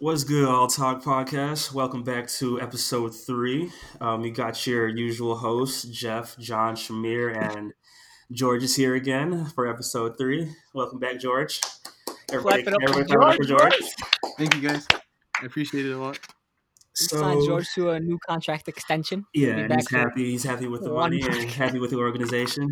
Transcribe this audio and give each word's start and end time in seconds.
What's 0.00 0.22
good, 0.22 0.44
All 0.48 0.68
Talk 0.68 1.02
Podcast? 1.02 1.72
Welcome 1.72 2.04
back 2.04 2.28
to 2.38 2.60
episode 2.60 3.10
three. 3.16 3.70
Um, 4.00 4.24
you 4.24 4.30
got 4.32 4.64
your 4.66 4.86
usual 4.88 5.36
hosts, 5.36 5.82
Jeff, 5.84 6.36
John, 6.38 6.76
Shamir, 6.76 7.36
and 7.36 7.72
George 8.30 8.62
is 8.62 8.76
here 8.76 8.94
again 8.94 9.46
for 9.46 9.66
episode 9.66 10.16
three. 10.16 10.52
Welcome 10.72 11.00
back, 11.00 11.18
George. 11.18 11.60
Everybody, 12.30 12.62
Clap 12.62 12.74
it 12.74 12.76
up 12.76 12.88
everybody 12.88 13.16
clap 13.16 13.34
it 13.34 13.36
for 13.38 13.44
George, 13.44 13.72
George. 13.72 13.92
Thank 14.38 14.54
you 14.54 14.60
guys. 14.68 14.86
I 15.42 15.46
appreciate 15.46 15.84
it 15.86 15.92
a 15.92 15.98
lot. 15.98 16.18
Signed 16.94 17.44
George 17.44 17.68
to 17.74 17.90
a 17.90 18.00
new 18.00 18.18
contract 18.26 18.68
extension. 18.68 19.24
yeah, 19.34 19.56
and 19.56 19.72
he's 19.74 19.90
happy. 19.90 20.30
He's 20.30 20.44
happy 20.44 20.68
with 20.68 20.82
the 20.82 20.90
One 20.92 21.10
money 21.10 21.22
and 21.22 21.50
happy 21.50 21.78
with 21.80 21.90
the 21.90 21.98
organization. 21.98 22.70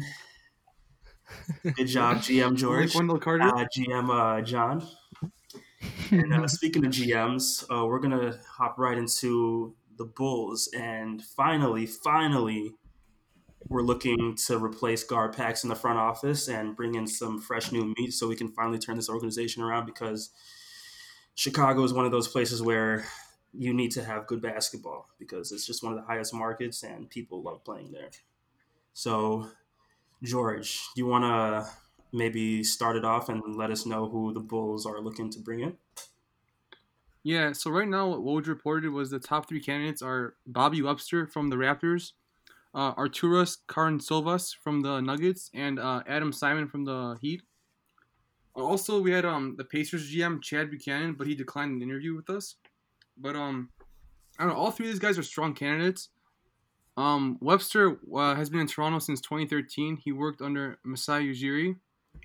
Good 1.62 1.86
job, 1.86 2.18
GM 2.18 2.50
Like 2.50 2.54
George. 2.54 2.94
Wendell 2.94 3.18
Carter. 3.18 3.44
uh, 3.44 3.64
GM 3.76 4.10
uh, 4.10 4.42
John. 4.42 4.86
And 6.10 6.32
uh, 6.32 6.46
speaking 6.48 6.84
of 6.86 6.92
GMs, 6.92 7.64
uh, 7.70 7.86
we're 7.86 7.98
gonna 7.98 8.38
hop 8.48 8.78
right 8.78 8.96
into 8.96 9.74
the 9.96 10.04
Bulls, 10.04 10.68
and 10.76 11.22
finally, 11.22 11.86
finally, 11.86 12.74
we're 13.68 13.82
looking 13.82 14.36
to 14.46 14.58
replace 14.62 15.04
Garpax 15.04 15.64
in 15.64 15.68
the 15.68 15.74
front 15.74 15.98
office 15.98 16.48
and 16.48 16.76
bring 16.76 16.94
in 16.94 17.06
some 17.06 17.40
fresh 17.40 17.72
new 17.72 17.92
meat, 17.98 18.12
so 18.12 18.28
we 18.28 18.36
can 18.36 18.48
finally 18.48 18.78
turn 18.78 18.96
this 18.96 19.08
organization 19.08 19.62
around. 19.62 19.86
Because 19.86 20.30
Chicago 21.34 21.82
is 21.82 21.92
one 21.92 22.04
of 22.04 22.12
those 22.12 22.28
places 22.28 22.62
where 22.62 23.04
you 23.52 23.74
need 23.74 23.90
to 23.92 24.04
have 24.04 24.26
good 24.26 24.42
basketball 24.42 25.08
because 25.18 25.50
it's 25.50 25.66
just 25.66 25.82
one 25.82 25.92
of 25.92 25.98
the 25.98 26.04
highest 26.06 26.32
markets, 26.34 26.82
and 26.82 27.10
people 27.10 27.42
love 27.42 27.64
playing 27.64 27.90
there. 27.92 28.10
So, 28.92 29.48
George, 30.22 30.80
do 30.94 31.02
you 31.02 31.06
want 31.06 31.24
to 31.24 31.70
maybe 32.16 32.64
start 32.64 32.96
it 32.96 33.04
off 33.04 33.28
and 33.28 33.56
let 33.56 33.70
us 33.70 33.86
know 33.86 34.08
who 34.08 34.32
the 34.32 34.40
Bulls 34.40 34.86
are 34.86 35.00
looking 35.00 35.30
to 35.30 35.38
bring 35.38 35.60
in? 35.60 35.76
Yeah, 37.22 37.52
so 37.52 37.70
right 37.70 37.88
now 37.88 38.08
what 38.08 38.20
Woj 38.20 38.46
reported 38.46 38.90
was 38.90 39.10
the 39.10 39.18
top 39.18 39.48
three 39.48 39.60
candidates 39.60 40.00
are 40.00 40.36
Bobby 40.46 40.80
Webster 40.80 41.26
from 41.26 41.50
the 41.50 41.56
Raptors, 41.56 42.12
uh, 42.74 42.94
Arturas 42.94 43.58
Karnisovas 43.68 44.54
from 44.56 44.82
the 44.82 45.00
Nuggets, 45.00 45.50
and 45.52 45.78
uh, 45.78 46.02
Adam 46.06 46.32
Simon 46.32 46.68
from 46.68 46.84
the 46.84 47.16
Heat. 47.20 47.42
Also, 48.54 49.00
we 49.02 49.10
had 49.10 49.26
um 49.26 49.54
the 49.58 49.64
Pacers 49.64 50.10
GM 50.10 50.42
Chad 50.42 50.70
Buchanan, 50.70 51.14
but 51.14 51.26
he 51.26 51.34
declined 51.34 51.72
an 51.72 51.82
interview 51.82 52.14
with 52.14 52.30
us. 52.30 52.56
But 53.18 53.36
um, 53.36 53.70
I 54.38 54.44
don't 54.44 54.54
know. 54.54 54.58
All 54.58 54.70
three 54.70 54.86
of 54.86 54.92
these 54.92 55.00
guys 55.00 55.18
are 55.18 55.22
strong 55.22 55.52
candidates. 55.52 56.08
Um, 56.96 57.36
Webster 57.40 57.98
uh, 58.14 58.34
has 58.34 58.48
been 58.48 58.60
in 58.60 58.66
Toronto 58.66 58.98
since 58.98 59.20
2013. 59.20 59.98
He 59.98 60.12
worked 60.12 60.40
under 60.40 60.78
Masai 60.84 61.32
Ujiri. 61.32 61.76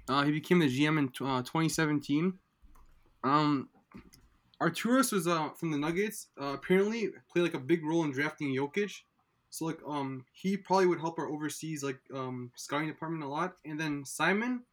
Uh, 0.07 0.23
he 0.23 0.31
became 0.31 0.59
the 0.59 0.67
GM 0.67 0.97
in 0.97 1.05
uh, 1.25 1.41
2017. 1.41 2.33
Um, 3.23 3.69
Arturas 4.61 5.11
was 5.11 5.27
uh, 5.27 5.49
from 5.49 5.71
the 5.71 5.77
Nuggets. 5.77 6.27
Uh, 6.39 6.53
apparently, 6.53 7.09
played 7.31 7.43
like 7.43 7.53
a 7.53 7.59
big 7.59 7.83
role 7.83 8.03
in 8.03 8.11
drafting 8.11 8.55
Jokic. 8.55 9.01
So 9.51 9.65
like 9.65 9.79
um 9.85 10.25
he 10.31 10.57
probably 10.57 10.87
would 10.87 10.99
help 10.99 11.19
our 11.19 11.27
overseas 11.27 11.83
like 11.83 11.99
um 12.15 12.51
scouting 12.55 12.87
department 12.87 13.23
a 13.23 13.27
lot. 13.27 13.57
And 13.65 13.79
then 13.79 14.03
Simon, 14.05 14.63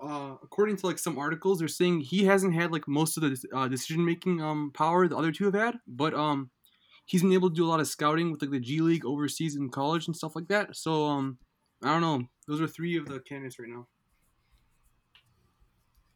uh, 0.00 0.34
according 0.42 0.76
to 0.76 0.86
like 0.86 0.98
some 0.98 1.18
articles, 1.18 1.58
they're 1.58 1.68
saying 1.68 2.00
he 2.00 2.24
hasn't 2.24 2.54
had 2.54 2.70
like 2.70 2.86
most 2.86 3.16
of 3.16 3.22
the 3.22 3.42
uh, 3.52 3.66
decision 3.66 4.04
making 4.04 4.42
um 4.42 4.70
power 4.74 5.08
the 5.08 5.16
other 5.16 5.32
two 5.32 5.46
have 5.46 5.54
had, 5.54 5.76
but 5.88 6.12
um 6.12 6.50
he's 7.06 7.22
been 7.22 7.32
able 7.32 7.48
to 7.48 7.56
do 7.56 7.64
a 7.64 7.68
lot 7.68 7.80
of 7.80 7.88
scouting 7.88 8.30
with 8.30 8.42
like 8.42 8.50
the 8.50 8.60
G 8.60 8.80
League 8.80 9.06
overseas 9.06 9.56
in 9.56 9.70
college 9.70 10.06
and 10.06 10.14
stuff 10.14 10.36
like 10.36 10.48
that. 10.48 10.76
So 10.76 11.06
um 11.06 11.38
I 11.82 11.88
don't 11.88 12.02
know. 12.02 12.28
Those 12.46 12.60
are 12.60 12.68
three 12.68 12.98
of 12.98 13.06
the 13.06 13.20
candidates 13.20 13.58
right 13.58 13.68
now. 13.70 13.88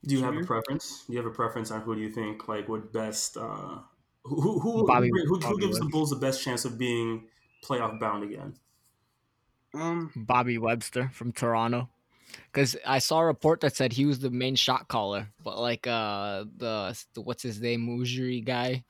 Do 0.05 0.15
you 0.15 0.23
have 0.23 0.37
a 0.37 0.45
preference? 0.45 1.05
Do 1.07 1.13
you 1.13 1.19
have 1.19 1.27
a 1.27 1.35
preference 1.35 1.71
on 1.71 1.81
who 1.83 1.95
do 1.95 2.01
you 2.01 2.11
think 2.11 2.49
like 2.49 2.69
would 2.69 2.93
best? 2.93 3.37
Uh, 3.37 3.81
who 4.25 4.41
who 4.41 4.61
who, 4.61 4.87
Bobby- 4.87 5.11
who, 5.13 5.25
who 5.35 5.41
Bobby 5.41 5.67
gives 5.67 5.79
the 5.79 5.87
Bulls 5.87 6.11
the 6.11 6.17
best 6.17 6.43
chance 6.43 6.65
of 6.65 6.79
being 6.79 7.27
playoff 7.65 7.99
bound 7.99 8.23
again? 8.25 8.55
Um 9.75 10.11
Bobby 10.17 10.59
Webster 10.59 11.11
from 11.13 11.33
Toronto. 11.33 11.89
Because 12.53 12.77
I 12.87 12.99
saw 12.99 13.21
a 13.21 13.27
report 13.27 13.61
that 13.63 13.75
said 13.75 13.93
he 13.93 14.05
was 14.07 14.19
the 14.19 14.31
main 14.31 14.55
shot 14.55 14.89
caller, 14.89 15.29
but 15.43 15.59
like 15.59 15.87
uh 15.87 16.45
the, 16.57 17.05
the 17.15 17.21
what's 17.21 17.43
his 17.43 17.61
name 17.61 17.87
Ujiri 17.89 18.45
guy, 18.45 18.85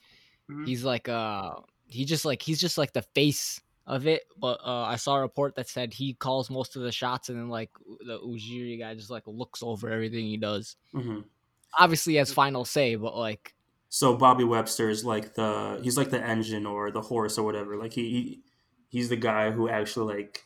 Mhm. 0.50 0.66
he's 0.66 0.84
like 0.84 1.08
uh 1.08 1.54
he 1.86 2.04
just 2.04 2.24
like 2.24 2.42
he's 2.42 2.60
just 2.60 2.78
like 2.78 2.92
the 2.92 3.02
face 3.14 3.60
of 3.88 4.06
it. 4.06 4.22
But 4.38 4.60
uh 4.64 4.84
I 4.84 4.96
saw 4.96 5.16
a 5.16 5.22
report 5.22 5.56
that 5.56 5.68
said 5.68 5.94
he 5.94 6.14
calls 6.14 6.50
most 6.50 6.76
of 6.76 6.82
the 6.82 6.92
shots, 6.92 7.30
and 7.30 7.38
then 7.38 7.48
like 7.48 7.72
the 8.00 8.20
Ujiri 8.20 8.78
guy 8.78 8.94
just 8.94 9.10
like 9.10 9.24
looks 9.26 9.62
over 9.64 9.90
everything 9.90 10.26
he 10.26 10.36
does. 10.38 10.76
hmm 10.92 11.20
Obviously, 11.78 12.14
he 12.14 12.18
has 12.18 12.32
final 12.32 12.64
say, 12.64 12.96
but 12.96 13.16
like 13.16 13.54
So 13.88 14.16
Bobby 14.16 14.44
Webster 14.44 14.90
is 14.90 15.04
like 15.04 15.34
the 15.34 15.80
he's 15.82 15.96
like 15.96 16.10
the 16.10 16.22
engine 16.22 16.66
or 16.66 16.90
the 16.90 17.00
horse 17.02 17.38
or 17.38 17.44
whatever. 17.44 17.76
Like 17.76 17.92
he, 17.94 18.10
he 18.10 18.42
he's 18.88 19.08
the 19.08 19.16
guy 19.16 19.50
who 19.50 19.68
actually 19.68 20.14
like 20.14 20.44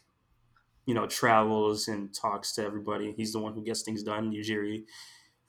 you 0.86 0.94
know 0.94 1.06
travels 1.06 1.88
and 1.88 2.14
talks 2.14 2.54
to 2.54 2.64
everybody. 2.64 3.12
He's 3.12 3.32
the 3.32 3.40
one 3.40 3.54
who 3.54 3.64
gets 3.64 3.82
things 3.82 4.02
done. 4.04 4.32
Ujiri 4.32 4.86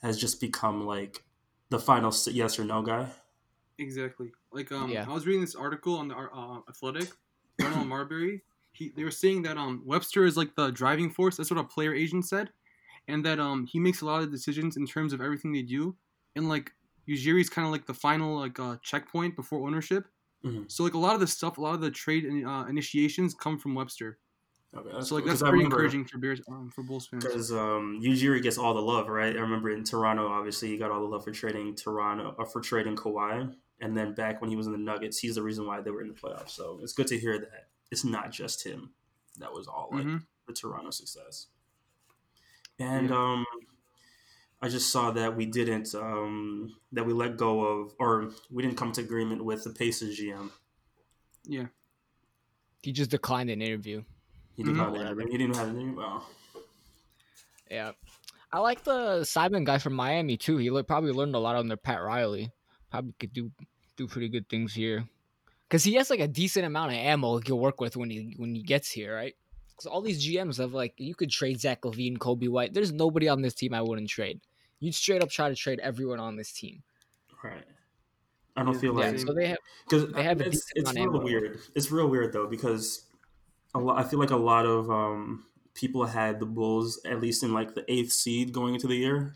has 0.03 0.19
just 0.19 0.41
become 0.41 0.85
like 0.85 1.25
the 1.69 1.79
final 1.79 2.13
yes 2.27 2.59
or 2.59 2.65
no 2.65 2.81
guy. 2.83 3.11
Exactly. 3.77 4.31
Like 4.51 4.71
um, 4.71 4.89
Yeah. 4.91 5.05
I 5.07 5.13
was 5.13 5.25
reading 5.25 5.41
this 5.41 5.55
article 5.55 5.97
on 5.97 6.07
the 6.07 6.15
uh, 6.15 6.61
Athletic, 6.69 7.09
Darnell 7.59 7.85
Mayberry. 7.85 8.41
He 8.71 8.91
they 8.95 9.03
were 9.03 9.11
saying 9.11 9.43
that 9.43 9.57
um 9.57 9.81
Webster 9.85 10.25
is 10.25 10.35
like 10.37 10.55
the 10.55 10.71
driving 10.71 11.09
force. 11.09 11.37
That's 11.37 11.51
what 11.51 11.59
a 11.59 11.63
player 11.63 11.93
agent 11.93 12.25
said, 12.27 12.49
and 13.07 13.23
that 13.25 13.39
um 13.39 13.65
he 13.67 13.79
makes 13.79 14.01
a 14.01 14.05
lot 14.05 14.23
of 14.23 14.31
decisions 14.31 14.77
in 14.77 14.85
terms 14.87 15.13
of 15.13 15.21
everything 15.21 15.51
they 15.53 15.61
do, 15.61 15.95
and 16.35 16.49
like 16.49 16.71
Ujiri's 17.07 17.49
kind 17.49 17.65
of 17.65 17.71
like 17.71 17.85
the 17.85 17.93
final 17.93 18.39
like 18.39 18.59
uh, 18.59 18.77
checkpoint 18.81 19.35
before 19.35 19.67
ownership. 19.67 20.05
Mhm. 20.45 20.71
So 20.71 20.83
like 20.83 20.93
a 20.93 20.97
lot 20.97 21.13
of 21.13 21.19
the 21.19 21.27
stuff, 21.27 21.57
a 21.57 21.61
lot 21.61 21.75
of 21.75 21.81
the 21.81 21.91
trade 21.91 22.25
uh, 22.45 22.65
initiations 22.69 23.33
come 23.33 23.59
from 23.59 23.75
Webster. 23.75 24.17
Okay, 24.75 24.89
that's 24.91 25.09
So 25.09 25.15
like 25.15 25.25
cool, 25.25 25.29
that's 25.29 25.41
pretty 25.41 25.57
remember- 25.57 25.75
encouraging 25.75 26.05
for 26.05 26.17
Bears 26.17 26.41
um, 26.49 26.71
for 26.73 26.81
Bulls 26.81 27.05
fans. 27.05 27.23
Because 27.25 27.51
um, 27.51 27.99
Ujiri 28.03 28.41
gets 28.41 28.57
all 28.57 28.73
the 28.73 28.81
love, 28.81 29.07
right? 29.07 29.35
I 29.35 29.39
remember 29.39 29.69
in 29.69 29.83
Toronto, 29.83 30.27
obviously, 30.27 30.69
he 30.69 30.77
got 30.77 30.89
all 30.89 31.01
the 31.01 31.05
love 31.07 31.23
for 31.25 31.31
trading 31.31 31.75
Toronto 31.75 32.33
or 32.39 32.45
for 32.47 32.59
trading 32.59 32.95
Kawhi, 32.95 33.53
and 33.81 33.95
then 33.97 34.13
back 34.13 34.41
when 34.41 34.49
he 34.49 34.55
was 34.55 34.65
in 34.67 34.71
the 34.73 34.77
Nuggets, 34.77 35.17
he's 35.19 35.35
the 35.35 35.43
reason 35.43 35.65
why 35.67 35.81
they 35.81 35.91
were 35.91 36.01
in 36.01 36.07
the 36.07 36.13
playoffs. 36.13 36.51
So 36.51 36.79
it's 36.81 36.93
good 36.93 37.07
to 37.07 37.17
hear 37.19 37.39
that 37.39 37.67
it's 37.91 38.03
not 38.05 38.31
just 38.31 38.65
him 38.65 38.93
that 39.39 39.51
was 39.51 39.67
all 39.67 39.89
like 39.91 40.05
Mhm. 40.05 40.25
the 40.47 40.53
Toronto 40.53 40.89
success. 40.91 41.47
And 42.79 43.09
Yeah. 43.09 43.15
um, 43.33 43.45
I 44.61 44.69
just 44.69 44.89
saw 44.91 45.11
that 45.11 45.35
we 45.35 45.45
didn't 45.45 45.93
um, 45.95 46.75
that 46.93 47.05
we 47.05 47.13
let 47.13 47.35
go 47.37 47.61
of, 47.65 47.93
or 47.99 48.31
we 48.49 48.63
didn't 48.63 48.77
come 48.77 48.91
to 48.93 49.01
agreement 49.01 49.43
with 49.43 49.63
the 49.63 49.71
Pacers 49.71 50.17
GM. 50.19 50.51
Yeah. 51.45 51.67
he 52.81 52.91
just 52.91 53.11
declined 53.11 53.49
an 53.49 53.61
interview. 53.61 54.03
He 54.55 54.63
didn't 54.63 54.75
Mhm. 54.77 54.83
have 54.83 54.93
an 54.93 55.01
interview. 55.01 55.27
He 55.31 55.37
didn't 55.37 55.55
have 55.55 55.67
an 55.69 55.75
interview. 55.79 55.97
Well, 55.97 56.29
Yeah. 57.71 57.93
I 58.51 58.59
like 58.59 58.83
the 58.83 59.23
Simon 59.23 59.63
guy 59.63 59.77
from 59.77 59.93
Miami 59.93 60.35
too. 60.37 60.57
He 60.57 60.69
le- 60.69 60.83
probably 60.83 61.11
learned 61.13 61.33
a 61.33 61.39
lot 61.39 61.55
under 61.55 61.77
Pat 61.77 62.01
Riley. 62.03 62.51
Probably 62.93 63.13
could 63.19 63.33
do 63.33 63.51
do 63.97 64.07
pretty 64.07 64.29
good 64.29 64.47
things 64.47 64.73
here. 64.75 65.09
Cause 65.69 65.83
he 65.83 65.95
has 65.95 66.09
like 66.11 66.19
a 66.19 66.27
decent 66.27 66.65
amount 66.65 66.91
of 66.91 66.97
ammo 66.99 67.37
he 67.37 67.43
can 67.43 67.57
work 67.57 67.81
with 67.81 67.97
when 67.97 68.09
he 68.09 68.35
when 68.37 68.53
he 68.53 68.61
gets 68.61 68.91
here, 68.91 69.15
right? 69.15 69.35
Because 69.69 69.87
all 69.87 70.01
these 70.01 70.23
GMs 70.23 70.57
have 70.59 70.73
like 70.73 70.93
you 70.97 71.15
could 71.15 71.31
trade 71.31 71.59
Zach 71.59 71.81
LaVine, 71.81 72.17
Coby 72.19 72.47
White. 72.47 72.73
There's 72.73 72.91
nobody 72.93 73.27
on 73.27 73.41
this 73.41 73.55
team 73.55 73.73
I 73.73 73.81
wouldn't 73.81 74.09
trade. 74.09 74.41
You'd 74.79 74.93
straight 74.95 75.23
up 75.23 75.29
try 75.29 75.49
to 75.49 75.55
trade 75.55 75.79
everyone 75.79 76.19
on 76.19 76.35
this 76.35 76.51
team. 76.53 76.83
right. 77.43 77.65
I 78.55 78.63
don't 78.63 78.75
Yeah. 78.75 78.79
feel 78.79 78.93
Yeah, 78.93 79.13
like 79.13 79.17
so 79.17 79.33
they 79.33 79.47
have 79.47 79.59
because 79.85 80.13
They 80.13 80.23
have 80.23 80.41
it's, 80.41 80.49
decent 80.49 80.71
it's 80.75 80.93
real 80.95 81.17
ammo. 81.17 81.23
weird. 81.23 81.61
It's 81.75 81.91
real 81.91 82.09
weird 82.09 82.33
though 82.33 82.47
because 82.47 83.07
a 83.75 83.79
lot. 83.79 84.03
I 84.03 84.07
feel 84.09 84.19
like 84.19 84.31
a 84.31 84.37
lot 84.37 84.65
of 84.65 84.91
um, 84.91 85.45
people 85.75 86.05
had 86.05 86.39
the 86.39 86.47
Bulls 86.47 87.01
at 87.05 87.21
least 87.21 87.43
in 87.43 87.53
like 87.53 87.75
the 87.75 87.85
eighth 87.91 88.13
seed 88.13 88.53
going 88.53 88.75
into 88.75 88.87
the 88.87 88.95
year. 88.97 89.35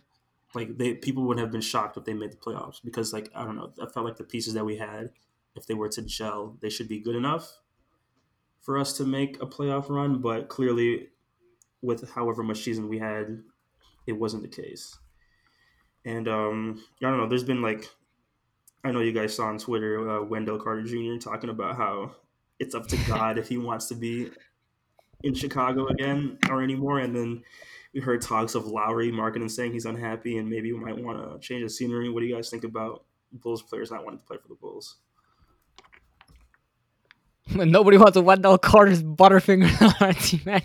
Like 0.53 0.77
they 0.77 0.93
people 0.93 1.23
would 1.23 1.39
have 1.39 1.51
been 1.51 1.61
shocked 1.61 1.97
if 1.97 2.05
they 2.05 2.13
made 2.13 2.31
the 2.31 2.37
playoffs 2.37 2.79
because 2.83 3.13
like 3.13 3.29
I 3.35 3.43
don't 3.43 3.55
know. 3.55 3.71
I 3.81 3.87
felt 3.87 4.05
like 4.05 4.17
the 4.17 4.23
pieces 4.23 4.53
that 4.53 4.65
we 4.65 4.77
had, 4.77 5.11
if 5.55 5.65
they 5.67 5.73
were 5.73 5.89
to 5.89 6.01
gel, 6.01 6.57
they 6.61 6.69
should 6.69 6.87
be 6.87 6.99
good 6.99 7.15
enough 7.15 7.59
for 8.61 8.77
us 8.77 8.93
to 8.97 9.05
make 9.05 9.41
a 9.41 9.45
playoff 9.45 9.89
run. 9.89 10.21
But 10.21 10.47
clearly, 10.47 11.09
with 11.81 12.09
however 12.11 12.43
much 12.43 12.63
season 12.63 12.89
we 12.89 12.99
had, 12.99 13.43
it 14.05 14.13
wasn't 14.13 14.43
the 14.43 14.61
case. 14.61 14.97
And 16.05 16.27
um, 16.27 16.83
I 17.03 17.09
don't 17.09 17.17
know. 17.17 17.27
There's 17.27 17.43
been 17.43 17.61
like 17.61 17.89
I 18.83 18.91
know 18.91 19.01
you 19.01 19.11
guys 19.11 19.35
saw 19.35 19.47
on 19.47 19.57
Twitter 19.57 20.09
uh, 20.09 20.23
Wendell 20.23 20.59
Carter 20.59 20.83
Jr. 20.83 21.17
talking 21.19 21.49
about 21.49 21.75
how 21.75 22.15
it's 22.59 22.73
up 22.73 22.87
to 22.87 22.97
God 23.07 23.37
if 23.37 23.49
he 23.49 23.57
wants 23.57 23.87
to 23.87 23.95
be 23.95 24.29
in 25.23 25.33
Chicago 25.33 25.87
again 25.87 26.37
or 26.49 26.61
anymore. 26.61 26.99
And 26.99 27.15
then 27.15 27.43
we 27.97 28.03
heard 28.03 28.21
talks 28.21 28.53
of 28.53 28.67
Lauri 28.67 29.11
Markkanen 29.11 29.49
saying 29.49 29.73
he's 29.73 29.87
unhappy 29.87 30.37
and 30.37 30.47
maybe 30.47 30.71
we 30.71 30.79
might 30.79 30.95
want 30.95 31.17
to 31.17 31.39
change 31.39 31.63
the 31.63 31.69
scenery. 31.69 32.09
What 32.09 32.19
do 32.19 32.27
you 32.27 32.35
guys 32.35 32.47
think 32.47 32.63
about 32.63 33.05
Bulls 33.31 33.63
players 33.63 33.89
not 33.89 34.05
wanting 34.05 34.19
to 34.19 34.25
play 34.25 34.37
for 34.39 34.47
the 34.49 34.53
Bulls? 34.53 34.97
Nobody 37.55 37.97
wants 37.97 38.15
a 38.15 38.21
Wendell 38.21 38.59
Carter's 38.59 39.01
Butterfinger 39.01 39.81
on 40.01 40.07
our 40.07 40.13
team. 40.13 40.41
man. 40.45 40.61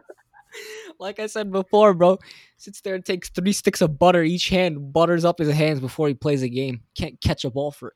like 1.00 1.18
I 1.20 1.26
said 1.26 1.50
before, 1.50 1.94
bro, 1.94 2.18
sits 2.58 2.82
there 2.82 2.96
and 2.96 3.04
takes 3.04 3.30
three 3.30 3.52
sticks 3.52 3.80
of 3.80 3.98
butter 3.98 4.22
each 4.22 4.50
hand, 4.50 4.92
butters 4.92 5.24
up 5.24 5.38
his 5.38 5.50
hands 5.50 5.80
before 5.80 6.06
he 6.06 6.12
plays 6.12 6.42
a 6.42 6.50
game. 6.50 6.82
Can't 6.94 7.18
catch 7.18 7.46
a 7.46 7.50
ball 7.50 7.70
for 7.70 7.94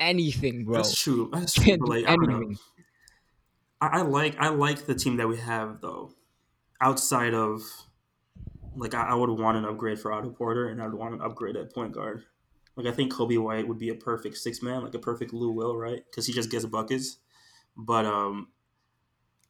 anything, 0.00 0.64
bro. 0.64 0.76
That's 0.76 0.98
true. 0.98 1.28
That's 1.30 1.52
true. 1.52 1.64
Can't 1.66 1.84
do 1.84 1.90
like, 1.92 2.08
I 2.08 2.16
don't 2.16 2.26
know. 2.26 2.36
anything. 2.36 2.58
I, 3.82 3.98
I 3.98 4.00
like 4.00 4.38
I 4.38 4.48
like 4.48 4.86
the 4.86 4.94
team 4.94 5.18
that 5.18 5.28
we 5.28 5.36
have 5.36 5.82
though. 5.82 6.12
Outside 6.82 7.32
of 7.32 7.62
like 8.76 8.94
I, 8.94 9.10
I 9.10 9.14
would 9.14 9.30
want 9.30 9.56
an 9.56 9.64
upgrade 9.64 9.98
for 9.98 10.12
Otto 10.12 10.30
Porter 10.30 10.68
and 10.68 10.82
I'd 10.82 10.94
want 10.94 11.14
an 11.14 11.20
upgrade 11.20 11.56
at 11.56 11.72
point 11.72 11.92
guard. 11.92 12.24
Like 12.76 12.86
I 12.86 12.92
think 12.92 13.12
Coby 13.12 13.38
White 13.38 13.68
would 13.68 13.78
be 13.78 13.90
a 13.90 13.94
perfect 13.94 14.36
six 14.36 14.62
man, 14.62 14.82
like 14.82 14.94
a 14.94 14.98
perfect 14.98 15.32
Lou 15.32 15.52
Will, 15.52 15.76
right? 15.76 16.02
Because 16.10 16.26
he 16.26 16.32
just 16.32 16.50
gets 16.50 16.64
buckets. 16.64 17.18
But 17.76 18.04
um 18.06 18.48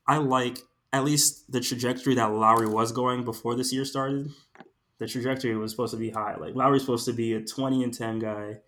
I 0.06 0.18
like 0.18 0.58
at 0.92 1.04
least 1.04 1.50
the 1.50 1.60
trajectory 1.60 2.14
that 2.16 2.32
Lauri 2.32 2.68
was 2.68 2.92
going 2.92 3.24
before 3.24 3.54
this 3.54 3.72
year 3.72 3.84
started. 3.84 4.30
The 4.98 5.06
trajectory 5.06 5.56
was 5.56 5.70
supposed 5.70 5.94
to 5.94 5.98
be 5.98 6.10
high. 6.10 6.36
Like 6.36 6.54
Lauri's 6.54 6.82
supposed 6.82 7.06
to 7.06 7.12
be 7.12 7.32
a 7.32 7.40
twenty 7.40 7.82
and 7.82 7.94
ten 7.94 8.18
guy, 8.18 8.58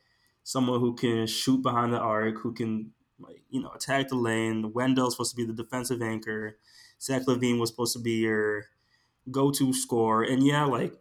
someone 0.43 0.81
who 0.81 0.94
can 0.94 1.26
shoot 1.26 1.62
behind 1.62 1.93
the 1.93 1.99
arc, 1.99 2.38
who 2.38 2.52
can 2.52 2.93
like 3.19 3.43
you 3.50 3.60
know 3.60 3.70
attack 3.70 4.08
the 4.08 4.17
lane. 4.17 4.72
Wendell's 4.72 5.14
supposed 5.14 5.32
to 5.32 5.37
be 5.37 5.44
the 5.44 5.52
defensive 5.52 6.00
anchor. 6.00 6.56
Zach 7.00 7.23
LaVine 7.26 7.58
was 7.58 7.70
supposed 7.70 7.93
to 7.94 7.99
be 7.99 8.12
your 8.12 8.67
go-to 9.31 9.73
scorer, 9.73 10.23
and 10.23 10.46
yeah, 10.46 10.64
like 10.64 10.94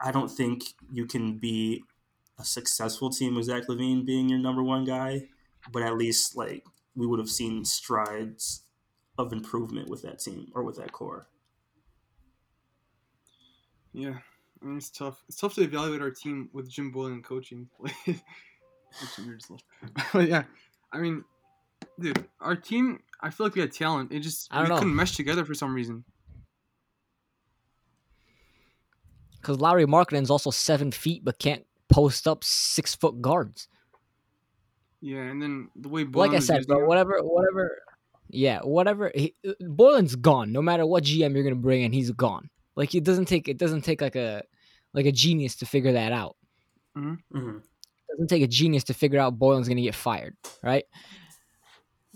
I 0.00 0.12
don't 0.12 0.30
think 0.30 0.64
you 0.92 1.06
can 1.06 1.38
be 1.38 1.84
a 2.38 2.44
successful 2.44 3.10
team 3.10 3.34
with 3.34 3.46
Zach 3.46 3.66
LaVine 3.68 4.04
being 4.04 4.28
your 4.28 4.38
number 4.38 4.62
one 4.62 4.84
guy, 4.84 5.28
but 5.72 5.82
at 5.82 5.96
least 5.96 6.36
like 6.36 6.64
we 6.94 7.06
would 7.06 7.18
have 7.18 7.30
seen 7.30 7.64
strides 7.64 8.62
of 9.18 9.32
improvement 9.32 9.88
with 9.88 10.02
that 10.02 10.18
team 10.18 10.50
or 10.54 10.62
with 10.62 10.76
that 10.76 10.92
core. 10.92 11.28
Yeah, 13.92 14.18
I 14.60 14.64
mean 14.64 14.76
it's 14.76 14.90
tough. 14.90 15.22
It's 15.28 15.36
tough 15.36 15.54
to 15.54 15.62
evaluate 15.62 16.02
our 16.02 16.10
team 16.10 16.48
with 16.52 16.68
Jim 16.68 16.92
Boylen 16.92 17.22
coaching. 17.22 17.68
but 20.12 20.28
yeah, 20.28 20.44
I 20.92 20.98
mean, 20.98 21.24
dude, 21.98 22.24
our 22.40 22.56
team. 22.56 23.00
I 23.24 23.30
feel 23.30 23.46
like 23.46 23.54
we 23.54 23.62
had 23.62 23.72
talent. 23.72 24.12
It 24.12 24.20
just 24.20 24.48
I 24.50 24.58
don't 24.58 24.64
we 24.64 24.68
know. 24.68 24.78
couldn't 24.80 24.94
mesh 24.94 25.16
together 25.16 25.46
for 25.46 25.54
some 25.54 25.74
reason. 25.74 26.04
Because 29.40 29.58
Lauri 29.58 29.86
Markkanen's 29.86 30.30
also 30.30 30.50
seven 30.50 30.92
feet, 30.92 31.24
but 31.24 31.38
can't 31.38 31.64
post 31.88 32.28
up 32.28 32.44
six 32.44 32.94
foot 32.94 33.22
guards. 33.22 33.66
Yeah, 35.00 35.22
and 35.22 35.40
then 35.40 35.70
the 35.74 35.88
way 35.88 36.04
like 36.04 36.32
I 36.32 36.38
said, 36.38 36.58
using 36.58 36.76
bro, 36.76 36.86
whatever, 36.86 37.18
whatever. 37.22 37.78
Yeah, 38.28 38.60
whatever. 38.60 39.10
He, 39.14 39.34
Boylen's 39.60 40.16
gone. 40.16 40.52
No 40.52 40.60
matter 40.60 40.84
what 40.84 41.04
GM 41.04 41.34
you're 41.34 41.44
gonna 41.44 41.54
bring 41.56 41.82
in, 41.82 41.92
he's 41.92 42.10
gone. 42.10 42.50
Like 42.76 42.94
it 42.94 43.04
doesn't 43.04 43.24
take 43.26 43.48
it 43.48 43.56
doesn't 43.56 43.82
take 43.82 44.02
like 44.02 44.16
a 44.16 44.42
like 44.92 45.06
a 45.06 45.12
genius 45.12 45.56
to 45.56 45.66
figure 45.66 45.92
that 45.92 46.12
out. 46.12 46.36
Mm-hmm. 46.96 47.56
It 47.56 47.62
doesn't 48.10 48.28
take 48.28 48.42
a 48.42 48.46
genius 48.46 48.84
to 48.84 48.94
figure 48.94 49.18
out 49.18 49.38
Boylen's 49.38 49.68
gonna 49.68 49.80
get 49.80 49.94
fired, 49.94 50.36
right? 50.62 50.84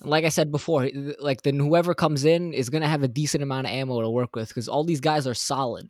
Like 0.01 0.25
I 0.25 0.29
said 0.29 0.53
before, 0.53 0.89
like 1.19 1.43
then 1.43 1.59
whoever 1.59 1.93
comes 1.95 2.25
in 2.25 2.53
is 2.53 2.71
gonna 2.71 2.89
have 2.89 3.03
a 3.03 3.09
decent 3.09 3.43
amount 3.43 3.67
of 3.67 3.73
ammo 3.73 4.01
to 4.01 4.11
work 4.11 4.37
with 4.37 4.49
because 4.49 4.69
all 4.69 4.85
these 4.85 5.01
guys 5.01 5.27
are 5.27 5.35
solid. 5.35 5.89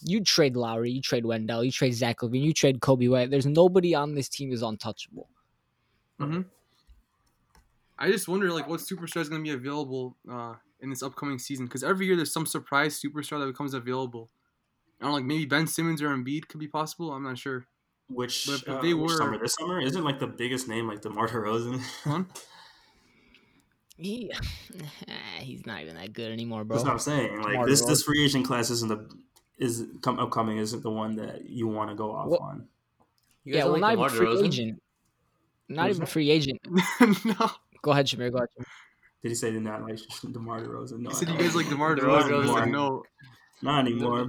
You 0.00 0.22
trade 0.22 0.56
Lauri, 0.56 0.90
you 0.90 1.00
trade 1.02 1.24
Wendell, 1.26 1.62
you 1.64 1.70
trade 1.72 1.92
Zach 1.94 2.20
LaVine, 2.20 2.42
you 2.42 2.52
trade 2.52 2.80
Coby 2.80 3.08
White. 3.10 3.30
There's 3.30 3.46
nobody 3.46 3.94
on 3.94 4.14
this 4.14 4.28
team 4.28 4.52
is 4.52 4.62
untouchable. 4.62 5.28
Mhm. 6.20 6.46
I 7.98 8.10
just 8.10 8.28
wonder 8.28 8.50
like 8.50 8.68
what 8.68 8.80
superstar 8.80 9.20
is 9.20 9.28
going 9.28 9.42
to 9.44 9.48
be 9.48 9.54
available 9.54 10.16
uh, 10.30 10.54
in 10.80 10.90
this 10.90 11.02
upcoming 11.02 11.38
season 11.38 11.64
because 11.66 11.84
every 11.84 12.06
year 12.06 12.16
there's 12.16 12.32
some 12.32 12.44
surprise 12.46 13.00
superstar 13.00 13.38
that 13.40 13.46
becomes 13.46 13.72
available. 13.74 14.30
I 15.00 15.04
don't 15.04 15.10
know, 15.12 15.16
like 15.16 15.24
maybe 15.24 15.44
Ben 15.46 15.66
Simmons 15.66 16.02
or 16.02 16.08
Embiid 16.08 16.48
could 16.48 16.60
be 16.60 16.66
possible. 16.68 17.12
I'm 17.12 17.22
not 17.22 17.38
sure. 17.38 17.66
Which, 18.08 18.46
But 18.46 18.62
if 18.62 18.68
uh, 18.68 18.80
they 18.82 18.94
which 18.94 19.12
were- 19.12 19.16
summer? 19.16 19.38
This 19.38 19.54
summer 19.54 19.80
isn't 19.80 20.02
like 20.04 20.18
the 20.18 20.26
biggest 20.26 20.66
name 20.68 20.88
like 20.88 21.02
DeMar 21.02 21.28
DeRozan. 21.28 21.80
Huh? 23.96 24.02
He, 24.02 24.32
he's 25.40 25.66
not 25.66 25.82
even 25.82 25.94
that 25.96 26.12
good 26.12 26.30
anymore, 26.32 26.64
bro. 26.64 26.76
That's 26.76 26.84
what 26.84 26.92
I'm 26.92 26.98
saying. 26.98 27.36
Like 27.42 27.52
DeMar 27.52 27.66
this, 27.66 27.82
DeRozan. 27.82 27.86
this 27.88 28.02
free 28.02 28.24
agent 28.24 28.46
class 28.46 28.70
isn't 28.70 28.88
the 28.88 29.08
is 29.58 29.84
come 30.02 30.18
upcoming 30.18 30.58
isn't 30.58 30.82
the 30.82 30.90
one 30.90 31.16
that 31.16 31.48
you 31.48 31.68
want 31.68 31.90
to 31.90 31.96
go 31.96 32.12
off 32.12 32.28
Well- 32.28 32.40
on. 32.40 32.66
You 33.44 33.54
yeah, 33.56 33.64
well, 33.64 33.72
don't 33.74 33.80
not 33.82 33.92
even 33.92 34.04
DeMar 34.06 34.10
free 34.10 34.26
DeRozan? 34.26 34.46
agent. 34.46 34.82
Not 35.68 35.88
even 35.90 36.00
that? 36.00 36.08
free 36.08 36.30
agent. 36.30 36.60
no, 37.24 37.50
Go 37.82 37.90
ahead, 37.92 38.06
Shamir. 38.06 38.30
Go 38.32 38.38
ahead. 38.38 38.48
Shamir. 38.58 38.64
Did 39.22 39.28
he 39.28 39.34
say 39.34 39.50
did 39.52 39.62
not 39.62 39.82
like 39.82 39.98
DeMar 40.32 40.60
DeRozan? 40.60 40.98
No, 41.00 41.10
you 41.10 41.10
I 41.10 41.12
said 41.12 41.28
you 41.28 41.38
guys 41.38 41.54
like 41.54 41.68
DeMar 41.68 41.94
DeMar 41.94 42.22
DeRozan. 42.22 42.32
I 42.32 42.36
was 42.38 42.46
DeRozan. 42.48 42.52
like, 42.54 42.70
no. 42.70 43.02
Not 43.62 43.86
anymore. 43.86 44.28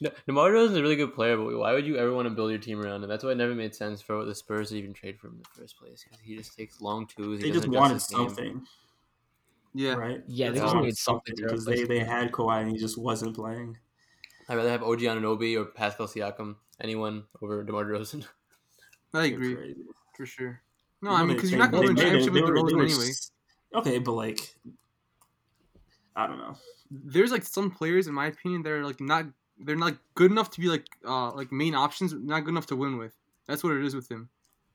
No, 0.00 0.10
DeMar 0.26 0.50
DeRozan's 0.50 0.76
a 0.76 0.82
really 0.82 0.96
good 0.96 1.14
player, 1.14 1.36
but 1.36 1.56
why 1.56 1.72
would 1.72 1.86
you 1.86 1.96
ever 1.96 2.12
want 2.12 2.26
to 2.28 2.34
build 2.34 2.50
your 2.50 2.58
team 2.58 2.80
around 2.84 3.02
him? 3.02 3.08
That's 3.08 3.22
why 3.24 3.30
it 3.30 3.36
never 3.36 3.54
made 3.54 3.74
sense 3.74 4.02
for 4.02 4.24
the 4.24 4.34
Spurs 4.34 4.70
to 4.70 4.76
even 4.78 4.92
trade 4.92 5.18
for 5.18 5.28
him 5.28 5.34
in 5.34 5.38
the 5.40 5.60
first 5.60 5.78
place 5.78 6.02
because 6.04 6.20
he 6.24 6.36
just 6.36 6.56
takes 6.56 6.80
long 6.80 7.06
twos. 7.06 7.40
He 7.40 7.46
They 7.48 7.52
just 7.54 7.66
doesn't 7.66 7.70
adjust 7.70 7.80
wanted 7.80 7.94
his 7.94 8.06
game. 8.06 8.18
something, 8.28 8.66
Yeah, 9.74 9.94
right? 9.94 10.22
Yeah, 10.28 10.48
They 10.48 10.54
they 10.54 10.58
just 10.60 10.64
just 10.64 10.74
wanted 10.74 10.84
needed 10.86 10.98
something 10.98 11.34
because 11.36 11.64
they, 11.64 11.84
they 11.84 11.98
had 11.98 12.30
Kawhi 12.30 12.62
and 12.62 12.70
he 12.70 12.78
just 12.78 12.96
wasn't 12.96 13.34
playing. 13.34 13.76
I'd 14.48 14.56
rather 14.56 14.70
have 14.70 14.82
OG 14.82 15.00
Anunoby 15.00 15.58
or 15.58 15.64
Pascal 15.64 16.06
Siakam, 16.06 16.56
anyone 16.80 17.24
over 17.42 17.64
DeMar 17.64 17.84
DeRozan. 17.84 18.24
I 19.14 19.26
agree 19.26 19.74
for 20.16 20.26
sure. 20.26 20.60
No, 21.02 21.10
I 21.10 21.24
mean 21.24 21.36
because 21.36 21.50
you're 21.50 21.58
not 21.58 21.70
going 21.72 21.88
to 21.88 21.92
win 21.94 21.98
a 21.98 22.02
made 22.02 22.02
championship 22.24 22.32
with 22.32 22.42
were- 22.44 22.56
DeRozan 22.56 22.82
anyway. 22.84 23.10
Okay, 23.74 23.98
but 23.98 24.12
like, 24.12 24.54
I 26.14 26.26
don't 26.26 26.38
know. 26.38 26.56
There's 26.90 27.32
like 27.32 27.42
some 27.42 27.70
players, 27.70 28.06
in 28.06 28.14
my 28.14 28.26
opinion, 28.26 28.62
that 28.62 28.70
are 28.70 28.84
like 28.84 29.00
not. 29.00 29.26
They're 29.58 29.76
not 29.76 29.94
good 30.14 30.30
enough 30.32 30.50
to 30.52 30.60
be 30.60 30.68
like 30.68 30.86
uh 31.06 31.32
like 31.32 31.50
main 31.52 31.74
options. 31.74 32.12
Not 32.12 32.40
good 32.44 32.50
enough 32.50 32.66
to 32.66 32.76
win 32.76 32.98
with. 32.98 33.14
That's 33.46 33.62
what 33.64 33.72
it 33.74 33.84
is 33.84 33.94
with 33.94 34.10
him, 34.10 34.28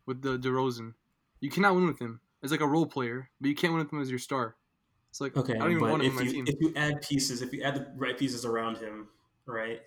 with 0.06 0.22
the 0.22 0.38
DeRozan. 0.38 0.94
You 1.40 1.50
cannot 1.50 1.76
win 1.76 1.86
with 1.88 2.00
him 2.00 2.20
as 2.44 2.52
like 2.52 2.62
a 2.62 2.68
role 2.68 2.86
player, 2.86 3.30
but 3.40 3.50
you 3.50 3.56
can't 3.56 3.74
win 3.74 3.84
with 3.84 3.94
him 3.94 4.02
as 4.02 4.10
your 4.10 4.20
star. 4.20 4.56
It's 5.10 5.22
like 5.22 5.36
Okay, 5.38 5.56
I 5.60 5.64
don't 5.64 5.72
even 5.72 5.84
but 5.84 5.90
want 5.90 6.04
him 6.04 6.08
if 6.08 6.12
on 6.12 6.16
my 6.16 6.24
you 6.24 6.32
team. 6.32 6.46
if 6.48 6.56
you 6.60 6.74
add 6.76 7.02
pieces, 7.02 7.42
if 7.42 7.52
you 7.54 7.64
add 7.64 7.76
the 7.76 7.88
right 7.96 8.18
pieces 8.18 8.46
around 8.46 8.78
him, 8.78 9.08
right, 9.46 9.82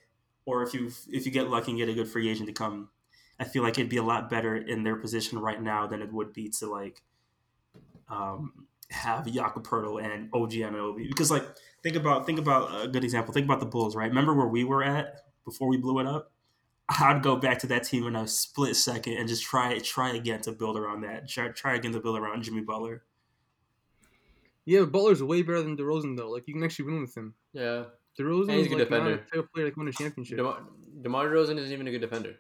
or 0.46 0.62
if 0.62 0.74
you 0.74 0.90
if 1.10 1.26
you 1.26 1.32
get 1.32 1.48
lucky 1.48 1.70
and 1.72 1.78
get 1.78 1.88
a 1.88 1.94
good 1.94 2.08
free 2.08 2.28
agent 2.28 2.48
to 2.48 2.52
come, 2.52 2.90
I 3.38 3.44
feel 3.44 3.62
like 3.62 3.78
it'd 3.78 3.88
be 3.88 3.98
a 3.98 4.02
lot 4.02 4.28
better 4.30 4.56
in 4.56 4.82
their 4.82 4.96
position 4.96 5.38
right 5.38 5.60
now 5.60 5.86
than 5.86 6.02
it 6.02 6.12
would 6.12 6.32
be 6.32 6.48
to 6.58 6.66
like 6.66 7.02
um, 8.08 8.66
have 8.90 9.26
Jakob 9.32 9.66
Poeltl 9.66 10.02
and 10.02 10.28
OG 10.32 10.52
Anunoby. 10.52 11.08
Because 11.08 11.30
like 11.30 11.44
think 11.82 11.96
about 11.96 12.26
think 12.26 12.38
about 12.38 12.84
a 12.84 12.88
good 12.88 13.04
example. 13.04 13.32
Think 13.32 13.46
about 13.46 13.60
the 13.60 13.66
Bulls, 13.66 13.94
right? 13.96 14.08
Remember 14.08 14.34
where 14.34 14.48
we 14.48 14.64
were 14.64 14.82
at 14.82 15.20
before 15.44 15.68
we 15.68 15.76
blew 15.76 15.98
it 16.00 16.06
up? 16.06 16.32
I'd 16.88 17.22
go 17.22 17.36
back 17.36 17.60
to 17.60 17.66
that 17.68 17.84
team 17.84 18.06
in 18.06 18.16
a 18.16 18.26
split 18.28 18.76
second 18.76 19.14
and 19.14 19.28
just 19.28 19.44
try 19.44 19.78
try 19.78 20.12
again 20.12 20.40
to 20.42 20.52
build 20.52 20.76
around 20.76 21.02
that. 21.02 21.28
Try, 21.28 21.48
try 21.48 21.74
again 21.76 21.92
to 21.92 22.00
build 22.00 22.18
around 22.18 22.42
Jimmy 22.42 22.60
Butler. 22.62 23.04
Yeah, 24.64 24.80
but 24.80 24.92
Butler's 24.92 25.22
way 25.22 25.42
better 25.42 25.62
than 25.62 25.76
DeRozan 25.76 26.16
though. 26.16 26.30
Like 26.30 26.46
you 26.46 26.54
can 26.54 26.62
actually 26.62 26.86
win 26.86 27.00
with 27.02 27.16
him. 27.16 27.34
Yeah, 27.52 27.84
DeRozan 28.18 28.48
And 28.48 28.50
he's 28.52 28.66
is 28.66 28.72
a 28.72 28.76
like 28.76 28.88
defender. 28.88 29.04
not 29.04 29.12
a 29.12 29.16
defender. 29.16 29.24
type 29.34 29.44
of 29.44 29.52
player 29.52 29.64
that 29.66 29.72
can 29.74 29.80
win 29.84 29.88
a 29.88 29.92
championship. 29.92 30.36
DeMar, 30.36 30.58
DeMar 31.02 31.26
DeRozan 31.28 31.58
isn't 31.58 31.72
even 31.72 31.88
a 31.88 31.90
good 31.90 32.00
defender. 32.00 32.34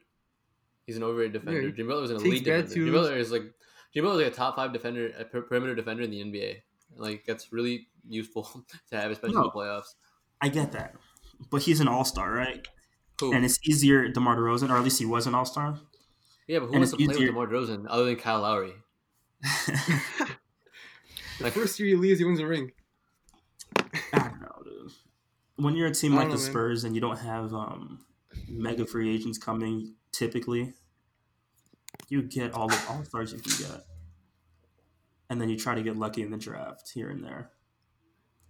He's 0.86 0.96
an 0.96 1.02
overrated 1.02 1.32
defender. 1.34 1.62
he 1.62 1.72
Jimmy 1.72 1.88
Butler's 1.88 2.10
an 2.10 2.16
elite 2.16 2.44
defender. 2.44 2.66
Jimmy 2.74 2.90
twos. 2.90 2.94
Butler 2.94 3.16
is 3.16 3.30
like 3.32 3.42
Jimmy 3.94 4.06
Butler's 4.08 4.24
like 4.24 4.32
a 4.32 4.36
top 4.36 4.56
five 4.56 4.72
defender, 4.72 5.12
a 5.18 5.24
per- 5.24 5.42
perimeter 5.42 5.74
defender 5.74 6.02
in 6.02 6.10
the 6.10 6.22
NBA. 6.22 6.56
Like 6.96 7.24
that's 7.26 7.52
really 7.52 7.88
useful 8.08 8.44
to 8.90 8.96
have, 8.96 9.10
especially 9.10 9.36
in 9.36 9.42
the 9.42 9.50
playoffs. 9.50 9.94
I 10.40 10.48
get 10.48 10.72
that, 10.72 10.94
but 11.50 11.62
he's 11.62 11.80
an 11.80 11.88
all 11.88 12.04
star, 12.04 12.32
right? 12.32 12.66
Who? 13.20 13.32
And 13.32 13.44
it's 13.44 13.58
easier 13.66 14.08
DeMar 14.08 14.36
DeRozan, 14.36 14.70
or 14.70 14.76
at 14.76 14.82
least 14.84 14.98
he 14.98 15.06
was 15.06 15.26
an 15.26 15.34
all 15.34 15.44
star. 15.44 15.78
yeah, 16.48 16.58
but 16.58 16.66
who 16.66 16.72
and 16.72 16.80
wants 16.80 16.90
to 16.92 16.96
it's 16.98 17.06
play 17.06 17.14
easier- 17.14 17.32
with 17.32 17.48
DeMar 17.50 17.62
DeRozan 17.62 17.86
other 17.88 18.04
than 18.06 18.16
Kyle 18.16 18.40
Lowry? 18.40 18.72
The 21.38 21.44
Like- 21.44 21.52
first 21.52 21.78
year 21.78 21.88
he 21.88 21.96
leaves, 21.96 22.18
he 22.18 22.24
wins 22.24 22.40
a 22.40 22.46
ring. 22.46 22.72
I 24.12 24.18
don't 24.28 24.40
know, 24.40 24.62
dude. 24.64 24.92
When 25.56 25.74
you're 25.76 25.88
a 25.88 25.94
team 25.94 26.12
like 26.14 26.22
don't 26.28 26.30
the 26.30 26.36
know, 26.36 26.42
man. 26.42 26.50
Spurs 26.52 26.84
and 26.84 26.94
you 26.94 27.00
don't 27.00 27.18
have 27.18 27.52
um, 27.54 28.04
mega 28.48 28.86
free 28.86 29.12
agents 29.14 29.38
coming, 29.38 29.94
typically, 30.12 30.74
you 32.08 32.22
get 32.22 32.52
all 32.54 32.68
the 32.68 32.80
all 32.88 33.04
stars 33.04 33.32
you 33.32 33.38
can 33.38 33.52
get, 33.70 33.84
and 35.30 35.40
then 35.40 35.48
you 35.48 35.56
try 35.58 35.74
to 35.74 35.82
get 35.82 35.96
lucky 35.96 36.22
in 36.22 36.30
the 36.30 36.36
draft 36.36 36.90
here 36.92 37.08
and 37.10 37.24
there. 37.24 37.50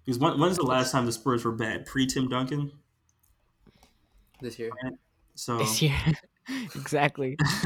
Because 0.05 0.19
when, 0.19 0.39
when's 0.41 0.57
the 0.57 0.65
last 0.65 0.91
time 0.91 1.07
the 1.07 1.13
Spurs 1.13 1.45
were 1.45 1.53
bad? 1.53 1.87
Pre 1.87 2.07
Tim 2.07 2.29
Duncan. 2.29 2.73
This 4.41 4.59
year, 4.59 4.71
So 5.37 5.59
This 5.59 5.81
year, 5.81 5.95
exactly. 6.75 7.37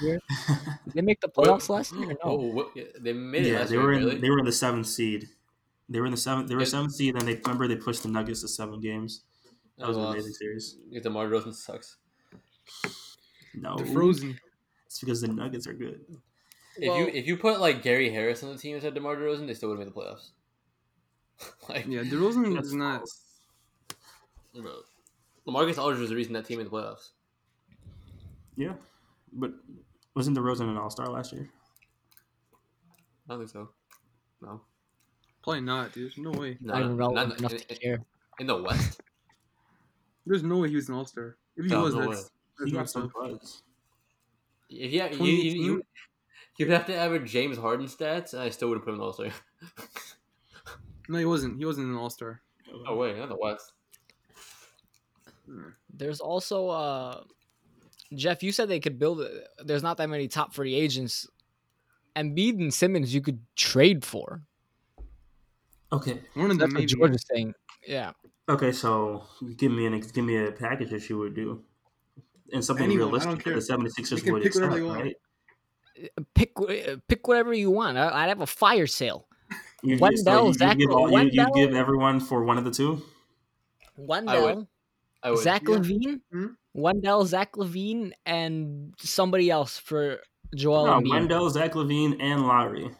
Did 0.00 0.20
they 0.94 1.00
make 1.02 1.20
the 1.20 1.28
playoffs 1.28 1.68
last 1.68 1.92
year? 1.94 2.16
oh, 2.22 2.36
No. 2.36 2.42
what, 2.54 2.68
they 3.00 3.12
made 3.12 3.46
it 3.46 3.52
yeah, 3.52 3.58
last 3.60 3.68
they 3.68 3.76
year. 3.76 3.84
were 3.84 3.92
in 3.92 4.04
really? 4.04 4.18
they 4.18 4.30
were 4.30 4.38
in 4.38 4.44
the 4.44 4.52
seventh 4.52 4.86
seed. 4.86 5.28
They 5.88 6.00
were 6.00 6.06
in 6.06 6.12
the 6.12 6.16
seventh. 6.18 6.48
They 6.48 6.54
were 6.54 6.60
And- 6.62 6.68
seventh 6.70 6.92
seed, 6.94 7.14
and 7.16 7.26
they 7.26 7.34
remember 7.34 7.66
they 7.68 7.76
pushed 7.76 8.02
the 8.02 8.08
Nuggets 8.08 8.42
to 8.42 8.48
seven 8.48 8.80
games. 8.80 9.22
That 9.78 9.88
was 9.88 9.96
an 9.96 10.04
amazing 10.04 10.32
series. 10.32 10.76
yeah, 10.90 11.00
DeMar 11.00 11.28
DeRozan 11.28 11.54
sucks. 11.54 11.96
No, 13.54 13.76
They're 13.76 13.86
frozen. 13.86 14.38
It's 14.86 14.98
because 15.00 15.20
the 15.20 15.28
Nuggets 15.28 15.66
are 15.66 15.72
good. 15.72 16.00
If 16.76 16.88
Well- 16.88 16.98
you 16.98 17.06
if 17.08 17.26
you 17.26 17.36
put 17.36 17.60
like 17.60 17.82
Gary 17.82 18.10
Harris 18.10 18.42
on 18.42 18.50
the 18.52 18.58
team 18.58 18.74
instead 18.74 18.88
of 18.88 18.94
DeMar 18.94 19.16
DeRozan, 19.16 19.46
they 19.46 19.54
still 19.54 19.68
would 19.70 19.78
have 19.78 19.86
made 19.86 19.94
the 19.94 19.98
playoffs. 20.00 20.30
like 21.68 21.86
Yeah, 21.86 22.02
DeRozan 22.02 22.54
That's 22.54 22.68
is 22.68 22.74
not. 22.74 22.98
false. 22.98 23.24
Bro, 24.54 24.80
LaMarcus 25.46 25.78
Aldridge 25.78 26.00
was 26.00 26.10
the 26.10 26.16
reason 26.16 26.32
that 26.32 26.44
team 26.46 26.58
made 26.58 26.66
the 26.66 26.70
playoffs. 26.70 27.10
Yeah, 28.58 28.74
but 29.32 29.52
wasn't 30.14 30.36
DeRozan 30.36 30.68
an 30.68 30.76
All 30.76 30.90
Star 30.90 31.06
last 31.08 31.32
year? 31.32 31.48
I 33.28 33.32
don't 33.34 33.38
think 33.40 33.50
so. 33.50 33.68
No, 34.42 34.60
Probably 35.44 35.60
not, 35.60 35.92
dude. 35.92 36.12
No 36.18 36.30
way. 36.32 36.58
no, 36.60 36.74
I 36.74 36.80
don't 36.80 36.96
know 36.96 37.10
not 37.10 37.26
in, 37.26 37.32
enough 37.38 37.52
in, 37.52 37.58
to 37.58 37.74
care. 37.76 37.98
in 38.40 38.46
the 38.48 38.56
West. 38.60 39.00
There's 40.26 40.42
no 40.42 40.58
way 40.58 40.68
he 40.70 40.76
was 40.76 40.88
an 40.88 40.96
All 40.96 41.04
Star. 41.06 41.36
If 41.56 41.64
he 41.66 41.70
No, 41.70 41.82
was, 41.84 41.94
no 41.94 42.08
that's, 42.10 42.30
that's 42.58 42.64
He 42.66 42.70
got 42.72 42.78
not 42.80 42.90
some 42.90 43.12
so. 43.14 43.28
buzz. 43.30 43.62
If 44.70 44.92
you, 44.92 45.02
you, 45.02 45.08
you, 45.08 45.12
2018? 45.12 45.62
you, 45.64 45.82
you'd 46.58 46.70
have 46.70 46.86
to 46.86 46.94
average 46.96 47.30
James 47.30 47.56
Harden 47.56 47.86
stats, 47.86 48.32
and 48.34 48.42
I 48.42 48.50
still 48.50 48.68
wouldn't 48.68 48.84
put 48.84 48.90
him 48.90 48.96
in 48.96 49.02
All 49.02 49.12
Star. 49.12 49.28
No, 51.10 51.16
he 51.16 51.24
wasn't. 51.24 51.56
He 51.56 51.64
wasn't 51.64 51.86
an 51.88 51.96
All 51.96 52.10
Star. 52.10 52.42
oh 52.86 52.96
wait, 52.96 53.16
not 53.16 53.30
the 53.30 53.36
West. 53.40 53.72
There's 55.90 56.20
also 56.20 56.68
uh 56.68 57.22
Jeff, 58.14 58.42
you 58.42 58.52
said 58.52 58.68
they 58.68 58.80
could 58.80 58.98
build. 58.98 59.20
Uh, 59.20 59.26
there's 59.64 59.82
not 59.82 59.96
that 59.98 60.08
many 60.08 60.28
top 60.28 60.54
free 60.54 60.74
agents. 60.74 61.26
Embiid 62.16 62.54
and 62.58 62.72
Simmons 62.72 63.14
you 63.14 63.20
could 63.20 63.40
trade 63.54 64.04
for. 64.04 64.42
Okay, 65.92 66.20
One 66.34 66.50
of 66.50 66.58
them 66.58 66.58
That's 66.58 66.72
what 66.72 66.80
maybe. 66.80 66.86
George 66.86 67.14
is 67.14 67.24
saying. 67.32 67.54
Yeah. 67.86 68.12
okay. 68.48 68.72
So 68.72 69.24
give 69.56 69.72
me 69.72 69.86
an 69.86 69.98
give 70.00 70.24
me 70.24 70.36
a 70.36 70.52
package 70.52 70.90
that 70.90 71.08
you 71.08 71.18
would 71.18 71.34
do, 71.34 71.62
and 72.52 72.62
something 72.64 72.84
Anyone, 72.84 73.02
I 73.02 73.06
realistic 73.06 73.44
don't 73.44 73.54
that 73.54 73.66
the 73.66 73.90
76ers 74.02 74.10
You 74.16 74.22
can 74.22 74.32
would 74.34 74.42
pick 74.42 74.52
accept, 74.54 74.76
you 74.76 74.86
want. 74.86 75.00
right? 75.02 75.16
Uh, 76.18 76.22
pick 76.34 76.52
uh, 76.60 76.96
pick 77.08 77.26
whatever 77.26 77.54
you 77.54 77.70
want. 77.70 77.96
I- 77.96 78.24
I'd 78.24 78.28
have 78.28 78.40
a 78.42 78.46
fire 78.46 78.86
sale. 78.86 79.26
You, 79.82 79.94
you- 79.94 79.98
Wendell, 80.00 80.48
you, 80.48 80.52
Zach- 80.54 80.76
give 80.78 80.90
all, 80.90 81.02
you, 81.02 81.06
you 81.08 81.12
Wendell- 81.14 81.54
give 81.54 81.74
everyone 81.74 82.20
for 82.20 82.42
one 82.44 82.58
of 82.58 82.64
the 82.64 82.70
two. 82.70 83.02
Wendell, 83.96 84.68
I 85.22 85.30
would. 85.30 85.40
Zach 85.40 85.62
Yeah. 85.66 85.74
Levine, 85.76 86.20
Hmm? 86.32 86.46
Wendell, 86.74 87.24
Zach 87.26 87.56
LaVine, 87.56 88.12
and 88.24 88.94
somebody 88.98 89.50
else 89.50 89.78
for 89.78 90.20
Joel 90.54 90.86
No, 90.86 90.92
Embiid. 91.00 91.10
Wendell, 91.10 91.50
Zach 91.50 91.72
LaVine, 91.74 92.16
and 92.20 92.46
Lauri 92.46 92.90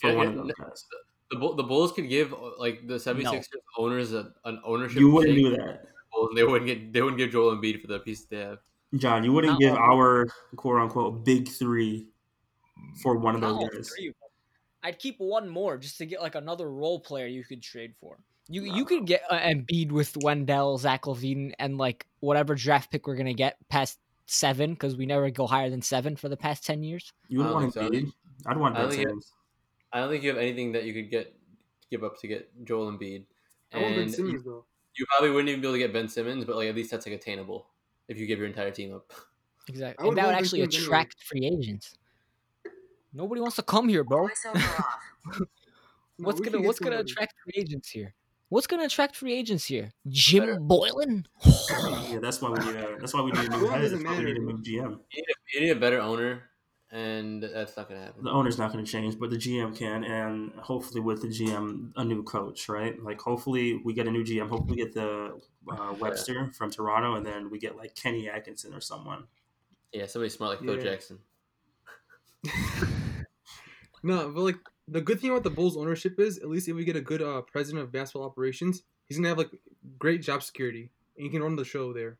for 0.00 0.10
Yeah, 0.10 0.16
one 0.16 0.26
yeah, 0.26 0.40
of 0.40 0.46
those 0.46 0.52
guys. 0.58 0.84
The, 1.30 1.38
Bull, 1.38 1.54
the 1.56 1.62
Bulls 1.64 1.92
could 1.92 2.08
give 2.08 2.34
like 2.58 2.86
the 2.86 2.94
76ers 2.94 3.46
owners 3.76 4.12
a, 4.12 4.32
an 4.44 4.60
ownership. 4.64 4.98
You 5.00 5.10
wouldn't 5.10 5.36
do 5.36 5.50
that, 5.50 5.82
the 6.12 6.32
they 6.34 6.44
wouldn't 6.44 6.66
get 6.66 6.92
they 6.92 7.02
wouldn't 7.02 7.18
give 7.18 7.30
Joel 7.30 7.56
Embiid 7.56 7.80
for 7.82 7.88
the 7.88 7.98
piece 7.98 8.24
they 8.24 8.38
have. 8.38 8.58
John. 8.96 9.24
You 9.24 9.32
wouldn't 9.32 9.54
Not 9.54 9.60
give 9.60 9.72
one. 9.72 9.82
our 9.82 10.26
quote 10.56 10.80
unquote 10.80 11.24
big 11.24 11.48
three 11.48 12.06
for 13.02 13.16
one 13.18 13.34
of 13.34 13.40
those 13.40 13.60
No, 13.60 13.68
guys. 13.68 13.90
three. 13.90 14.12
I'd 14.82 14.98
keep 15.00 15.16
one 15.18 15.48
more 15.48 15.76
just 15.76 15.98
to 15.98 16.06
get 16.06 16.22
like 16.22 16.36
another 16.36 16.70
role 16.70 17.00
player 17.00 17.26
you 17.26 17.44
could 17.44 17.60
trade 17.60 17.94
for. 18.00 18.18
You 18.48 18.62
you 18.62 18.84
could 18.84 19.06
get 19.06 19.22
uh, 19.30 19.38
Embiid 19.38 19.90
with 19.90 20.16
Wendell, 20.22 20.78
Zach 20.78 21.02
LaVine, 21.02 21.52
and 21.58 21.78
like 21.78 22.06
whatever 22.20 22.54
draft 22.54 22.90
pick 22.92 23.06
we're 23.06 23.16
gonna 23.16 23.34
get 23.34 23.56
past 23.68 23.98
seven 24.26 24.72
because 24.74 24.96
we 24.96 25.06
never 25.06 25.30
go 25.30 25.46
higher 25.46 25.68
than 25.70 25.82
seven 25.82 26.14
for 26.16 26.28
the 26.28 26.36
past 26.36 26.64
ten 26.64 26.82
years. 26.82 27.12
You 27.28 27.38
would 27.38 27.48
I 27.48 27.52
want 27.52 27.74
don't 27.74 27.84
Embiid. 27.86 27.90
think 28.02 28.14
I'd 28.46 28.56
want 28.56 28.74
I 28.76 28.78
Ben 28.78 28.82
don't 28.84 28.90
think 28.90 29.02
it- 29.02 29.08
Simmons. 29.08 29.32
I 29.92 30.00
don't 30.00 30.10
think 30.10 30.22
you 30.24 30.28
have 30.30 30.38
anything 30.38 30.72
that 30.72 30.84
you 30.84 30.92
could 30.94 31.10
get 31.10 31.34
give 31.90 32.04
up 32.04 32.18
to 32.20 32.26
get 32.28 32.48
Joel 32.64 32.92
Embiid. 32.92 33.24
I 33.72 33.78
want 33.82 33.94
Ben 33.94 34.02
And 34.04 34.14
Simmons 34.14 34.32
you, 34.34 34.42
though. 34.44 34.64
you 34.96 35.06
probably 35.10 35.30
wouldn't 35.30 35.48
even 35.48 35.60
be 35.60 35.66
able 35.66 35.74
to 35.74 35.78
get 35.78 35.92
Ben 35.92 36.08
Simmons, 36.08 36.44
but 36.44 36.54
like 36.56 36.68
at 36.68 36.74
least 36.76 36.90
that's 36.90 37.06
like 37.06 37.14
attainable 37.16 37.66
if 38.08 38.18
you 38.18 38.26
give 38.26 38.38
your 38.38 38.46
entire 38.48 38.70
team 38.70 38.94
up. 38.94 39.12
Exactly, 39.68 40.00
I 40.00 40.06
would 40.06 40.10
and 40.10 40.18
that 40.18 40.26
would 40.26 40.34
actually 40.36 40.60
Simmons 40.60 40.74
anyway. 40.76 40.86
attract 40.86 41.16
free 41.24 41.44
agents. 41.44 41.94
Nobody 43.12 43.40
wants 43.40 43.56
to 43.56 43.62
come 43.64 43.88
here, 43.88 44.04
bro. 44.04 44.28
No, 46.18 46.24
What's 46.24 46.40
we 46.40 46.46
gonna 46.48 46.64
What's 46.64 46.78
gonna 46.78 46.98
attract 47.00 47.34
free 47.42 47.60
agents 47.60 47.88
here? 47.90 48.14
What's 48.48 48.66
gonna 48.68 48.84
attract 48.84 49.16
free 49.16 49.32
agents 49.34 49.64
here? 49.64 49.92
Jim 50.08 50.44
Better. 50.46 50.60
Boylen. 50.60 51.24
Yeah, 52.10 52.20
that's 52.20 52.40
why 52.40 52.50
we 52.50 52.58
need 52.60 52.76
a. 52.76 52.96
That's 53.00 53.12
why 53.12 53.22
we 53.22 53.32
need 53.32 53.46
a 53.46 53.48
new 53.56 53.64
Well, 53.64 53.74
it 53.74 53.80
head. 53.82 53.90
That's 53.90 54.04
why 54.04 54.16
we 54.18 54.24
need 54.24 54.36
a 54.36 54.40
new 54.40 54.58
GM. 54.58 54.64
You 54.64 54.78
need 54.78 55.24
a, 55.28 55.34
you 55.54 55.60
need 55.62 55.70
a 55.70 55.80
better 55.80 56.00
owner, 56.00 56.42
and 56.92 57.42
that's 57.42 57.76
not 57.76 57.88
gonna 57.88 58.02
happen. 58.02 58.22
The 58.22 58.30
owner's 58.30 58.56
not 58.56 58.72
going 58.72 58.84
to 58.84 58.90
change, 58.90 59.18
but 59.18 59.30
the 59.30 59.36
GM 59.36 59.76
can, 59.76 60.04
and 60.04 60.52
hopefully 60.60 61.00
with 61.00 61.22
the 61.22 61.28
GM, 61.28 61.90
a 61.96 62.04
new 62.04 62.22
coach, 62.22 62.68
right? 62.68 62.94
Like 63.02 63.20
hopefully 63.20 63.80
we 63.84 63.92
get 63.94 64.06
a 64.06 64.10
new 64.12 64.22
GM. 64.24 64.48
Hopefully 64.48 64.76
we 64.76 64.76
get 64.76 64.94
the 64.94 65.40
uh, 65.68 65.94
Webster 65.98 66.52
from 66.52 66.70
Toronto, 66.70 67.16
and 67.16 67.26
then 67.26 67.50
we 67.50 67.58
get 67.58 67.76
like 67.76 67.96
Kenny 67.96 68.28
Atkinson 68.30 68.72
or 68.72 68.80
someone. 68.80 69.24
Yeah, 69.92 70.06
somebody 70.06 70.30
smart 70.30 70.50
like 70.52 70.60
Phil 70.64 70.76
Yeah. 70.76 70.82
Jackson. 70.92 71.18
No, 74.02 74.30
but 74.30 74.42
like 74.42 74.58
the 74.88 75.00
good 75.00 75.20
thing 75.20 75.30
about 75.30 75.42
the 75.42 75.50
Bulls 75.50 75.76
ownership 75.76 76.18
is 76.20 76.38
at 76.38 76.48
least 76.48 76.68
if 76.68 76.76
we 76.76 76.84
get 76.84 76.96
a 76.96 77.00
good 77.00 77.22
uh, 77.22 77.42
president 77.42 77.82
of 77.84 77.92
basketball 77.92 78.26
operations, 78.26 78.82
he's 79.06 79.16
gonna 79.18 79.28
have 79.28 79.38
like 79.38 79.50
great 79.98 80.22
job 80.22 80.42
security 80.42 80.90
and 81.16 81.24
he 81.24 81.30
can 81.30 81.42
run 81.42 81.56
the 81.56 81.64
show 81.64 81.92
there. 81.92 82.18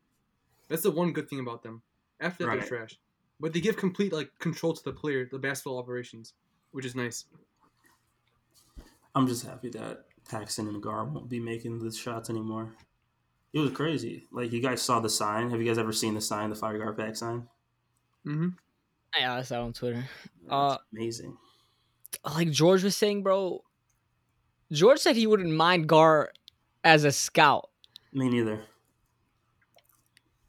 That's 0.67 0.83
the 0.83 0.91
one 0.91 1.13
good 1.13 1.29
thing 1.29 1.39
about 1.39 1.63
them. 1.63 1.81
After 2.19 2.43
that, 2.43 2.49
Right. 2.49 2.59
they're 2.59 2.67
trash. 2.67 2.99
But 3.39 3.53
they 3.53 3.61
give 3.61 3.77
complete 3.77 4.11
like 4.11 4.31
control 4.39 4.73
to 4.73 4.83
the 4.83 4.91
player, 4.91 5.27
the 5.31 5.37
basketball 5.39 5.77
operations, 5.77 6.33
which 6.71 6.85
is 6.85 6.95
nice. 6.95 7.25
I'm 9.15 9.27
just 9.27 9.45
happy 9.45 9.69
that 9.71 10.05
Paxson 10.29 10.67
and 10.67 10.81
Gar 10.81 11.05
won't 11.05 11.29
be 11.29 11.39
making 11.39 11.79
the 11.79 11.91
shots 11.91 12.29
anymore. 12.29 12.73
It 13.53 13.59
was 13.59 13.71
crazy. 13.71 14.27
Like 14.31 14.51
you 14.51 14.61
guys 14.61 14.81
saw 14.81 14.99
the 14.99 15.09
sign. 15.09 15.49
Have 15.51 15.59
you 15.61 15.65
guys 15.67 15.77
ever 15.77 15.93
seen 15.93 16.13
the 16.15 16.21
sign, 16.21 16.49
the 16.49 16.55
Fire 16.55 16.77
Gar 16.77 16.93
Pack 16.93 17.15
sign? 17.15 17.47
Mm-hmm. 18.25 18.49
Yeah, 19.17 19.35
I 19.35 19.41
saw 19.41 19.61
it 19.61 19.65
on 19.65 19.73
Twitter. 19.73 20.07
It's 20.43 20.51
Uh, 20.51 20.77
amazing. 20.91 21.37
Like 22.25 22.51
George 22.51 22.83
was 22.83 22.95
saying, 22.95 23.23
bro. 23.23 23.63
George 24.71 24.99
said 24.99 25.15
he 25.15 25.27
wouldn't 25.27 25.51
mind 25.53 25.87
Gar 25.87 26.31
as 26.83 27.03
a 27.03 27.11
scout. 27.11 27.69
Me 28.13 28.29
neither. 28.29 28.61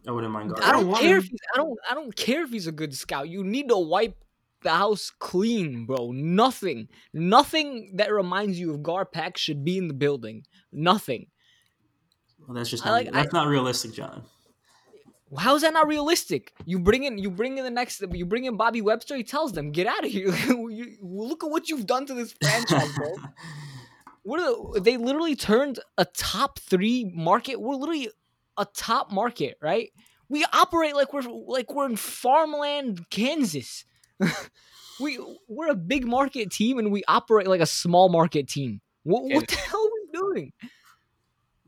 I 0.07 0.11
wouldn't 0.11 0.33
mind 0.33 0.55
Gar. 0.55 0.65
I 0.65 0.73
don't 0.73 0.89
want 0.89 1.01
care 1.03 1.17
him. 1.17 1.23
if 1.23 1.29
he's, 1.29 1.41
I 1.55 1.59
don't 1.59 1.79
I 1.91 1.95
don't 1.95 2.15
care 2.17 2.43
if 2.43 2.51
he's 2.51 2.67
a 2.67 2.73
good 2.73 2.95
scout. 2.95 3.29
You 3.29 3.45
need 3.45 3.69
to 3.69 3.79
wipe 3.79 4.17
the 4.63 4.71
house 4.71 5.13
clean, 5.19 5.87
bro. 5.87 6.11
Nothing, 6.13 6.89
nothing 7.13 7.93
that 7.97 8.13
reminds 8.13 8.59
you 8.59 8.73
of 8.73 8.83
Gar 8.83 9.05
Pack 9.05 9.37
should 9.37 9.65
be 9.65 9.79
in 9.79 9.87
the 9.87 9.95
building. 9.95 10.45
Nothing. 10.73 11.27
Well, 12.47 12.57
that's 12.57 12.71
just 12.71 12.85
not, 12.85 12.93
like- 12.93 13.13
that's 13.13 13.33
not 13.33 13.47
realistic, 13.47 13.93
John. 13.93 14.25
How 15.37 15.55
is 15.57 15.63
that 15.63 15.73
not 15.75 15.87
realistic? 15.87 16.53
You 16.65 16.79
bring 16.79 17.05
in 17.05 17.19
you 17.19 17.31
bring 17.31 17.59
in 17.59 17.65
the 17.65 17.71
next 17.71 18.03
you 18.13 18.25
bring 18.25 18.45
in 18.45 18.57
Bobby 18.57 18.81
Webster. 18.81 19.17
He 19.17 19.25
tells 19.25 19.53
them 19.53 19.73
get 19.73 19.87
out 19.87 20.05
of 20.05 20.11
here. 20.11 20.33
You- 20.49 20.97
Look 21.03 21.45
at 21.45 21.51
what 21.51 21.69
you've 21.69 21.87
done 21.87 22.07
to 22.07 22.15
this 22.15 22.35
franchise, 22.43 22.91
bro. 22.97 23.15
What 24.23 24.41
are 24.41 24.75
the, 24.75 24.81
they 24.81 24.97
literally 24.99 25.37
turned 25.37 25.79
a 25.97 26.05
top 26.05 26.59
three 26.59 27.11
market? 27.15 27.59
We're 27.61 27.77
literally 27.77 28.11
a 28.59 28.67
top 28.67 29.11
market, 29.11 29.57
right? 29.63 29.91
We 30.29 30.45
operate 30.53 30.95
like 30.95 31.15
we're 31.15 31.23
like 31.23 31.73
we're 31.75 31.87
in 31.87 31.97
farmland, 31.97 33.09
Kansas. 33.09 33.85
we 35.01 35.19
we're 35.49 35.71
a 35.71 35.75
big 35.75 36.07
market 36.07 36.51
team 36.51 36.79
and 36.79 36.93
we 36.93 37.03
operate 37.09 37.47
like 37.47 37.61
a 37.63 37.67
small 37.67 38.09
market 38.11 38.49
team. 38.49 38.81
What, 39.05 39.23
what 39.25 39.49
the 39.49 39.57
hell 39.57 39.81
are 39.81 39.91
we 39.95 40.19
doing? 40.19 40.53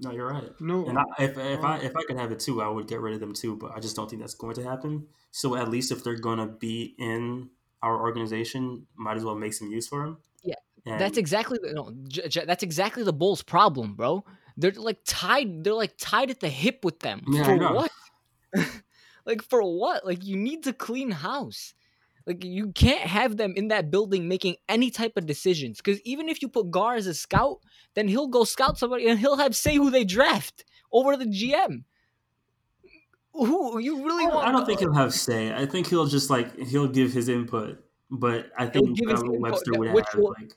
No, 0.00 0.11
you're 0.12 0.30
right. 0.30 0.50
No, 0.61 0.87
And 0.87 0.99
I, 0.99 1.04
if 1.19 1.37
if 1.38 1.64
I 1.64 1.78
oh. 1.78 1.83
if 1.83 1.97
I 1.97 2.02
could 2.04 2.16
have 2.16 2.33
it 2.33 2.40
too, 2.40 2.62
I 2.62 2.69
would 2.69 2.87
get 2.87 3.00
rid 3.00 3.14
of 3.14 3.21
them 3.21 3.35
too. 3.35 3.57
But 3.57 3.73
I 3.75 3.80
just 3.80 3.97
don't 3.97 4.09
think 4.09 4.21
that's 4.21 4.35
going 4.35 4.54
to 4.54 4.62
happen. 4.62 5.07
So 5.30 5.57
at 5.57 5.69
least 5.69 5.92
if 5.92 6.02
they're 6.02 6.19
going 6.19 6.38
to 6.38 6.47
be 6.47 6.95
in 6.99 7.50
our 7.83 8.00
organization, 8.00 8.87
might 8.97 9.16
as 9.16 9.25
well 9.25 9.35
make 9.35 9.54
some 9.54 9.71
use 9.71 9.88
for 9.88 10.04
them. 10.04 10.19
Yeah, 10.42 10.54
And 10.87 11.00
That's 11.00 11.19
exactly 11.19 11.59
no, 11.62 11.92
that's 12.47 12.62
exactly 12.62 13.02
the 13.02 13.12
Bulls' 13.12 13.42
problem, 13.42 13.95
bro. 13.95 14.25
They're 14.57 14.73
like 14.73 14.99
tied. 15.07 15.64
They're 15.64 15.75
like 15.75 15.95
tied 15.99 16.30
at 16.30 16.40
the 16.40 16.49
hip 16.49 16.85
with 16.85 17.00
them. 17.00 17.23
Yeah, 17.28 17.45
for 17.45 17.57
what? 17.57 17.90
like 19.26 19.42
for 19.42 19.62
what? 19.62 20.04
Like 20.04 20.25
you 20.25 20.37
need 20.37 20.64
to 20.64 20.73
clean 20.73 21.11
house. 21.11 21.75
Like 22.27 22.45
you 22.45 22.73
can't 22.73 23.00
have 23.00 23.37
them 23.37 23.55
in 23.57 23.69
that 23.69 23.91
building 23.91 24.29
making 24.29 24.57
any 24.69 24.91
type 24.91 25.17
of 25.17 25.27
decisions. 25.27 25.79
Because 25.79 26.00
even 26.03 26.29
if 26.29 26.43
you 26.43 26.49
put 26.49 26.71
Gar 26.71 26.95
as 26.95 27.07
a 27.07 27.15
scout, 27.15 27.59
then 27.95 28.09
he'll 28.09 28.29
go 28.29 28.45
scout 28.45 28.79
somebody 28.79 29.09
and 29.09 29.19
he'll 29.19 29.39
have 29.39 29.57
say 29.57 29.77
who 29.77 29.91
they 29.91 30.05
draft 30.05 30.65
over 30.93 31.17
the 31.17 31.25
GM. 31.27 31.85
Who 33.33 33.79
you 33.79 34.05
really 34.05 34.27
want? 34.27 34.47
I 34.49 34.53
don't 34.53 34.67
think 34.67 34.81
he'll 34.81 34.93
have 34.95 35.15
say. 35.15 35.53
I 35.55 35.65
think 35.65 35.87
he'll 35.87 36.07
just 36.07 36.31
like 36.31 36.57
he'll 36.59 36.89
give 36.89 37.12
his 37.12 37.29
input. 37.29 37.83
But 38.11 38.50
I 38.59 38.67
think 38.67 38.97
give 38.99 39.07
whoever 39.09 39.25
input, 39.27 39.41
Webster 39.41 39.73
would 39.79 39.93
which 39.93 40.05
have, 40.12 40.21
will- 40.21 40.35
like, 40.39 40.53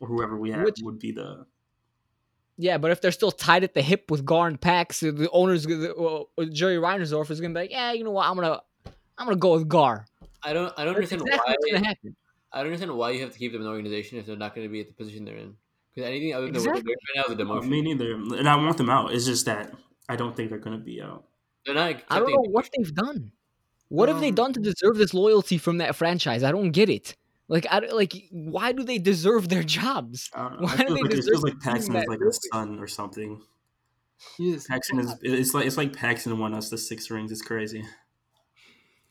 or 0.00 0.08
whoever 0.08 0.36
we 0.38 0.50
have, 0.50 0.64
which- 0.64 0.80
would 0.82 0.98
be 0.98 1.12
the 1.12 1.46
Yeah, 2.56 2.78
but 2.78 2.90
if 2.92 3.00
they're 3.02 3.12
still 3.12 3.30
tied 3.30 3.62
at 3.62 3.74
the 3.74 3.82
hip 3.82 4.10
with 4.10 4.24
Gar 4.24 4.48
and 4.48 4.58
Pax, 4.60 5.00
the 5.00 5.28
owners, 5.32 5.66
uh, 5.66 6.22
Jerry 6.50 6.76
Reinsdorf 6.76 7.30
is 7.30 7.40
gonna 7.40 7.52
be 7.52 7.60
like, 7.60 7.70
yeah, 7.70 7.92
you 7.92 8.04
know 8.04 8.10
what? 8.12 8.26
I'm 8.26 8.36
gonna, 8.36 8.60
I'm 9.18 9.26
gonna 9.26 9.36
go 9.36 9.52
with 9.52 9.68
Gar. 9.68 10.06
I 10.44 10.52
don't 10.52 10.72
I 10.76 10.84
don't 10.84 10.94
That's 10.94 11.12
understand 11.12 11.22
exactly 11.22 11.56
why 11.60 11.72
gonna 11.72 11.86
happen. 11.86 12.16
I 12.52 12.58
don't 12.58 12.66
understand 12.66 12.96
why 12.96 13.10
you 13.10 13.20
have 13.22 13.32
to 13.32 13.38
keep 13.38 13.52
them 13.52 13.60
in 13.62 13.64
the 13.66 13.70
organization 13.72 14.18
if 14.18 14.26
they're 14.26 14.36
not 14.36 14.54
going 14.54 14.66
to 14.66 14.70
be 14.72 14.80
at 14.80 14.86
the 14.86 14.92
position 14.94 15.24
they're 15.24 15.36
in. 15.36 15.56
Because 15.94 16.08
anything 16.08 16.34
other 16.34 16.46
than 16.46 16.54
Exactly. 16.54 16.82
what 16.82 16.84
they're 16.86 16.94
doing 16.94 16.96
right 17.16 17.26
now 17.28 17.34
is 17.34 17.40
a 17.40 17.66
demotion. 17.66 17.68
me 17.68 17.82
neither. 17.82 18.12
And 18.38 18.48
I 18.48 18.54
want 18.56 18.76
them 18.76 18.88
out. 18.90 19.12
It's 19.12 19.26
just 19.26 19.46
that 19.46 19.72
I 20.08 20.14
don't 20.16 20.36
think 20.36 20.50
they're 20.50 20.58
going 20.60 20.78
to 20.78 20.84
be 20.84 21.02
out. 21.02 21.24
They're 21.66 21.74
not. 21.74 21.86
I 21.86 21.90
don't 21.90 22.02
accepting 22.28 22.34
know 22.34 22.50
what 22.50 22.68
they've 22.76 22.94
done. 22.94 23.32
What 23.88 24.08
have 24.08 24.20
they 24.20 24.28
Um, 24.28 24.34
done 24.36 24.52
to 24.52 24.60
deserve 24.60 24.96
this 24.96 25.14
loyalty 25.14 25.58
from 25.58 25.78
that 25.78 25.96
franchise? 25.96 26.42
I 26.44 26.52
don't 26.52 26.70
get 26.70 26.88
it. 26.88 27.16
Like, 27.48 27.66
I 27.70 27.80
like, 27.80 28.12
why 28.30 28.72
do 28.72 28.82
they 28.84 28.98
deserve 28.98 29.48
their 29.48 29.62
jobs? 29.62 30.30
I 30.34 30.48
don't 30.48 30.60
know. 30.60 30.66
Why 30.66 30.74
it 30.74 30.88
do 30.88 30.94
they 30.94 31.02
like, 31.02 31.12
it 31.12 31.16
deserve 31.16 31.32
feels 31.32 31.42
like 31.44 31.54
be 31.54 31.60
Paxson 31.60 31.96
is 31.96 32.06
like 32.06 32.20
a 32.20 32.32
son 32.52 32.78
or 32.78 32.86
something. 32.86 33.42
He 34.38 34.52
is. 34.52 34.66
Paxson 34.66 34.98
is 35.00 35.14
it's 35.22 35.54
like 35.54 35.66
it's 35.66 35.76
like 35.76 35.92
Paxson 35.92 36.38
won 36.38 36.54
us 36.54 36.70
the 36.70 36.78
six 36.78 37.10
rings. 37.10 37.30
It's 37.32 37.42
crazy. 37.42 37.84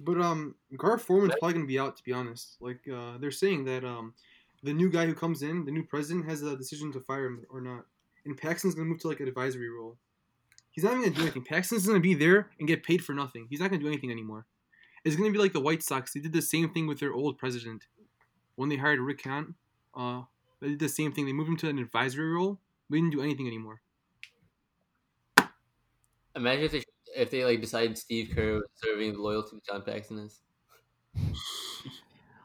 But 0.04 0.20
um, 0.20 0.56
Gar 0.78 0.98
Forman's 0.98 1.36
probably 1.40 1.54
gonna 1.54 1.66
be 1.66 1.80
out. 1.80 1.96
To 1.98 2.04
be 2.04 2.12
honest, 2.12 2.58
like 2.60 2.80
uh, 2.94 3.18
they're 3.20 3.32
saying 3.32 3.66
that 3.66 3.84
um, 3.86 4.14
the 4.64 4.74
new 4.74 4.90
guy 4.90 5.06
who 5.06 5.14
comes 5.14 5.44
in, 5.44 5.66
the 5.66 5.72
new 5.72 5.84
president, 5.84 6.28
has 6.30 6.42
a 6.42 6.58
decision 6.58 6.92
to 6.94 7.00
fire 7.00 7.28
him 7.28 7.46
or 7.50 7.62
not, 7.62 7.86
and 8.26 8.40
Paxson's 8.40 8.76
gonna 8.76 8.88
move 8.88 9.00
to 9.02 9.08
like 9.08 9.20
an 9.20 9.28
advisory 9.28 9.70
role. 9.70 9.98
He's 10.72 10.84
not 10.84 10.94
even 10.94 11.04
gonna 11.04 11.16
do 11.16 11.22
anything. 11.22 11.44
Paxson's 11.44 11.86
gonna 11.86 12.00
be 12.00 12.16
there 12.16 12.50
and 12.60 12.68
get 12.68 12.84
paid 12.84 13.04
for 13.04 13.14
nothing. 13.14 13.48
He's 13.50 13.60
not 13.60 13.70
gonna 13.70 13.82
do 13.82 13.88
anything 13.88 14.12
anymore. 14.12 14.46
It's 15.06 15.16
gonna 15.16 15.32
be 15.32 15.38
like 15.38 15.54
the 15.54 15.60
White 15.60 15.84
Sox. 15.84 16.14
They 16.14 16.20
did 16.20 16.34
the 16.34 16.42
same 16.42 16.70
thing 16.70 16.88
with 16.88 17.00
their 17.00 17.14
old 17.14 17.38
president 17.38 17.86
when 18.56 18.70
they 18.70 18.78
hired 18.78 19.00
Rick 19.00 19.24
Hahn. 19.24 19.56
Uh, 19.96 20.24
they 20.60 20.70
did 20.70 20.80
the 20.80 20.90
same 20.90 21.12
thing. 21.12 21.26
They 21.26 21.34
moved 21.34 21.50
him 21.50 21.58
to 21.58 21.70
an 21.70 21.78
advisory 21.78 22.32
role. 22.32 22.60
We 22.90 23.00
didn't 23.00 23.12
do 23.12 23.22
anything 23.22 23.48
anymore. 23.48 23.82
Imagine 26.36 26.64
if 26.64 26.72
they 26.72 26.84
if 27.16 27.32
they 27.32 27.46
like 27.46 27.62
decided 27.62 27.98
Steve 27.98 28.32
Kerr 28.36 28.56
was 28.56 28.64
serving 28.76 29.18
loyalty 29.18 29.58
to 29.58 29.62
John 29.66 29.82
Paxson 29.84 30.20
is. 30.20 30.42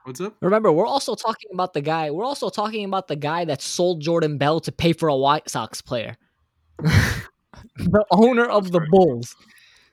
What's 0.04 0.20
up? 0.20 0.36
Remember, 0.40 0.72
we're 0.72 0.86
also 0.86 1.14
talking 1.14 1.50
about 1.52 1.74
the 1.74 1.82
guy. 1.82 2.10
We're 2.10 2.24
also 2.24 2.48
talking 2.48 2.84
about 2.84 3.08
the 3.08 3.16
guy 3.16 3.44
that 3.44 3.60
sold 3.60 4.00
Jordan 4.00 4.38
Bell 4.38 4.60
to 4.60 4.72
pay 4.72 4.94
for 4.94 5.08
a 5.08 5.16
White 5.16 5.50
Sox 5.50 5.82
player. 5.82 6.16
the 6.78 8.04
owner 8.10 8.46
of 8.46 8.72
the 8.72 8.80
Bulls 8.90 9.36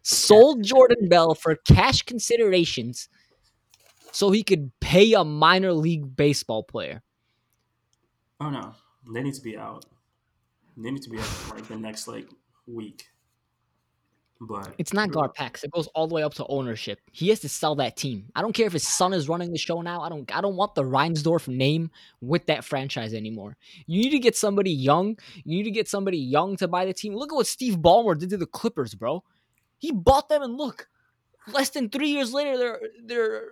sold 0.04 0.64
Jordan 0.64 1.10
Bell 1.10 1.36
for 1.36 1.56
cash 1.68 2.04
considerations 2.04 3.10
so 4.12 4.32
he 4.32 4.44
could 4.44 4.72
pay 4.80 5.14
a 5.14 5.26
minor 5.26 5.74
league 5.74 6.16
baseball 6.16 6.64
player. 6.64 7.02
Oh 8.40 8.50
no, 8.50 8.74
they 9.14 9.22
need 9.22 9.34
to 9.34 9.42
be 9.42 9.58
out. 9.58 9.86
They 10.78 10.92
need 10.92 11.02
to 11.04 11.10
be 11.10 11.18
out 11.18 11.26
for, 11.26 11.56
like 11.56 11.68
the 11.68 11.76
next 11.76 12.08
like 12.08 12.30
week. 12.68 13.06
But 14.48 14.76
It's 14.78 14.94
not 14.94 15.10
Garpax. 15.10 15.64
It 15.64 15.72
goes 15.72 15.88
all 15.88 16.08
the 16.08 16.16
way 16.16 16.24
up 16.24 16.34
to 16.36 16.46
ownership. 16.48 17.00
He 17.12 17.30
has 17.30 17.40
to 17.42 17.50
sell 17.50 17.76
that 17.76 17.98
team. 17.98 18.26
I 18.36 18.42
don't 18.42 18.54
care 18.54 18.68
if 18.68 18.74
his 18.74 18.88
son 18.88 19.14
is 19.14 19.28
running 19.28 19.52
the 19.52 19.58
show 19.58 19.82
now. 19.82 20.02
I 20.02 20.10
don't 20.10 20.36
I 20.36 20.42
don't 20.42 20.56
want 20.56 20.76
the 20.76 20.84
Reinsdorf 20.84 21.48
name 21.48 21.92
with 22.22 22.46
that 22.48 22.64
franchise 22.64 23.14
anymore. 23.14 23.58
You 23.88 24.02
need 24.02 24.12
to 24.12 24.20
get 24.20 24.36
somebody 24.36 24.72
young. 24.72 25.18
You 25.44 25.58
need 25.58 25.64
to 25.64 25.72
get 25.72 25.88
somebody 25.88 26.18
young 26.18 26.56
to 26.58 26.68
buy 26.68 26.86
the 26.86 26.94
team. 26.94 27.16
Look 27.16 27.32
at 27.32 27.36
what 27.36 27.48
Steve 27.48 27.78
Ballmer 27.78 28.18
did 28.18 28.30
to 28.32 28.38
the 28.38 28.46
Clippers, 28.46 28.94
bro. 28.94 29.24
He 29.78 29.92
bought 29.92 30.30
them 30.30 30.42
and 30.42 30.56
look, 30.58 30.88
less 31.52 31.70
than 31.70 31.90
three 31.90 32.10
years 32.10 32.34
later, 32.34 32.58
they're 32.58 32.80
they're 33.06 33.44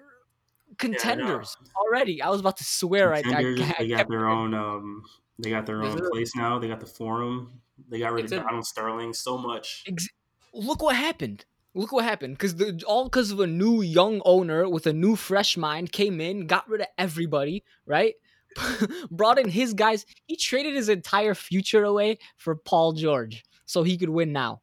contenders 0.78 1.56
already. 1.80 2.22
I 2.22 2.30
was 2.30 2.40
about 2.40 2.58
to 2.58 2.64
swear 2.64 3.14
I, 3.14 3.20
I 3.20 3.44
they 3.80 3.88
got 3.88 4.10
their 4.10 4.28
own. 4.28 4.54
Um, 4.54 5.04
they 5.40 5.50
got 5.50 5.66
their 5.66 5.84
own 5.84 6.00
place 6.12 6.36
now. 6.36 6.60
They 6.60 6.68
got 6.68 6.80
the 6.80 6.86
forum. 6.86 7.60
They 7.90 8.00
got 8.00 8.14
rid 8.14 8.26
of 8.26 8.44
Donald 8.44 8.66
Sterling. 8.66 9.14
So 9.14 9.38
much. 9.38 9.84
Ex- 9.88 10.08
look 10.54 10.82
what 10.82 10.96
happened. 10.96 11.46
Look 11.76 11.92
what 11.92 12.06
happened. 12.06 12.36
Because 12.36 12.56
the 12.56 12.84
all 12.86 13.06
because 13.06 13.32
of 13.32 13.40
a 13.40 13.48
new 13.48 13.82
young 13.82 14.22
owner 14.26 14.70
with 14.70 14.86
a 14.86 14.94
new 14.94 15.16
fresh 15.16 15.58
mind 15.58 15.92
came 15.92 16.22
in, 16.22 16.48
got 16.48 16.70
rid 16.70 16.82
of 16.82 16.88
everybody, 16.98 17.64
right? 17.86 18.16
Brought 19.12 19.40
in 19.40 19.50
his 19.50 19.74
guys. 19.74 20.06
He 20.26 20.36
traded 20.36 20.76
his 20.76 20.90
entire 20.90 21.34
future 21.34 21.84
away 21.84 22.20
for 22.38 22.56
Paul 22.56 22.94
George 22.94 23.44
so 23.66 23.82
he 23.84 23.98
could 23.98 24.10
win 24.10 24.32
now. 24.32 24.62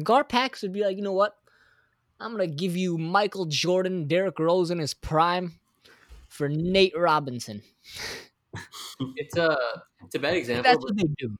Garpax 0.00 0.62
would 0.62 0.72
be 0.72 0.84
like, 0.84 0.96
you 0.96 1.02
know 1.02 1.12
what? 1.12 1.36
I'm 2.20 2.30
gonna 2.30 2.46
give 2.46 2.76
you 2.76 2.98
Michael 2.98 3.46
Jordan, 3.46 4.06
Derrick 4.06 4.38
Rose 4.38 4.70
in 4.70 4.78
his 4.78 4.94
prime 4.94 5.54
for 6.28 6.48
Nate 6.48 6.96
Robinson. 6.96 7.62
It's 9.16 9.34
a 9.38 9.56
it's 10.04 10.14
a 10.14 10.18
bad 10.18 10.34
example. 10.34 10.62
That's 10.62 10.84
what 10.84 10.94
they 10.94 11.08
do. 11.16 11.34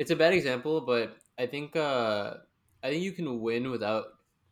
it's 0.00 0.10
a 0.10 0.16
bad 0.16 0.34
example, 0.34 0.80
but 0.80 1.16
I 1.38 1.46
think 1.46 1.76
uh, 1.76 2.34
I 2.82 2.90
think 2.90 3.02
you 3.04 3.12
can 3.12 3.40
win 3.40 3.70
without 3.70 4.06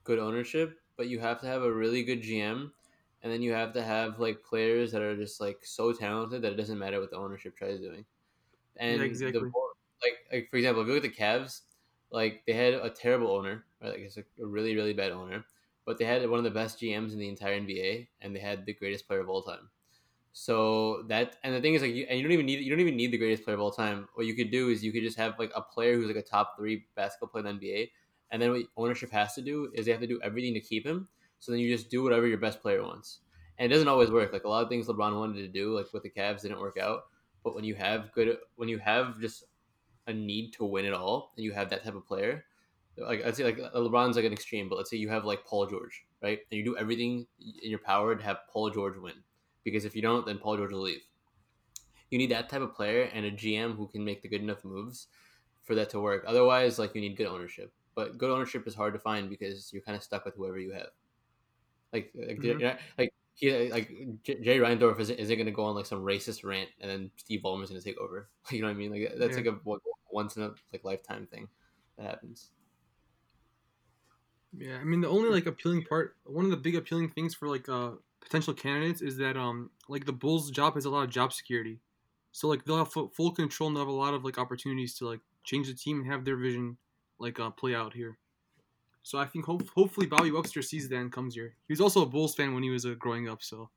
good 0.05 0.19
ownership, 0.19 0.79
but 0.97 1.09
you 1.09 1.21
have 1.21 1.41
to 1.41 1.47
have 1.47 1.63
a 1.63 1.73
really 1.73 2.03
good 2.05 2.23
GM, 2.23 2.75
and 3.23 3.33
then 3.33 3.43
you 3.43 3.53
have 3.53 3.73
to 3.75 3.83
have 3.83 4.19
like 4.21 4.45
players 4.45 4.93
that 4.93 5.03
are 5.03 5.17
just 5.17 5.41
like 5.41 5.65
so 5.65 5.93
talented 5.93 6.43
that 6.43 6.53
it 6.53 6.57
doesn't 6.57 6.79
matter 6.79 7.01
what 7.01 7.11
the 7.11 7.17
ownership 7.17 7.57
tries 7.57 7.81
doing. 7.81 8.07
And 8.77 9.23
the 9.33 9.41
exactly. 9.41 9.55
more- 9.55 9.73
like 10.03 10.27
like 10.33 10.51
for 10.51 10.57
example, 10.57 10.83
if 10.83 10.89
you 10.89 10.95
look 10.95 11.05
at 11.05 11.11
the 11.11 11.17
Cavs, 11.23 11.63
like 12.11 12.45
they 12.47 12.53
had 12.53 12.75
a 12.75 12.91
terrible 12.91 13.31
owner, 13.31 13.67
right? 13.81 13.91
Like 13.91 14.01
it's 14.01 14.17
a, 14.19 14.25
a 14.41 14.47
really 14.47 14.75
really 14.77 14.93
bad 14.95 15.13
owner, 15.13 15.45
but 15.87 15.99
they 15.99 16.05
had 16.05 16.29
one 16.29 16.39
of 16.39 16.45
the 16.45 16.51
best 16.51 16.79
GMs 16.79 17.13
in 17.15 17.19
the 17.21 17.29
entire 17.29 17.55
NBA, 17.55 18.11
and 18.21 18.35
they 18.37 18.41
had 18.41 18.67
the 18.67 18.75
greatest 18.75 19.07
player 19.07 19.21
of 19.21 19.29
all 19.31 19.43
time. 19.43 19.71
So 20.33 21.05
that 21.05 21.37
and 21.45 21.55
the 21.55 21.61
thing 21.61 21.75
is 21.75 21.83
like 21.83 21.95
you, 21.95 22.05
and 22.09 22.19
you 22.19 22.25
don't 22.25 22.33
even 22.33 22.47
need 22.47 22.61
you 22.61 22.71
don't 22.71 22.81
even 22.81 22.97
need 22.97 23.13
the 23.13 23.19
greatest 23.19 23.45
player 23.45 23.55
of 23.55 23.61
all 23.61 23.71
time. 23.71 24.09
What 24.15 24.27
you 24.27 24.35
could 24.35 24.51
do 24.51 24.69
is 24.69 24.85
you 24.85 24.93
could 24.93 25.03
just 25.05 25.17
have 25.17 25.39
like 25.39 25.53
a 25.55 25.63
player 25.63 25.95
who's 25.95 26.09
like 26.09 26.17
a 26.17 26.23
top 26.23 26.57
three 26.57 26.89
basketball 26.97 27.29
player 27.29 27.47
in 27.47 27.59
the 27.59 27.71
NBA, 27.71 27.93
and 28.35 28.43
then 28.43 28.51
what 28.51 28.63
ownership 28.77 29.13
has 29.13 29.33
to 29.35 29.43
do 29.43 29.71
is 29.75 29.87
they 29.87 29.93
have 29.93 30.01
to 30.01 30.09
do 30.09 30.21
everything 30.21 30.55
to 30.55 30.61
keep 30.61 30.85
him. 30.85 31.07
So 31.39 31.53
then 31.53 31.61
you 31.61 31.73
just 31.73 31.89
do 31.89 32.03
whatever 32.03 32.27
your 32.27 32.39
best 32.39 32.61
player 32.61 32.83
wants, 32.83 33.21
and 33.59 33.71
it 33.71 33.73
doesn't 33.73 33.87
always 33.87 34.11
work. 34.11 34.33
Like 34.33 34.43
a 34.43 34.49
lot 34.49 34.65
of 34.65 34.69
things 34.69 34.89
LeBron 34.89 35.17
wanted 35.17 35.41
to 35.43 35.47
do, 35.47 35.73
like 35.73 35.93
with 35.93 36.03
the 36.03 36.11
Cavs, 36.11 36.43
didn't 36.43 36.59
work 36.59 36.77
out. 36.77 37.05
But 37.45 37.55
when 37.55 37.63
you 37.63 37.77
have 37.77 38.11
good, 38.13 38.37
when 38.57 38.69
you 38.69 38.79
have 38.79 39.21
just 39.21 39.45
a 40.09 40.13
need 40.13 40.53
to 40.55 40.65
win 40.65 40.85
it 40.85 40.93
all, 40.93 41.33
and 41.37 41.45
you 41.45 41.53
have 41.53 41.71
that 41.71 41.85
type 41.85 41.95
of 41.95 42.09
player, 42.09 42.45
like 42.99 43.25
I'd 43.25 43.37
say 43.37 43.45
like 43.45 43.59
LeBron's 43.73 44.17
like 44.17 44.25
an 44.25 44.33
extreme, 44.33 44.69
but 44.69 44.79
let's 44.79 44.91
say 44.91 44.97
you 44.97 45.11
have 45.11 45.25
like 45.25 45.45
Paul 45.45 45.67
George, 45.67 46.05
right? 46.21 46.41
And 46.51 46.59
you 46.59 46.65
do 46.65 46.77
everything 46.77 47.29
in 47.63 47.71
your 47.71 47.79
power 47.79 48.17
to 48.17 48.25
have 48.25 48.39
Paul 48.53 48.71
George 48.71 48.99
win 48.99 49.15
because 49.63 49.85
if 49.85 49.95
you 49.95 50.03
don't, 50.03 50.27
then 50.27 50.39
Paul 50.39 50.57
George 50.57 50.73
will 50.73 50.81
leave. 50.81 51.03
You 52.11 52.19
need 52.19 52.33
that 52.33 52.49
type 52.49 52.63
of 52.63 52.75
player 52.75 53.09
and 53.15 53.25
a 53.25 53.31
GM 53.31 53.77
who 53.77 53.87
can 53.87 54.05
make 54.05 54.23
the 54.23 54.29
good 54.29 54.43
enough 54.43 54.65
moves 54.65 55.07
for 55.63 55.77
that 55.77 55.91
to 55.91 56.01
work. 56.01 56.25
Otherwise, 56.27 56.81
like 56.81 56.97
you 56.97 57.01
need 57.01 57.17
good 57.17 57.27
ownership. 57.27 57.73
But 57.95 58.19
good 58.19 58.31
ownership 58.31 58.67
is 58.67 58.75
hard 58.75 58.95
to 58.95 58.99
find 59.01 59.31
because 59.31 59.73
you're 59.73 59.83
kind 59.83 59.97
of 59.97 60.03
stuck 60.03 60.25
with 60.25 60.35
whoever 60.35 60.59
you 60.59 60.73
have. 60.73 60.89
Like, 61.93 62.11
like, 62.15 62.39
Mhm. 62.39 62.61
not- 62.61 62.81
like 62.99 63.15
he 63.35 63.71
like 63.71 63.89
J- 64.23 64.41
Jay 64.41 64.59
Reinsdorf 64.59 64.99
isn't, 65.01 65.19
isn't 65.19 65.37
going 65.37 65.47
to 65.47 65.53
go 65.53 65.65
on 65.65 65.75
like 65.75 65.87
some 65.87 66.03
racist 66.05 66.45
rant 66.45 66.71
and 66.81 66.91
then 66.91 67.11
Steve 67.17 67.41
Ballmer's 67.43 67.71
going 67.71 67.81
to 67.81 67.85
take 67.85 67.99
over. 67.99 68.29
You 68.51 68.61
know 68.61 68.69
what 68.69 68.75
I 68.75 68.77
mean? 68.77 68.93
Like 68.93 69.15
that's 69.17 69.37
Yeah. 69.37 69.45
like 69.45 69.63
a 69.67 69.81
once 70.11 70.37
in 70.37 70.43
a 70.43 70.55
like 70.73 70.85
lifetime 70.85 71.27
thing 71.27 71.49
that 71.97 72.07
happens. 72.07 72.51
Yeah, 74.57 74.79
I 74.79 74.85
mean 74.85 75.01
the 75.01 75.09
only 75.09 75.31
like 75.31 75.47
appealing 75.47 75.85
part, 75.85 76.17
one 76.25 76.45
of 76.45 76.51
the 76.51 76.57
big 76.57 76.77
appealing 76.77 77.11
things 77.11 77.35
for 77.35 77.49
like 77.49 77.69
uh 77.69 77.93
potential 78.21 78.55
candidates 78.55 79.03
is 79.03 79.17
that 79.17 79.37
um 79.37 79.71
like 79.89 80.05
the 80.05 80.13
Bulls' 80.13 80.51
job 80.51 80.75
has 80.75 80.85
a 80.85 80.91
lot 80.91 81.03
of 81.05 81.11
job 81.11 81.33
security, 81.33 81.81
so 82.33 82.49
like 82.49 82.65
they'll 82.65 82.79
have 82.79 82.93
fu- 82.93 83.09
full 83.11 83.33
control 83.33 83.69
and 83.69 83.77
they'll 83.77 83.83
have 83.85 83.89
a 83.89 83.97
lot 83.97 84.15
of 84.15 84.25
like 84.25 84.39
opportunities 84.39 84.95
to 84.99 85.07
like 85.09 85.21
change 85.43 85.67
the 85.67 85.75
team 85.75 86.01
and 86.01 86.11
have 86.11 86.25
their 86.25 86.37
vision 86.37 86.77
like 87.19 87.39
uh 87.41 87.51
play 87.51 87.75
out 87.75 87.93
here. 87.95 88.19
So 89.03 89.19
I 89.19 89.27
think 89.27 89.45
hope 89.45 89.69
hopefully 89.75 90.07
Bobby 90.07 90.31
Webster 90.31 90.63
sees 90.63 90.89
that 90.89 90.97
and 90.97 91.13
comes 91.13 91.35
here. 91.35 91.55
He 91.69 91.73
was 91.73 91.81
also 91.81 92.03
a 92.03 92.07
Bulls 92.07 92.35
fan 92.35 92.55
when 92.55 92.63
he 92.63 92.71
was 92.71 92.87
uh, 92.87 92.95
growing 92.99 93.29
up, 93.29 93.43
so 93.43 93.69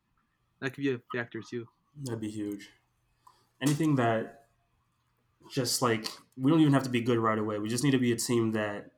that 0.62 0.72
could 0.74 0.84
be 0.84 0.94
a 0.94 1.00
factor 1.14 1.42
too. 1.42 1.68
That'd 2.04 2.22
be 2.22 2.30
huge. 2.30 2.70
Anything 3.62 3.96
that 3.96 4.46
just 5.52 5.82
like 5.82 6.08
we 6.38 6.52
don't 6.52 6.60
even 6.62 6.74
have 6.74 6.84
to 6.84 6.90
be 6.90 7.02
good 7.02 7.18
right 7.18 7.38
away. 7.40 7.58
We 7.60 7.70
just 7.70 7.84
need 7.84 7.92
to 7.92 7.98
be 8.00 8.12
a 8.12 8.16
team 8.18 8.52
that 8.54 8.92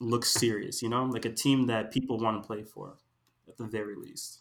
looks 0.00 0.30
serious, 0.30 0.80
you 0.82 0.88
know? 0.88 1.04
Like 1.04 1.24
a 1.24 1.32
team 1.32 1.66
that 1.66 1.90
people 1.92 2.18
want 2.18 2.40
to 2.42 2.46
play 2.46 2.62
for 2.62 2.96
at 3.48 3.56
the 3.58 3.64
very 3.64 3.96
least. 3.96 4.40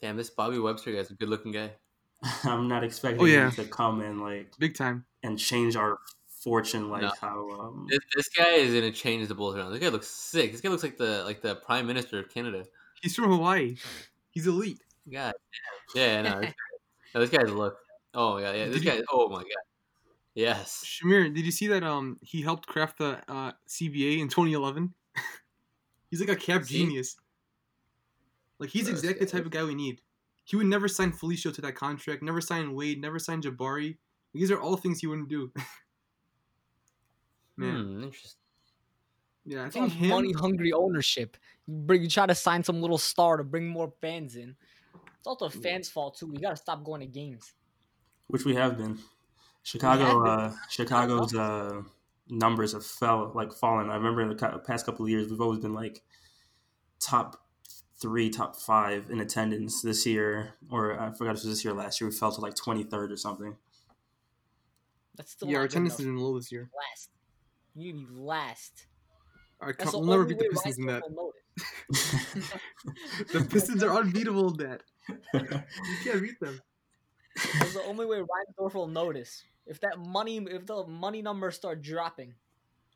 Damn, 0.00 0.16
this 0.16 0.30
Bobby 0.30 0.58
Webster 0.58 0.92
guy's 0.92 1.10
a 1.10 1.14
good 1.14 1.28
looking 1.28 1.52
guy. 1.52 1.72
I'm 2.44 2.66
not 2.68 2.82
expecting 2.84 3.20
Oh, 3.20 3.26
yeah. 3.26 3.46
him 3.48 3.52
to 3.52 3.64
come 3.64 4.00
and 4.00 4.20
like 4.20 4.52
Big 4.58 4.74
time. 4.74 5.04
and 5.22 5.38
change 5.38 5.76
our 5.76 5.98
fortune 6.44 6.90
like 6.90 7.02
No. 7.02 7.10
how 7.20 7.50
um 7.58 7.86
This, 7.90 7.98
this 8.14 8.28
guy 8.28 8.50
is 8.52 8.72
gonna 8.74 8.92
change 8.92 9.26
the 9.28 9.34
Bulls 9.34 9.56
around. 9.56 9.72
This 9.72 9.80
guy 9.80 9.88
looks 9.88 10.06
sick. 10.08 10.52
This 10.52 10.60
guy 10.60 10.68
looks 10.68 10.82
like 10.82 10.96
the 10.98 11.24
like 11.24 11.40
the 11.40 11.56
prime 11.56 11.86
minister 11.86 12.18
of 12.20 12.28
Canada. 12.28 12.64
He's 13.02 13.16
from 13.16 13.30
Hawaii. 13.30 13.76
He's 14.30 14.46
elite. 14.46 14.78
God, 15.12 15.34
damn. 15.94 16.02
yeah, 16.02 16.22
no, 16.22 16.40
this, 16.40 16.46
guy, 16.50 16.54
no, 17.14 17.20
this 17.20 17.30
guy's 17.30 17.50
look. 17.50 17.76
Oh 18.14 18.38
yeah, 18.38 18.52
yeah. 18.52 18.66
This 18.66 18.76
Did 18.76 18.84
you- 18.84 18.90
guy. 18.92 19.02
Oh 19.10 19.28
my 19.28 19.38
god. 19.38 19.64
Yes. 20.34 20.84
Shamir, 20.84 21.32
did 21.34 21.44
you 21.44 21.52
see 21.52 21.66
that 21.68 21.82
um 21.84 22.18
he 22.22 22.42
helped 22.42 22.66
craft 22.66 22.98
the 22.98 23.20
uh, 23.28 23.52
CBA 23.68 24.18
in 24.20 24.28
2011? 24.28 24.92
he's 26.10 26.20
like 26.20 26.28
a 26.28 26.36
cap 26.36 26.64
See? 26.64 26.78
genius. 26.78 27.16
Like 28.58 28.70
he's 28.70 28.84
Gross, 28.88 29.00
exactly 29.00 29.26
the 29.26 29.30
type 29.32 29.44
of 29.44 29.50
guy 29.52 29.64
we 29.64 29.74
need. 29.74 30.00
He 30.44 30.56
would 30.56 30.66
never 30.66 30.88
sign 30.88 31.12
Felicio 31.12 31.54
to 31.54 31.60
that 31.62 31.74
contract, 31.74 32.22
never 32.22 32.40
sign 32.40 32.74
Wade, 32.74 33.00
never 33.00 33.18
sign 33.18 33.42
Jabari. 33.42 33.96
These 34.32 34.50
are 34.50 34.60
all 34.60 34.76
things 34.76 35.00
he 35.00 35.06
wouldn't 35.06 35.28
do. 35.28 35.52
Man, 37.56 37.76
Hmm, 37.76 38.02
interesting. 38.04 38.40
yeah, 39.44 39.64
I 39.64 39.70
think 39.70 39.92
him. 39.92 40.08
money 40.08 40.32
hungry 40.32 40.72
ownership. 40.72 41.36
You 41.66 41.74
bring 41.74 42.02
you 42.02 42.08
try 42.08 42.26
to 42.26 42.34
sign 42.34 42.62
some 42.64 42.80
little 42.80 42.98
star 42.98 43.36
to 43.36 43.44
bring 43.44 43.68
more 43.68 43.92
fans 44.00 44.36
in. 44.36 44.56
It's 45.18 45.26
also 45.26 45.48
fans' 45.48 45.88
fault 45.88 46.16
too. 46.18 46.26
We 46.26 46.38
gotta 46.38 46.56
stop 46.56 46.84
going 46.84 47.00
to 47.00 47.06
games. 47.06 47.52
which 48.26 48.44
we 48.44 48.54
have 48.54 48.76
been. 48.76 48.98
Chicago, 49.62 50.22
been. 50.22 50.30
uh, 50.30 50.56
Chicago's 50.68 51.34
uh, 51.34 51.82
numbers 52.28 52.72
have 52.72 52.84
fell 52.84 53.30
like 53.34 53.52
fallen. 53.52 53.88
I 53.90 53.94
remember 53.96 54.20
in 54.22 54.28
the 54.28 54.34
cou- 54.34 54.58
past 54.58 54.84
couple 54.86 55.04
of 55.04 55.10
years, 55.10 55.30
we've 55.30 55.40
always 55.40 55.60
been 55.60 55.72
like 55.74 56.02
top 57.00 57.46
three, 58.00 58.28
top 58.30 58.56
five 58.56 59.08
in 59.10 59.20
attendance. 59.20 59.80
This 59.80 60.04
year, 60.04 60.54
or 60.70 60.98
I 61.00 61.12
forgot 61.12 61.36
if 61.36 61.42
it 61.42 61.46
was 61.46 61.56
this 61.56 61.64
year, 61.64 61.72
or 61.72 61.76
last 61.76 62.00
year, 62.00 62.10
we 62.10 62.16
fell 62.16 62.32
to 62.32 62.40
like 62.40 62.54
twenty 62.56 62.82
third 62.82 63.12
or 63.12 63.16
something. 63.16 63.56
That's 65.16 65.30
still 65.32 65.48
Yeah, 65.48 65.58
our 65.58 65.64
attendance 65.64 65.94
enough 65.94 66.00
is 66.00 66.06
in 66.06 66.16
low 66.18 66.36
this 66.38 66.50
year. 66.52 66.68
last. 66.90 67.10
You 67.74 67.92
need 67.92 68.06
to 68.06 68.12
be 68.12 68.14
last. 68.14 68.86
All 69.60 69.68
right, 69.68 69.78
That's 69.78 69.90
come, 69.90 69.92
the 69.92 69.98
we'll 69.98 70.08
never 70.08 70.24
beat 70.24 70.38
the 70.38 70.44
Pistons 70.46 70.78
in 70.78 70.86
that. 70.86 71.02
Reinsdorf 71.02 71.08
will 71.08 71.10
notice. 71.10 71.42
The 73.32 73.44
Pistons 73.50 73.82
are 73.82 73.94
unbeatable 73.96 74.48
in 74.50 74.56
that. 74.58 74.82
You 75.88 75.96
can't 76.02 76.22
beat 76.22 76.38
them. 76.40 76.62
That's 77.58 77.74
the 77.74 77.82
only 77.82 78.06
way 78.06 78.18
Reinsdorf 78.20 78.74
will 78.74 78.88
notice. 78.88 79.44
If 79.66 79.80
that 79.80 79.98
money, 79.98 80.38
if 80.38 80.66
the 80.66 80.86
money 80.86 81.22
numbers 81.22 81.56
start 81.56 81.82
dropping. 81.82 82.34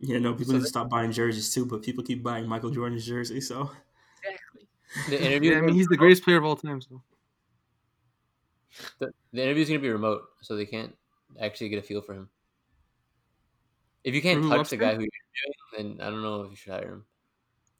yeah, 0.00 0.18
no, 0.18 0.34
people 0.34 0.52
So 0.52 0.52
need 0.54 0.60
to 0.62 0.66
stop 0.66 0.88
buying 0.90 1.12
jerseys 1.12 1.52
too, 1.52 1.66
but 1.66 1.82
people 1.82 2.04
keep 2.04 2.22
buying 2.22 2.46
Michael 2.46 2.70
Jordan's 2.70 3.06
jersey. 3.06 3.40
So 3.40 3.70
Exactly. 4.22 4.68
The 5.06 5.20
interview. 5.22 5.52
Yeah, 5.52 5.58
I 5.58 5.60
mean 5.62 5.74
he's 5.74 5.88
the 5.88 5.96
greatest 5.96 6.22
player 6.24 6.38
of 6.38 6.44
all 6.44 6.56
time. 6.56 6.80
So 6.80 7.02
The, 8.98 9.12
the 9.32 9.42
interview's 9.42 9.68
gonna 9.68 9.80
be 9.80 9.88
remote, 9.90 10.28
so 10.42 10.54
they 10.56 10.66
can't 10.66 10.96
actually 11.40 11.68
get 11.68 11.78
a 11.78 11.82
feel 11.82 12.00
for 12.00 12.14
him. 12.14 12.30
If 14.04 14.14
you 14.14 14.22
can't 14.22 14.42
touch 14.48 14.70
the 14.70 14.76
guy 14.76 14.94
who 14.94 15.02
you're 15.02 15.76
interviewing, 15.76 15.98
then 15.98 16.06
I 16.06 16.10
don't 16.10 16.22
know 16.22 16.42
if 16.42 16.50
you 16.50 16.56
should 16.56 16.72
hire 16.72 16.92
him. 16.92 17.04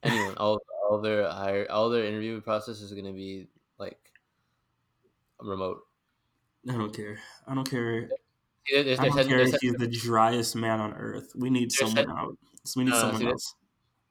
Anyone, 0.03 0.35
all 0.37 0.59
all 0.89 1.01
their 1.01 1.29
hire, 1.29 1.67
all 1.69 1.89
their 1.89 2.05
interview 2.05 2.39
process 2.41 2.81
is 2.81 2.91
gonna 2.93 3.13
be 3.13 3.47
like 3.77 3.99
remote. 5.39 5.81
I 6.67 6.73
don't 6.73 6.95
care. 6.95 7.19
I 7.47 7.55
don't 7.55 7.69
care. 7.69 8.09
They're, 8.69 8.83
they're, 8.83 9.01
I 9.01 9.05
don't 9.05 9.13
sending, 9.13 9.27
care 9.29 9.37
they're, 9.37 9.45
if 9.47 9.59
sending, 9.59 9.79
he's 9.79 10.01
the 10.01 10.07
driest 10.07 10.55
man 10.55 10.79
on 10.79 10.93
earth. 10.93 11.31
We 11.35 11.49
need 11.49 11.71
someone 11.71 11.95
send- 11.95 12.11
out. 12.11 12.37
So 12.65 12.79
we 12.79 12.83
need 12.85 12.91
No, 12.91 12.99
someone 12.99 13.21
see, 13.21 13.27
else. 13.27 13.55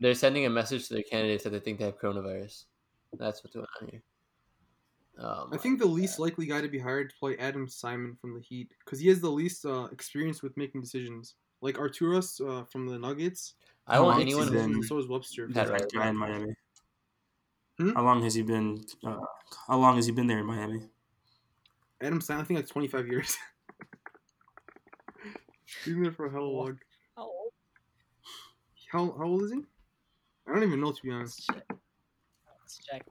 they're 0.01 0.14
sending 0.14 0.47
a 0.47 0.51
message 0.51 0.88
to 0.88 0.94
their 0.94 1.03
candidates 1.03 1.44
that 1.44 1.51
they 1.51 1.61
think 1.61 1.79
they 1.79 1.85
have 1.85 2.01
coronavirus. 2.01 2.64
That's 3.18 3.44
what's 3.44 3.55
going 3.55 3.66
on 3.81 3.88
here. 3.88 4.03
Oh 5.21 5.49
I 5.53 5.57
think 5.57 5.79
the 5.79 5.87
least 5.87 6.18
likely 6.18 6.47
guy 6.47 6.61
to 6.61 6.68
be 6.68 6.79
hired 6.79 7.11
to 7.11 7.16
play 7.16 7.37
Adam 7.38 7.68
Simon 7.68 8.16
from 8.21 8.35
the 8.35 8.40
Heat 8.40 8.71
because 8.85 9.01
he 9.01 9.09
has 9.09 9.21
the 9.21 9.31
least 9.31 9.66
uh, 9.66 9.85
experience 9.92 10.42
with 10.42 10.57
making 10.57 10.81
decisions. 10.81 11.35
Like 11.61 11.77
Arturas 11.77 12.40
uh, 12.40 12.64
from 12.64 12.87
the 12.87 12.99
Nuggets. 12.99 13.55
I 13.87 13.94
How 13.97 14.05
want 14.05 14.14
long 14.18 14.23
anyone. 14.23 14.53
has 14.53 14.66
been- 14.66 14.83
so 14.83 14.99
is 14.99 15.07
Webster. 15.09 15.47
Pat 15.49 15.55
That 15.66 15.68
Riley. 15.73 15.87
guy 15.92 16.09
in 16.09 16.16
Miami. 16.16 16.55
Hmm? 17.79 17.90
How 17.94 18.03
long 18.05 18.23
has 18.23 18.35
he 18.35 18.42
been? 18.42 18.85
Uh, 19.05 19.18
how 19.66 19.79
long 19.79 19.97
has 19.97 20.07
he 20.07 20.12
been 20.12 20.27
there 20.27 20.38
in 20.40 20.47
Miami? 20.47 20.81
Adam 22.01 22.21
Simon, 22.21 22.42
I 22.42 22.44
think 22.47 22.59
like 22.59 22.68
25 22.68 23.07
years. 23.09 23.37
He's 25.85 25.94
been 25.94 26.03
there 26.03 26.12
for 26.12 26.27
a 26.27 26.31
hell 26.31 26.42
of 26.44 26.49
a 26.49 26.51
long. 26.53 26.79
How 27.16 27.23
old? 27.25 27.53
How, 28.90 29.14
how 29.18 29.25
old 29.25 29.42
is 29.44 29.53
he? 29.53 29.61
I 30.47 30.53
don't 30.55 30.62
even 30.64 30.81
know 30.81 30.92
to 30.92 31.03
be 31.03 31.11
honest. 31.11 31.44
Let's 31.51 31.59
check. 31.68 31.79
Let's 32.62 32.79
check. 32.90 33.07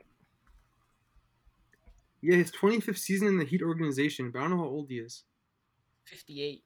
Yeah, 2.21 2.35
his 2.37 2.51
25th 2.51 2.97
season 2.97 3.27
in 3.27 3.37
the 3.37 3.45
Heat 3.45 3.61
organization, 3.61 4.31
but 4.31 4.39
I 4.39 4.41
don't 4.43 4.51
know 4.51 4.57
how 4.57 4.63
old 4.69 4.89
he 4.89 4.97
is. 4.97 5.23
Fifty-eight. 6.05 6.63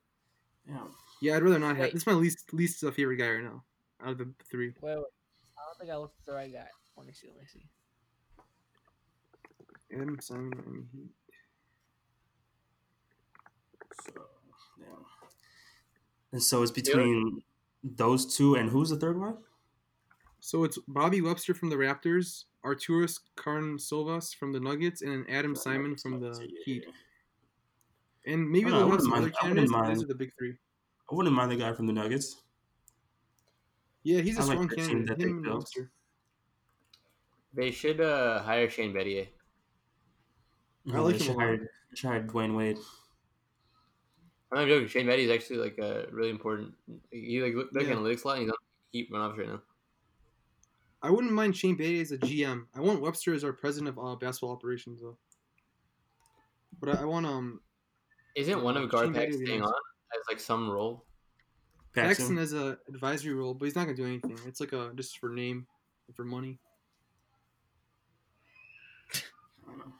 Yeah. 0.67 0.85
Yeah, 1.21 1.35
I'd 1.35 1.43
rather 1.43 1.59
not 1.59 1.77
have. 1.77 1.85
Wait. 1.85 1.93
This 1.93 2.01
is 2.01 2.07
my 2.07 2.13
least 2.13 2.51
least 2.51 2.83
uh, 2.83 2.91
favorite 2.91 3.17
guy 3.17 3.29
right 3.29 3.43
now 3.43 3.63
out 4.03 4.11
of 4.11 4.17
the 4.17 4.33
three. 4.49 4.73
Wait, 4.81 4.95
wait. 4.95 4.97
I 4.97 5.61
don't 5.65 5.77
think 5.79 5.91
I 5.91 5.97
looked 5.97 6.19
at 6.19 6.25
the 6.25 6.33
right 6.33 6.51
guy. 6.51 6.67
Let 6.97 7.05
me 7.05 7.13
see. 7.13 7.27
Let 7.27 7.41
me 7.41 7.47
see. 7.47 7.61
Adam 9.93 10.19
Simon, 10.19 10.51
Miami 10.55 10.85
Heat. 10.93 11.11
So, 14.05 14.21
yeah. 14.79 14.85
And 16.31 16.41
so 16.41 16.63
it's 16.63 16.71
between 16.71 17.43
those 17.83 18.35
two 18.35 18.55
and 18.55 18.69
who's 18.69 18.89
the 18.89 18.97
third 18.97 19.19
one? 19.19 19.37
So 20.39 20.63
it's 20.63 20.79
Bobby 20.87 21.21
Webster 21.21 21.53
from 21.53 21.69
the 21.69 21.75
Raptors, 21.75 22.45
Arturas 22.65 23.19
Karnisovas 23.37 24.33
from 24.35 24.53
the 24.53 24.59
Nuggets, 24.59 25.01
and 25.01 25.11
then 25.11 25.25
Adam 25.29 25.55
Simon 25.55 25.95
from 25.97 26.19
the 26.19 26.47
Heat. 26.65 26.85
And 28.25 28.49
maybe 28.49 28.67
I 28.67 28.71
they'll 28.71 28.89
have 28.89 29.01
some 29.01 29.13
other 29.13 29.29
candidates, 29.29 29.71
but 29.71 29.87
those 29.87 30.03
are 30.03 30.07
the 30.07 30.15
big 30.15 30.31
three. 30.37 30.55
I 31.11 31.15
wouldn't 31.15 31.35
mind 31.35 31.51
the 31.51 31.57
guy 31.57 31.73
from 31.73 31.87
the 31.87 31.93
Nuggets. 31.93 32.41
Yeah, 34.03 34.21
he's 34.21 34.37
a 34.37 34.41
I 34.41 34.45
strong 34.45 34.67
the 34.67 34.75
team 34.75 35.05
candidate. 35.05 35.07
that 35.07 35.19
they 35.19 35.29
and 35.29 35.45
They 37.53 37.71
should 37.71 38.01
uh, 38.01 38.41
hire 38.43 38.69
Shane 38.69 38.93
Battier. 38.93 39.27
I 40.91 40.99
like 40.99 41.17
they 41.17 41.25
him 41.25 41.31
a 41.31 41.33
should 41.33 41.35
hire, 41.35 41.57
they 41.57 42.07
hire 42.07 42.23
Dwyane 42.23 42.55
Wade. 42.55 42.77
I'm 44.51 44.57
not 44.59 44.67
joking. 44.67 44.87
Shane 44.87 45.05
Battier 45.05 45.25
is 45.25 45.31
actually 45.31 45.57
like 45.59 45.77
a 45.77 46.07
really 46.11 46.29
important. 46.29 46.75
He 47.11 47.41
like 47.41 47.53
look, 47.53 47.71
does 47.73 47.87
Yeah. 47.87 47.95
analytics 47.95 48.23
a 48.23 48.27
lot. 48.27 48.33
And 48.37 48.43
he's 48.43 48.51
on 48.51 48.57
Heat 48.91 49.09
run 49.11 49.21
off 49.31 49.37
right 49.37 49.47
now. 49.47 49.61
I 51.01 51.09
wouldn't 51.09 51.33
mind 51.33 51.55
Shane 51.55 51.77
Battier 51.77 52.01
as 52.01 52.11
a 52.11 52.17
GM. 52.17 52.67
I 52.75 52.81
want 52.81 53.01
Webster 53.01 53.33
as 53.33 53.43
our 53.43 53.53
president 53.53 53.97
of 53.97 54.03
uh, 54.05 54.15
basketball 54.15 54.51
operations, 54.51 55.01
though. 55.01 55.17
But 56.79 56.89
I, 56.97 57.01
I 57.01 57.05
want 57.05 57.25
um 57.25 57.61
Isn't 58.35 58.61
one 58.63 58.77
of 58.77 58.89
guard 58.89 59.05
Shane 59.07 59.13
packs 59.13 59.35
Battier 59.35 59.39
would 59.39 59.39
be 59.39 59.45
staying 59.45 59.61
on 59.63 59.73
as 60.13 60.21
like 60.29 60.39
some 60.39 60.69
role? 60.69 61.05
Paxson 61.93 62.37
as 62.37 62.53
a 62.53 62.77
advisory 62.87 63.33
role, 63.33 63.53
but 63.53 63.65
he's 63.65 63.75
not 63.75 63.83
gonna 63.85 63.97
do 63.97 64.05
anything. 64.05 64.37
It's 64.47 64.59
like 64.61 64.71
a 64.73 64.91
just 64.95 65.17
for 65.19 65.29
name, 65.29 65.67
for 66.15 66.23
money. 66.23 66.57
I 69.13 69.19
don't 69.67 69.77
know. 69.79 69.93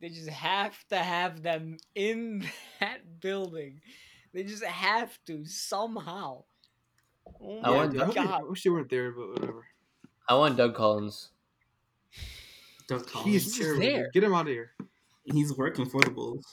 They 0.00 0.08
just 0.08 0.28
have 0.28 0.76
to 0.88 0.98
have 0.98 1.42
them 1.42 1.76
in 1.94 2.44
that 2.80 3.20
building. 3.20 3.80
They 4.34 4.42
just 4.42 4.64
have 4.64 5.16
to 5.26 5.44
somehow. 5.44 6.44
Oh 7.40 7.60
I 7.62 7.70
want- 7.70 7.92
dude, 7.92 8.18
I, 8.18 8.38
I 8.38 8.42
wish 8.42 8.62
they 8.64 8.70
weren't 8.70 8.90
there, 8.90 9.12
but 9.12 9.28
whatever. 9.30 9.64
I 10.28 10.34
want 10.34 10.56
Doug 10.56 10.74
Collins. 10.74 11.30
Doug 12.88 13.06
Collins. 13.06 13.30
He's 13.32 13.44
He's 13.44 13.58
terrible. 13.64 13.80
there. 13.82 14.10
Get 14.12 14.24
him 14.24 14.34
out 14.34 14.42
of 14.42 14.46
here. 14.48 14.72
He's 15.24 15.56
working 15.56 15.86
for 15.86 16.00
the 16.00 16.10
Bulls. 16.10 16.44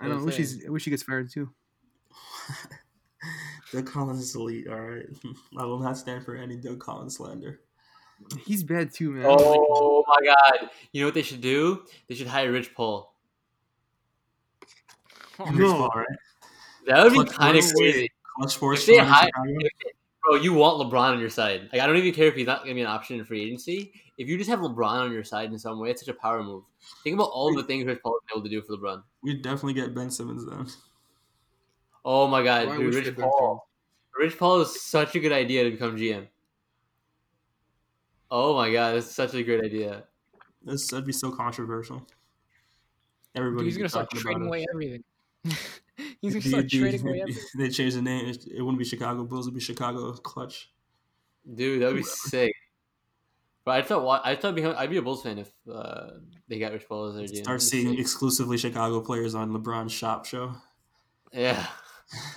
I 0.00 0.06
know. 0.06 0.12
I 0.12 0.14
That's 0.14 0.24
wish 0.26 0.34
it. 0.34 0.38
he's. 0.38 0.66
I 0.66 0.70
wish 0.70 0.84
he 0.84 0.90
gets 0.90 1.02
fired 1.02 1.30
too. 1.30 1.50
Doug 3.72 3.86
Collins 3.86 4.20
is 4.22 4.34
elite. 4.34 4.66
All 4.68 4.80
right, 4.80 5.06
I 5.58 5.64
will 5.64 5.78
not 5.78 5.96
stand 5.96 6.24
for 6.24 6.34
any 6.34 6.56
Doug 6.56 6.78
Collins 6.80 7.16
slander. 7.16 7.60
He's 8.44 8.62
bad 8.62 8.92
too, 8.92 9.10
man. 9.12 9.24
I 9.24 9.28
don't 9.28 9.38
like 9.38 9.54
him. 9.58 9.66
Oh 9.70 10.04
my 10.06 10.26
god! 10.26 10.70
You 10.92 11.00
know 11.02 11.06
what 11.06 11.14
they 11.14 11.22
should 11.22 11.40
do? 11.40 11.84
They 12.08 12.14
should 12.14 12.26
hire 12.26 12.50
Rich 12.52 12.74
Paul. 12.74 13.14
Oh, 15.38 15.44
No. 15.50 15.72
Paul, 15.74 15.90
right? 15.94 16.06
That 16.86 17.04
would 17.04 17.12
be 17.12 17.24
kind 17.32 17.56
of 17.56 17.64
crazy. 17.76 18.10
Klutch 18.36 18.54
Sports. 18.54 18.80
If 18.82 18.86
they 18.86 18.96
hire- 18.98 19.26
Chicago. 19.26 19.68
Bro, 20.24 20.36
you 20.36 20.52
want 20.52 20.80
LeBron 20.80 21.12
on 21.12 21.20
your 21.20 21.30
side. 21.30 21.68
Like 21.72 21.80
I 21.80 21.86
don't 21.86 21.96
even 21.96 22.12
care 22.12 22.26
if 22.26 22.34
he's 22.34 22.46
not 22.46 22.62
gonna 22.62 22.74
be 22.74 22.82
an 22.82 22.86
option 22.86 23.18
in 23.18 23.24
free 23.24 23.42
agency. 23.42 23.92
If 24.18 24.28
you 24.28 24.36
just 24.36 24.50
have 24.50 24.60
LeBron 24.60 25.04
on 25.04 25.12
your 25.12 25.24
side 25.24 25.50
in 25.50 25.58
some 25.58 25.78
way, 25.80 25.90
it's 25.90 26.04
such 26.04 26.14
a 26.14 26.18
power 26.18 26.42
move. 26.42 26.64
Think 27.02 27.14
about 27.14 27.30
all 27.30 27.54
the 27.54 27.64
things 27.64 27.86
Rich 27.86 28.00
Paul 28.02 28.18
has 28.20 28.26
been 28.28 28.38
able 28.38 28.44
to 28.44 28.50
do 28.50 28.62
for 28.62 28.76
LeBron. 28.76 29.02
we 29.22 29.34
definitely 29.34 29.74
get 29.74 29.94
Ben 29.94 30.10
Simmons 30.10 30.44
then. 30.46 30.66
Oh 32.04 32.26
my 32.26 32.42
god, 32.42 32.76
dude, 32.76 32.94
Rich 32.94 33.16
Paul. 33.16 33.66
Rich 34.18 34.38
Paul 34.38 34.60
is 34.60 34.82
such 34.82 35.14
a 35.14 35.20
good 35.20 35.32
idea 35.32 35.64
to 35.64 35.70
become 35.70 35.96
GM. 35.96 36.26
Oh 38.30 38.54
my 38.54 38.70
god, 38.70 38.94
that's 38.94 39.10
such 39.10 39.34
a 39.34 39.42
great 39.42 39.64
idea. 39.64 40.04
This 40.62 40.88
that'd 40.88 41.06
be 41.06 41.12
so 41.12 41.30
controversial. 41.30 42.06
Everybody. 43.34 43.64
he's 43.66 43.76
gonna 43.76 43.88
start 43.88 44.10
trading 44.10 44.46
away 44.46 44.66
everything. 44.72 45.04
he's 46.20 46.34
gonna 46.34 46.42
start 46.42 46.68
trading 46.68 47.06
away. 47.06 47.24
They 47.56 47.68
changed 47.68 47.96
the 47.96 48.02
name. 48.02 48.26
It 48.26 48.44
it 48.46 48.62
wouldn't 48.62 48.78
be 48.78 48.84
Chicago 48.84 49.24
Bulls. 49.24 49.46
It'd 49.46 49.54
be 49.54 49.60
Chicago 49.60 50.12
Clutch. 50.12 50.70
Dude, 51.54 51.82
that 51.82 51.86
would 51.86 51.96
be 51.96 52.02
sick. 52.02 52.52
But 53.64 53.72
I 53.72 53.82
thought 53.82 54.22
I 54.24 54.36
thought 54.36 54.58
I'd 54.58 54.90
be 54.90 54.96
a 54.96 55.02
Bulls 55.02 55.22
fan 55.22 55.38
if 55.38 55.50
uh, 55.70 56.10
they 56.48 56.58
got 56.58 56.72
Rich 56.72 56.88
Paul 56.88 57.06
as 57.06 57.14
their 57.14 57.24
GM. 57.24 57.42
Start 57.44 57.62
seeing 57.62 57.90
sick. 57.90 57.98
exclusively 57.98 58.56
Chicago 58.56 59.00
players 59.00 59.34
on 59.34 59.50
LeBron's 59.50 59.92
shop 59.92 60.24
show. 60.26 60.54
Yeah. 61.32 61.66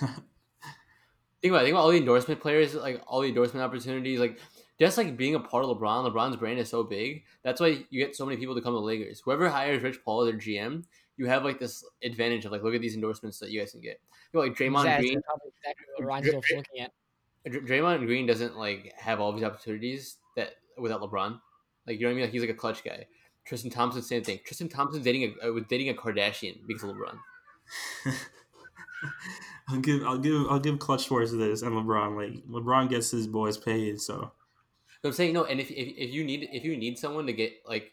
Think 0.00 1.50
about 1.50 1.62
it. 1.62 1.64
Think 1.64 1.74
about 1.74 1.84
all 1.84 1.90
the 1.90 1.98
endorsement 1.98 2.40
players, 2.40 2.74
like 2.74 3.02
all 3.06 3.20
the 3.20 3.28
endorsement 3.28 3.64
opportunities, 3.64 4.18
like 4.18 4.38
just 4.78 4.98
like 4.98 5.16
being 5.16 5.34
a 5.34 5.40
part 5.40 5.64
of 5.64 5.76
LeBron. 5.76 6.10
LeBron's 6.10 6.36
brand 6.36 6.58
is 6.58 6.68
so 6.68 6.82
big. 6.82 7.24
That's 7.42 7.60
why 7.60 7.84
you 7.90 8.04
get 8.04 8.16
so 8.16 8.24
many 8.26 8.36
people 8.38 8.54
to 8.54 8.60
come 8.60 8.74
to 8.74 8.80
Lakers. 8.80 9.20
Whoever 9.20 9.48
hires 9.48 9.82
Rich 9.82 10.04
Paul 10.04 10.22
as 10.22 10.30
their 10.30 10.38
GM, 10.38 10.84
you 11.16 11.26
have 11.26 11.44
like 11.44 11.58
this 11.58 11.84
advantage 12.02 12.44
of 12.44 12.52
like 12.52 12.62
look 12.62 12.74
at 12.74 12.80
these 12.80 12.94
endorsements 12.94 13.38
that 13.38 13.50
you 13.50 13.60
guys 13.60 13.72
can 13.72 13.80
get. 13.80 14.00
You 14.32 14.40
know, 14.40 14.46
like 14.46 14.56
Draymond 14.56 14.80
Exactly, 14.80 15.08
Green. 15.08 15.22
probably 15.22 15.52
exactly 15.56 15.86
what 15.96 16.08
Reinsdorf's 16.08 16.52
looking 16.52 16.80
at. 16.80 16.92
Dr- 17.50 17.64
Draymond 17.64 18.06
Green 18.06 18.26
doesn't 18.26 18.56
like 18.56 18.92
have 18.96 19.20
all 19.20 19.32
these 19.32 19.44
opportunities 19.44 20.16
that 20.36 20.54
without 20.78 21.00
LeBron. 21.00 21.40
Like 21.86 21.98
you 21.98 22.02
know 22.02 22.08
what 22.08 22.12
I 22.12 22.14
mean? 22.14 22.24
Like 22.24 22.32
he's 22.32 22.40
like 22.40 22.50
a 22.50 22.54
clutch 22.54 22.82
guy. 22.82 23.06
Tristan 23.44 23.70
Thompson, 23.70 24.02
same 24.02 24.24
thing. 24.24 24.40
Tristan 24.44 24.68
Thompson's 24.68 25.04
dating 25.04 25.34
a 25.42 25.48
uh, 25.48 25.52
was 25.52 25.64
dating 25.68 25.90
a 25.90 25.94
Kardashian 25.94 26.66
because 26.66 26.82
of 26.84 26.96
LeBron. 26.96 27.18
I'll 29.68 29.80
give 29.80 30.02
I'll 30.04 30.18
give 30.18 30.46
I'll 30.50 30.60
give 30.60 30.78
Klutch 30.78 31.04
Sports 31.04 31.32
this 31.32 31.62
and 31.62 31.72
LeBron. 31.72 32.16
Like 32.16 32.44
LeBron 32.46 32.88
gets 32.88 33.10
his 33.10 33.26
boys 33.26 33.56
paid, 33.56 34.00
so 34.00 34.32
So 35.02 35.08
I'm 35.08 35.12
saying 35.12 35.34
no, 35.34 35.44
and 35.44 35.60
if, 35.60 35.70
if 35.70 35.94
if 35.96 36.10
you 36.10 36.24
need 36.24 36.48
if 36.52 36.64
you 36.64 36.76
need 36.76 36.98
someone 36.98 37.26
to 37.26 37.32
get 37.32 37.52
like 37.66 37.92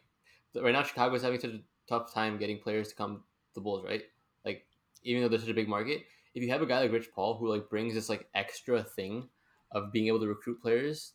right 0.56 0.72
now 0.74 0.84
Chicago's 0.84 1.22
having 1.22 1.40
such 1.40 1.52
a 1.52 1.60
tough 1.92 2.14
time 2.14 2.38
getting 2.38 2.58
players 2.60 2.88
to 2.90 2.96
come 2.96 3.16
to 3.18 3.22
the 3.56 3.62
Bulls, 3.62 3.84
right? 3.86 4.04
Like 4.46 4.66
even 5.04 5.22
though 5.22 5.28
they're 5.30 5.40
such 5.40 5.50
a 5.50 5.54
big 5.54 5.68
market, 5.68 6.04
if 6.34 6.42
you 6.42 6.50
have 6.50 6.62
a 6.62 6.66
guy 6.66 6.80
like 6.82 6.92
Rich 6.92 7.10
Paul 7.14 7.38
who 7.38 7.50
like 7.50 7.70
brings 7.70 7.94
this 7.94 8.08
like 8.08 8.28
extra 8.34 8.82
thing 8.84 9.28
of 9.72 9.92
being 9.92 10.08
able 10.08 10.20
to 10.22 10.28
recruit 10.28 10.62
players, 10.62 11.14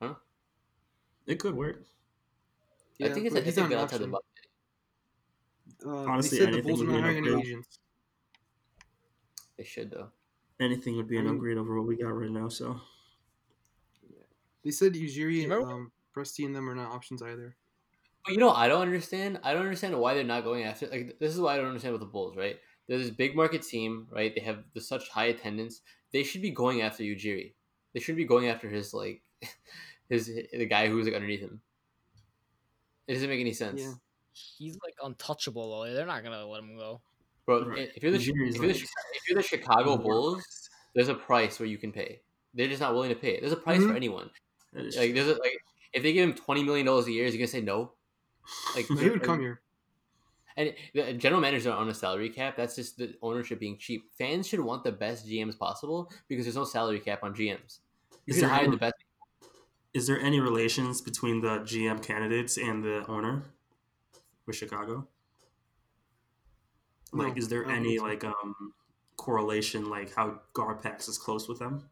huh? 0.00 0.14
it 1.26 1.38
could 1.40 1.54
work. 1.54 1.82
I 3.02 3.08
think 3.10 3.26
it's, 3.26 3.34
but 3.34 3.42
I 3.42 3.46
he's 3.46 3.54
think 3.54 3.68
not 3.70 3.70
they're 3.70 3.78
an 3.78 3.84
outside 3.84 4.00
the 4.00 4.04
option. 4.04 4.10
box. 4.12 4.24
Uh, 5.86 6.10
Honestly, 6.10 6.38
they 6.38 6.44
said 6.44 6.52
the 6.54 6.58
anything 6.58 6.70
Bulls 6.76 6.82
are 6.82 6.86
would 6.86 6.92
not 6.92 6.96
be 6.98 7.02
hiring 7.02 7.26
any 7.28 7.40
agents. 7.42 7.78
They 9.56 9.64
should 9.64 9.90
though. 9.90 10.08
anything 10.60 10.96
would 10.96 11.08
be 11.08 11.18
an 11.18 11.26
upgrade 11.28 11.58
over 11.58 11.76
what 11.78 11.86
we 11.88 11.96
got 11.96 12.08
right 12.10 12.30
now. 12.30 12.48
So 12.48 12.80
They 14.64 14.70
said 14.72 14.94
Ujiri, 14.94 15.42
remember- 15.42 15.70
um, 15.70 15.92
Presti, 16.14 16.44
and 16.46 16.54
them 16.54 16.68
are 16.68 16.74
not 16.74 16.90
options 16.92 17.22
either. 17.22 17.56
But 18.28 18.34
you 18.34 18.40
know, 18.40 18.50
I 18.50 18.68
don't 18.68 18.82
understand. 18.82 19.40
I 19.42 19.52
don't 19.54 19.62
understand 19.62 19.98
why 19.98 20.12
they're 20.14 20.22
not 20.22 20.44
going 20.44 20.64
after. 20.64 20.86
Like, 20.86 21.18
this 21.18 21.32
is 21.34 21.40
why 21.40 21.54
I 21.54 21.56
don't 21.56 21.66
understand 21.66 21.92
with 21.94 22.00
the 22.00 22.06
Bulls, 22.06 22.36
right? 22.36 22.56
They're 22.86 22.98
this 22.98 23.10
big 23.10 23.34
market 23.34 23.62
team, 23.62 24.06
right? 24.10 24.34
They 24.34 24.42
have 24.42 24.64
the, 24.74 24.80
such 24.82 25.08
high 25.08 25.26
attendance. 25.26 25.80
They 26.12 26.22
should 26.22 26.42
be 26.42 26.50
going 26.50 26.82
after 26.82 27.02
Ujiri. 27.02 27.54
They 27.94 28.00
should 28.00 28.16
be 28.16 28.24
going 28.26 28.48
after 28.48 28.68
his 28.68 28.92
like, 28.92 29.22
his 30.10 30.26
the 30.26 30.66
guy 30.66 30.88
who's 30.88 31.06
like 31.06 31.14
underneath 31.14 31.40
him. 31.40 31.60
It 33.06 33.14
doesn't 33.14 33.28
make 33.30 33.40
any 33.40 33.54
sense, 33.54 33.80
Yeah. 33.80 33.92
He's 34.32 34.78
like 34.84 34.94
untouchable 35.02 35.70
though. 35.70 35.92
They're 35.92 36.06
not 36.06 36.22
gonna 36.22 36.46
let 36.46 36.62
him 36.62 36.76
go. 36.76 37.00
bro. 37.46 37.64
Right. 37.66 37.90
If 37.96 38.02
you're 38.02 38.12
the 38.12 38.18
if 38.18 38.26
you're 38.26 38.52
the, 38.52 38.68
if 38.70 39.28
you're 39.28 39.36
the 39.36 39.42
Chicago 39.42 39.96
Bulls, 39.96 40.44
there's 40.94 41.08
a 41.08 41.14
price 41.14 41.58
where 41.58 41.66
you 41.68 41.78
can 41.78 41.90
pay. 41.90 42.20
They're 42.54 42.68
just 42.68 42.80
not 42.80 42.92
willing 42.94 43.08
to 43.08 43.16
pay 43.16 43.30
it. 43.34 43.40
There's 43.40 43.52
a 43.52 43.56
price 43.56 43.82
for 43.82 43.88
Mhm. 43.88 43.96
anyone. 43.96 44.30
Like, 44.72 45.14
there's 45.14 45.26
a, 45.28 45.32
like 45.34 45.58
if 45.92 46.02
they 46.02 46.12
give 46.12 46.28
him 46.28 46.34
twenty 46.36 46.62
million 46.62 46.86
dollars 46.86 47.06
a 47.06 47.12
year, 47.12 47.24
is 47.26 47.32
he 47.32 47.38
gonna 47.38 47.48
say 47.48 47.60
no? 47.62 47.92
Like, 48.74 48.86
He 48.98 49.10
would 49.10 49.22
come 49.22 49.40
here. 49.40 49.60
And 50.56 50.74
the 50.92 51.12
general 51.12 51.40
managers 51.40 51.66
are 51.68 51.76
on 51.76 51.88
a 51.88 51.94
salary 51.94 52.30
cap. 52.30 52.56
That's 52.56 52.74
just 52.74 52.98
the 52.98 53.14
ownership 53.22 53.60
being 53.60 53.78
cheap. 53.78 54.10
Fans 54.18 54.46
should 54.48 54.58
want 54.60 54.82
the 54.82 54.90
best 54.90 55.26
GMs 55.28 55.56
possible 55.56 56.10
because 56.28 56.44
there's 56.46 56.56
no 56.56 56.64
salary 56.64 56.98
cap 56.98 57.20
on 57.22 57.32
GMs. 57.34 57.78
You 58.26 58.32
Is 58.34 58.36
can 58.36 58.40
there 58.40 58.48
hire 58.48 58.62
any- 58.62 58.70
the 58.72 58.76
best. 58.78 58.94
Is 59.94 60.06
there 60.06 60.20
any 60.20 60.38
relations 60.40 61.00
between 61.00 61.40
the 61.40 61.60
GM 61.60 62.02
candidates 62.02 62.58
and 62.58 62.82
the 62.84 63.06
owner 63.08 63.44
with 64.46 64.54
Chicago? 64.56 65.06
Like, 67.12 67.34
No, 67.36 67.38
is 67.38 67.48
there 67.48 67.64
any 67.64 67.90
think 67.96 68.00
so. 68.00 68.04
like 68.06 68.24
um 68.24 68.74
correlation, 69.16 69.88
like 69.88 70.14
how 70.14 70.40
Garpax 70.54 71.08
is 71.08 71.18
close 71.18 71.48
with 71.48 71.58
them? 71.58 71.88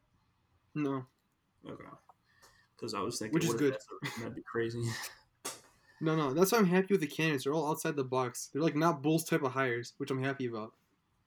No. 0.74 1.06
Okay, 1.68 1.84
because 2.76 2.92
I 2.94 3.00
was 3.00 3.18
thinking, 3.18 3.34
Which 3.34 3.46
is 3.46 3.54
good. 3.54 3.76
That'd 4.18 4.34
be 4.34 4.42
crazy. 4.42 4.82
No, 6.00 6.14
no. 6.14 6.34
That's 6.34 6.52
why 6.52 6.58
I'm 6.58 6.66
happy 6.66 6.88
with 6.94 7.00
the 7.00 7.06
candidates. 7.06 7.44
They're 7.44 7.54
all 7.54 7.70
outside 7.70 7.96
the 7.96 8.04
box. 8.04 8.50
They're 8.52 8.62
like 8.62 8.76
not 8.76 9.02
Bulls 9.02 9.24
type 9.24 9.42
of 9.42 9.52
hires, 9.52 9.94
which 9.98 10.10
I'm 10.10 10.22
happy 10.22 10.46
about. 10.46 10.72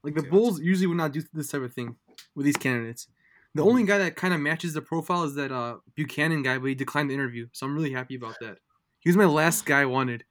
Like 0.03 0.13
the 0.13 0.21
Okay. 0.21 0.29
Bulls 0.29 0.61
usually 0.61 0.87
would 0.87 0.97
not 0.97 1.11
do 1.11 1.21
this 1.33 1.49
type 1.49 1.61
of 1.61 1.73
thing 1.73 1.95
with 2.35 2.45
these 2.45 2.55
candidates. 2.57 3.07
The 3.55 3.63
only 3.63 3.83
guy 3.83 3.97
that 3.97 4.15
kind 4.15 4.33
of 4.33 4.39
matches 4.39 4.73
the 4.73 4.81
profile 4.81 5.23
is 5.23 5.33
that 5.35 5.51
uh, 5.51 5.77
Buchanan 5.95 6.43
guy, 6.43 6.57
but 6.59 6.67
he 6.67 6.75
declined 6.75 7.09
the 7.09 7.15
interview. 7.15 7.47
So 7.51 7.65
I'm 7.65 7.73
really 7.73 7.91
happy 7.91 8.15
about 8.15 8.35
that. 8.41 8.59
He 8.99 9.09
was 9.09 9.17
my 9.17 9.25
last 9.25 9.65
guy 9.65 9.81
I 9.81 9.85
wanted. 9.85 10.23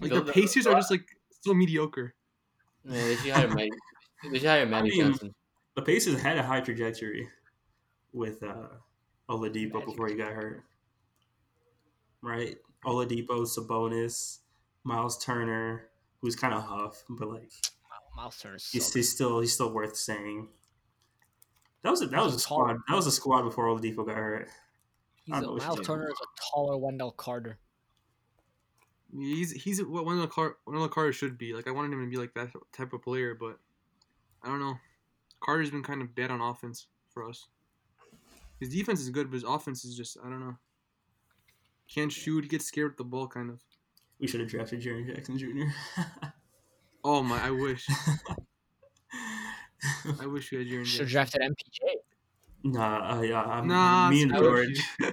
Like 0.00 0.12
the 0.12 0.22
The- 0.22 0.32
Pacers 0.32 0.66
are 0.66 0.74
just 0.74 0.90
like 0.90 1.04
so 1.42 1.52
mediocre. 1.52 2.14
Man, 2.84 2.94
they 2.94 3.16
should 3.16 3.32
hire 3.32 3.48
Mike. 3.48 3.70
They 4.32 4.38
should 4.38 4.48
hire 4.48 4.66
Magic 4.66 4.92
mean- 4.94 5.02
Johnson. 5.12 5.34
the 5.76 5.82
Pacers 5.82 6.20
had 6.20 6.38
a 6.38 6.42
high 6.42 6.60
trajectory 6.60 7.28
with 8.14 8.42
uh 8.42 8.68
Oladipo 9.28 9.74
Magic. 9.74 9.86
before 9.86 10.08
he 10.08 10.14
got 10.14 10.32
hurt, 10.32 10.64
right? 12.22 12.56
Oladipo, 12.84 13.46
Sabonis, 13.46 14.38
Miles 14.84 15.22
Turner, 15.22 15.88
who's 16.20 16.36
kind 16.36 16.54
of 16.54 16.62
huff, 16.62 17.04
but 17.08 17.28
like 17.28 17.52
Miles 18.16 18.38
Turner, 18.38 18.58
so 18.58 18.68
he's, 18.72 18.92
he's 18.92 19.10
still 19.12 19.40
he's 19.40 19.52
still 19.52 19.72
worth 19.72 19.96
saying. 19.96 20.48
That 21.82 21.90
was 21.90 22.02
a, 22.02 22.06
that 22.06 22.22
was 22.22 22.34
a 22.34 22.38
squad. 22.38 22.66
tall. 22.66 22.78
That 22.88 22.94
was 22.94 23.06
a 23.06 23.12
squad 23.12 23.42
before 23.42 23.66
Oladipo 23.66 24.06
got 24.06 24.16
hurt. 24.16 24.48
He's 25.24 25.34
I 25.34 25.38
a, 25.38 25.40
don't 25.40 25.48
know 25.48 25.52
what 25.54 25.62
Miles 25.62 25.86
Turner 25.86 26.08
is 26.08 26.18
a 26.20 26.52
taller 26.52 26.76
Wendell 26.76 27.12
Carter. 27.12 27.58
He's 29.16 29.52
he's 29.52 29.82
what 29.84 30.04
Wendell 30.04 30.26
Car- 30.26 30.56
Wendell 30.66 30.88
Carter 30.88 31.12
should 31.12 31.38
be. 31.38 31.52
Like 31.52 31.68
I 31.68 31.70
wanted 31.70 31.92
him 31.92 32.04
to 32.04 32.10
be 32.10 32.16
like 32.16 32.34
that 32.34 32.50
type 32.72 32.92
of 32.92 33.02
player, 33.02 33.36
but 33.38 33.58
I 34.42 34.48
don't 34.48 34.60
know. 34.60 34.76
Carter's 35.40 35.70
been 35.70 35.82
kind 35.82 36.02
of 36.02 36.14
bad 36.14 36.30
on 36.30 36.40
offense 36.40 36.86
for 37.10 37.28
us. 37.28 37.48
His 38.60 38.70
defense 38.70 39.00
is 39.00 39.10
good, 39.10 39.28
but 39.30 39.34
his 39.34 39.44
offense 39.44 39.84
is 39.84 39.96
just 39.96 40.16
I 40.24 40.28
don't 40.28 40.40
know. 40.40 40.56
Can't 41.88 42.10
shoot. 42.12 42.42
He 42.44 42.48
gets 42.48 42.66
scared 42.66 42.90
with 42.92 42.98
the 42.98 43.04
ball, 43.04 43.28
kind 43.28 43.50
of. 43.50 43.60
We 44.18 44.26
should 44.26 44.40
have 44.40 44.48
drafted 44.50 44.80
Jaren 44.82 45.06
Jackson 45.14 45.38
Jr. 45.38 45.46
Oh 47.04 47.22
my! 47.22 47.46
I 47.46 47.50
wish. 47.50 47.86
I 50.20 50.26
wish 50.26 50.52
we 50.52 50.58
had 50.58 50.66
Jaren 50.68 50.86
Should 50.86 51.00
have 51.00 51.08
Jackson. 51.08 51.40
drafted 51.40 51.42
MPJ. 51.42 52.72
nah, 52.72 53.18
uh, 53.18 53.22
yeah, 53.22 53.42
I'm, 53.42 53.66
Nah, 53.66 54.08
me 54.08 54.22
and 54.22 54.32
George, 54.34 54.80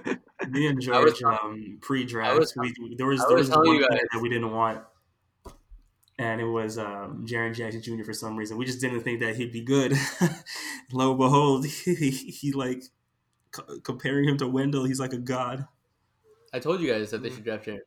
me 0.48 0.66
and 0.68 0.80
I 0.92 1.00
was 1.02 1.18
George, 1.18 1.22
um, 1.24 1.78
pre-draft, 1.80 2.38
was- 2.38 2.54
we, 2.56 2.72
there 2.96 3.06
was 3.08 3.18
there 3.26 3.36
was 3.36 3.48
was 3.48 3.56
one 3.56 3.66
you 3.66 3.84
player 3.86 4.00
that 4.12 4.22
we 4.22 4.28
didn't 4.28 4.52
want, 4.52 4.82
and 6.18 6.40
it 6.40 6.44
was 6.44 6.78
um, 6.78 7.26
Jaren 7.28 7.52
Jackson 7.54 7.82
Jr. 7.82 8.04
For 8.04 8.12
some 8.14 8.36
reason, 8.36 8.56
we 8.56 8.64
just 8.64 8.80
didn't 8.80 9.00
think 9.00 9.18
that 9.20 9.34
he'd 9.36 9.52
be 9.52 9.62
good. 9.62 9.94
Lo 10.92 11.10
and 11.10 11.18
behold, 11.18 11.66
he, 11.66 11.94
he, 11.96 12.10
he 12.10 12.52
like 12.52 12.82
c- 13.54 13.62
comparing 13.82 14.28
him 14.28 14.36
to 14.38 14.46
Wendell, 14.46 14.84
he's 14.84 15.00
like 15.00 15.12
a 15.12 15.18
god. 15.18 15.66
I 16.52 16.58
told 16.58 16.80
you 16.80 16.92
guys 16.92 17.10
that 17.10 17.22
they 17.22 17.30
Mm. 17.30 17.34
should 17.34 17.44
draft 17.44 17.66
Jaren. 17.66 17.78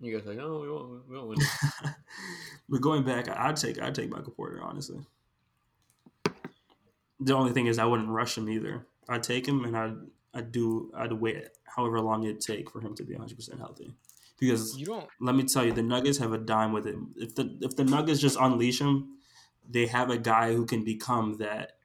You 0.00 0.14
guys 0.16 0.26
were 0.26 0.32
like, 0.32 0.38
no, 0.40 0.58
we 0.60 0.70
won't. 0.70 1.08
We 1.08 1.16
won't 1.16 1.28
win. 1.28 1.38
but 2.68 2.80
going 2.82 3.02
back, 3.04 3.28
I'd 3.28 3.56
take 3.56 3.80
I'd 3.80 3.94
take 3.94 4.10
Michael 4.10 4.32
Porter 4.32 4.60
honestly. 4.62 4.98
The 7.20 7.34
only 7.34 7.52
thing 7.52 7.66
is, 7.66 7.78
I 7.78 7.86
wouldn't 7.86 8.08
rush 8.10 8.36
him 8.36 8.48
either. 8.50 8.86
I'd 9.08 9.22
take 9.22 9.46
him, 9.48 9.64
and 9.64 9.76
I'd 9.76 9.96
I'd 10.34 10.52
do 10.52 10.92
I'd 10.94 11.12
wait 11.12 11.48
however 11.64 12.00
long 12.00 12.24
it'd 12.24 12.40
take 12.40 12.70
for 12.70 12.80
him 12.80 12.94
to 12.96 13.02
be 13.04 13.14
100 13.14 13.34
percent 13.36 13.58
healthy, 13.58 13.94
because 14.38 14.76
You 14.76 14.86
don't. 14.86 15.08
let 15.20 15.34
me 15.34 15.44
tell 15.44 15.64
you, 15.64 15.72
the 15.72 15.82
Nuggets 15.82 16.18
have 16.18 16.32
a 16.34 16.38
dime 16.38 16.72
with 16.72 16.84
him. 16.86 17.14
If 17.16 17.34
the 17.34 17.56
if 17.62 17.74
the 17.76 17.84
Nuggets 17.84 18.20
just 18.20 18.36
unleash 18.38 18.80
him, 18.80 19.16
they 19.68 19.86
have 19.86 20.10
a 20.10 20.18
guy 20.18 20.52
who 20.52 20.66
can 20.66 20.84
become 20.84 21.38
that 21.38 21.78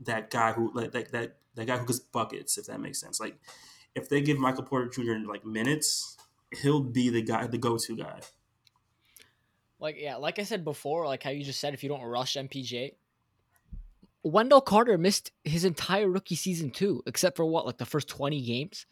that 0.00 0.30
guy 0.30 0.52
who 0.52 0.72
like 0.72 0.92
that 0.92 1.12
that 1.12 1.36
that 1.56 1.66
guy 1.66 1.76
who 1.76 1.86
gets 1.86 1.98
buckets. 1.98 2.56
If 2.56 2.66
that 2.66 2.80
makes 2.80 2.98
sense, 2.98 3.20
like 3.20 3.38
if 3.94 4.08
they 4.08 4.20
give 4.20 4.38
Michael 4.38 4.64
Porter 4.64 4.88
Jr. 4.88 5.26
like 5.26 5.44
minutes, 5.44 6.16
he'll 6.62 6.80
be 6.82 7.08
the 7.08 7.22
guy, 7.22 7.46
the 7.46 7.58
go 7.58 7.76
to 7.76 7.96
guy. 7.96 8.20
Like 9.78 9.96
yeah, 9.98 10.16
like 10.16 10.38
I 10.38 10.42
said 10.44 10.64
before, 10.64 11.06
like 11.06 11.22
how 11.22 11.30
you 11.30 11.44
just 11.44 11.60
said, 11.60 11.74
if 11.74 11.82
you 11.82 11.88
don't 11.88 12.02
rush 12.02 12.34
MPJ, 12.36 12.92
Wendell 14.22 14.60
Carter 14.60 14.98
missed 14.98 15.32
his 15.44 15.64
entire 15.64 16.08
rookie 16.08 16.34
season 16.34 16.70
too, 16.70 17.02
except 17.06 17.36
for 17.36 17.46
what, 17.46 17.66
like 17.66 17.78
the 17.78 17.86
first 17.86 18.08
twenty 18.08 18.42
games. 18.42 18.86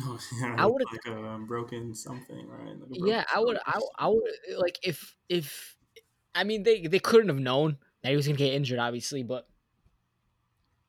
Oh, 0.00 0.18
yeah, 0.40 0.54
I 0.56 0.66
would've- 0.66 0.86
like 0.92 1.06
a 1.06 1.38
broken 1.38 1.94
something, 1.94 2.46
right? 2.48 2.68
Like 2.68 2.88
broken 2.88 3.06
Yeah, 3.06 3.24
I 3.34 3.40
would, 3.40 3.58
I. 3.66 3.80
I 3.98 4.08
would 4.08 4.22
like 4.56 4.78
if 4.82 5.16
if, 5.28 5.76
I 6.34 6.44
mean 6.44 6.62
they 6.62 6.82
they 6.86 7.00
couldn't 7.00 7.28
have 7.28 7.40
known 7.40 7.78
that 8.02 8.10
he 8.10 8.16
was 8.16 8.26
gonna 8.26 8.38
get 8.38 8.54
injured, 8.54 8.78
obviously, 8.78 9.24
but 9.24 9.48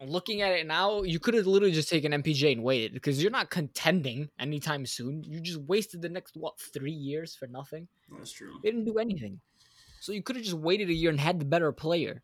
looking 0.05 0.41
at 0.41 0.51
it 0.51 0.67
now, 0.67 1.01
you 1.03 1.19
could 1.19 1.33
have 1.33 1.47
literally 1.47 1.73
just 1.73 1.89
taken 1.89 2.11
MPJ 2.11 2.51
and 2.53 2.63
waited 2.63 2.93
because 2.93 3.21
you're 3.21 3.31
not 3.31 3.49
contending 3.49 4.29
anytime 4.39 4.85
soon. 4.85 5.23
You 5.23 5.39
just 5.39 5.61
wasted 5.61 6.01
the 6.01 6.09
next 6.09 6.37
what 6.37 6.59
three 6.59 6.91
years 6.91 7.35
for 7.35 7.47
nothing. 7.47 7.87
That's 8.15 8.31
true. 8.31 8.59
They 8.63 8.69
didn't 8.69 8.85
do 8.85 8.99
anything, 8.99 9.39
so 9.99 10.11
you 10.11 10.21
could 10.21 10.35
have 10.35 10.45
just 10.45 10.57
waited 10.57 10.89
a 10.89 10.93
year 10.93 11.09
and 11.09 11.19
had 11.19 11.39
the 11.39 11.45
better 11.45 11.71
player. 11.71 12.21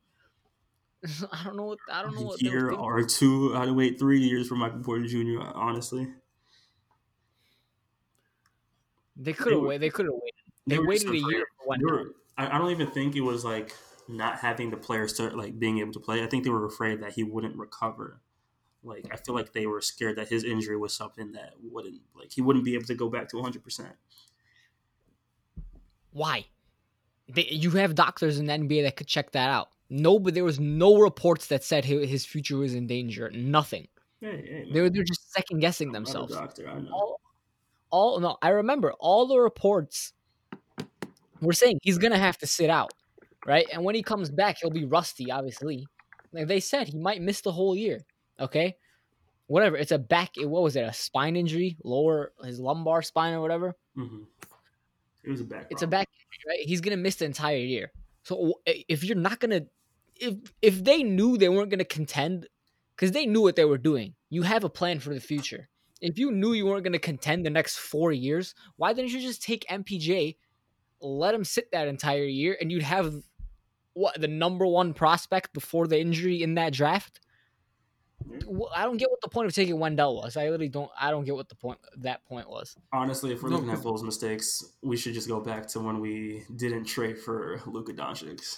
I 1.31 1.43
don't 1.43 1.57
know 1.57 1.63
what 1.63 1.79
I 1.91 2.01
don't 2.01 2.15
know 2.15 2.21
what 2.21 2.39
they 2.39 2.49
year 2.49 2.71
or 2.71 3.03
two. 3.03 3.55
I'd 3.55 3.71
wait 3.71 3.99
three 3.99 4.19
years 4.19 4.47
for 4.47 4.55
Michael 4.55 4.79
Porter 4.79 5.05
Jr. 5.07 5.41
Honestly, 5.41 6.07
They 9.15 9.33
could 9.33 9.53
have 9.53 9.61
waited. 9.61 9.81
They 9.81 9.89
could 9.89 10.05
have 10.05 10.13
waited. 10.13 10.33
They 10.65 10.79
were 10.79 10.87
waited 10.87 11.09
a 11.09 11.17
year 11.17 11.45
They 12.37 12.45
I 12.45 12.57
don't 12.57 12.71
even 12.71 12.87
think 12.87 13.15
it 13.15 13.21
was 13.21 13.45
like 13.45 13.75
not 14.07 14.39
having 14.39 14.69
the 14.69 14.77
player 14.77 15.07
start 15.07 15.35
like 15.35 15.57
being 15.59 15.79
able 15.79 15.93
to 15.93 15.99
play. 15.99 16.23
I 16.23 16.27
think 16.27 16.43
they 16.43 16.49
were 16.49 16.65
afraid 16.65 17.01
that 17.01 17.13
he 17.13 17.23
wouldn't 17.23 17.55
recover. 17.57 18.21
Like 18.83 19.07
I 19.11 19.15
feel 19.17 19.33
like 19.35 19.53
they 19.53 19.65
were 19.65 19.81
scared 19.81 20.17
that 20.17 20.27
his 20.29 20.43
injury 20.43 20.75
was 20.77 20.93
something 20.93 21.31
that 21.33 21.53
wouldn't 21.63 22.01
like 22.15 22.31
he 22.33 22.41
wouldn't 22.41 22.65
be 22.65 22.73
able 22.75 22.85
to 22.85 22.95
go 22.95 23.09
back 23.09 23.29
to 23.29 23.37
100. 23.37 23.63
percent 23.63 23.95
Why? 26.11 26.45
They, 27.29 27.45
you 27.49 27.71
have 27.71 27.95
doctors 27.95 28.37
in 28.39 28.47
the 28.47 28.53
NBA 28.53 28.83
that 28.83 28.95
could 28.97 29.07
check 29.07 29.31
that 29.31 29.49
out. 29.49 29.69
No, 29.89 30.19
but 30.19 30.33
there 30.33 30.43
was 30.43 30.59
no 30.59 30.97
reports 30.97 31.47
that 31.47 31.63
said 31.63 31.85
hi- 31.85 32.05
his 32.05 32.25
future 32.25 32.57
was 32.57 32.73
in 32.73 32.87
danger. 32.87 33.31
Nothing. 33.33 33.87
Hey, 34.19 34.37
hey, 34.65 34.69
They 34.71 34.81
were, 34.81 34.89
they're 34.89 35.03
just 35.03 35.31
second 35.31 35.59
guessing 35.59 35.87
I'm 35.89 35.93
themselves. 35.93 36.33
doctor, 36.35 36.67
I 36.67 36.79
know. 36.79 36.91
All, 36.91 37.21
all 37.89 38.19
no, 38.19 38.37
I 38.41 38.49
remember 38.49 38.93
all 38.99 39.27
the 39.27 39.39
reports 39.39 40.13
were 41.41 41.53
saying 41.53 41.79
he's 41.83 41.97
gonna 41.97 42.17
have 42.17 42.37
to 42.39 42.47
sit 42.47 42.69
out, 42.69 42.93
right? 43.45 43.67
And 43.71 43.83
when 43.83 43.95
he 43.95 44.03
comes 44.03 44.29
back, 44.29 44.57
he'll 44.59 44.69
be 44.69 44.85
rusty. 44.85 45.31
Obviously, 45.31 45.85
like 46.31 46.47
they 46.47 46.59
said, 46.59 46.87
he 46.87 46.97
might 46.99 47.21
miss 47.21 47.41
the 47.41 47.51
whole 47.51 47.75
year. 47.75 48.05
Okay, 48.39 48.75
whatever. 49.47 49.77
It's 49.77 49.91
a 49.91 49.99
back. 49.99 50.31
What 50.37 50.63
was 50.63 50.75
it? 50.75 50.81
A 50.83 50.93
spine 50.93 51.35
injury, 51.35 51.77
lower 51.83 52.33
his 52.43 52.59
lumbar 52.59 53.01
spine 53.01 53.33
or 53.33 53.41
whatever. 53.41 53.75
hmm 53.95 54.23
It 55.23 55.29
was 55.31 55.41
a 55.41 55.45
back. 55.45 55.67
It's 55.69 55.81
a 55.81 55.87
back 55.87 56.07
injury, 56.09 56.57
right? 56.57 56.67
He's 56.67 56.81
gonna 56.81 56.97
miss 56.97 57.15
the 57.17 57.25
entire 57.25 57.57
year. 57.57 57.91
So 58.23 58.55
if 58.65 59.03
you're 59.03 59.17
not 59.17 59.39
gonna, 59.39 59.61
if 60.15 60.35
if 60.61 60.83
they 60.83 61.03
knew 61.03 61.37
they 61.37 61.49
weren't 61.49 61.69
gonna 61.69 61.85
contend, 61.85 62.47
because 62.95 63.11
they 63.11 63.25
knew 63.25 63.41
what 63.41 63.55
they 63.55 63.65
were 63.65 63.77
doing, 63.77 64.15
you 64.29 64.43
have 64.43 64.63
a 64.63 64.69
plan 64.69 64.99
for 64.99 65.13
the 65.13 65.19
future. 65.21 65.69
If 66.01 66.17
you 66.17 66.31
knew 66.31 66.53
you 66.53 66.65
weren't 66.65 66.83
gonna 66.83 66.99
contend 66.99 67.45
the 67.45 67.49
next 67.49 67.77
four 67.77 68.11
years, 68.11 68.55
why 68.77 68.93
didn't 68.93 69.11
you 69.11 69.21
just 69.21 69.43
take 69.43 69.65
MPJ, 69.69 70.37
let 71.01 71.33
him 71.35 71.43
sit 71.43 71.71
that 71.71 71.87
entire 71.87 72.25
year, 72.25 72.57
and 72.59 72.71
you'd 72.71 72.83
have 72.83 73.13
what 73.93 74.19
the 74.19 74.27
number 74.27 74.65
one 74.65 74.93
prospect 74.93 75.53
before 75.53 75.87
the 75.87 75.99
injury 75.99 76.41
in 76.43 76.55
that 76.55 76.73
draft? 76.73 77.19
Mm-hmm. 78.27 78.61
I 78.75 78.83
don't 78.83 78.97
get 78.97 79.11
what 79.11 79.19
the 79.21 79.27
point 79.27 79.47
of 79.47 79.53
taking 79.53 79.79
Wendell 79.79 80.15
was. 80.15 80.37
I 80.37 80.43
literally 80.43 80.69
don't. 80.69 80.89
I 80.99 81.11
don't 81.11 81.25
get 81.25 81.35
what 81.35 81.49
the 81.49 81.55
point 81.55 81.79
that 81.97 82.23
point 82.25 82.49
was. 82.49 82.75
Honestly, 82.93 83.33
if 83.33 83.43
we're 83.43 83.49
looking 83.49 83.69
at 83.69 83.81
Bulls 83.81 84.03
mistakes, 84.03 84.63
we 84.81 84.95
should 84.95 85.13
just 85.13 85.27
go 85.27 85.39
back 85.41 85.67
to 85.69 85.79
when 85.79 85.99
we 85.99 86.43
didn't 86.55 86.85
trade 86.85 87.17
for 87.19 87.61
Luka 87.65 87.93
Doncic. 87.93 88.57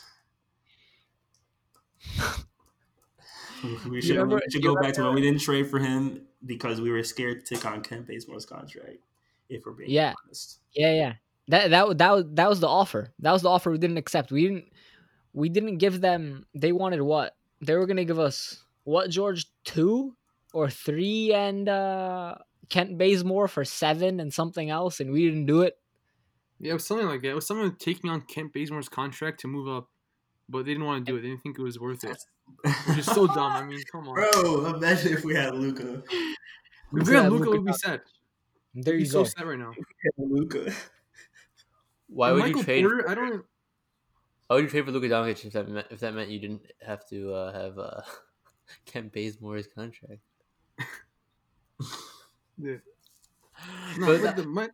We 3.90 4.02
should, 4.02 4.12
remember- 4.18 4.36
we 4.36 4.52
should 4.52 4.64
go 4.64 4.76
back 4.76 4.94
to 4.94 5.04
when 5.06 5.16
we 5.16 5.22
didn't 5.22 5.42
trade 5.42 5.70
for 5.70 5.80
him 5.80 6.28
because 6.46 6.80
we 6.82 6.92
were 6.92 7.02
scared 7.04 7.46
to 7.46 7.56
take 7.56 7.66
on 7.66 7.82
Kent 7.82 8.08
Bazemore's 8.08 8.46
contract. 8.46 8.98
If 9.50 9.66
we're 9.66 9.72
being 9.74 9.90
Yeah. 9.90 10.14
honest, 10.26 10.60
Yeah, 10.74 10.92
yeah. 10.94 11.14
That 11.48 11.70
that 11.70 11.98
that 12.00 12.12
was 12.12 12.26
that 12.34 12.50
was 12.50 12.60
the 12.60 12.68
offer. 12.68 13.14
That 13.20 13.32
was 13.32 13.44
the 13.44 13.50
offer 13.50 13.72
we 13.72 13.78
didn't 13.78 13.98
accept. 13.98 14.32
We 14.32 14.44
didn't 14.48 14.66
we 15.36 15.50
didn't 15.50 15.78
give 15.78 16.00
them. 16.02 16.46
They 16.56 16.72
wanted 16.72 17.02
what? 17.02 17.36
They 17.62 17.76
were 17.76 17.86
gonna 17.86 18.06
give 18.06 18.20
us 18.20 18.64
what? 18.86 19.10
George 19.10 19.46
two 19.64 20.16
or 20.54 20.70
three 20.70 21.34
and 21.34 21.68
uh 21.68 22.36
Kent 22.70 22.98
Bazemore 22.98 23.48
for 23.48 23.64
seven 23.66 24.20
and 24.20 24.34
something 24.34 24.70
else, 24.70 25.00
and 25.00 25.12
we 25.12 25.26
didn't 25.26 25.46
do 25.46 25.62
it. 25.62 25.78
Yeah, 26.60 26.72
it 26.72 26.76
was 26.76 26.88
something 26.88 27.06
like 27.08 27.22
that. 27.22 27.30
It 27.30 27.36
was 27.36 27.46
someone 27.46 27.76
taking 27.76 28.10
on 28.10 28.22
Kent 28.22 28.54
Bazemore's 28.54 28.88
contract 28.90 29.42
to 29.42 29.48
move 29.48 29.68
up, 29.68 29.90
but 30.48 30.60
they 30.66 30.72
didn't 30.72 30.86
want 30.86 31.06
to 31.06 31.12
do 31.12 31.18
it. 31.18 31.22
They 31.22 31.28
didn't 31.28 31.44
think 31.44 31.60
it 31.60 31.62
was 31.62 31.78
worth 31.80 32.04
it. 32.06 32.18
Which 32.88 33.00
is 33.00 33.06
so 33.06 33.28
dumb. 33.38 33.52
I 33.52 33.64
mean, 33.64 33.82
come 33.92 34.08
on. 34.08 34.16
bro, 34.16 34.66
imagine 34.74 35.14
if 35.14 35.26
we 35.26 35.36
had 35.36 35.54
Luka. 35.54 36.02
If 36.10 36.12
We 36.94 37.02
we 37.02 37.14
had 37.14 37.24
had 37.24 37.32
Luca, 37.34 37.44
Luka 37.50 37.58
would 37.62 37.66
be 37.66 37.74
sad. 37.74 38.02
There 38.74 38.94
you 38.94 39.02
He's 39.02 39.12
so 39.12 39.24
go. 39.24 39.30
sad 39.30 39.46
right 39.48 39.60
now. 39.60 39.74
Luka. 40.18 40.72
Why 42.08 42.32
would 42.32 42.40
Michael 42.44 42.60
you 42.60 42.64
trade? 42.64 42.84
Porter, 42.86 43.10
I 43.10 43.16
don't. 43.16 43.46
Why 44.48 44.56
would 44.58 44.66
you 44.66 44.70
trade 44.70 44.86
for 44.86 44.92
Luka 44.92 45.08
Doncic 45.08 45.46
if 45.46 45.54
that 45.54 45.68
meant, 45.68 45.88
if 45.90 46.00
that 46.02 46.14
meant 46.14 46.30
you 46.30 46.40
didn't 46.40 46.72
have 46.82 47.08
to 47.10 47.34
uh, 47.34 47.52
have 47.54 47.80
uh, 47.80 48.02
Kent 48.86 49.14
Bazemore's 49.14 49.68
contract? 49.68 50.22
Yeah. 52.58 52.78
No, 53.98 54.06
But 54.08 54.36
the, 54.36 54.44
my, 54.46 54.70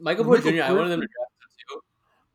Michael 0.00 0.24
Porter 0.24 0.50
Jr. 0.50 0.62
I 0.62 0.72
wanted 0.72 0.90
them 0.90 1.00
to 1.00 1.06
draft 1.06 1.32
him 1.40 1.48
too, 1.68 1.80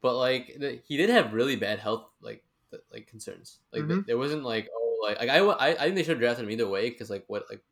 but 0.02 0.16
like 0.18 0.56
the, 0.60 0.82
he 0.86 0.98
did 0.98 1.10
have 1.10 1.34
really 1.34 1.56
bad 1.56 1.80
health 1.80 2.10
like 2.22 2.44
like 2.92 3.08
concerns. 3.08 3.60
Like 3.72 3.84
Mhm. 3.84 4.06
there 4.06 4.18
wasn't 4.18 4.44
like 4.44 4.70
oh 4.74 5.00
like 5.04 5.20
like 5.20 5.30
I, 5.30 5.40
I 5.40 5.68
I 5.70 5.76
think 5.76 5.96
they 5.96 6.04
should 6.04 6.12
have 6.12 6.20
drafted 6.20 6.46
him 6.46 6.52
either 6.52 6.68
way 6.68 6.90
because 6.90 7.10
like 7.10 7.24
what 7.28 7.46
like 7.50 7.64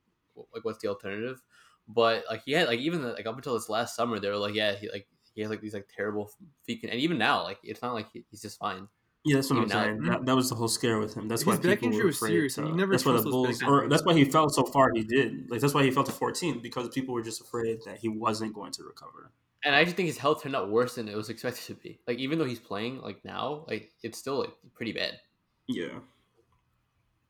like 0.54 0.64
what's 0.64 0.80
the 0.80 0.88
alternative? 0.88 1.42
But 1.88 2.24
like 2.30 2.44
he 2.44 2.54
had 2.54 2.68
like 2.68 2.80
even 2.80 3.04
like 3.04 3.26
up 3.26 3.36
until 3.36 3.54
this 3.56 3.70
last 3.70 3.96
summer 3.96 4.20
they 4.20 4.30
were 4.30 4.38
like 4.38 4.56
yeah 4.56 4.76
he 4.76 4.90
like 4.90 5.08
he 5.38 5.42
has 5.44 5.50
like 5.50 5.62
these 5.62 5.74
like 5.74 5.88
terrible 5.96 6.30
feet 6.66 6.84
and 6.84 6.94
even 7.00 7.18
now 7.18 7.44
like 7.44 7.60
it's 7.64 7.82
not 7.82 7.94
like 7.94 8.08
he, 8.12 8.26
he's 8.30 8.42
just 8.42 8.60
fine. 8.60 8.88
Yeah, 9.24 9.36
that's 9.36 9.50
what 9.50 9.60
I'm 9.60 9.68
now- 9.68 9.84
saying. 9.84 9.98
Mm-hmm. 9.98 10.08
That, 10.10 10.26
that 10.26 10.36
was 10.36 10.50
the 10.50 10.56
whole 10.56 10.68
scare 10.68 11.00
with 11.00 11.14
him. 11.16 11.28
That's 11.28 11.46
why 11.46 11.56
back 11.56 11.62
people 11.64 11.88
injury 11.90 12.02
were 12.02 12.08
was 12.08 12.16
afraid. 12.18 12.30
serious, 12.30 12.56
to- 12.56 12.62
and 12.62 12.70
you 12.70 12.76
never 12.76 12.92
that's 12.94 13.06
why 13.06 13.14
the 13.14 13.22
Bulls, 13.24 13.62
or 13.64 13.88
that's 13.90 14.04
why 14.04 14.14
he 14.14 14.26
fell 14.26 14.50
so 14.50 14.64
far. 14.64 14.92
He 14.96 15.04
did. 15.04 15.50
Like 15.52 15.62
that's 15.62 15.74
why 15.74 15.84
he 15.84 15.92
fell 15.92 16.04
to 16.04 16.12
14 16.12 16.60
because 16.62 16.90
people 16.90 17.14
were 17.14 17.22
just 17.24 17.40
afraid 17.42 17.80
that 17.86 17.98
he 18.00 18.08
wasn't 18.10 18.54
going 18.54 18.72
to 18.74 18.84
recover. 18.84 19.32
And 19.66 19.76
I 19.76 19.80
actually 19.80 19.94
think 19.94 20.08
his 20.08 20.18
health 20.18 20.42
turned 20.44 20.56
out 20.56 20.70
worse 20.70 20.96
than 20.96 21.08
it 21.10 21.16
was 21.16 21.30
expected 21.30 21.64
to 21.66 21.74
be. 21.76 22.00
Like 22.08 22.20
even 22.20 22.40
though 22.40 22.46
he's 22.46 22.60
playing 22.60 23.02
like 23.02 23.24
now, 23.26 23.66
like 23.68 23.92
it's 24.04 24.18
still 24.18 24.40
like 24.40 24.54
pretty 24.76 24.94
bad. 24.94 25.20
Yeah, 25.68 26.00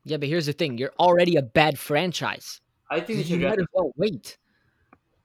Yeah, 0.03 0.17
but 0.17 0.27
here's 0.29 0.45
the 0.45 0.53
thing: 0.53 0.77
you're 0.77 0.93
already 0.99 1.35
a 1.35 1.41
bad 1.41 1.77
franchise. 1.79 2.61
I 2.91 2.99
think 2.99 3.19
You 3.19 3.25
should 3.25 3.41
might 3.41 3.55
draft. 3.55 3.59
as 3.61 3.67
well 3.73 3.91
wait. 3.97 4.37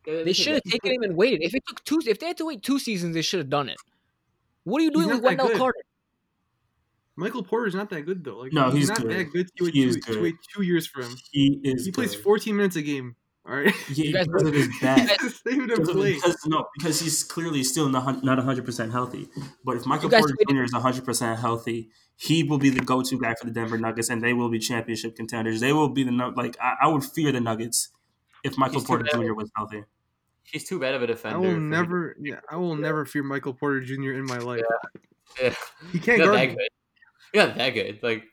They 0.05 0.33
should 0.33 0.55
have 0.55 0.63
taken 0.65 0.93
him 0.93 1.03
and 1.03 1.17
waited. 1.17 1.43
If 1.43 1.55
it 1.55 1.63
took 1.67 1.85
two, 1.85 2.01
if 2.07 2.19
they 2.19 2.27
had 2.27 2.37
to 2.39 2.47
wait 2.47 2.63
two 2.63 2.79
seasons, 2.79 3.15
they 3.15 3.23
should 3.23 3.39
have 3.39 3.51
done 3.51 3.69
it. 3.69 3.77
What 4.65 4.81
are 4.81 4.85
you 4.85 4.91
doing 4.91 5.07
not 5.09 5.15
with 5.15 5.23
that 5.23 5.29
Wendell 5.29 5.49
good. 5.49 5.59
Carter? 5.59 5.79
Michael 7.17 7.43
Porter's 7.43 7.75
not 7.75 7.91
that 7.91 8.03
good 8.03 8.25
though. 8.25 8.39
Like 8.39 8.53
No, 8.53 8.71
he's 8.71 8.89
not 8.89 9.03
good. 9.03 9.11
that 9.11 9.25
good. 9.33 9.49
To 9.59 9.65
wait, 9.65 9.75
He 9.75 9.83
two, 9.83 9.89
is 9.91 9.97
to 9.97 10.13
good. 10.13 10.23
wait 10.23 10.35
two 10.55 10.63
years 10.63 10.87
for 10.87 11.03
him. 11.03 11.15
he 11.31 11.61
is. 11.63 11.85
He 11.85 11.93
plays 11.93 12.15
good. 12.15 12.25
14 12.25 12.57
minutes 12.57 12.77
a 12.77 12.83
game. 12.83 13.17
All 13.45 13.57
right, 13.57 13.75
Yeah, 13.91 14.05
You 14.05 14.13
guys 14.13 14.27
because 14.29 14.43
of 14.47 14.55
his 14.55 14.67
you 14.75 14.81
back. 14.81 15.09
guys- 15.09 15.41
Because, 15.45 15.89
of- 15.89 15.95
play. 15.97 16.15
because 16.15 16.37
no, 16.47 16.65
because 16.79 17.01
he's 17.01 17.25
clearly 17.25 17.65
still 17.65 17.89
not 17.89 18.23
not 18.25 18.39
100 18.39 18.65
percent 18.65 18.93
healthy. 18.93 19.29
But 19.65 19.77
if 19.77 19.85
Michael 19.87 20.11
Porter 20.11 20.35
waited- 20.39 20.55
Jr. 20.57 20.63
is 20.63 20.73
100 20.73 21.05
percent 21.05 21.39
healthy, 21.41 21.91
he 22.17 22.45
will 22.45 22.59
be 22.59 22.71
the 22.71 22.81
go 22.81 23.03
to 23.03 23.19
guy 23.19 23.35
for 23.35 23.47
the 23.47 23.51
Denver 23.53 23.79
Nuggets, 23.79 24.09
and 24.11 24.23
they 24.23 24.33
will 24.33 24.49
be 24.49 24.61
championship 24.61 25.17
contenders. 25.17 25.61
They 25.61 25.73
will 25.73 25.89
be 25.89 26.05
the 26.05 26.13
like 26.37 26.57
I, 26.63 26.75
I 26.83 26.87
would 26.89 27.05
fear 27.05 27.33
the 27.33 27.41
Nuggets 27.41 27.89
if 28.45 28.57
Michael 28.59 28.81
He's 28.81 28.87
Porter. 28.87 29.05
Jr. 29.13 29.35
was 29.35 29.51
healthy. 29.57 29.85
He's 30.45 30.65
too 30.65 30.81
bad 30.81 30.95
of 30.95 31.03
a 31.03 31.07
defender. 31.07 31.37
I 31.37 31.41
will 31.41 31.55
for- 31.55 31.61
never, 31.61 32.17
yeah, 32.21 32.41
I 32.51 32.57
will 32.57 32.75
never 32.77 33.05
fear 33.07 33.23
Michael 33.23 33.55
Porter 33.55 33.81
Jr. 33.81 34.13
in 34.13 34.25
my 34.27 34.39
life. 34.39 34.63
Yeah. 35.41 35.55
He 35.93 35.99
can't 35.99 36.19
not 36.19 36.25
guard. 36.27 36.37
that 36.37 36.49
me. 36.49 36.55
good. 36.55 36.69
He's 37.33 37.43
not 37.47 37.55
that 37.57 37.71
good. 37.71 38.03
Like 38.03 38.25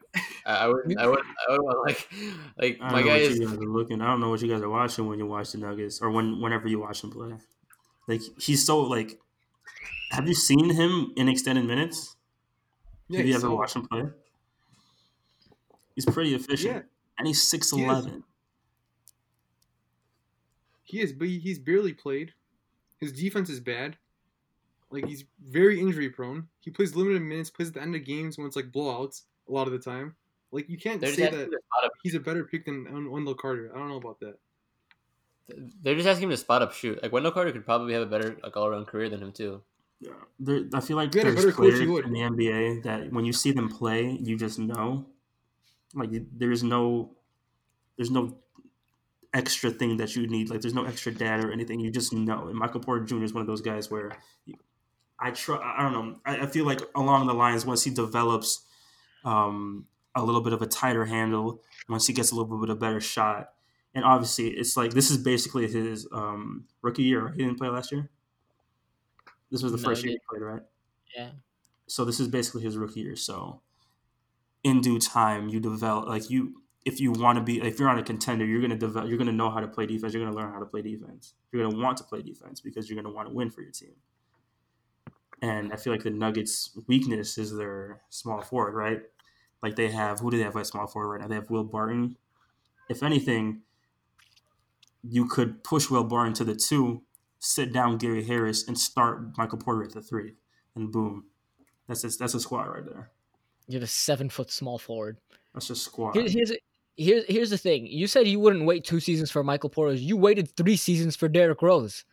I 0.45 0.55
I 0.55 0.67
would, 0.67 0.97
I 0.99 1.07
would, 1.07 1.19
I 1.47 1.51
would 1.51 1.61
want 1.61 1.87
like, 1.87 2.09
like 2.57 2.77
I 2.81 2.89
don't 2.89 2.91
my 2.91 3.01
know 3.01 3.07
guy 3.07 3.11
what 3.13 3.21
is. 3.21 3.39
you 3.39 3.47
guys 3.47 3.57
are 3.57 3.61
looking. 3.61 4.01
I 4.01 4.07
don't 4.07 4.19
know 4.19 4.29
what 4.31 4.41
you 4.41 4.49
guys 4.49 4.61
are 4.61 4.69
watching 4.69 5.07
when 5.07 5.19
you 5.19 5.27
watch 5.27 5.51
the 5.51 5.59
Nuggets 5.59 6.01
or 6.01 6.09
when 6.09 6.41
whenever 6.41 6.67
you 6.67 6.79
watch 6.79 7.03
him 7.03 7.11
play. 7.11 7.33
Like 8.07 8.21
he's 8.39 8.65
so 8.65 8.79
like. 8.81 9.19
Have 10.11 10.27
you 10.27 10.33
seen 10.33 10.73
him 10.73 11.13
in 11.15 11.29
extended 11.29 11.65
minutes? 11.65 12.15
Yeah, 13.07 13.19
Have 13.19 13.27
you 13.27 13.33
ever 13.35 13.41
so- 13.41 13.55
watched 13.55 13.75
him 13.75 13.87
play? 13.87 14.05
He's 15.95 16.05
pretty 16.05 16.33
efficient, 16.33 16.75
Yeah, 16.75 16.81
and 17.17 17.27
he's 17.27 17.41
six 17.41 17.71
He 17.71 17.81
is. 17.81 17.87
eleven. 17.89 18.23
He 20.89 21.01
is, 21.01 21.13
but 21.13 21.27
he's 21.27 21.59
barely 21.59 21.93
played. 21.93 22.33
His 22.99 23.13
defense 23.13 23.49
is 23.49 23.59
bad. 23.59 23.95
Like 24.89 25.05
he's 25.05 25.23
very 25.47 25.79
injury 25.79 26.09
prone. 26.09 26.47
He 26.61 26.71
plays 26.71 26.95
limited 26.95 27.21
minutes. 27.21 27.51
Plays 27.51 27.67
at 27.67 27.75
the 27.75 27.81
end 27.81 27.95
of 27.95 28.03
games 28.03 28.37
when 28.37 28.47
it's 28.47 28.55
like 28.55 28.71
blowouts 28.71 29.21
a 29.47 29.51
lot 29.51 29.67
of 29.67 29.73
the 29.73 29.79
time. 29.79 30.15
Like 30.51 30.67
you 30.67 30.79
can't 30.79 30.99
They're 30.99 31.13
say 31.13 31.29
that 31.29 31.33
him 31.33 31.51
to 31.51 31.89
he's 32.01 32.15
a 32.15 32.19
better 32.19 32.43
pick 32.43 32.65
than 32.65 33.11
Wendell 33.11 33.35
Carter. 33.35 33.71
I 33.73 33.77
don't 33.77 33.89
know 33.89 33.97
about 33.97 34.19
that. 34.21 34.39
they're 35.83 35.93
just 35.93 36.07
asking 36.07 36.23
him 36.23 36.31
to 36.31 36.37
spot 36.37 36.63
up 36.63 36.73
shoot. 36.73 37.01
Like 37.03 37.11
Wendell 37.11 37.33
Carter 37.33 37.51
could 37.51 37.65
probably 37.65 37.93
have 37.93 38.01
a 38.01 38.07
better 38.07 38.35
like 38.41 38.57
all 38.57 38.65
around 38.65 38.87
career 38.87 39.09
than 39.09 39.21
him 39.21 39.31
too. 39.31 39.61
Yeah, 39.99 40.11
there, 40.39 40.63
I 40.73 40.79
feel 40.79 40.97
like 40.97 41.09
If 41.09 41.15
you 41.15 41.21
had 41.21 41.27
a 41.27 41.31
there's 41.33 41.45
better 41.45 41.55
players 41.55 41.79
you 41.81 41.97
in 41.99 42.13
the 42.13 42.21
NBA 42.21 42.83
that 42.83 43.13
when 43.13 43.25
you 43.25 43.33
see 43.33 43.51
them 43.51 43.69
play, 43.69 44.17
you 44.21 44.37
just 44.37 44.57
know, 44.57 45.05
like 45.93 46.09
there's 46.35 46.63
no, 46.63 47.11
there's 47.95 48.09
no 48.09 48.35
extra 49.33 49.69
thing 49.71 49.97
that 49.97 50.15
you 50.15 50.27
need. 50.27 50.49
Like 50.49 50.61
there's 50.61 50.73
no 50.73 50.85
extra 50.85 51.11
data 51.11 51.47
or 51.47 51.51
anything. 51.51 51.79
You 51.79 51.91
just 51.91 52.13
know. 52.13 52.47
And 52.47 52.57
Michael 52.57 52.81
Porter 52.81 53.05
Jr. 53.05 53.23
is 53.23 53.33
one 53.33 53.41
of 53.41 53.47
those 53.47 53.61
guys 53.61 53.89
where 53.91 54.17
I 55.19 55.31
try. 55.31 55.57
I 55.57 55.83
don't 55.83 55.93
know. 55.93 56.19
I, 56.25 56.43
I 56.43 56.45
feel 56.47 56.65
like 56.65 56.81
along 56.95 57.27
the 57.27 57.33
lines 57.33 57.65
once 57.65 57.83
he 57.83 57.91
develops 57.91 58.65
um, 59.25 59.87
a 60.15 60.23
little 60.23 60.41
bit 60.41 60.53
of 60.53 60.61
a 60.61 60.67
tighter 60.67 61.05
handle, 61.05 61.63
once 61.89 62.07
he 62.07 62.13
gets 62.13 62.31
a 62.31 62.35
little 62.35 62.57
bit 62.59 62.69
of 62.69 62.77
a 62.77 62.79
better 62.79 63.01
shot, 63.01 63.53
and 63.93 64.05
obviously 64.05 64.49
it's 64.49 64.77
like 64.77 64.91
this 64.91 65.11
is 65.11 65.17
basically 65.17 65.67
his 65.67 66.07
um, 66.11 66.67
rookie 66.81 67.03
year. 67.03 67.31
He 67.31 67.39
didn't 67.39 67.57
play 67.57 67.69
last 67.69 67.91
year. 67.91 68.09
This 69.51 69.61
was 69.63 69.71
the 69.71 69.77
No, 69.77 69.83
first 69.89 70.03
year 70.03 70.13
he 70.13 70.19
played, 70.29 70.41
right? 70.41 70.61
Yeah. 71.15 71.31
So 71.87 72.05
this 72.05 72.19
is 72.19 72.27
basically 72.27 72.61
his 72.61 72.77
rookie 72.77 73.01
year. 73.01 73.15
So 73.15 73.61
in 74.63 74.81
due 74.81 74.99
time, 74.99 75.49
you 75.49 75.59
develop 75.59 76.07
like 76.07 76.29
you 76.29 76.61
if 76.85 76.99
you 76.99 77.11
want 77.11 77.37
to 77.37 77.43
be 77.43 77.61
if 77.61 77.79
you're 77.79 77.89
on 77.89 77.99
a 77.99 78.03
contender, 78.03 78.45
you're 78.45 78.61
gonna 78.61 78.77
develop. 78.77 79.09
You're 79.09 79.17
gonna 79.17 79.31
know 79.31 79.49
how 79.49 79.59
to 79.59 79.67
play 79.67 79.85
defense. 79.85 80.13
You're 80.13 80.23
gonna 80.23 80.35
learn 80.35 80.51
how 80.51 80.59
to 80.59 80.65
play 80.65 80.81
defense. 80.81 81.33
You're 81.51 81.63
gonna 81.63 81.77
want 81.77 81.97
to 81.97 82.03
play 82.03 82.21
defense 82.21 82.61
because 82.61 82.89
you're 82.89 83.01
gonna 83.01 83.13
want 83.13 83.27
to 83.27 83.33
win 83.33 83.49
for 83.49 83.61
your 83.61 83.71
team. 83.71 83.95
And 85.41 85.71
I 85.71 85.77
feel 85.77 85.93
like 85.93 86.03
the 86.03 86.09
Nuggets' 86.09 86.77
weakness 86.87 87.37
is 87.37 87.55
their 87.55 88.01
small 88.09 88.41
forward, 88.41 88.73
right? 88.73 89.01
Like 89.61 89.75
they 89.75 89.89
have 89.89 90.19
who 90.19 90.31
do 90.31 90.37
they 90.37 90.43
have 90.43 90.55
at 90.55 90.67
small 90.67 90.87
forward 90.87 91.09
right 91.09 91.21
now? 91.21 91.27
They 91.27 91.35
have 91.35 91.49
Will 91.49 91.63
Barton. 91.63 92.17
If 92.89 93.03
anything, 93.03 93.61
you 95.03 95.27
could 95.27 95.63
push 95.63 95.89
Will 95.89 96.03
Barton 96.03 96.33
to 96.35 96.43
the 96.43 96.55
two, 96.55 97.03
sit 97.39 97.71
down 97.73 97.97
Gary 97.97 98.23
Harris, 98.23 98.67
and 98.67 98.77
start 98.77 99.37
Michael 99.37 99.59
Porter 99.59 99.83
at 99.83 99.93
the 99.93 100.01
three, 100.01 100.33
and 100.75 100.91
boom, 100.91 101.25
that's 101.87 102.03
a, 102.03 102.09
that's 102.17 102.33
a 102.33 102.39
squad 102.39 102.63
right 102.63 102.85
there. 102.85 103.11
You're 103.67 103.81
the 103.81 103.87
seven 103.87 104.29
foot 104.29 104.49
small 104.49 104.79
forward. 104.79 105.17
That's 105.53 105.67
just 105.67 105.83
squad. 105.83 106.15
Here, 106.15 106.27
here's 106.27 106.51
here's 106.99 107.25
here's 107.27 107.49
the 107.49 107.57
thing. 107.57 107.87
You 107.87 108.05
said 108.07 108.27
you 108.27 108.39
wouldn't 108.39 108.65
wait 108.65 108.83
two 108.83 108.99
seasons 108.99 109.31
for 109.31 109.43
Michael 109.43 109.69
Porter. 109.69 109.93
You 109.93 110.17
waited 110.17 110.55
three 110.55 110.75
seasons 110.75 111.15
for 111.15 111.27
Derrick 111.27 111.61
Rose. 111.61 112.03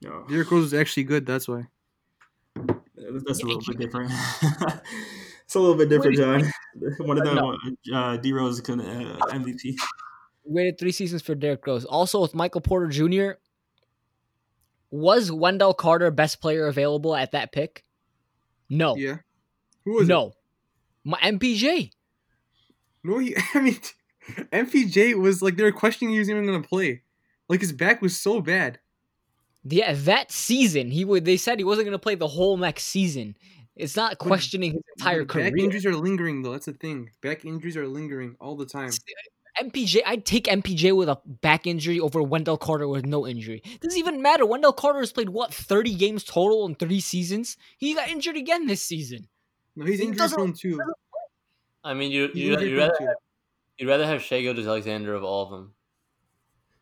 Yeah, 0.00 0.22
Derrick 0.28 0.50
Rose 0.50 0.66
is 0.66 0.74
actually 0.74 1.04
good. 1.04 1.26
That's 1.26 1.46
why. 1.46 1.66
that's 2.56 3.42
a 3.42 3.46
little 3.46 3.62
bit 3.66 3.78
different. 3.78 4.10
it's 5.44 5.54
a 5.54 5.60
little 5.60 5.76
bit 5.76 5.88
different, 5.88 6.16
John. 6.16 6.50
One 7.00 7.18
of 7.18 7.24
them, 7.24 7.36
No. 7.36 7.56
uh, 7.94 8.16
D 8.16 8.32
Rose, 8.32 8.60
can 8.60 8.80
uh, 8.80 9.18
MVP. 9.26 9.76
Waited 10.44 10.78
three 10.78 10.92
seasons 10.92 11.22
for 11.22 11.34
Derrick 11.34 11.66
Rose. 11.66 11.84
Also 11.84 12.20
with 12.20 12.34
Michael 12.34 12.62
Porter 12.62 12.88
Jr. 12.88 13.32
Was 14.90 15.30
Wendell 15.30 15.74
Carter 15.74 16.10
best 16.10 16.40
player 16.40 16.66
available 16.66 17.14
at 17.14 17.32
that 17.32 17.52
pick? 17.52 17.84
No. 18.68 18.96
Yeah. 18.96 19.18
Who 19.84 19.96
was 19.96 20.08
it? 20.08 20.12
no. 20.12 20.32
My 21.04 21.18
MPJ. 21.18 21.90
No, 23.02 23.18
he. 23.18 23.36
I 23.54 23.60
mean, 23.60 23.78
MPJ 24.52 25.18
was 25.18 25.42
like 25.42 25.56
they 25.56 25.62
were 25.62 25.72
questioning 25.72 26.12
he 26.12 26.18
was 26.18 26.30
even 26.30 26.46
gonna 26.46 26.62
play. 26.62 27.02
Like 27.48 27.60
his 27.60 27.72
back 27.72 28.00
was 28.00 28.20
so 28.20 28.40
bad. 28.40 28.78
Yeah, 29.64 29.92
that 29.92 30.32
season 30.32 30.90
he 30.90 31.04
would. 31.04 31.24
They 31.24 31.36
said 31.36 31.58
he 31.58 31.64
wasn't 31.64 31.86
going 31.86 31.92
to 31.92 31.98
play 31.98 32.14
the 32.14 32.28
whole 32.28 32.56
next 32.56 32.84
season. 32.84 33.36
It's 33.76 33.96
not 33.96 34.18
questioning 34.18 34.72
his 34.72 34.82
entire 34.96 35.24
Back 35.24 35.28
career. 35.28 35.56
injuries 35.56 35.86
are 35.86 35.94
lingering 35.94 36.42
though. 36.42 36.52
That's 36.52 36.66
the 36.66 36.72
thing. 36.72 37.10
Back 37.22 37.44
injuries 37.44 37.76
are 37.76 37.86
lingering 37.86 38.36
all 38.40 38.56
the 38.56 38.66
time. 38.66 38.90
MPJ, 39.60 40.00
I'd 40.06 40.24
take 40.24 40.44
MPJ 40.44 40.96
with 40.96 41.08
a 41.08 41.18
back 41.26 41.66
injury 41.66 42.00
over 42.00 42.22
Wendell 42.22 42.56
Carter 42.56 42.88
with 42.88 43.04
no 43.04 43.26
injury. 43.26 43.62
Doesn't 43.80 43.98
even 43.98 44.22
matter. 44.22 44.46
Wendell 44.46 44.72
Carter 44.72 45.00
has 45.00 45.12
played 45.12 45.30
what 45.30 45.52
thirty 45.52 45.94
games 45.94 46.24
total 46.24 46.66
in 46.66 46.74
three 46.74 47.00
seasons. 47.00 47.56
He 47.76 47.94
got 47.94 48.08
injured 48.08 48.36
again 48.36 48.66
this 48.66 48.82
season. 48.82 49.28
No, 49.76 49.84
he's 49.84 50.00
He 50.00 50.06
injury 50.06 50.28
prone 50.28 50.52
too. 50.52 50.80
I 51.84 51.94
mean, 51.94 52.10
you 52.12 52.30
you 52.34 52.58
you'd, 52.58 52.76
rather 52.78 52.94
have, 53.00 53.08
you'd 53.78 53.88
rather 53.88 54.06
have 54.06 54.22
Shai 54.22 54.42
Gilgeous-Alexander 54.42 55.14
of 55.14 55.24
all 55.24 55.44
of 55.44 55.50
them. 55.50 55.74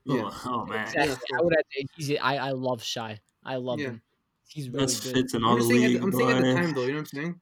Yeah. 0.05 0.23
Oh, 0.25 0.41
oh, 0.47 0.67
man, 0.67 0.83
Exactly. 0.89 1.17
Yeah, 1.31 1.39
I 1.39 1.43
would 1.43 1.55
have 1.55 2.17
I 2.23 2.37
I 2.49 2.51
love 2.53 2.83
Shai. 2.83 3.21
I 3.45 3.57
love 3.57 3.79
Yeah. 3.79 3.89
him. 3.89 4.03
He's 4.49 4.71
really 4.71 4.87
that's 4.87 5.01
good. 5.01 5.15
fits 5.15 5.35
in 5.35 5.43
I'm 5.45 5.49
all 5.51 5.55
the 5.57 5.61
just 5.61 5.71
saying, 5.71 5.85
at 5.85 5.91
league. 5.91 6.01
the, 6.01 6.07
I'm 6.07 6.13
saying 6.13 6.31
at 6.31 6.43
the 6.43 6.55
time 6.55 6.75
though. 6.75 6.83
You 6.83 6.89
know 6.89 6.95
what 6.95 6.99
I'm 7.01 7.07
saying? 7.07 7.41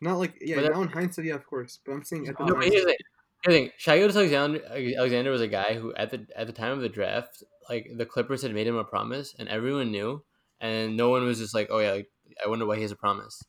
Not 0.00 0.18
like 0.18 0.34
yeah, 0.40 0.56
But 0.56 0.62
that- 0.62 0.72
now 0.72 0.82
in 0.82 0.88
hindsight, 0.88 1.24
yeah, 1.24 1.34
of 1.34 1.46
course. 1.46 1.78
But 1.84 1.92
I'm 1.92 2.04
saying 2.04 2.28
at 2.28 2.36
the 2.36 2.44
No, 2.44 2.52
time. 2.52 2.60
but 2.60 2.68
here's 2.70 2.82
the 2.84 2.88
thing. 2.90 2.96
Here's 3.44 3.54
the 3.56 3.60
thing. 3.64 3.70
Shai 3.78 4.02
Alexander 4.02 4.60
Alexander 4.98 5.30
was 5.30 5.40
a 5.40 5.48
guy 5.48 5.74
who 5.74 5.94
at 5.94 6.10
the 6.10 6.26
at 6.36 6.46
the 6.46 6.52
time 6.52 6.72
of 6.72 6.80
the 6.80 6.88
draft, 6.88 7.42
like 7.68 7.88
the 7.96 8.06
Clippers 8.06 8.42
had 8.42 8.52
made 8.54 8.66
him 8.66 8.76
a 8.76 8.84
promise, 8.84 9.34
and 9.38 9.48
everyone 9.48 9.90
knew, 9.90 10.22
and 10.60 10.96
no 10.96 11.08
one 11.08 11.24
was 11.24 11.38
just 11.38 11.54
like, 11.54 11.68
oh 11.70 11.78
yeah, 11.78 11.92
like, 11.92 12.10
I 12.44 12.48
wonder 12.48 12.66
why 12.66 12.76
he 12.76 12.82
has 12.82 12.92
a 12.92 12.96
promise. 12.96 13.42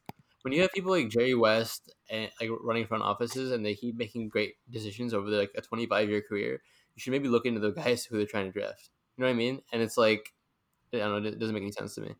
When 0.43 0.53
you 0.53 0.61
have 0.61 0.71
people 0.71 0.91
like 0.91 1.09
Jerry 1.09 1.35
West 1.35 1.93
and 2.09 2.29
like 2.39 2.49
running 2.61 2.85
front 2.85 3.03
offices, 3.03 3.51
and 3.51 3.65
they 3.65 3.75
keep 3.75 3.95
making 3.95 4.29
great 4.29 4.55
decisions 4.69 5.13
over 5.13 5.27
like 5.29 5.51
a 5.55 5.61
25 5.61 6.09
year 6.09 6.21
career, 6.21 6.61
you 6.95 6.99
should 6.99 7.11
maybe 7.11 7.29
look 7.29 7.45
into 7.45 7.59
the 7.59 7.71
guys 7.71 8.05
who 8.05 8.17
they're 8.17 8.25
trying 8.25 8.51
to 8.51 8.51
draft. 8.51 8.89
You 9.17 9.23
know 9.23 9.27
what 9.27 9.33
I 9.33 9.37
mean? 9.37 9.61
And 9.71 9.81
it's 9.81 9.97
like, 9.97 10.33
I 10.93 10.97
don't 10.97 11.23
know, 11.23 11.29
it 11.29 11.39
doesn't 11.39 11.53
make 11.53 11.63
any 11.63 11.71
sense 11.71 11.95
to 11.95 12.01
me. 12.01 12.15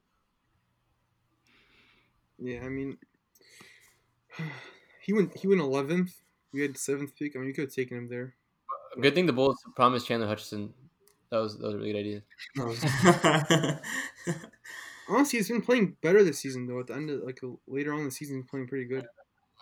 Yeah, 2.39 2.61
I 2.63 2.69
mean, 2.69 2.97
he 5.01 5.13
went 5.13 5.37
he 5.37 5.47
went 5.47 5.61
11th. 5.61 6.11
We 6.51 6.61
had 6.61 6.77
seventh 6.77 7.15
pick. 7.17 7.35
I 7.35 7.39
mean, 7.39 7.47
you 7.47 7.53
could 7.53 7.65
have 7.65 7.73
taken 7.73 7.97
him 7.97 8.09
there. 8.09 8.35
Good 9.01 9.15
thing 9.15 9.25
the 9.25 9.33
Bulls 9.33 9.57
promised 9.75 10.07
Chandler 10.07 10.27
Hutchison. 10.27 10.73
That 11.31 11.39
was 11.39 11.57
that 11.57 11.65
was 11.65 11.75
a 11.75 11.77
really 11.77 11.93
good 11.93 11.99
idea. 11.99 12.21
Honestly, 15.09 15.39
he's 15.39 15.49
been 15.49 15.61
playing 15.61 15.97
better 16.01 16.23
this 16.23 16.39
season 16.39 16.65
though. 16.67 16.79
At 16.79 16.87
the 16.87 16.93
end 16.95 17.09
of 17.09 17.23
like 17.23 17.39
later 17.67 17.93
on 17.93 17.99
in 17.99 18.05
the 18.05 18.11
season, 18.11 18.37
he's 18.37 18.45
playing 18.49 18.67
pretty 18.67 18.85
good. 18.85 19.05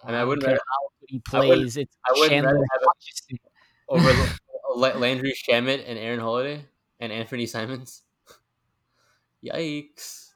And 0.05 0.15
I 0.15 0.23
wouldn't 0.23 0.43
care 0.45 0.53
rather 0.53 0.61
how 0.69 0.89
good 0.99 1.09
he 1.09 1.21
I 1.33 1.39
wouldn't- 1.39 1.57
plays. 1.61 1.77
It's 1.77 1.97
I 2.07 2.11
wouldn't 2.13 2.29
Chandler 2.31 2.53
rather 2.53 2.65
have 2.73 2.81
it- 3.29 3.39
over 3.89 4.13
Landry 4.99 5.33
Shamet 5.33 5.83
and 5.87 5.97
Aaron 5.99 6.19
Holiday 6.19 6.65
and 6.99 7.11
Anthony 7.11 7.45
Simons. 7.45 8.03
Yikes! 9.43 10.29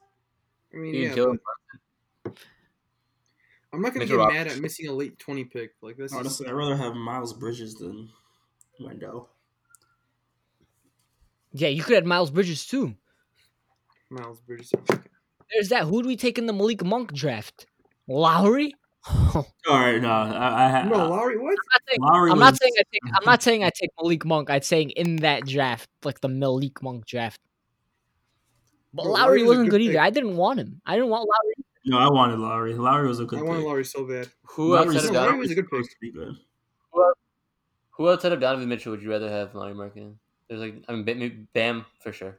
I 0.74 0.76
mean, 0.78 0.94
You 0.94 1.02
yeah, 1.08 1.14
kill 1.14 1.36
but 2.24 2.36
I'm 3.72 3.80
not 3.82 3.88
gonna 3.94 4.00
Mitchell 4.04 4.16
get 4.18 4.24
Robinson. 4.24 4.46
mad 4.48 4.56
at 4.56 4.60
missing 4.60 4.88
a 4.88 4.92
late 4.92 5.18
20 5.18 5.44
pick. 5.44 5.70
Like 5.82 5.96
this. 5.96 6.12
Honestly, 6.12 6.46
I'd 6.48 6.52
rather 6.52 6.76
have 6.76 6.94
Miles 6.94 7.32
Bridges 7.32 7.74
than 7.74 8.08
Wendell. 8.80 9.28
Yeah, 11.52 11.68
you 11.68 11.82
could 11.82 11.94
have 11.96 12.04
Miles 12.04 12.30
Bridges 12.30 12.66
too. 12.66 12.94
Miles 14.10 14.40
Bridges. 14.40 14.72
There's 15.52 15.68
that. 15.70 15.84
Who 15.84 16.02
do 16.02 16.08
we 16.08 16.16
take 16.16 16.38
in 16.38 16.46
the 16.46 16.52
Malik 16.52 16.84
Monk 16.84 17.12
draft? 17.12 17.66
Lauri? 18.08 18.74
All 19.34 19.46
right, 19.68 20.00
no, 20.02 20.10
I, 20.10 20.66
I 20.66 20.70
ha- 20.70 20.82
No, 20.82 21.08
Lauri. 21.08 21.38
What? 21.38 21.50
not 21.72 21.82
saying, 21.88 21.98
Lauri 22.00 22.30
I'm 22.32 22.38
not 22.40 22.56
saying 22.56 22.72
I 22.76 22.82
take. 22.92 23.00
I'm 23.14 23.24
not 23.24 23.42
saying 23.42 23.64
I 23.64 23.70
take 23.74 23.90
Malik 24.02 24.24
Monk. 24.24 24.50
I'm 24.50 24.62
saying 24.62 24.90
in 24.90 25.16
that 25.16 25.46
draft, 25.46 25.88
like 26.04 26.20
the 26.20 26.28
Malik 26.28 26.82
Monk 26.82 27.06
draft. 27.06 27.40
But 28.92 29.04
Bro, 29.04 29.12
Lauri 29.12 29.22
Lauri 29.22 29.42
was 29.42 29.44
a 29.44 29.48
wasn't 29.48 29.70
good 29.70 29.78
good 29.78 29.90
either. 29.90 30.00
I 30.00 30.10
didn't 30.10 30.36
want 30.36 30.58
him. 30.58 30.80
I 30.86 30.94
didn't 30.96 31.10
want 31.10 31.28
Lauri. 31.28 31.54
No, 31.84 31.98
I 31.98 32.10
wanted 32.10 32.38
Lauri. 32.40 32.74
Lauri 32.74 33.06
was 33.06 33.20
a 33.20 33.24
good 33.24 33.38
I 33.38 33.42
wanted. 33.42 33.62
Lauri 33.64 33.84
so 33.84 34.04
bad. 34.04 34.28
Who 34.42 34.72
Lauri's 34.72 34.96
outside 34.96 35.08
of 35.08 35.14
Lauri 35.14 35.26
Donovan? 35.26 35.38
was 35.38 35.50
a 35.50 35.54
good 35.54 35.64
supposed 35.66 35.88
pick. 35.88 35.94
to 35.98 36.00
be 36.00 36.10
good. 36.12 36.34
Who 37.90 38.10
outside 38.10 38.32
of 38.32 38.40
Donovan 38.40 38.68
Mitchell 38.68 38.90
would 38.92 39.02
you 39.02 39.10
rather 39.10 39.30
have 39.30 39.54
Larry 39.54 39.74
Markkanen? 39.74 40.14
There's 40.48 40.60
like 40.60 40.82
I 40.88 40.92
mean 40.92 41.04
Bam, 41.04 41.48
Bam 41.54 41.86
for 42.00 42.12
sure. 42.12 42.38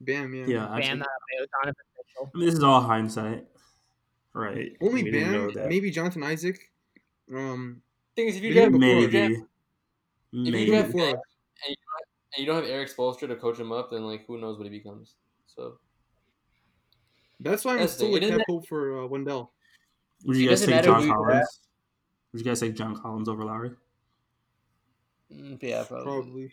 Bam, 0.00 0.34
yeah. 0.34 0.44
Yeah, 0.46 0.68
I, 0.70 0.80
Bam, 0.80 0.98
think- 0.98 1.02
uh, 1.02 1.46
Donovan 1.62 1.74
Mitchell. 1.96 2.30
I 2.34 2.38
mean, 2.38 2.46
this 2.46 2.54
is 2.56 2.62
all 2.62 2.80
hindsight, 2.80 3.44
right? 4.32 4.72
Only 4.80 5.02
We 5.04 5.10
Bam, 5.10 5.52
maybe 5.68 5.90
Jonathan 5.90 6.22
Isaac. 6.22 6.58
Um, 7.34 7.82
Thing 8.16 8.28
is, 8.28 8.36
if 8.36 8.42
you 8.42 8.52
draft- 8.52 8.72
maybe, 8.72 9.04
If 9.16 9.40
maybe. 10.32 10.58
you 10.60 10.66
draft 10.66 10.86
before 10.92 11.00
Bam 11.06 11.14
and 11.14 11.70
you, 11.70 11.76
don't, 11.76 12.06
and 12.36 12.40
you 12.40 12.46
don't 12.46 12.56
have 12.62 12.64
Erik 12.70 12.88
Spoelstra 12.94 13.28
to 13.28 13.36
coach 13.36 13.58
him 13.58 13.72
up, 13.72 13.90
then 13.90 14.04
like 14.06 14.24
who 14.26 14.38
knows 14.38 14.56
what 14.58 14.64
he 14.64 14.70
becomes. 14.70 15.14
So 15.46 15.78
that's 17.40 17.64
why 17.64 17.72
I'm 17.72 17.78
That's 17.80 17.92
still 17.94 18.12
like 18.12 18.22
It 18.22 18.30
have 18.30 18.38
doesn't- 18.38 18.44
hope 18.48 18.66
for 18.68 19.02
uh, 19.02 19.06
Wendell. 19.06 19.52
Would 20.24 20.36
you 20.36 20.48
guys 20.48 20.60
doesn't 20.60 20.74
take 20.74 20.84
John 20.84 21.08
Collins? 21.08 21.60
Would 22.32 22.40
you 22.40 22.44
guys 22.44 22.60
take 22.60 22.74
John 22.74 22.96
Collins 23.00 23.28
over 23.28 23.44
Lauri? 23.44 23.70
mm, 25.32 25.62
yeah, 25.62 25.84
probably. 25.84 26.04
Probably. 26.04 26.52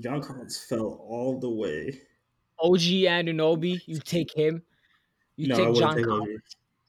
John 0.00 0.20
Collins 0.22 0.58
fell 0.68 1.04
all 1.08 1.38
the 1.38 1.48
way. 1.50 2.00
OG 2.60 2.80
Anunoby, 3.06 3.80
you 3.86 3.98
take 4.00 4.34
him. 4.36 4.62
You 5.36 5.48
no, 5.48 5.54
I 5.54 5.58
take 5.58 5.66
wouldn't 5.68 5.78
John 5.80 5.96
take 5.96 6.06
Collins. 6.06 6.28
OG. 6.36 6.42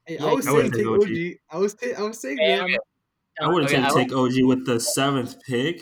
Hey, 0.06 0.16
Yeah, 0.16 0.26
I 0.26 0.34
was 0.34 0.48
I 0.48 0.52
saying 0.52 0.72
take 0.72 0.80
take 0.80 0.88
OG. 0.88 1.02
OG. 1.02 1.34
I 1.52 1.58
was 1.58 1.74
ta- 1.76 1.96
I 1.98 2.02
was 2.04 2.20
saying 2.20 2.38
Bam. 2.38 2.66
Bam. 2.68 2.78
I 3.42 3.48
wouldn't 3.48 3.72
Okay, 3.72 3.82
take, 3.82 3.94
take 4.10 4.14
OG 4.14 4.44
with 4.44 4.66
the 4.66 4.80
seventh 4.80 5.42
pick. 5.44 5.82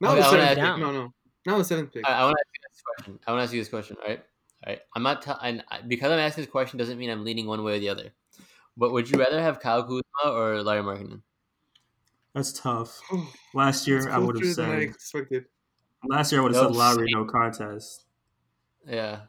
Not 0.00 0.12
Okay, 0.12 0.20
the 0.20 0.30
seventh 0.30 0.58
pick. 0.58 0.78
No, 0.80 0.92
no, 0.92 1.14
not 1.46 1.58
the 1.58 1.64
seventh 1.64 1.92
pick. 1.92 2.06
I, 2.06 2.12
I 2.20 2.24
want 2.24 2.36
to 2.36 2.40
ask 2.40 2.54
you 2.54 2.68
this 2.70 2.82
question. 2.82 3.18
I 3.26 3.30
want 3.32 3.40
to 3.40 3.44
ask 3.44 3.52
you 3.54 3.60
this 3.60 3.68
question. 3.68 3.96
All 4.02 4.08
right, 4.08 4.24
all 4.66 4.72
right. 4.72 4.80
I'm 4.94 5.02
not. 5.02 5.22
T- 5.22 5.30
and 5.42 5.64
I- 5.70 5.82
because 5.82 6.10
I'm 6.12 6.18
asking 6.18 6.44
this 6.44 6.50
question 6.50 6.78
doesn't 6.78 6.98
mean 6.98 7.10
I'm 7.10 7.24
leaning 7.24 7.46
one 7.46 7.62
way 7.64 7.76
or 7.76 7.78
the 7.78 7.88
other. 7.88 8.12
But 8.76 8.92
would 8.92 9.10
you 9.10 9.18
rather 9.18 9.40
have 9.40 9.60
Kyle 9.60 9.82
Kuzma 9.82 10.32
or 10.36 10.62
Larry 10.62 10.82
Markkanen? 10.82 11.22
That's 12.34 12.52
tough. 12.52 13.00
Last 13.54 13.86
year, 13.86 14.08
I 14.10 14.18
would 14.18 14.36
have 14.36 14.42
closer 14.42 14.62
I 14.64 14.66
said. 14.70 14.82
expected. 14.82 15.44
Last 16.08 16.30
year, 16.32 16.40
I 16.40 16.44
would 16.44 16.54
have 16.54 16.64
No, 16.64 16.68
said 16.70 16.76
Lauri, 16.78 17.06
no 17.12 17.24
contest. 17.24 18.04
Yeah, 18.86 19.22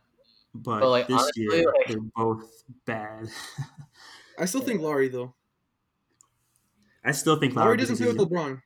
But, 0.54 0.80
But, 0.82 0.89
like, 0.89 1.08
this 1.08 1.20
honestly, 1.22 1.43
year, 1.43 1.64
like- 1.66 1.88
they're 1.88 1.97
both 2.16 2.64
bad. 2.86 3.28
I 4.38 4.45
still 4.45 4.62
think 4.62 4.80
Lauri 4.82 5.10
though. 5.10 5.34
I 7.04 7.12
still 7.12 7.39
think 7.39 7.56
Lauri, 7.56 7.66
Lauri 7.68 7.78
doesn't 7.78 7.97
play 7.97 8.08
with 8.08 8.18
LeBron. 8.18 8.62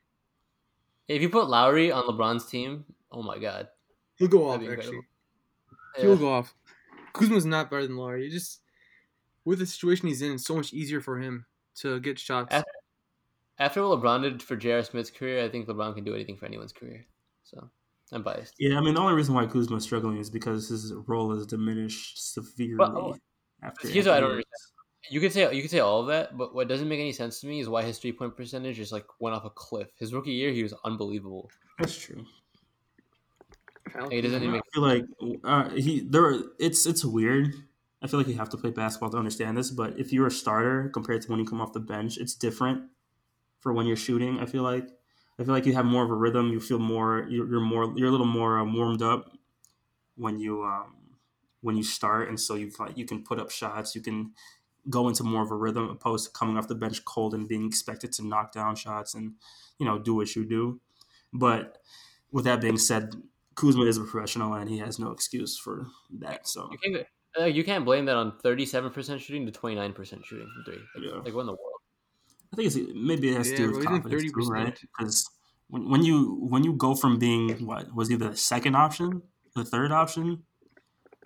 if 1.07 1.21
you 1.21 1.29
put 1.29 1.47
Lauri 1.49 1.91
on 1.91 2.03
LeBron's 2.03 2.45
team, 2.47 2.85
oh 3.11 3.23
my 3.23 3.39
god, 3.39 3.69
He'll 4.17 4.27
go 4.27 4.49
off 4.49 4.55
actually. 4.61 4.71
incredible. 4.75 5.01
He'll 5.97 6.17
go 6.17 6.31
off. 6.33 6.53
Kuzma's 7.13 7.45
not 7.45 7.69
better 7.71 7.87
than 7.87 7.95
Lauri. 7.97 8.27
It 8.27 8.31
just 8.31 8.61
with 9.45 9.59
the 9.59 9.65
situation 9.65 10.07
he's 10.07 10.21
in, 10.21 10.33
it's 10.33 10.45
so 10.45 10.55
much 10.55 10.73
easier 10.73 10.99
for 11.01 11.19
him 11.19 11.45
to 11.75 11.99
get 11.99 12.19
shots. 12.19 12.53
After- 12.53 12.69
After 13.63 13.87
what 13.87 14.01
LeBron 14.01 14.23
did 14.23 14.43
for 14.43 14.57
J.R. 14.57 14.83
Smith's 14.83 15.09
career, 15.09 15.41
I 15.41 15.47
think 15.47 15.67
LeBron 15.67 15.95
can 15.95 16.03
do 16.03 16.13
anything 16.13 16.35
for 16.35 16.45
anyone's 16.45 16.73
career. 16.73 17.05
So 17.45 17.69
I'm 18.11 18.21
biased. 18.21 18.55
Yeah, 18.59 18.77
I 18.77 18.81
mean, 18.81 18.93
the 18.93 18.99
only 18.99 19.13
reason 19.13 19.33
why 19.33 19.45
Kuzma's 19.45 19.85
struggling 19.85 20.17
is 20.17 20.29
because 20.29 20.67
his 20.67 20.91
role 21.07 21.33
has 21.33 21.45
diminished 21.45 22.33
severely 22.33 22.75
oh, 22.81 23.15
after. 23.63 23.87
here's 23.87 24.05
what 24.05 24.15
I 24.15 24.19
don't 24.19 24.31
Anthony 24.31 24.43
You 25.09 25.21
could 25.21 25.31
say 25.31 25.55
you 25.55 25.61
could 25.61 25.71
say 25.71 25.79
all 25.79 26.01
of 26.01 26.07
that, 26.07 26.37
but 26.37 26.53
what 26.53 26.67
doesn't 26.67 26.89
make 26.89 26.99
any 26.99 27.13
sense 27.13 27.39
to 27.39 27.47
me 27.47 27.61
is 27.61 27.69
why 27.69 27.83
his 27.83 27.99
three 27.99 28.11
point 28.11 28.35
percentage 28.35 28.75
just 28.75 28.91
like 28.91 29.05
went 29.21 29.33
off 29.33 29.45
a 29.45 29.49
cliff. 29.49 29.87
His 29.97 30.13
rookie 30.13 30.31
year, 30.31 30.51
he 30.51 30.61
was 30.61 30.73
unbelievable. 30.83 31.49
That's 31.79 31.97
true. 31.97 32.25
Kyle 33.93 34.03
Like, 34.03 34.11
it 34.11 34.21
doesn't 34.23 34.41
Kuzma. 34.41 34.57
even 34.57 34.59
I 34.59 34.73
feel 34.73 34.83
like 34.83 35.05
uh, 35.45 35.69
he 35.69 36.01
there. 36.01 36.33
It's 36.59 36.85
it's 36.85 37.05
weird. 37.05 37.53
I 38.01 38.07
feel 38.07 38.19
like 38.19 38.27
you 38.27 38.35
have 38.35 38.49
to 38.49 38.57
play 38.57 38.71
basketball 38.71 39.11
to 39.11 39.17
understand 39.17 39.57
this. 39.57 39.71
But 39.71 39.97
if 39.97 40.11
you're 40.11 40.27
a 40.27 40.31
starter 40.31 40.89
compared 40.93 41.21
to 41.21 41.31
when 41.31 41.39
you 41.39 41.45
come 41.45 41.61
off 41.61 41.71
the 41.71 41.79
bench, 41.79 42.17
it's 42.17 42.35
different 42.35 42.89
for 43.63 43.73
when 43.73 43.87
you're 43.87 43.95
shooting. 43.95 44.39
I 44.39 44.45
feel 44.45 44.61
like 44.63 44.87
I 45.39 45.43
feel 45.43 45.53
like 45.53 45.65
you 45.65 45.73
have 45.73 45.85
more 45.85 46.03
of 46.03 46.11
a 46.11 46.15
rhythm. 46.15 46.51
You 46.51 46.59
feel 46.59 46.79
more. 46.79 47.25
You're, 47.29 47.49
you're 47.49 47.61
more. 47.61 47.91
You're 47.95 48.09
a 48.09 48.11
little 48.11 48.27
more 48.27 48.59
um, 48.59 48.75
warmed 48.75 49.01
up 49.01 49.31
when 50.15 50.37
you 50.39 50.63
um, 50.63 50.95
when 51.61 51.75
you 51.77 51.83
start, 51.83 52.29
and 52.29 52.39
so 52.39 52.55
you 52.55 52.71
like 52.77 52.97
you 52.97 53.05
can 53.05 53.23
put 53.23 53.39
up 53.39 53.49
shots. 53.49 53.95
You 53.95 54.01
can 54.01 54.33
go 54.89 55.07
into 55.07 55.23
more 55.23 55.41
of 55.41 55.49
a 55.51 55.55
rhythm 55.55 55.89
opposed 55.89 56.25
to 56.25 56.31
coming 56.37 56.57
off 56.57 56.67
the 56.67 56.75
bench 56.75 57.05
cold 57.05 57.33
and 57.33 57.47
being 57.47 57.65
expected 57.65 58.11
to 58.11 58.27
knock 58.27 58.51
down 58.51 58.75
shots 58.75 59.15
and 59.15 59.33
you 59.79 59.85
know 59.85 59.97
do 59.97 60.13
what 60.13 60.35
you 60.35 60.45
do. 60.45 60.81
But 61.31 61.77
with 62.31 62.45
that 62.45 62.61
being 62.61 62.77
said, 62.77 63.15
Kuzma 63.55 63.85
is 63.85 63.97
a 63.97 64.03
professional 64.03 64.53
and 64.53 64.69
he 64.69 64.79
has 64.79 64.99
no 64.99 65.11
excuse 65.11 65.57
for 65.57 65.87
that. 66.19 66.47
So 66.47 66.69
you 66.71 66.77
can't 66.77 67.07
uh, 67.39 67.45
you 67.45 67.63
can't 67.63 67.85
blame 67.85 68.05
that 68.05 68.17
on 68.17 68.37
thirty 68.39 68.65
seven 68.65 68.91
percent 68.91 69.21
shooting 69.21 69.45
to 69.45 69.51
twenty 69.51 69.75
nine 69.75 69.93
percent 69.93 70.25
shooting 70.25 70.49
from 70.53 70.63
three. 70.65 70.83
Like, 70.95 71.11
Yeah. 71.11 71.19
like 71.21 71.33
what 71.33 71.41
in 71.41 71.47
the 71.47 71.53
world? 71.53 71.72
I 72.53 72.55
think 72.55 72.67
it's 72.67 72.77
maybe 72.95 73.31
it 73.31 73.37
has 73.37 73.49
to 73.51 73.55
do 73.55 73.67
with 73.67 73.81
confidence 73.81 74.25
too, 74.31 74.45
right? 74.47 74.79
Because 74.79 75.29
when, 75.69 75.89
when 75.89 76.03
you 76.03 76.37
when 76.49 76.63
you 76.63 76.73
go 76.73 76.95
from 76.95 77.19
being 77.19 77.65
what 77.65 77.93
was 77.95 78.09
he 78.09 78.15
the 78.15 78.35
second 78.37 78.75
option, 78.75 79.23
the 79.55 79.65
third 79.65 79.91
option 79.91 80.43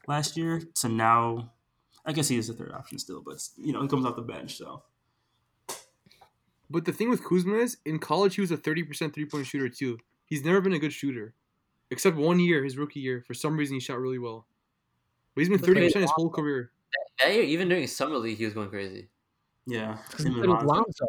last 0.08 0.38
year 0.38 0.62
to 0.76 0.90
now, 0.90 1.54
I 2.06 2.14
guess 2.14 2.30
he 2.30 2.38
is 2.38 2.48
the 2.48 2.54
third 2.54 2.72
option 2.74 3.00
still, 3.00 3.22
but 3.22 3.38
you 3.58 3.74
know 3.74 3.82
he 3.82 3.88
comes 3.90 4.06
off 4.06 4.16
the 4.16 4.22
bench, 4.24 4.58
so 4.58 4.84
But 6.70 6.86
the 6.86 6.92
thing 6.94 7.10
with 7.10 7.24
Kuzma 7.24 7.56
is, 7.56 7.78
in 7.86 8.00
college 8.00 8.36
he 8.36 8.42
was 8.42 8.52
a 8.52 8.58
thirty 8.58 8.84
percent 8.84 9.14
three 9.14 9.26
point 9.26 9.46
shooter 9.48 9.70
too. 9.70 10.00
He's 10.26 10.44
never 10.44 10.62
been 10.62 10.74
a 10.74 10.80
good 10.80 10.94
shooter, 10.94 11.34
except 11.92 12.18
one 12.18 12.40
year, 12.40 12.64
his 12.64 12.78
rookie 12.78 13.00
year. 13.00 13.24
For 13.26 13.34
some 13.34 13.58
reason, 13.58 13.76
he 13.76 13.80
shot 13.80 14.00
really 14.00 14.20
well. 14.20 14.48
But 15.36 15.42
he's 15.42 15.50
been 15.50 15.60
thirty 15.60 15.82
percent 15.82 16.04
his 16.04 16.12
whole 16.12 16.30
career. 16.30 16.72
That 17.22 17.34
year, 17.34 17.44
even 17.44 17.70
during 17.70 17.88
summer 17.88 18.18
league, 18.18 18.38
he 18.38 18.46
was 18.46 18.54
going 18.54 18.70
crazy. 18.70 19.10
Yeah. 19.68 19.98
And 20.20 20.36
Lonzo. 20.38 21.06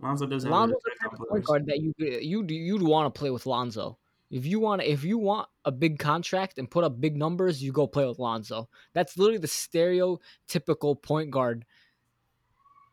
Lonzo. 0.00 0.26
Does 0.26 0.42
have 0.42 0.52
Lonzo's 0.52 0.82
the 0.84 0.90
type 1.00 1.12
of 1.18 1.28
point 1.28 1.44
guard 1.44 1.66
that 1.66 1.80
you 1.80 1.94
you 1.98 2.44
you'd 2.46 2.82
want 2.82 3.12
to 3.12 3.18
play 3.18 3.30
with 3.30 3.46
Lonzo. 3.46 3.96
If 4.30 4.44
you 4.44 4.60
want 4.60 4.82
if 4.82 5.04
you 5.04 5.16
want 5.16 5.48
a 5.64 5.72
big 5.72 5.98
contract 5.98 6.58
and 6.58 6.70
put 6.70 6.84
up 6.84 7.00
big 7.00 7.16
numbers, 7.16 7.62
you 7.62 7.72
go 7.72 7.86
play 7.86 8.06
with 8.06 8.18
Lonzo. 8.18 8.68
That's 8.92 9.16
literally 9.16 9.38
the 9.38 9.46
stereotypical 9.46 11.00
point 11.00 11.30
guard 11.30 11.64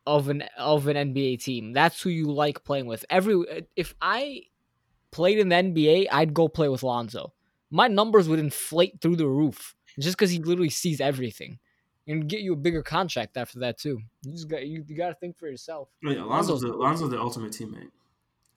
of 0.06 0.30
an 0.30 0.44
of 0.58 0.88
an 0.88 0.96
NBA 0.96 1.44
team. 1.44 1.74
That's 1.74 2.02
who 2.02 2.10
you 2.10 2.32
like 2.32 2.64
playing 2.64 2.86
with. 2.86 3.04
Every 3.10 3.66
if 3.76 3.96
I 4.02 4.44
played 5.12 5.40
in 5.40 5.50
the 5.50 5.56
NBA, 5.56 6.08
I'd 6.12 6.34
go 6.34 6.48
play 6.48 6.70
with 6.70 6.84
Lonzo. 6.84 7.34
My 7.72 7.88
numbers 7.88 8.30
would 8.30 8.40
inflate 8.40 9.02
through 9.02 9.18
the 9.18 9.28
roof 9.28 9.76
just 10.00 10.18
because 10.18 10.32
he 10.32 10.40
literally 10.40 10.70
sees 10.70 11.02
everything 11.02 11.60
and 12.08 12.28
get 12.28 12.42
you 12.42 12.54
a 12.54 12.56
bigger 12.56 12.82
contract 12.82 13.38
after 13.38 13.60
that 13.60 13.78
too. 13.78 14.00
You 14.24 14.32
just 14.32 14.48
got 14.48 14.66
you, 14.66 14.84
you 14.88 14.96
got 14.96 15.10
to 15.10 15.16
think 15.16 15.38
for 15.38 15.48
yourself. 15.48 15.90
Oh, 16.06 16.12
yeah, 16.12 16.24
Lonzo's 16.24 16.62
the, 16.62 16.70
Lonzo's 16.70 17.10
the 17.10 17.20
ultimate 17.20 17.52
teammate. 17.52 17.92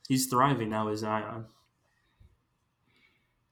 He's 0.09 0.26
thriving 0.26 0.70
now 0.70 0.88
as 0.88 1.01
Zion. 1.01 1.46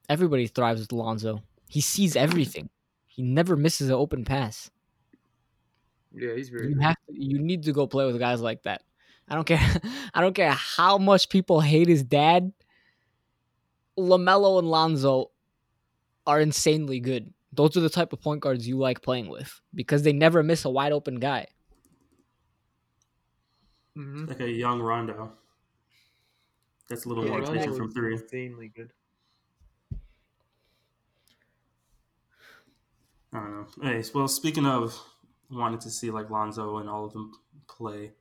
Everybody 0.07 0.47
thrives 0.47 0.81
with 0.81 0.91
Lonzo. 0.91 1.43
He 1.67 1.81
sees 1.81 2.15
everything. 2.15 2.69
He 3.07 3.21
never 3.21 3.55
misses 3.55 3.89
an 3.89 3.95
open 3.95 4.25
pass. 4.25 4.71
Yeah, 6.13 6.33
he's 6.35 6.49
very. 6.49 6.69
You 6.69 6.75
good. 6.75 6.83
have 6.83 6.95
to, 7.07 7.13
you 7.13 7.39
need 7.39 7.63
to 7.63 7.71
go 7.71 7.85
play 7.85 8.05
with 8.05 8.17
guys 8.17 8.41
like 8.41 8.63
that. 8.63 8.81
I 9.27 9.35
don't 9.35 9.45
care. 9.45 9.59
I 10.13 10.21
don't 10.21 10.33
care 10.33 10.51
how 10.51 10.97
much 10.97 11.29
people 11.29 11.61
hate 11.61 11.87
his 11.87 12.03
dad. 12.03 12.51
LaMelo 13.97 14.59
and 14.59 14.69
Lonzo 14.69 15.31
are 16.25 16.39
insanely 16.39 16.99
good. 16.99 17.31
Those 17.59 17.75
are 17.75 17.81
the 17.81 17.89
type 17.89 18.13
of 18.13 18.21
point 18.21 18.39
guards 18.39 18.65
you 18.65 18.77
like 18.77 19.01
playing 19.01 19.27
with 19.27 19.59
because 19.73 20.03
they 20.03 20.13
never 20.13 20.41
miss 20.41 20.63
a 20.63 20.69
wide 20.69 20.93
open 20.93 21.15
guy. 21.19 21.47
Mhm. 23.97 24.29
Like 24.29 24.39
a 24.39 24.49
young 24.49 24.79
Rondo. 24.81 25.33
That's 26.87 27.03
a 27.03 27.09
little 27.09 27.25
Yeah, 27.25 27.31
more 27.31 27.39
Rondo 27.39 27.51
attention 27.51 27.75
from 27.75 27.91
three. 27.91 28.13
Insanely 28.13 28.69
good. 28.69 28.93
I 33.33 33.39
don't 33.41 33.51
know. 33.51 33.67
Anyways, 33.83 34.13
well, 34.13 34.29
speaking 34.29 34.65
of 34.65 34.97
wanting 35.51 35.79
to 35.79 35.89
see 35.89 36.11
like 36.11 36.29
Lonzo 36.29 36.77
and 36.77 36.89
all 36.89 37.03
of 37.03 37.11
them 37.11 37.33
play, 37.67 38.13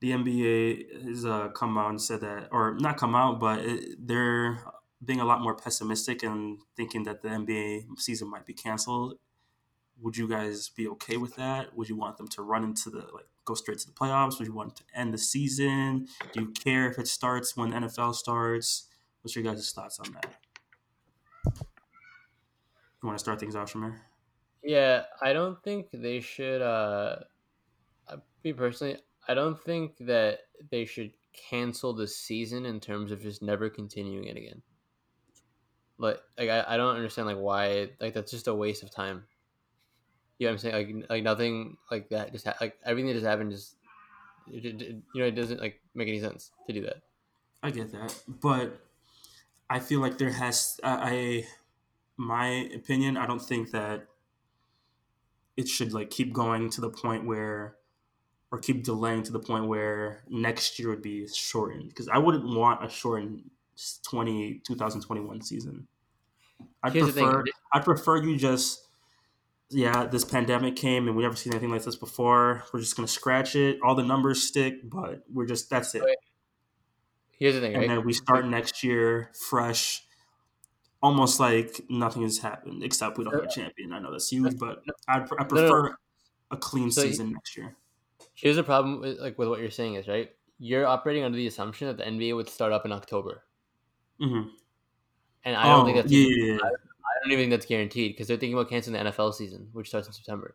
the 0.00 0.12
NBA 0.12 1.04
has 1.06 1.26
uh, 1.26 1.48
come 1.48 1.76
out 1.76 1.90
and 1.90 2.00
said 2.00 2.22
that, 2.22 2.48
or 2.52 2.74
not 2.80 2.96
come 2.96 3.14
out, 3.14 3.38
but 3.38 3.58
it, 3.58 4.06
they're 4.06 4.64
being 5.04 5.20
a 5.20 5.24
lot 5.24 5.40
more 5.40 5.54
pessimistic 5.54 6.22
and 6.22 6.58
thinking 6.76 7.04
that 7.04 7.22
the 7.22 7.28
NBA 7.28 7.98
season 7.98 8.30
might 8.30 8.46
be 8.46 8.54
canceled. 8.54 9.18
Would 10.00 10.16
you 10.16 10.28
guys 10.28 10.68
be 10.68 10.88
okay 10.88 11.16
with 11.16 11.36
that? 11.36 11.76
Would 11.76 11.88
you 11.88 11.96
want 11.96 12.18
them 12.18 12.28
to 12.28 12.42
run 12.42 12.64
into 12.64 12.90
the 12.90 13.06
like 13.14 13.26
go 13.44 13.54
straight 13.54 13.78
to 13.78 13.86
the 13.86 13.92
playoffs? 13.92 14.38
Would 14.38 14.48
you 14.48 14.54
want 14.54 14.76
to 14.76 14.82
end 14.94 15.14
the 15.14 15.18
season? 15.18 16.08
Do 16.32 16.42
you 16.42 16.48
care 16.48 16.90
if 16.90 16.98
it 16.98 17.08
starts 17.08 17.56
when 17.56 17.72
NFL 17.72 18.14
starts? 18.14 18.88
What's 19.22 19.34
your 19.34 19.44
guys' 19.44 19.72
thoughts 19.72 19.98
on 19.98 20.12
that? 20.12 20.34
You 23.02 23.06
want 23.06 23.18
to 23.18 23.22
start 23.22 23.40
things 23.40 23.54
off, 23.54 23.72
Shamir? 23.72 23.96
Yeah, 24.62 25.04
I 25.22 25.32
don't 25.32 25.62
think 25.62 25.86
they 25.92 26.20
should. 26.20 26.60
Uh, 26.60 27.16
uh, 28.08 28.16
me 28.44 28.52
personally, 28.52 28.98
I 29.28 29.34
don't 29.34 29.60
think 29.62 29.96
that 30.00 30.40
they 30.70 30.84
should 30.84 31.12
cancel 31.50 31.92
the 31.92 32.08
season 32.08 32.66
in 32.66 32.80
terms 32.80 33.12
of 33.12 33.22
just 33.22 33.42
never 33.42 33.70
continuing 33.70 34.24
it 34.24 34.36
again. 34.36 34.62
Like, 35.98 36.20
like 36.38 36.50
I, 36.50 36.64
I 36.74 36.76
don't 36.76 36.96
understand 36.96 37.28
like 37.28 37.38
why 37.38 37.90
like 38.00 38.14
that's 38.14 38.30
just 38.30 38.48
a 38.48 38.54
waste 38.54 38.82
of 38.82 38.90
time. 38.90 39.26
You 40.38 40.46
know 40.46 40.50
what 40.50 40.52
I'm 40.52 40.58
saying? 40.58 41.00
Like, 41.00 41.10
like 41.10 41.22
nothing 41.22 41.78
like 41.90 42.10
that 42.10 42.32
just 42.32 42.46
ha- 42.46 42.56
like 42.60 42.78
everything 42.84 43.08
that 43.08 43.14
just 43.14 43.26
happened 43.26 43.52
just 43.52 43.76
it, 44.52 44.64
it- 44.66 44.82
it- 44.82 45.02
you 45.14 45.20
know 45.20 45.26
it 45.26 45.32
doesn't 45.36 45.60
like 45.60 45.80
make 45.94 46.08
any 46.08 46.20
sense 46.20 46.52
to 46.66 46.72
do 46.72 46.82
that. 46.82 47.02
I 47.62 47.70
get 47.70 47.92
that, 47.92 48.22
but 48.28 48.80
I 49.70 49.80
feel 49.80 50.00
like 50.00 50.18
there 50.18 50.32
has 50.32 50.80
I 50.84 51.46
my 52.16 52.48
opinion. 52.74 53.16
I 53.16 53.26
don't 53.26 53.42
think 53.42 53.72
that 53.72 54.08
it 55.56 55.68
should 55.68 55.92
like 55.92 56.10
keep 56.10 56.32
going 56.32 56.70
to 56.70 56.80
the 56.80 56.90
point 56.90 57.24
where 57.24 57.76
or 58.52 58.58
keep 58.58 58.84
delaying 58.84 59.22
to 59.24 59.32
the 59.32 59.40
point 59.40 59.66
where 59.66 60.24
next 60.28 60.78
year 60.78 60.90
would 60.90 61.02
be 61.02 61.28
shortened 61.28 61.88
because 61.90 62.08
I 62.08 62.18
wouldn't 62.18 62.46
want 62.46 62.84
a 62.84 62.90
shortened 62.90 63.50
20, 64.04 64.60
2021 64.64 65.42
season. 65.42 65.86
Here's 66.90 67.12
prefer 67.12 67.44
I'd 67.72 67.84
prefer 67.84 68.22
you 68.22 68.36
just 68.36 68.86
yeah, 69.70 70.06
this 70.06 70.24
pandemic 70.24 70.76
came 70.76 71.08
and 71.08 71.16
we 71.16 71.24
never 71.24 71.34
seen 71.34 71.52
anything 71.52 71.70
like 71.70 71.82
this 71.82 71.96
before. 71.96 72.64
We're 72.72 72.80
just 72.80 72.96
gonna 72.96 73.08
scratch 73.08 73.56
it. 73.56 73.78
All 73.82 73.94
the 73.94 74.04
numbers 74.04 74.42
stick, 74.42 74.88
but 74.88 75.24
we're 75.32 75.46
just 75.46 75.68
that's 75.68 75.94
it. 75.94 76.02
Right. 76.02 76.16
Here's 77.38 77.54
the 77.54 77.60
thing, 77.60 77.74
and 77.74 77.82
right? 77.82 77.88
then 77.88 78.06
we 78.06 78.12
start 78.12 78.46
next 78.46 78.82
year 78.82 79.30
fresh, 79.38 80.04
almost 81.02 81.38
like 81.40 81.82
nothing 81.90 82.22
has 82.22 82.38
happened 82.38 82.82
except 82.82 83.18
we 83.18 83.24
don't 83.24 83.34
have 83.34 83.42
a 83.42 83.46
uh, 83.46 83.50
champion. 83.50 83.92
I 83.92 83.98
know 83.98 84.10
that's 84.10 84.30
huge, 84.30 84.56
but 84.58 84.82
I, 85.08 85.16
I 85.16 85.18
no, 85.18 85.26
no. 85.38 85.44
prefer 85.44 85.96
a 86.50 86.56
clean 86.56 86.90
So 86.90 87.02
season 87.02 87.32
next 87.32 87.56
year. 87.56 87.76
Here's 88.34 88.56
the 88.56 88.62
problem 88.62 89.00
with 89.00 89.18
like 89.18 89.36
with 89.36 89.48
what 89.48 89.60
you're 89.60 89.70
saying 89.70 89.94
is 89.94 90.06
right. 90.06 90.30
You're 90.58 90.86
operating 90.86 91.24
under 91.24 91.36
the 91.36 91.46
assumption 91.46 91.88
that 91.88 91.98
the 91.98 92.04
NBA 92.04 92.34
would 92.34 92.48
start 92.48 92.72
up 92.72 92.86
in 92.86 92.92
October, 92.92 93.42
Mm-hmm. 94.20 94.48
and 95.44 95.56
I 95.56 95.64
don't 95.64 95.82
oh, 95.82 95.84
think 95.84 95.96
that's 95.96 96.12
yeah, 96.12 96.26
yeah, 96.28 96.52
yeah. 96.52 96.58
I 96.62 97.22
don't 97.22 97.32
even 97.32 97.44
think 97.44 97.50
that's 97.50 97.66
guaranteed 97.66 98.12
because 98.12 98.28
they're 98.28 98.36
thinking 98.36 98.54
about 98.54 98.70
canceling 98.70 99.02
the 99.02 99.10
NFL 99.10 99.34
season, 99.34 99.68
which 99.72 99.88
starts 99.88 100.06
in 100.06 100.12
September. 100.12 100.54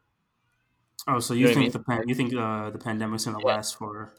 Oh, 1.08 1.20
so 1.20 1.34
You 1.34 1.42
you 1.42 1.46
know 1.46 1.50
what 1.52 1.58
I 1.58 1.62
think 1.62 1.74
the 1.74 1.80
pan- 1.80 2.08
you 2.08 2.16
think 2.16 2.34
uh, 2.36 2.70
the 2.70 2.78
pandemic's 2.78 3.26
gonna 3.26 3.40
Yeah. 3.40 3.46
last 3.46 3.76
for? 3.76 4.14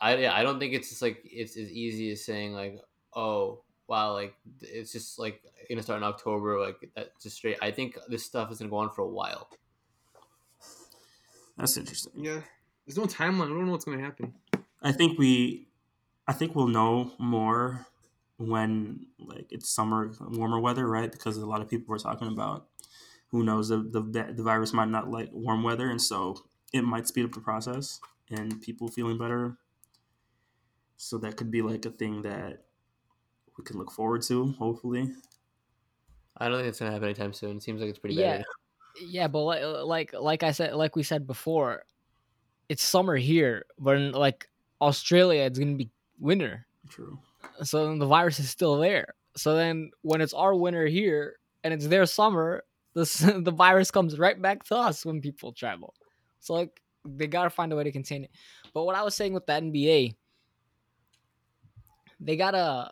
I 0.00 0.16
yeah, 0.16 0.34
I 0.34 0.42
don't 0.42 0.58
think 0.58 0.74
it's 0.74 0.88
just 0.90 1.02
like 1.02 1.20
it's 1.24 1.56
as 1.56 1.70
easy 1.70 2.10
as 2.12 2.24
saying 2.24 2.52
like, 2.52 2.80
oh 3.14 3.62
wow, 3.86 4.12
like 4.12 4.34
it's 4.60 4.92
just 4.92 5.18
like 5.18 5.42
gonna 5.68 5.82
start 5.82 5.98
in 5.98 6.04
October, 6.04 6.60
like 6.60 6.90
that's 6.94 7.22
just 7.22 7.36
straight. 7.36 7.56
I 7.62 7.70
think 7.70 7.96
this 8.08 8.24
stuff 8.24 8.50
is 8.50 8.58
gonna 8.58 8.70
go 8.70 8.76
on 8.76 8.90
for 8.90 9.02
a 9.02 9.08
while. 9.08 9.48
That's 11.56 11.76
interesting. 11.76 12.12
Yeah, 12.16 12.40
there's 12.86 12.98
no 12.98 13.04
timeline. 13.04 13.44
I 13.44 13.48
don't 13.48 13.66
know 13.66 13.72
what's 13.72 13.84
gonna 13.84 14.00
happen. 14.00 14.34
I 14.82 14.92
think 14.92 15.18
we, 15.18 15.68
I 16.26 16.32
think 16.32 16.54
we'll 16.56 16.66
know 16.66 17.12
more 17.18 17.86
when 18.48 19.06
like 19.18 19.46
it's 19.50 19.68
summer, 19.68 20.12
warmer 20.20 20.60
weather, 20.60 20.86
right? 20.88 21.10
Because 21.10 21.36
a 21.36 21.46
lot 21.46 21.60
of 21.60 21.68
people 21.68 21.86
were 21.88 21.98
talking 21.98 22.28
about 22.28 22.68
who 23.28 23.42
knows 23.42 23.68
the 23.68 23.78
the, 23.78 24.32
the 24.34 24.42
virus 24.42 24.72
might 24.72 24.88
not 24.88 25.10
like 25.10 25.30
warm 25.32 25.62
weather, 25.62 25.90
and 25.90 26.00
so 26.00 26.36
it 26.72 26.82
might 26.82 27.06
speed 27.08 27.24
up 27.24 27.32
the 27.32 27.40
process 27.40 28.00
and 28.30 28.60
people 28.62 28.88
feeling 28.88 29.18
better. 29.18 29.58
So 30.96 31.18
that 31.18 31.36
could 31.36 31.50
be 31.50 31.62
like 31.62 31.84
a 31.84 31.90
thing 31.90 32.22
that 32.22 32.64
we 33.58 33.64
can 33.64 33.76
look 33.78 33.90
forward 33.90 34.22
to, 34.22 34.52
hopefully. 34.52 35.10
I 36.36 36.48
don't 36.48 36.58
think 36.58 36.68
it's 36.68 36.78
gonna 36.78 36.92
happen 36.92 37.08
anytime 37.08 37.32
soon. 37.32 37.56
It 37.58 37.62
seems 37.62 37.80
like 37.80 37.90
it's 37.90 37.98
pretty 37.98 38.16
Yeah. 38.16 38.38
bad. 38.38 38.44
Yeah, 39.02 39.28
but 39.28 39.42
like, 39.42 39.62
like 39.62 40.12
like 40.12 40.42
I 40.42 40.52
said, 40.52 40.74
like 40.74 40.96
we 40.96 41.02
said 41.02 41.26
before, 41.26 41.84
it's 42.68 42.82
summer 42.82 43.16
here, 43.16 43.66
but 43.78 43.96
in 43.96 44.12
like 44.12 44.48
Australia, 44.80 45.42
it's 45.42 45.58
gonna 45.58 45.76
be 45.76 45.90
winter. 46.18 46.66
True. 46.88 47.18
So 47.62 47.86
then 47.86 47.98
the 47.98 48.06
virus 48.06 48.38
is 48.38 48.50
still 48.50 48.78
there. 48.78 49.14
So 49.36 49.56
then 49.56 49.90
when 50.02 50.20
it's 50.20 50.34
our 50.34 50.54
winter 50.54 50.86
here 50.86 51.36
and 51.64 51.72
it's 51.72 51.86
their 51.86 52.06
summer, 52.06 52.64
the 52.94 53.40
the 53.42 53.52
virus 53.52 53.90
comes 53.90 54.18
right 54.18 54.40
back 54.40 54.64
to 54.64 54.76
us 54.76 55.04
when 55.06 55.20
people 55.20 55.52
travel. 55.52 55.94
So 56.40 56.54
like 56.54 56.80
they 57.04 57.26
gotta 57.26 57.50
find 57.50 57.72
a 57.72 57.76
way 57.76 57.84
to 57.84 57.92
contain 57.92 58.24
it. 58.24 58.30
But 58.74 58.84
what 58.84 58.96
I 58.96 59.02
was 59.02 59.14
saying 59.14 59.32
with 59.32 59.46
the 59.46 59.54
NBA, 59.54 60.14
they 62.20 62.36
gotta. 62.36 62.90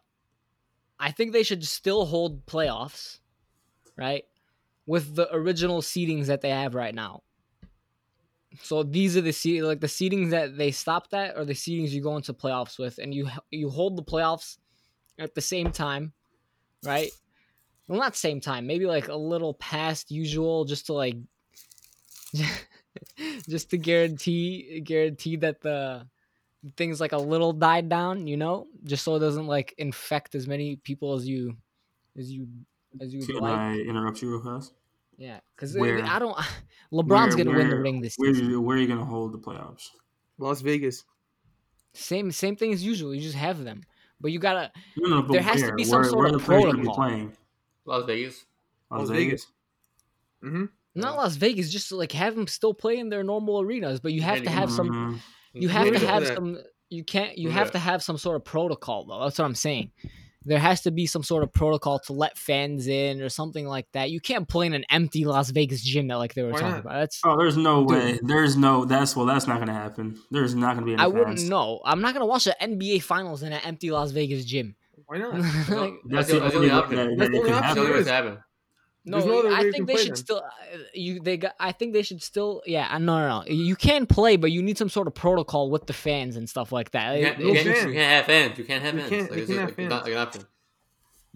I 0.98 1.12
think 1.12 1.32
they 1.32 1.42
should 1.42 1.64
still 1.66 2.04
hold 2.04 2.44
playoffs, 2.44 3.20
right? 3.96 4.24
With 4.86 5.14
the 5.14 5.34
original 5.34 5.80
seedings 5.80 6.26
that 6.26 6.42
they 6.42 6.50
have 6.50 6.74
right 6.74 6.94
now. 6.94 7.22
So 8.62 8.82
these 8.82 9.16
are 9.16 9.20
the 9.20 9.32
se- 9.32 9.62
like 9.62 9.80
the 9.80 9.86
seedings 9.86 10.30
that 10.30 10.56
they 10.56 10.70
stopped 10.72 11.14
at, 11.14 11.36
or 11.36 11.44
the 11.44 11.52
seedings 11.52 11.90
you 11.90 12.02
go 12.02 12.16
into 12.16 12.32
playoffs 12.34 12.78
with, 12.78 12.98
and 12.98 13.14
you 13.14 13.28
you 13.50 13.70
hold 13.70 13.96
the 13.96 14.02
playoffs 14.02 14.58
at 15.18 15.34
the 15.34 15.40
same 15.40 15.70
time, 15.72 16.12
right? 16.84 17.10
Well, 17.88 18.00
not 18.00 18.16
same 18.16 18.40
time, 18.40 18.66
maybe 18.66 18.86
like 18.86 19.08
a 19.08 19.16
little 19.16 19.54
past 19.54 20.10
usual, 20.10 20.64
just 20.64 20.86
to 20.86 20.94
like, 20.94 21.16
just 23.48 23.70
to 23.70 23.78
guarantee 23.78 24.80
guarantee 24.80 25.36
that 25.36 25.60
the 25.60 26.06
things 26.76 27.00
like 27.00 27.12
a 27.12 27.18
little 27.18 27.52
died 27.52 27.88
down, 27.88 28.26
you 28.26 28.36
know, 28.36 28.66
just 28.84 29.04
so 29.04 29.16
it 29.16 29.20
doesn't 29.20 29.46
like 29.46 29.74
infect 29.78 30.34
as 30.34 30.46
many 30.46 30.76
people 30.76 31.14
as 31.14 31.26
you 31.26 31.56
as 32.18 32.30
you 32.30 32.48
as 33.00 33.14
you 33.14 33.20
Can 33.20 33.36
like. 33.36 33.56
I 33.56 33.78
interrupt 33.78 34.22
you 34.22 34.30
real 34.30 34.42
fast? 34.42 34.74
Yeah, 35.20 35.38
because 35.54 35.76
Where- 35.76 36.02
I 36.04 36.18
don't. 36.18 36.34
LeBron's 36.92 37.36
Where- 37.36 37.44
gonna 37.44 37.56
win 37.56 37.68
the 37.68 37.78
ring 37.78 38.00
this 38.00 38.16
Where, 38.16 38.32
season. 38.34 38.64
where 38.64 38.76
are 38.76 38.80
you 38.80 38.88
gonna 38.88 39.04
hold 39.04 39.32
the 39.32 39.38
playoffs? 39.38 39.90
Las 40.38 40.60
Vegas. 40.62 41.04
Same 41.92 42.32
same 42.32 42.56
thing 42.56 42.72
as 42.72 42.82
usual. 42.82 43.14
You 43.14 43.20
just 43.20 43.36
have 43.36 43.62
them, 43.62 43.82
but 44.20 44.32
you 44.32 44.38
gotta. 44.38 44.72
No, 44.96 45.20
no, 45.20 45.28
There 45.32 45.42
has 45.42 45.62
to 45.62 45.74
be 45.74 45.84
some 45.84 46.00
where, 46.00 46.08
sort 46.08 46.18
where 46.24 46.26
of 46.28 46.32
the 46.32 46.38
players 46.44 46.64
be 46.64 46.70
protocol. 46.70 46.94
playing? 46.94 47.36
Las 47.84 48.04
Vegas. 48.06 48.46
Las, 48.90 49.00
Las 49.00 49.08
Vegas. 49.10 49.20
Vegas. 49.22 49.46
Mm-hmm. 50.44 50.64
Not 50.94 51.16
Las 51.16 51.36
Vegas, 51.36 51.70
just 51.70 51.92
like 51.92 52.12
have 52.12 52.34
them 52.34 52.46
still 52.46 52.72
play 52.74 52.98
in 52.98 53.10
their 53.10 53.22
normal 53.22 53.60
arenas, 53.60 54.00
but 54.00 54.12
you 54.12 54.22
have 54.22 54.42
to 54.42 54.50
have 54.50 54.70
some. 54.72 54.88
Mhm. 54.88 55.20
You 55.52 55.68
have 55.68 55.92
to 55.92 56.06
have 56.06 56.26
some. 56.26 56.58
You 56.88 57.04
can't. 57.04 57.36
You 57.36 57.50
have 57.50 57.72
to 57.72 57.78
have 57.78 58.02
some 58.02 58.16
sort 58.18 58.36
of 58.36 58.44
protocol, 58.44 59.04
though. 59.04 59.20
That's 59.22 59.38
what 59.38 59.44
I'm 59.44 59.54
saying. 59.54 59.90
There 60.46 60.58
has 60.58 60.80
to 60.82 60.90
be 60.90 61.06
some 61.06 61.22
sort 61.22 61.42
of 61.42 61.52
protocol 61.52 61.98
to 62.06 62.14
let 62.14 62.38
fans 62.38 62.86
in 62.86 63.20
or 63.20 63.28
something 63.28 63.66
like 63.66 63.86
that. 63.92 64.10
You 64.10 64.20
can't 64.20 64.48
play 64.48 64.66
in 64.66 64.72
an 64.72 64.84
empty 64.90 65.24
Las 65.26 65.50
Vegas 65.50 65.82
gym 65.82 66.08
that 66.08 66.16
like 66.16 66.32
they 66.32 66.42
were 66.42 66.52
Why 66.52 66.58
talking 66.60 66.70
not? 66.76 66.80
about. 66.80 66.92
That's 67.00 67.20
Oh, 67.24 67.36
there's 67.36 67.58
no 67.58 67.80
Dude. 67.86 67.90
way. 67.90 68.18
There's 68.22 68.56
no. 68.56 68.86
That's 68.86 69.14
well. 69.14 69.26
That's 69.26 69.46
not 69.46 69.58
gonna 69.58 69.74
happen. 69.74 70.18
There's 70.30 70.54
not 70.54 70.74
gonna 70.74 70.86
be 70.86 70.94
any 70.94 71.02
I 71.02 71.08
wouldn't 71.08 71.42
know. 71.48 71.80
I'm 71.84 72.00
not 72.00 72.14
gonna 72.14 72.24
watch 72.26 72.44
the 72.44 72.56
NBA 72.60 73.02
finals 73.02 73.42
in 73.42 73.52
an 73.52 73.60
empty 73.64 73.90
Las 73.90 74.12
Vegas 74.12 74.44
gym. 74.46 74.76
Why 75.06 75.18
not? 75.18 75.34
Like, 75.68 75.94
That's 76.06 76.28
That's 76.28 76.28
the- 76.30 76.38
the 76.40 76.44
only 76.44 76.56
only 76.56 76.70
option. 76.70 76.96
that, 76.96 77.08
that 77.08 77.18
That's 77.18 77.30
the 77.30 77.38
only 77.38 77.50
option 77.50 77.60
That's 77.60 77.74
the 77.74 77.80
only 77.80 77.92
way 77.92 77.98
it's 77.98 78.08
happening. 78.08 78.38
No, 79.04 79.18
no 79.24 79.38
other 79.40 79.48
I 79.52 79.70
think 79.70 79.86
they 79.86 79.96
should 79.96 80.10
them. 80.10 80.16
still. 80.16 80.36
uh, 80.38 80.78
You 80.92 81.20
they 81.20 81.36
got. 81.38 81.54
I 81.58 81.72
think 81.72 81.94
they 81.94 82.02
should 82.02 82.22
still. 82.22 82.62
Yeah, 82.66 82.86
no, 82.98 83.18
no, 83.18 83.40
no. 83.40 83.44
You 83.46 83.74
can 83.74 84.04
play, 84.06 84.36
but 84.36 84.52
you 84.52 84.62
need 84.62 84.76
some 84.76 84.90
sort 84.90 85.06
of 85.06 85.14
protocol 85.14 85.70
with 85.70 85.86
the 85.86 85.92
fans 85.94 86.36
and 86.36 86.48
stuff 86.48 86.70
like 86.70 86.90
that. 86.90 87.18
You 87.18 87.24
can't, 87.26 87.38
no 87.38 87.46
you, 87.46 87.54
can't, 87.54 87.66
fans. 87.66 87.86
you 87.86 87.92
can't 87.92 88.12
have 88.12 88.26
fans. 88.26 88.58
You 88.58 88.64
can't 88.64 88.82
have 88.82 88.94
You 88.94 89.00
fans. 89.00 89.10
can't- 89.10 89.30
Like, 89.30 89.40
you 89.40 89.46
can't 89.46 89.58
like, 89.60 89.78
it's 89.78 89.88
not 89.90 90.04
like 90.08 90.34
an. 90.36 90.44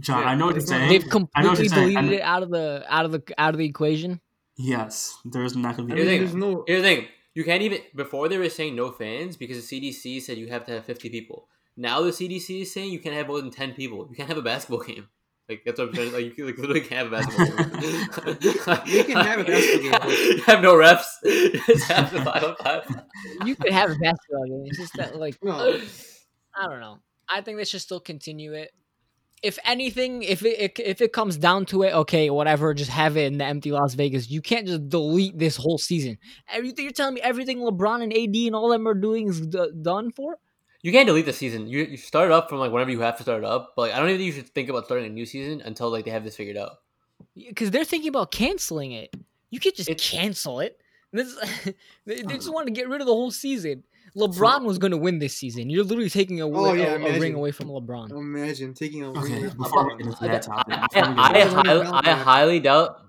John, 0.01 0.23
Yeah, 0.23 0.29
I 0.29 0.35
know 0.35 0.47
what 0.47 0.55
you're 0.57 0.61
saying. 0.67 0.89
They've 0.89 1.05
I 1.35 1.43
know 1.43 1.49
what 1.51 1.59
completely 1.59 1.69
deleted 1.95 2.13
it 2.13 2.23
out 2.23 2.43
of 2.43 2.51
the 2.51 2.85
out 2.89 3.05
of 3.07 3.13
the 3.13 3.23
out 3.39 3.55
of 3.55 3.59
the 3.59 3.65
equation. 3.67 4.21
Yes, 4.57 5.17
there's 5.25 5.57
not 5.57 5.77
gonna 5.77 5.89
be. 5.89 5.95
Here's 5.95 6.07
the 6.09 6.19
there's 6.19 6.31
thing. 6.33 6.41
no. 6.41 6.65
Here's 6.67 6.83
the 6.83 6.89
thing. 6.89 7.07
You 7.35 7.45
can't 7.45 7.63
even 7.63 7.79
before 7.95 8.29
they 8.29 8.39
were 8.39 8.49
saying 8.51 8.77
no 8.77 8.91
fans 8.93 9.37
because 9.37 9.67
the 9.69 9.81
CDC 9.81 10.21
said 10.23 10.37
you 10.39 10.49
have 10.49 10.65
to 10.67 10.73
have 10.73 10.85
50 10.85 11.09
people. 11.09 11.49
Now 11.77 12.03
the 12.03 12.11
CDC 12.11 12.63
is 12.63 12.73
saying 12.73 12.93
you 12.93 13.01
can't 13.01 13.15
have 13.17 13.27
more 13.27 13.41
than 13.41 13.51
10 13.51 13.73
people. 13.75 14.07
You 14.09 14.15
can't 14.17 14.29
have 14.29 14.39
a 14.39 14.43
basketball 14.43 14.81
game. 14.87 15.09
Like 15.49 15.63
that's 15.67 15.79
what 15.79 15.89
I'm 15.89 15.95
trying. 15.95 16.11
to- 16.11 16.17
Like 16.17 16.25
you 16.25 16.31
can, 16.33 16.47
like 16.47 16.59
literally 16.59 16.81
can't 16.81 17.11
have 17.11 17.13
a 17.13 17.17
basketball 17.17 17.81
game. 17.81 18.37
You 18.87 19.05
can 19.05 19.17
have 19.17 19.41
a 19.41 19.45
basketball 19.45 20.01
game, 20.11 20.19
You 20.37 20.43
have 20.45 20.63
no 20.63 20.75
refs. 20.75 21.05
Just 21.67 21.85
have 21.91 22.13
the 22.13 22.23
five 22.23 22.43
on 22.45 22.57
five. 22.57 23.03
You 23.45 23.55
could 23.57 23.73
have 23.73 23.91
a 23.91 23.95
basketball 23.97 24.45
game. 24.47 24.65
It's 24.67 24.79
just 24.79 24.95
that 24.95 25.17
like 25.17 25.37
No. 25.43 25.79
I 26.57 26.69
don't 26.69 26.81
know. 26.81 26.99
I 27.29 27.41
think 27.41 27.59
they 27.59 27.65
should 27.65 27.81
still 27.83 28.01
continue 28.01 28.53
it. 28.55 28.71
If 29.43 29.59
anything, 29.67 30.23
if 30.23 30.43
it 30.45 30.79
if 30.79 31.03
it 31.03 31.13
comes 31.13 31.37
down 31.37 31.67
to 31.67 31.83
it, 31.83 31.93
okay, 31.93 32.31
whatever, 32.31 32.73
just 32.73 32.91
have 32.91 33.19
it 33.19 33.27
in 33.31 33.37
the 33.37 33.45
empty 33.45 33.73
Las 33.73 33.93
Vegas. 33.95 34.31
You 34.31 34.41
can't 34.41 34.67
just 34.67 34.89
delete 34.89 35.39
this 35.39 35.57
whole 35.57 35.77
season. 35.77 36.17
Everything 36.51 36.85
you're 36.85 36.93
telling 36.93 37.15
me, 37.15 37.21
everything 37.21 37.59
LeBron 37.59 38.03
and 38.03 38.13
AD 38.13 38.35
and 38.47 38.55
all 38.55 38.71
them 38.71 38.89
are 38.89 38.95
doing 38.95 39.29
is 39.29 39.43
d- 39.47 39.71
done 39.83 40.11
for. 40.13 40.39
You 40.85 40.93
can't 40.93 41.07
delete 41.07 41.25
the 41.25 41.33
season. 41.33 41.67
You 41.67 41.85
you 41.85 41.97
start 41.97 42.27
it 42.27 42.33
up 42.33 42.51
from 42.51 42.59
like 42.59 42.71
whenever 42.71 42.91
you 42.91 43.01
have 43.01 43.17
to 43.17 43.23
start 43.23 43.39
it 43.43 43.47
up. 43.47 43.73
But 43.75 43.83
like, 43.83 43.93
I 43.95 43.99
don't 43.99 44.09
even 44.11 44.19
think 44.21 44.27
you 44.27 44.33
should 44.33 44.51
think 44.51 44.69
about 44.69 44.85
starting 44.85 45.07
a 45.07 45.09
new 45.09 45.25
season 45.25 45.63
until 45.63 45.89
like 45.91 46.05
they 46.05 46.11
have 46.11 46.25
this 46.25 46.37
figured 46.37 46.59
out. 46.59 46.73
because 47.35 47.71
they're 47.71 47.85
thinking 47.87 48.11
about 48.11 48.31
canceling 48.31 48.93
it. 48.93 49.15
You 49.51 49.61
can't 49.61 49.75
just 49.75 49.89
It's- 49.89 50.11
cancel 50.11 50.61
it. 50.61 50.79
This, 51.11 51.35
they, 52.07 52.21
they 52.23 52.35
just 52.35 52.49
uh-huh. 52.49 52.53
want 52.53 52.67
to 52.67 52.73
get 52.73 52.89
rid 52.89 53.01
of 53.01 53.07
the 53.07 53.15
whole 53.15 53.31
season. 53.31 53.85
LeBron 54.15 54.65
was 54.65 54.79
going 54.79 54.91
to 54.91 54.97
win 54.99 55.21
this 55.21 55.35
season. 55.37 55.71
You're 55.71 55.85
literally 55.85 56.11
taking 56.11 56.41
a, 56.43 56.47
Oh, 56.49 56.73
yeah, 56.75 56.97
a- 56.97 57.17
a 57.17 57.19
ring 57.21 57.35
away 57.35 57.51
from 57.51 57.69
LeBron. 57.69 58.11
Imagine 58.11 58.75
taking 58.75 59.05
a 59.05 59.11
Okay, 59.11 59.41
ring. 59.43 59.53
before 59.57 59.87
we 59.89 59.97
get 59.97 60.07
into 60.09 60.25
I, 60.25 60.29
that 60.29 60.43
topic, 60.43 60.75
I, 60.77 60.87
before 60.87 61.09
we 61.09 61.15
get 61.15 61.19
I, 61.19 61.39
into 61.41 61.55
that- 61.55 61.65
that- 61.65 61.87
highly, 61.87 62.09
I 62.09 62.13
highly 62.13 62.61
doubt. 62.61 63.01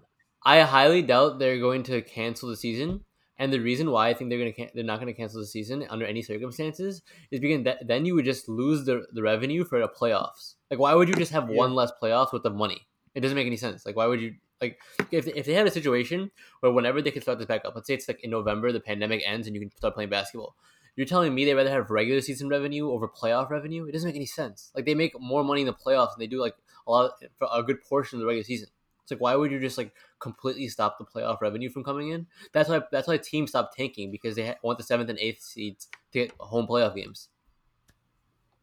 I 0.46 0.62
highly 0.62 1.02
doubt 1.02 1.40
they're 1.40 1.60
going 1.60 1.84
to 1.92 2.02
cancel 2.02 2.48
the 2.50 2.56
season. 2.56 3.02
And 3.38 3.52
the 3.52 3.60
reason 3.60 3.92
why 3.92 4.08
I 4.10 4.14
think 4.14 4.30
they're 4.30 4.40
gonna 4.40 4.54
can- 4.54 4.70
they're 4.74 4.84
not 4.84 5.00
going 5.02 5.14
to 5.14 5.18
cancel 5.18 5.42
the 5.42 5.46
season 5.48 5.86
under 5.90 6.06
any 6.06 6.22
circumstances 6.22 7.02
is 7.32 7.40
because 7.40 7.64
that, 7.66 7.86
then 7.88 8.06
you 8.06 8.16
would 8.16 8.26
just 8.26 8.48
lose 8.48 8.86
the 8.86 9.06
the 9.12 9.22
revenue 9.22 9.64
for 9.66 9.80
the 9.80 9.90
playoffs. 9.90 10.56
Like, 10.72 10.80
why 10.80 10.94
would 10.94 11.10
you 11.10 11.16
just 11.16 11.32
have 11.34 11.50
Yeah. 11.50 11.58
one 11.58 11.76
less 11.76 11.92
playoffs 12.02 12.32
with 12.32 12.44
the 12.44 12.50
money? 12.50 12.88
It 13.14 13.22
doesn't 13.22 13.36
make 13.36 13.48
any 13.48 13.58
sense. 13.58 13.86
Like, 13.86 13.96
why 13.96 14.08
would 14.08 14.22
you 14.22 14.36
like 14.62 14.80
if 15.12 15.28
if 15.28 15.46
they 15.46 15.54
had 15.54 15.68
a 15.68 15.72
situation 15.72 16.32
where 16.62 16.72
whenever 16.72 17.02
they 17.02 17.12
could 17.12 17.24
start 17.24 17.38
this 17.40 17.48
back 17.48 17.66
up, 17.66 17.76
let's 17.76 17.88
say 17.88 17.94
it's 17.94 18.08
like 18.08 18.24
in 18.24 18.30
November, 18.32 18.72
the 18.72 18.80
pandemic 18.80 19.22
ends 19.26 19.48
and 19.48 19.56
you 19.56 19.62
can 19.62 19.72
start 19.72 19.94
playing 19.96 20.10
basketball. 20.10 20.56
You're 20.96 21.06
telling 21.06 21.36
me 21.36 21.44
they'd 21.44 21.56
rather 21.56 21.70
have 21.72 21.90
regular 21.90 22.22
season 22.22 22.48
revenue 22.48 22.90
over 22.90 23.10
playoff 23.10 23.50
revenue? 23.50 23.84
It 23.86 23.92
doesn't 23.92 24.08
make 24.08 24.16
any 24.16 24.26
sense. 24.26 24.72
Like 24.74 24.86
they 24.86 24.96
make 24.96 25.12
more 25.20 25.44
money 25.44 25.60
in 25.60 25.68
the 25.68 25.74
playoffs 25.74 26.12
than 26.16 26.20
they 26.20 26.28
do 26.28 26.40
like 26.40 26.56
a 26.88 26.92
lot 26.92 27.12
for 27.38 27.50
a 27.54 27.62
good 27.64 27.82
portion 27.82 28.16
of 28.16 28.22
the 28.22 28.28
regular 28.28 28.46
season. 28.46 28.70
It's 29.06 29.12
like 29.12 29.22
why 29.22 29.36
would 29.36 29.52
you 29.52 29.60
just 29.60 29.78
like 29.78 29.94
completely 30.18 30.68
stop 30.68 30.98
the 30.98 31.06
playoff 31.06 31.40
revenue 31.40 31.70
from 31.70 31.84
coming 31.84 32.10
in? 32.10 32.26
That's 32.54 32.68
why 32.70 32.82
that's 32.92 33.08
why 33.08 33.18
teams 33.18 33.52
stop 33.52 33.70
tanking 33.78 34.10
because 34.10 34.36
they 34.36 34.56
want 34.64 34.80
the 34.80 34.84
seventh 34.84 35.12
and 35.12 35.20
eighth 35.20 35.44
seeds 35.44 35.86
to 36.12 36.20
get 36.20 36.32
home 36.40 36.66
playoff 36.66 36.96
games. 36.96 37.30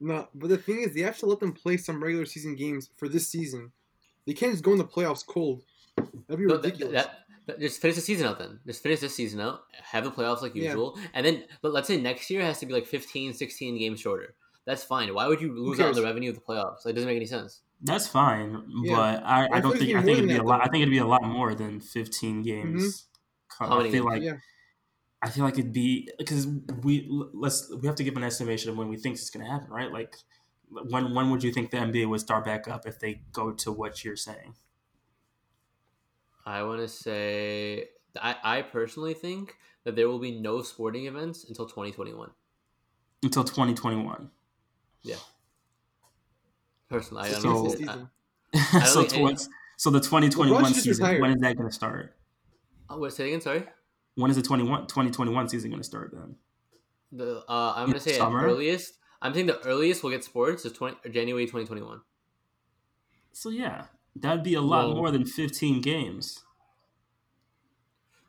No, 0.01 0.27
but 0.35 0.49
the 0.49 0.57
thing 0.57 0.81
is, 0.81 0.95
they 0.95 1.03
have 1.03 1.19
to 1.19 1.27
let 1.27 1.39
them 1.39 1.53
play 1.53 1.77
some 1.77 2.03
regular 2.03 2.27
season 2.27 2.57
games 2.57 2.91
for 2.97 3.09
this 3.09 3.29
season. 3.29 3.71
They 4.27 4.33
can't 4.33 4.53
just 4.53 4.65
go 4.65 4.73
in 4.73 4.79
the 4.79 4.85
playoffs 4.85 5.25
cold. 5.25 5.63
That'd 5.97 6.39
be 6.39 6.47
No, 6.47 6.57
that- 6.57 6.65
ridiculous. 6.65 6.93
that- 6.93 7.19
that- 7.47 7.61
just 7.61 7.81
finish 7.81 7.95
the 7.97 8.03
season 8.03 8.27
out 8.27 8.39
then. 8.41 8.59
Just 8.67 8.83
finish 8.83 8.99
this 9.01 9.15
season 9.15 9.41
out. 9.41 9.63
Have 9.73 10.03
the 10.03 10.11
playoffs 10.11 10.43
like 10.43 10.55
Yeah. 10.57 10.65
usual. 10.65 10.99
And 11.15 11.25
then 11.25 11.45
but 11.61 11.73
let's 11.73 11.87
say 11.87 12.01
next 12.01 12.31
year 12.31 12.43
has 12.43 12.59
to 12.61 12.67
be 12.67 12.73
like 12.73 12.87
15, 12.87 13.33
16 13.33 13.79
games 13.79 14.01
shorter. 14.01 14.35
That's 14.65 14.83
fine. 14.85 15.13
Why 15.15 15.27
would 15.29 15.41
you 15.41 15.53
lose 15.53 15.79
out 15.81 15.89
on 15.91 15.95
the 15.95 16.03
revenue 16.03 16.31
of 16.31 16.37
the 16.37 16.41
playoffs? 16.41 16.85
It 16.87 16.93
doesn't 16.95 17.09
make 17.09 17.17
any 17.17 17.27
sense. 17.27 17.63
That's 17.83 18.07
fine, 18.07 18.63
Yeah. 18.83 18.97
but 18.97 19.25
I, 19.25 19.47
I 19.47 19.57
I 19.57 19.61
don't 19.61 19.77
think 19.77 19.95
I 19.97 20.03
think 20.03 20.19
it'd 20.19 20.29
be 20.29 20.37
a 20.37 20.43
lot. 20.43 20.59
though. 20.59 20.65
I 20.65 20.69
think 20.69 20.83
it'd 20.83 20.91
be 20.93 20.99
a 20.99 21.07
lot 21.07 21.25
more 21.25 21.55
than 21.55 21.81
15 21.81 22.43
games. 22.43 23.07
How 23.59 23.69
I 23.69 23.79
many 23.79 23.91
feel 23.91 24.05
games? 24.05 24.13
like 24.15 24.23
yeah, 24.23 24.37
I 25.21 25.31
feel 25.31 25.45
like 25.45 25.59
it'd 25.59 25.73
be 25.73 26.09
because 26.19 26.47
we 26.83 27.07
let's 27.35 27.71
we 27.81 27.87
have 27.87 27.97
to 27.97 28.05
give 28.05 28.17
an 28.17 28.25
estimation 28.25 28.71
of 28.71 28.77
when 28.77 28.89
we 28.89 28.97
think 28.97 29.17
it's 29.17 29.31
going 29.31 29.45
to 29.45 29.51
happen, 29.51 29.71
right? 29.71 29.91
Like 29.93 30.17
when 30.71 31.15
when 31.15 31.31
would 31.31 31.43
you 31.43 31.53
think 31.53 31.71
the 31.71 31.79
NBA 31.79 32.09
would 32.09 32.21
start 32.21 32.45
back 32.45 32.69
up 32.69 32.87
if 32.87 32.99
they 33.01 33.23
go 33.33 33.53
to 33.53 33.73
what 33.73 34.05
you're 34.05 34.17
saying? 34.17 34.55
I 36.47 36.63
want 36.63 36.81
to 36.81 36.89
say 36.89 37.89
I, 38.21 38.37
I 38.43 38.63
personally 38.63 39.15
think 39.15 39.57
that 39.85 39.97
there 39.97 40.09
will 40.09 40.19
be 40.19 40.41
no 40.41 40.63
sporting 40.63 41.07
events 41.07 41.45
until 41.49 41.67
2021. 41.67 42.31
Until 43.23 43.45
2021. 43.45 44.31
Personally, 46.93 47.23
I 47.25 47.33
So- 47.33 47.43
don't 47.43 47.65
This 47.65 47.73
see 47.79 47.85
it. 47.85 47.89
season. 47.89 48.11
so 48.87 49.01
think 49.01 49.13
any- 49.15 49.23
towards 49.23 49.49
so 49.79 49.91
the 49.91 49.99
2021 50.01 50.63
LeBron 50.63 50.75
season 50.75 51.05
retire. 51.05 51.21
when 51.23 51.31
is 51.33 51.41
that 51.41 51.57
going 51.57 51.69
to 51.69 51.75
start? 51.75 52.15
Uh, 52.91 52.97
what, 52.99 53.13
say 53.13 53.25
it 53.25 53.29
again, 53.29 53.41
sorry. 53.41 53.65
When 54.17 54.31
is 54.31 54.37
the 54.37 54.43
21 54.43 54.87
2021 54.89 55.49
season 55.49 55.71
going 55.71 55.81
to 55.81 55.87
start 55.89 56.11
then? 56.13 56.37
The 57.13 57.43
uh, 57.49 57.73
I'm 57.77 57.87
gonna 57.89 57.99
say 58.01 58.13
at 58.13 58.19
summer? 58.19 58.45
earliest. 58.45 58.95
I'm 59.23 59.33
saying 59.35 59.47
the 59.47 59.59
earliest 59.65 60.03
we'll 60.03 60.13
get 60.13 60.23
sports 60.25 60.65
is 60.67 60.73
20 60.73 61.11
January 61.11 61.45
2021. 61.47 62.01
So 63.33 63.49
yeah, 63.49 63.87
that'd 64.17 64.43
be 64.45 64.55
a 64.55 64.61
lot 64.61 64.89
Well- 64.89 64.97
more 64.97 65.11
than 65.11 65.25
15 65.25 65.81
games. 65.81 66.45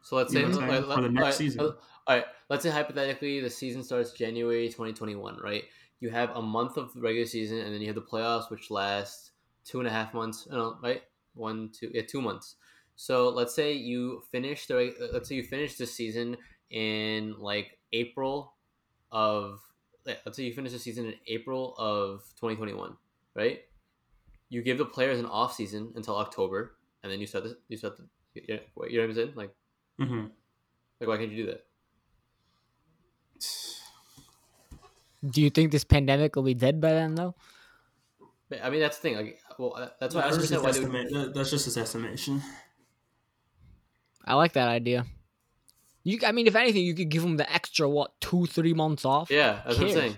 So 0.03 0.15
let's 0.17 0.31
say 0.33 0.41
know 0.43 0.49
what 0.49 0.63
I'm 0.63 0.69
saying? 0.69 0.87
like, 0.87 0.95
For 0.97 1.01
the 1.01 1.09
next 1.09 1.23
like- 1.25 1.33
season. 1.33 1.59
All 1.61 1.75
right, 2.09 2.25
let's 2.49 2.63
say 2.63 2.69
hypothetically 2.69 3.39
the 3.39 3.49
season 3.49 3.83
starts 3.83 4.11
January 4.11 4.67
2021, 4.67 5.37
right? 5.41 5.63
You 6.03 6.09
have 6.09 6.31
a 6.31 6.41
month 6.41 6.75
of 6.75 6.91
regular 6.97 7.25
season, 7.25 7.59
and 7.59 7.73
then 7.73 7.79
you 7.79 7.87
have 7.87 7.95
the 7.95 8.01
playoffs, 8.01 8.51
which 8.51 8.69
last 8.69 9.31
two 9.63 9.79
and 9.79 9.87
a 9.87 9.89
half 9.89 10.13
months. 10.13 10.45
No, 10.51 10.75
right? 10.83 11.01
One, 11.33 11.69
two, 11.71 11.91
yeah, 11.93 12.01
two 12.05 12.21
months. 12.21 12.55
So 12.97 13.29
let's 13.29 13.55
say 13.55 13.71
you 13.71 14.21
finish 14.29 14.65
the 14.65 14.93
let's 15.13 15.29
say 15.29 15.35
you 15.35 15.43
finish 15.43 15.77
the 15.77 15.85
season 15.85 16.35
in 16.69 17.35
like 17.39 17.79
April 17.93 18.51
of 19.13 19.61
let's 20.05 20.35
say 20.35 20.43
you 20.43 20.53
finish 20.53 20.73
the 20.73 20.79
season 20.79 21.05
in 21.05 21.13
April 21.27 21.73
of 21.77 22.23
2021, 22.35 22.97
right? 23.33 23.61
You 24.49 24.61
give 24.61 24.77
the 24.77 24.83
players 24.83 25.21
an 25.21 25.25
off 25.25 25.53
season 25.53 25.93
until 25.95 26.17
October, 26.17 26.75
and 27.01 27.09
then 27.13 27.21
you 27.21 27.27
start 27.27 27.45
the, 27.45 27.57
you 27.69 27.77
start 27.77 27.95
the, 27.95 28.03
you 28.35 28.55
know 28.57 28.61
what 28.75 29.09
I'm 29.09 29.15
saying? 29.15 29.31
Like 29.35 29.55
mm-hmm. 30.01 30.25
like, 30.99 31.07
why 31.07 31.15
can't 31.15 31.31
you 31.31 31.45
do 31.45 31.51
that? 31.51 31.63
Do 35.27 35.41
you 35.41 35.49
think 35.49 35.71
this 35.71 35.83
pandemic 35.83 36.35
will 36.35 36.43
be 36.43 36.53
dead 36.53 36.81
by 36.81 36.91
then, 36.91 37.15
though? 37.15 37.35
But, 38.49 38.63
I 38.63 38.69
mean, 38.69 38.81
that's 38.81 38.97
the 38.97 39.01
thing. 39.01 39.15
Like, 39.15 39.39
well, 39.57 39.73
uh, 39.75 39.87
that's 39.99 40.13
why 40.13 40.21
I 40.21 40.23
That's 40.25 40.37
don't 40.37 40.41
just, 40.47 40.53
understand 40.53 40.75
his 40.75 40.83
why 40.93 41.03
they 41.09 41.25
would. 41.25 41.33
that's 41.33 41.49
just 41.49 41.65
his 41.65 41.77
estimation. 41.77 42.41
I 44.25 44.35
like 44.35 44.53
that 44.53 44.67
idea. 44.67 45.05
You, 46.03 46.19
I 46.25 46.33
mean, 46.33 46.47
if 46.47 46.55
anything, 46.55 46.83
you 46.83 46.93
could 46.93 47.09
give 47.09 47.23
them 47.23 47.37
the 47.37 47.51
extra 47.51 47.87
what 47.89 48.19
two, 48.19 48.45
three 48.45 48.73
months 48.73 49.05
off. 49.05 49.31
Yeah, 49.31 49.61
that's 49.65 49.77
what 49.79 49.87
I'm 49.87 49.93
saying. 49.93 50.17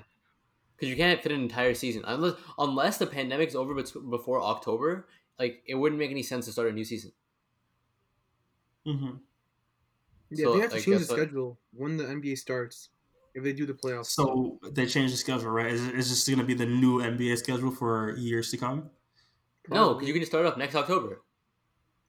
Because 0.75 0.89
you 0.89 0.95
can't 0.95 1.21
fit 1.21 1.31
an 1.31 1.41
entire 1.41 1.73
season 1.73 2.03
unless 2.05 2.33
unless 2.57 2.97
the 2.97 3.05
pandemic's 3.05 3.55
over 3.55 3.73
bet- 3.75 3.93
before 4.09 4.41
October. 4.41 5.07
Like, 5.37 5.61
it 5.67 5.75
wouldn't 5.75 5.99
make 5.99 6.11
any 6.11 6.23
sense 6.23 6.45
to 6.45 6.51
start 6.51 6.69
a 6.69 6.71
new 6.71 6.83
season. 6.85 7.11
Mm-hmm. 8.87 9.17
yeah. 10.31 10.45
So, 10.45 10.53
they 10.53 10.59
have 10.61 10.69
to 10.69 10.75
like, 10.77 10.83
change 10.85 10.85
the 10.85 10.99
that's 10.99 11.09
what- 11.11 11.19
schedule 11.19 11.59
when 11.73 11.97
the 11.97 12.03
NBA 12.05 12.37
starts 12.37 12.89
if 13.36 13.43
they 13.43 13.53
do 13.53 13.65
the 13.65 13.73
playoffs. 13.73 14.07
So 14.07 14.57
they 14.71 14.86
changed 14.88 15.13
the 15.13 15.17
schedule, 15.17 15.51
right? 15.51 15.67
Is 15.67 15.86
it, 15.86 15.95
is 15.95 16.09
this 16.09 16.27
going 16.27 16.39
to 16.39 16.45
be 16.45 16.53
the 16.53 16.65
new 16.65 17.01
NBA 17.01 17.38
schedule 17.38 17.69
for 17.69 18.15
years 18.17 18.49
to 18.51 18.57
come? 18.57 18.89
No, 19.69 19.88
Probably. 19.88 20.07
you 20.07 20.13
can 20.13 20.21
just 20.21 20.31
start 20.31 20.45
off 20.45 20.57
next 20.57 20.75
October. 20.75 21.21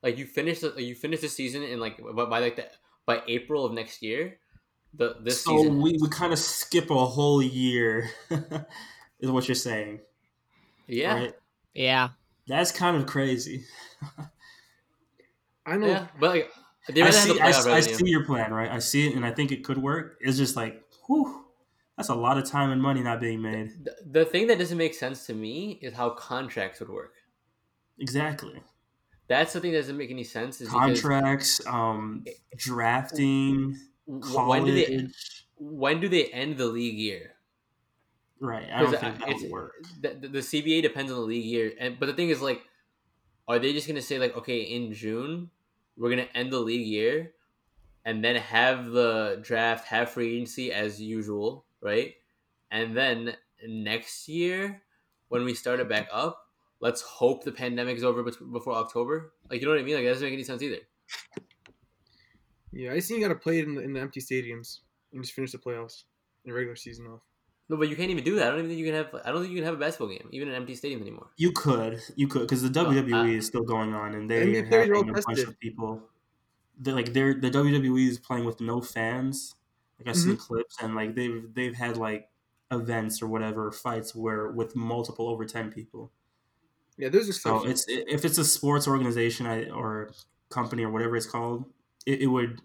Like 0.02 0.18
you 0.18 0.24
finish 0.24 0.60
the 0.60 0.72
you 0.76 0.94
finish 0.94 1.20
the 1.20 1.28
season 1.28 1.62
in 1.64 1.80
like 1.80 2.00
by, 2.14 2.26
by 2.26 2.38
like 2.38 2.56
the, 2.56 2.66
by 3.06 3.22
April 3.26 3.64
of 3.64 3.72
next 3.72 4.02
year. 4.02 4.38
The 4.94 5.16
this 5.20 5.42
so 5.42 5.58
season. 5.58 5.82
we, 5.82 5.98
we 6.00 6.08
kind 6.08 6.32
of 6.32 6.38
skip 6.38 6.90
a 6.90 7.06
whole 7.06 7.42
year, 7.42 8.08
is 9.20 9.30
what 9.30 9.48
you're 9.48 9.54
saying, 9.56 10.00
yeah, 10.86 11.14
right? 11.14 11.34
Yeah. 11.74 12.10
That's 12.46 12.70
kind 12.70 12.96
of 12.96 13.06
crazy. 13.06 13.64
I 15.66 15.76
know. 15.76 15.88
yeah, 15.88 16.06
but 16.20 16.30
like 16.30 16.50
I 16.88 17.10
see, 17.10 17.40
I, 17.40 17.48
I 17.48 17.80
see 17.80 18.08
your 18.08 18.24
plan, 18.24 18.52
right? 18.52 18.70
I 18.70 18.78
see 18.78 19.08
it, 19.08 19.16
and 19.16 19.26
I 19.26 19.32
think 19.32 19.50
it 19.50 19.64
could 19.64 19.78
work. 19.78 20.18
It's 20.20 20.36
just 20.36 20.54
like, 20.54 20.82
whew, 21.06 21.44
That's 21.96 22.08
a 22.08 22.14
lot 22.14 22.38
of 22.38 22.48
time 22.48 22.70
and 22.70 22.80
money 22.80 23.02
not 23.02 23.20
being 23.20 23.42
made. 23.42 23.84
The, 23.84 23.96
the 24.20 24.24
thing 24.24 24.46
that 24.48 24.58
doesn't 24.58 24.78
make 24.78 24.94
sense 24.94 25.26
to 25.26 25.34
me 25.34 25.78
is 25.82 25.94
how 25.94 26.10
contracts 26.10 26.80
would 26.80 26.88
work. 26.90 27.14
Exactly. 27.98 28.62
That's 29.28 29.52
the 29.52 29.60
thing 29.60 29.72
that 29.72 29.78
doesn't 29.78 29.96
make 29.96 30.10
any 30.10 30.24
sense. 30.24 30.60
Is 30.60 30.68
Contracts, 30.68 31.60
um, 31.66 32.24
drafting, 32.56 33.76
w- 34.06 34.48
when 34.48 34.64
do 34.64 34.72
they 34.72 34.84
college. 34.86 35.46
when 35.56 36.00
do 36.00 36.08
they 36.08 36.26
end 36.26 36.58
the 36.58 36.66
league 36.66 36.98
year? 36.98 37.32
Right. 38.38 38.68
I 38.72 38.82
don't 38.82 38.98
think 38.98 39.18
that 39.18 39.28
would 39.28 39.50
work. 39.50 39.72
The, 40.00 40.10
the, 40.20 40.28
the 40.28 40.38
CBA 40.40 40.82
depends 40.82 41.10
on 41.10 41.18
the 41.18 41.24
league 41.24 41.44
year, 41.44 41.72
and 41.80 41.98
but 41.98 42.06
the 42.06 42.12
thing 42.12 42.28
is 42.28 42.40
like, 42.40 42.62
are 43.48 43.58
they 43.58 43.72
just 43.72 43.88
gonna 43.88 44.02
say 44.02 44.18
like, 44.18 44.36
okay, 44.36 44.60
in 44.60 44.92
June 44.92 45.50
we're 45.96 46.10
gonna 46.10 46.28
end 46.34 46.52
the 46.52 46.60
league 46.60 46.86
year, 46.86 47.32
and 48.06 48.24
then 48.24 48.36
have 48.36 48.86
the 48.92 49.38
draft, 49.42 49.88
have 49.88 50.08
free 50.10 50.36
agency 50.36 50.72
as 50.72 50.98
usual, 51.02 51.66
right? 51.82 52.14
And 52.70 52.96
then 52.96 53.36
next 53.66 54.28
year 54.28 54.82
when 55.28 55.44
we 55.44 55.54
start 55.54 55.80
it 55.80 55.88
back 55.88 56.08
up, 56.12 56.38
let's 56.80 57.02
hope 57.02 57.42
the 57.44 57.52
pandemic 57.52 57.96
is 57.96 58.04
over 58.04 58.22
before 58.22 58.74
October. 58.74 59.32
Like 59.50 59.60
you 59.60 59.66
know 59.66 59.72
what 59.74 59.80
I 59.80 59.84
mean? 59.84 59.96
Like 59.96 60.04
that 60.04 60.12
doesn't 60.12 60.24
make 60.26 60.34
any 60.34 60.44
sense 60.44 60.62
either. 60.62 60.78
Yeah, 62.72 62.92
I 62.92 62.96
just 62.96 63.08
think 63.08 63.20
you 63.20 63.26
got 63.26 63.32
to 63.34 63.40
play 63.40 63.58
it 63.58 63.64
in 63.66 63.74
the, 63.74 63.80
in 63.82 63.92
the 63.92 64.00
empty 64.00 64.20
stadiums 64.20 64.80
and 65.12 65.22
just 65.22 65.34
finish 65.34 65.52
the 65.52 65.58
playoffs 65.58 66.04
and 66.44 66.54
regular 66.54 66.76
season 66.76 67.06
off. 67.06 67.20
No, 67.68 67.76
but 67.76 67.88
you 67.88 67.96
can't 67.96 68.10
even 68.10 68.22
do 68.22 68.36
that. 68.36 68.46
I 68.48 68.50
don't 68.50 68.58
even 68.60 68.68
think 68.70 68.78
you 68.78 68.86
can 68.86 68.94
have. 68.94 69.14
I 69.24 69.32
don't 69.32 69.40
think 69.40 69.50
you 69.50 69.56
can 69.58 69.64
have 69.64 69.74
a 69.74 69.78
basketball 69.78 70.08
game, 70.08 70.28
even 70.30 70.48
in 70.48 70.54
an 70.54 70.60
empty 70.60 70.74
stadium 70.76 71.00
anymore. 71.00 71.28
You 71.36 71.50
could, 71.52 72.00
you 72.14 72.28
could, 72.28 72.42
because 72.42 72.62
the 72.62 72.70
Well, 72.70 72.92
WWE 72.92 73.14
I- 73.14 73.28
is 73.30 73.46
still 73.46 73.64
going 73.64 73.92
on, 73.94 74.14
and 74.14 74.30
they 74.30 74.46
NBA 74.46 74.62
are 74.62 74.68
players 74.68 74.88
are 74.90 74.94
all 74.94 75.04
having 75.04 75.18
a 75.18 75.22
bunch 75.26 75.38
of 75.40 75.58
people. 75.58 76.02
They're 76.78 76.94
like 76.94 77.12
they're 77.12 77.34
the 77.34 77.50
WWE 77.50 78.08
is 78.08 78.18
playing 78.18 78.44
with 78.44 78.60
no 78.60 78.80
fans. 78.80 79.54
Like 79.98 80.08
I've 80.08 80.16
seen 80.16 80.32
Mm-hmm. 80.34 80.40
clips, 80.42 80.76
and 80.82 80.94
like 80.94 81.14
they've 81.14 81.48
they've 81.54 81.74
had 81.74 81.96
like 81.96 82.28
events 82.70 83.22
or 83.22 83.28
whatever 83.28 83.70
fights 83.72 84.14
where 84.14 84.48
with 84.48 84.76
multiple 84.76 85.28
over 85.28 85.44
ten 85.44 85.70
people. 85.72 86.12
Yeah, 86.98 87.08
there's 87.08 87.40
So 87.40 87.66
it's 87.66 87.84
if 87.88 88.24
it's 88.24 88.38
a 88.38 88.44
sports 88.44 88.86
organization 88.88 89.46
or 89.70 90.10
company 90.50 90.84
or 90.84 90.90
whatever 90.90 91.16
it's 91.16 91.26
called, 91.26 91.66
it, 92.06 92.22
it 92.22 92.26
would 92.26 92.60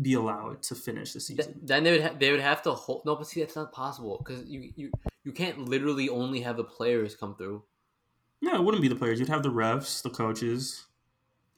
be 0.00 0.14
allowed 0.14 0.60
to 0.62 0.74
finish 0.74 1.12
the 1.12 1.20
season. 1.20 1.60
then 1.62 1.84
they 1.84 1.92
would 1.92 2.02
ha- 2.02 2.14
they 2.18 2.30
would 2.32 2.40
have 2.40 2.62
to 2.62 2.72
hold. 2.72 3.04
No, 3.06 3.16
but 3.16 3.26
see, 3.26 3.40
that's 3.40 3.54
not 3.56 3.72
possible 3.72 4.18
because 4.18 4.44
you 4.46 4.72
you 4.76 4.90
you 5.24 5.32
can't 5.32 5.68
literally 5.68 6.08
only 6.08 6.40
have 6.40 6.56
the 6.56 6.64
players 6.64 7.14
come 7.14 7.36
through. 7.36 7.62
No, 8.42 8.54
it 8.56 8.62
wouldn't 8.64 8.82
be 8.82 8.88
the 8.88 8.96
players. 8.96 9.18
You'd 9.20 9.28
have 9.28 9.42
the 9.42 9.50
refs, 9.52 10.02
the 10.02 10.10
coaches. 10.10 10.86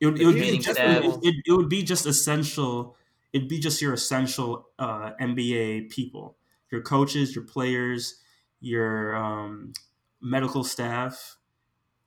It 0.01 0.07
would, 0.07 0.21
it 0.21 0.27
would 0.27 0.35
be 0.35 0.59
just 0.59 0.79
it, 0.79 1.35
it 1.47 1.53
would 1.53 1.69
be 1.69 1.83
just 1.83 2.05
essential. 2.07 2.97
It'd 3.33 3.49
be 3.49 3.59
just 3.59 3.81
your 3.81 3.93
essential 3.95 4.69
uh, 4.79 5.13
NBA 5.21 5.91
people, 5.91 6.37
your 6.71 6.83
coaches, 6.83 7.35
your 7.35 7.45
players, 7.45 8.21
your 8.61 9.17
um, 9.17 9.73
medical 10.21 10.65
staff, 10.65 11.37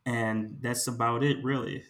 and 0.06 0.58
that's 0.62 0.88
about 0.88 1.24
it, 1.24 1.44
really. 1.44 1.84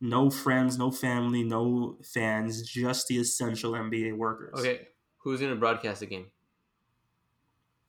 No 0.00 0.28
friends, 0.28 0.76
no 0.76 0.90
family, 0.90 1.42
no 1.42 1.98
fans, 2.04 2.62
just 2.62 3.08
the 3.08 3.18
essential 3.18 3.72
NBA 3.72 4.16
workers. 4.16 4.58
Okay, 4.58 4.88
who's 5.18 5.40
gonna 5.40 5.56
broadcast 5.56 6.00
the 6.00 6.06
game? 6.06 6.26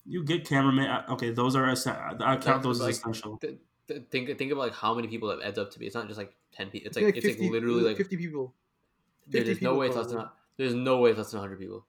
You 0.05 0.23
get 0.23 0.47
cameraman. 0.47 0.87
uh, 0.87 1.05
Okay, 1.09 1.31
those 1.31 1.55
are 1.55 1.65
I 1.65 2.37
count 2.37 2.63
those 2.63 2.79
Like- 2.79 2.91
as 2.91 2.99
essential. 2.99 3.37
Th- 3.39 3.57
th- 3.87 4.03
think 4.09 4.37
think 4.37 4.51
about 4.51 4.61
like 4.61 4.73
how 4.73 4.93
many 4.93 5.07
people 5.07 5.29
that 5.29 5.41
adds 5.41 5.57
up 5.57 5.71
to 5.71 5.79
be. 5.79 5.85
It's 5.87 5.95
not 5.95 6.07
just 6.07 6.17
like 6.17 6.33
ten 6.51 6.69
people. 6.69 6.87
It's 6.87 6.97
I 6.97 7.01
like 7.01 7.13
think 7.15 7.25
it's 7.25 7.39
like 7.41 7.51
literally 7.51 7.81
like 7.83 7.97
50 7.97 8.17
people. 8.17 8.53
50 9.31 9.43
there's 9.43 9.61
no 9.61 9.75
way 9.75 9.87
it's 9.87 9.95
less 9.95 10.07
than 10.07 10.25
there's 10.57 10.73
no 10.73 10.99
way 10.99 11.09
it's 11.11 11.17
less 11.17 11.31
than 11.31 11.39
hundred 11.41 11.59
people. 11.59 11.85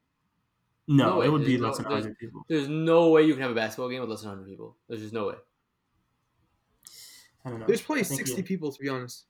No, 0.88 1.16
no 1.16 1.20
it 1.22 1.28
would 1.30 1.44
be 1.44 1.56
no- 1.58 1.68
less 1.68 1.76
than 1.76 1.84
there's- 1.84 2.04
100 2.04 2.18
people. 2.18 2.44
There's 2.48 2.68
no 2.68 3.10
way 3.10 3.22
you 3.22 3.34
can 3.34 3.42
have 3.42 3.50
a 3.52 3.54
basketball 3.54 3.88
game 3.90 4.00
with 4.00 4.10
less 4.10 4.20
than 4.22 4.30
hundred 4.30 4.46
people. 4.46 4.76
There's 4.88 5.00
just 5.02 5.12
no 5.14 5.26
way. 5.28 5.34
I 7.44 7.50
don't 7.50 7.60
know. 7.60 7.66
There's 7.66 7.82
probably 7.82 8.04
60 8.04 8.36
you- 8.36 8.42
people, 8.42 8.72
to 8.72 8.80
be 8.80 8.88
honest. 8.88 9.24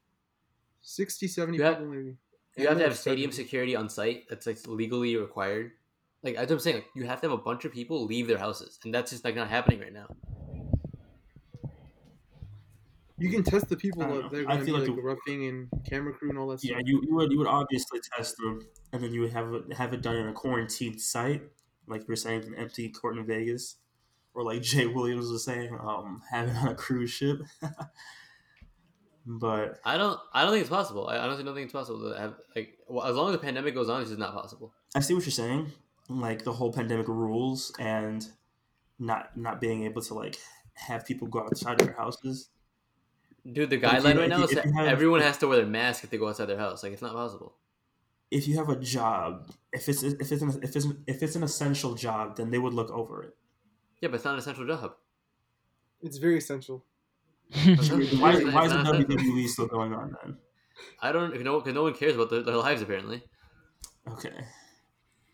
60, 0.83 1.29
70 1.29 1.59
You 1.59 1.65
have- 1.65 1.79
people, 1.79 1.93
maybe. 1.93 2.17
You 2.57 2.67
have 2.67 2.79
to 2.79 2.85
have 2.85 2.97
stadium 2.99 3.29
expensive. 3.29 3.47
security 3.47 3.77
on 3.77 3.89
site. 3.89 4.29
That's 4.29 4.45
like 4.47 4.59
legally 4.67 5.17
required. 5.17 5.73
Like 6.25 6.35
as 6.35 6.51
I'm 6.51 6.59
saying, 6.59 6.77
like, 6.77 6.87
you 6.97 7.05
have 7.05 7.21
to 7.21 7.29
have 7.29 7.39
a 7.39 7.43
bunch 7.43 7.65
of 7.65 7.73
people 7.73 8.05
leave 8.05 8.27
their 8.27 8.39
houses, 8.39 8.81
and 8.85 8.93
that's 8.93 9.13
just 9.13 9.25
like 9.25 9.37
not 9.37 9.49
happening 9.49 9.79
right 9.79 9.93
now. 9.93 10.09
You 13.19 13.31
can 13.31 13.43
test 13.43 13.69
the 13.69 13.77
people 13.77 14.03
I 14.03 14.09
that 14.09 14.31
they're 14.31 14.45
going 14.45 14.61
to 14.61 14.65
be 14.65 14.73
feel 14.73 14.79
like 14.81 14.89
like 14.89 14.99
it- 14.99 15.03
roughing 15.03 15.47
and 15.47 15.69
camera 15.89 16.13
crew 16.15 16.31
and 16.31 16.39
all 16.39 16.49
that 16.49 16.63
Yeah, 16.63 16.77
stuff. 16.77 16.83
you, 16.85 17.01
you 17.03 17.15
would 17.15 17.33
you 17.33 17.39
would 17.39 17.47
obviously 17.47 18.01
test 18.01 18.37
them, 18.39 18.61
and 18.93 19.03
then 19.03 19.13
you 19.13 19.21
would 19.23 19.33
have 19.33 19.53
it, 19.53 19.73
have 19.75 19.93
it 19.93 20.03
done 20.03 20.17
in 20.17 20.29
a 20.29 20.33
quarantined 20.33 21.01
site, 21.01 21.43
like 21.87 22.07
you're 22.07 22.17
saying, 22.17 22.45
an 22.45 22.55
empty 22.55 22.89
court 22.91 23.17
in 23.19 23.27
Vegas, 23.27 23.77
or 24.35 24.43
like 24.45 24.63
Jay 24.71 24.87
Williams 24.87 25.31
was 25.31 25.45
saying, 25.45 25.77
um, 25.81 26.23
have 26.31 26.49
it 26.49 26.57
on 26.57 26.69
a 26.69 26.75
cruise 26.75 27.11
ship. 27.11 27.41
but 29.27 29.79
I 29.85 29.99
don't. 29.99 30.19
I 30.33 30.43
don't 30.43 30.53
think 30.53 30.63
it's 30.63 30.71
possible. 30.71 31.09
I 31.09 31.19
honestly 31.19 31.45
don't 31.45 31.55
think 31.55 31.65
it's 31.65 31.73
possible 31.73 32.11
to 32.13 32.19
have 32.19 32.35
like 32.57 32.79
well, 32.89 33.07
as 33.07 33.17
long 33.17 33.29
as 33.29 33.33
the 33.33 33.39
pandemic 33.43 33.75
goes 33.75 33.89
on, 33.89 34.01
it's 34.01 34.11
just 34.11 34.19
not 34.19 34.33
possible. 34.35 34.73
I 34.95 35.01
see 35.01 35.15
what 35.15 35.25
you're 35.25 35.33
saying, 35.33 35.73
like 36.09 36.45
the 36.45 36.53
whole 36.53 36.73
pandemic 36.73 37.09
rules 37.09 37.73
and 37.79 38.27
not 38.99 39.37
not 39.37 39.61
being 39.61 39.85
able 39.85 40.03
to 40.03 40.15
like 40.15 40.37
have 40.75 41.05
people 41.07 41.29
go 41.29 41.41
outside 41.41 41.81
of 41.81 41.87
their 41.87 41.97
houses. 41.97 42.51
Dude, 43.53 43.71
the 43.71 43.79
guideline 43.79 44.15
you- 44.15 44.21
right 44.21 44.29
now 44.29 44.39
you- 44.39 44.45
is 44.45 44.51
that 44.51 44.65
have- 44.67 44.87
everyone 44.87 45.21
has 45.21 45.39
to 45.39 45.49
wear 45.49 45.59
their 45.59 45.67
mask 45.67 46.05
if 46.05 46.11
they 46.11 46.19
go 46.19 46.29
outside 46.29 46.47
their 46.47 46.59
house. 46.59 46.83
Like 46.83 46.93
it's 46.93 47.03
not 47.03 47.13
possible. 47.13 47.55
If 48.31 48.47
you 48.47 48.57
have 48.59 48.69
a 48.69 48.77
job, 48.77 49.51
if 49.73 49.89
it's 49.89 50.03
if 50.03 50.21
it's 50.33 50.43
an, 50.43 50.51
if 50.63 50.77
it's 50.77 50.85
an, 50.85 51.05
if 51.07 51.23
it's 51.23 51.35
an 51.35 51.43
essential 51.43 51.95
job, 51.95 52.37
then 52.37 52.51
they 52.51 52.59
would 52.59 52.75
look 52.75 52.91
over 52.91 53.23
it. 53.23 53.37
Yeah, 54.01 54.09
but 54.11 54.17
it's 54.17 54.25
not 54.25 54.35
an 54.35 54.39
essential 54.41 54.67
job. 54.67 54.95
It's 56.03 56.19
very 56.19 56.37
essential. 56.39 56.85
Why, 57.53 57.65
why 57.75 58.33
is 58.35 58.73
the 58.73 58.83
not. 58.83 58.95
WWE 58.97 59.49
still 59.49 59.67
going 59.67 59.95
on 59.95 60.15
then? 60.23 60.37
I 61.01 61.11
don't 61.13 61.43
know 61.43 61.59
because 61.59 61.75
no 61.75 61.83
one 61.85 61.95
cares 61.95 62.15
about 62.15 62.29
their, 62.31 62.43
their 62.43 62.57
lives 62.57 62.83
apparently. 62.83 63.23
Okay. 64.13 64.31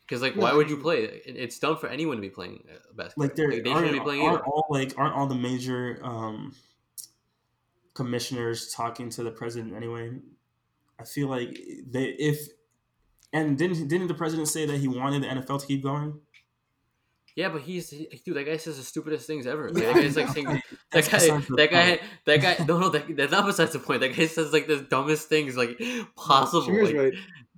Because 0.03 0.23
like, 0.23 0.35
why 0.37 0.53
would 0.53 0.71
you 0.71 0.77
play? 0.77 1.03
It's 1.27 1.59
dumb 1.59 1.77
for 1.79 1.89
anyone 1.89 2.17
to 2.17 2.21
be 2.23 2.31
playing 2.31 2.63
uh, 2.71 2.77
basketball. 2.95 3.27
like 3.27 3.35
there 3.37 3.51
they 3.51 3.71
aren't, 3.71 3.87
shouldn't 3.87 3.93
be 3.93 4.01
playing 4.01 4.23
aren't 4.23 4.35
either. 4.43 4.45
all 4.47 4.67
like 4.71 4.93
aren't 4.97 5.15
all 5.15 5.27
the 5.27 5.35
major 5.35 5.99
um 6.03 6.55
commissioners 7.95 8.73
talking 8.73 9.09
to 9.09 9.23
the 9.23 9.31
president 9.31 9.75
anyway 9.75 10.11
i 11.01 11.05
feel 11.05 11.29
like 11.29 11.51
they 11.91 12.05
if 12.19 12.39
and 13.33 13.57
didn't 13.57 13.89
didn't 13.89 14.09
the 14.09 14.15
president 14.15 14.49
say 14.49 14.67
that 14.67 14.79
he 14.79 14.89
wanted 14.89 15.23
the 15.23 15.27
nfl 15.29 15.61
to 15.61 15.67
keep 15.67 15.83
going 15.83 16.21
Yeah, 17.37 17.49
but 17.49 17.63
he's 17.63 17.91
he, 17.91 18.07
dude. 18.25 18.37
That 18.37 18.47
guy 18.47 18.59
says 18.59 18.77
the 18.77 18.85
stupidest 18.85 19.27
things 19.27 19.45
ever. 19.45 19.69
Like, 19.71 19.83
that 19.83 19.95
guy's 19.97 20.17
like 20.17 20.29
saying 20.29 20.63
that 20.93 21.11
guy. 21.11 21.39
That 21.57 21.71
guy. 21.71 21.99
That 22.27 22.41
guy. 22.41 22.65
No, 22.65 22.79
no. 22.79 22.89
That, 22.91 23.17
that's 23.17 23.33
not 23.33 23.45
besides 23.45 23.73
the 23.73 23.81
point. 23.81 24.03
That 24.03 24.15
guy 24.15 24.27
says 24.27 24.53
like 24.53 24.69
the 24.69 24.87
dumbest 24.89 25.29
things 25.29 25.57
like 25.57 25.77
possible. 26.15 26.63
Shamir's 26.63 26.93
Like, 26.93 26.97
right. 26.97 27.13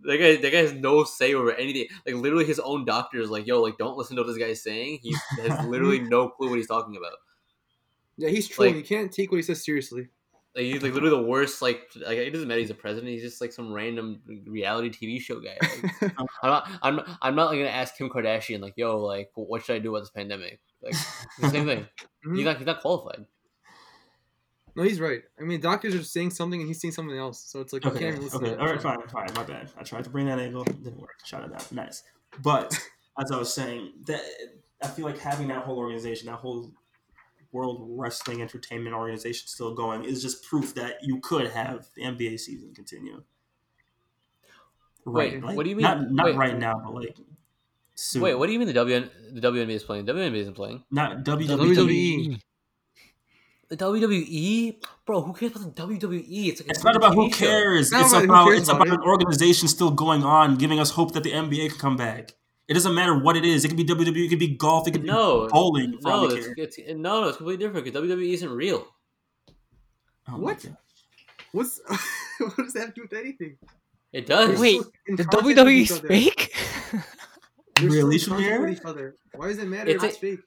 That 0.04 0.16
guy. 0.16 0.36
That 0.36 0.50
guy 0.50 0.62
has 0.62 0.72
no 0.72 1.04
say 1.04 1.34
over 1.34 1.52
anything. 1.52 1.88
Like 2.06 2.14
literally, 2.14 2.46
his 2.46 2.58
own 2.58 2.86
doctor 2.86 3.20
is 3.20 3.28
like, 3.28 3.46
"Yo, 3.46 3.60
like 3.60 3.76
don't 3.76 3.98
listen 3.98 4.16
to 4.16 4.22
what 4.22 4.28
this 4.28 4.38
guy's 4.38 4.62
saying. 4.62 5.00
He 5.02 5.14
has 5.42 5.66
literally 5.72 6.00
no 6.00 6.30
clue 6.30 6.48
what 6.48 6.56
he's 6.56 6.68
talking 6.68 6.96
about." 6.96 7.18
Yeah, 8.16 8.30
he's 8.30 8.48
trolling. 8.48 8.76
Like- 8.76 8.90
you 8.90 8.96
can't 8.96 9.12
take 9.12 9.30
what 9.30 9.36
he 9.36 9.42
says 9.42 9.62
seriously. 9.62 10.08
Like 10.56 10.64
he's 10.64 10.82
like 10.82 10.94
literally 10.94 11.14
the 11.14 11.22
worst. 11.22 11.60
Like 11.60 11.90
like 11.96 12.16
it 12.16 12.30
doesn't 12.30 12.48
matter. 12.48 12.60
He's 12.60 12.70
a 12.70 12.74
president. 12.74 13.12
He's 13.12 13.22
just 13.22 13.42
like 13.42 13.52
some 13.52 13.70
random 13.70 14.22
reality 14.46 14.88
TV 14.88 15.20
show 15.20 15.38
guy. 15.38 15.58
Like, 15.60 16.14
I'm 16.18 16.26
not. 16.42 16.70
I'm. 16.82 16.96
Not, 16.96 17.08
I'm 17.20 17.34
not 17.34 17.46
like, 17.48 17.58
gonna 17.58 17.68
ask 17.68 17.96
Kim 17.96 18.08
Kardashian 18.08 18.60
like, 18.60 18.72
"Yo, 18.76 18.98
like, 18.98 19.30
what 19.34 19.64
should 19.64 19.76
I 19.76 19.80
do 19.80 19.90
about 19.90 20.00
this 20.00 20.10
pandemic?" 20.10 20.60
Like 20.82 20.94
the 21.40 21.50
same 21.50 21.66
thing. 21.66 21.86
He's 22.22 22.32
mm-hmm. 22.32 22.44
not. 22.44 22.56
He's 22.56 22.66
not 22.66 22.80
qualified. 22.80 23.26
No, 24.76 24.82
he's 24.82 25.00
right. 25.00 25.22
I 25.40 25.42
mean, 25.42 25.60
doctors 25.60 25.94
are 25.94 26.02
saying 26.02 26.30
something 26.30 26.60
and 26.60 26.68
he's 26.68 26.80
saying 26.80 26.92
something 26.92 27.16
else. 27.16 27.42
So 27.46 27.60
it's 27.60 27.72
like 27.72 27.84
you 27.84 27.90
okay 27.90 27.98
can't 27.98 28.16
even 28.16 28.24
listen. 28.24 28.44
okay 28.44 28.54
to 28.54 28.60
all 28.60 28.66
right 28.66 28.82
fine 28.82 28.98
fine 29.08 29.28
my 29.34 29.42
bad 29.42 29.70
i 29.78 29.82
tried 29.82 30.04
to 30.04 30.10
bring 30.10 30.26
that 30.26 30.38
angle 30.38 30.64
didn't 30.64 31.00
work 31.00 31.18
shut 31.24 31.42
it 31.42 31.50
down 31.50 31.62
nice 31.72 32.02
but 32.42 32.78
as 33.18 33.30
i 33.32 33.38
was 33.38 33.52
saying 33.52 33.92
that 34.04 34.20
i 34.82 34.86
feel 34.86 35.06
like 35.06 35.18
having 35.18 35.48
that 35.48 35.64
whole 35.64 35.78
organization 35.78 36.26
that 36.26 36.36
whole 36.36 36.70
world 37.56 37.78
wrestling 38.02 38.40
entertainment 38.42 38.94
organization 38.94 39.46
still 39.48 39.74
going 39.74 40.04
is 40.04 40.22
just 40.22 40.44
proof 40.44 40.74
that 40.74 40.94
you 41.02 41.18
could 41.20 41.46
have 41.50 41.88
the 41.94 42.02
nba 42.02 42.38
season 42.38 42.68
continue 42.74 43.22
Wait, 45.04 45.42
like, 45.42 45.56
what 45.56 45.62
do 45.64 45.70
you 45.70 45.76
mean- 45.76 45.84
Not, 45.84 46.10
not 46.10 46.26
wait. 46.26 46.36
right 46.36 46.58
now, 46.58 46.80
but 46.84 46.92
like 46.94 47.16
soon. 47.94 48.22
Wait, 48.22 48.34
what 48.34 48.46
do 48.48 48.52
you 48.52 48.58
mean 48.58 48.66
the 48.68 48.74
WN 48.74 49.08
the 49.32 49.40
WNBA 49.40 49.70
is 49.70 49.84
playing? 49.84 50.04
WNBA 50.04 50.34
isn't 50.38 50.54
playing. 50.54 50.82
Not 50.90 51.24
WWE. 51.24 51.46
WWE. 51.46 52.40
The 53.68 53.76
WWE, 53.76 54.76
bro. 55.06 55.22
Who 55.22 55.32
cares 55.32 55.52
about 55.56 55.76
the 55.76 55.82
WWE? 55.82 56.48
It's 56.48 56.60
like 56.60 56.68
a 56.68 56.70
It's 56.70 56.84
not 56.84 56.96
about 56.96 57.14
who 57.14 57.30
cares. 57.30 57.92
It's 57.92 58.00
It's 58.00 58.12
about 58.12 58.44
who 58.44 58.50
cares 58.50 58.60
it's 58.62 58.68
about 58.68 58.86
about 58.88 58.94
it. 58.98 59.00
an 59.00 59.06
organization 59.08 59.68
still 59.68 59.92
going 59.92 60.24
on, 60.24 60.56
giving 60.56 60.78
us 60.80 60.90
hope 60.90 61.12
that 61.14 61.22
the 61.22 61.30
NBA 61.32 61.68
can 61.70 61.78
come 61.78 61.96
back. 61.96 62.34
It 62.68 62.74
doesn't 62.74 62.94
matter 62.94 63.16
what 63.18 63.36
it 63.36 63.44
is. 63.44 63.64
It 63.64 63.68
could 63.68 63.76
be 63.76 63.84
WWE. 63.84 64.26
It 64.26 64.28
could 64.28 64.38
be 64.40 64.48
golf. 64.56 64.88
It 64.88 64.92
could 64.92 65.04
No, 65.04 65.46
be 65.46 65.52
bowling. 65.52 65.98
No, 66.02 66.26
we 66.26 66.34
it's, 66.56 66.78
it's 66.78 66.88
no, 66.88 67.20
no. 67.22 67.28
It's 67.28 67.36
completely 67.36 67.64
different 67.64 67.84
because 67.86 68.02
WWE 68.02 68.32
isn't 68.34 68.50
real. 68.50 68.86
Oh 70.28 70.38
What? 70.38 70.66
What's 71.52 71.80
what 72.38 72.56
does 72.56 72.72
that 72.72 72.80
have 72.80 72.94
to 72.94 72.94
do 72.94 73.02
with 73.02 73.12
anything? 73.12 73.56
It 74.12 74.26
does. 74.26 74.58
Wait, 74.58 74.80
The 75.06 75.24
WWE 75.24 75.82
is 75.82 75.98
fake? 76.00 76.54
They're 77.76 77.90
Really, 77.90 78.18
still 78.18 78.38
in 78.38 78.44
contact 78.44 78.62
Shamir? 78.62 78.72
each 78.72 78.84
other. 78.84 79.14
Why 79.34 79.48
does 79.48 79.58
it 79.58 79.68
matter 79.68 79.90
It's 79.90 80.02
if 80.02 80.08
it's 80.10 80.16
a- 80.16 80.20
fake? 80.20 80.40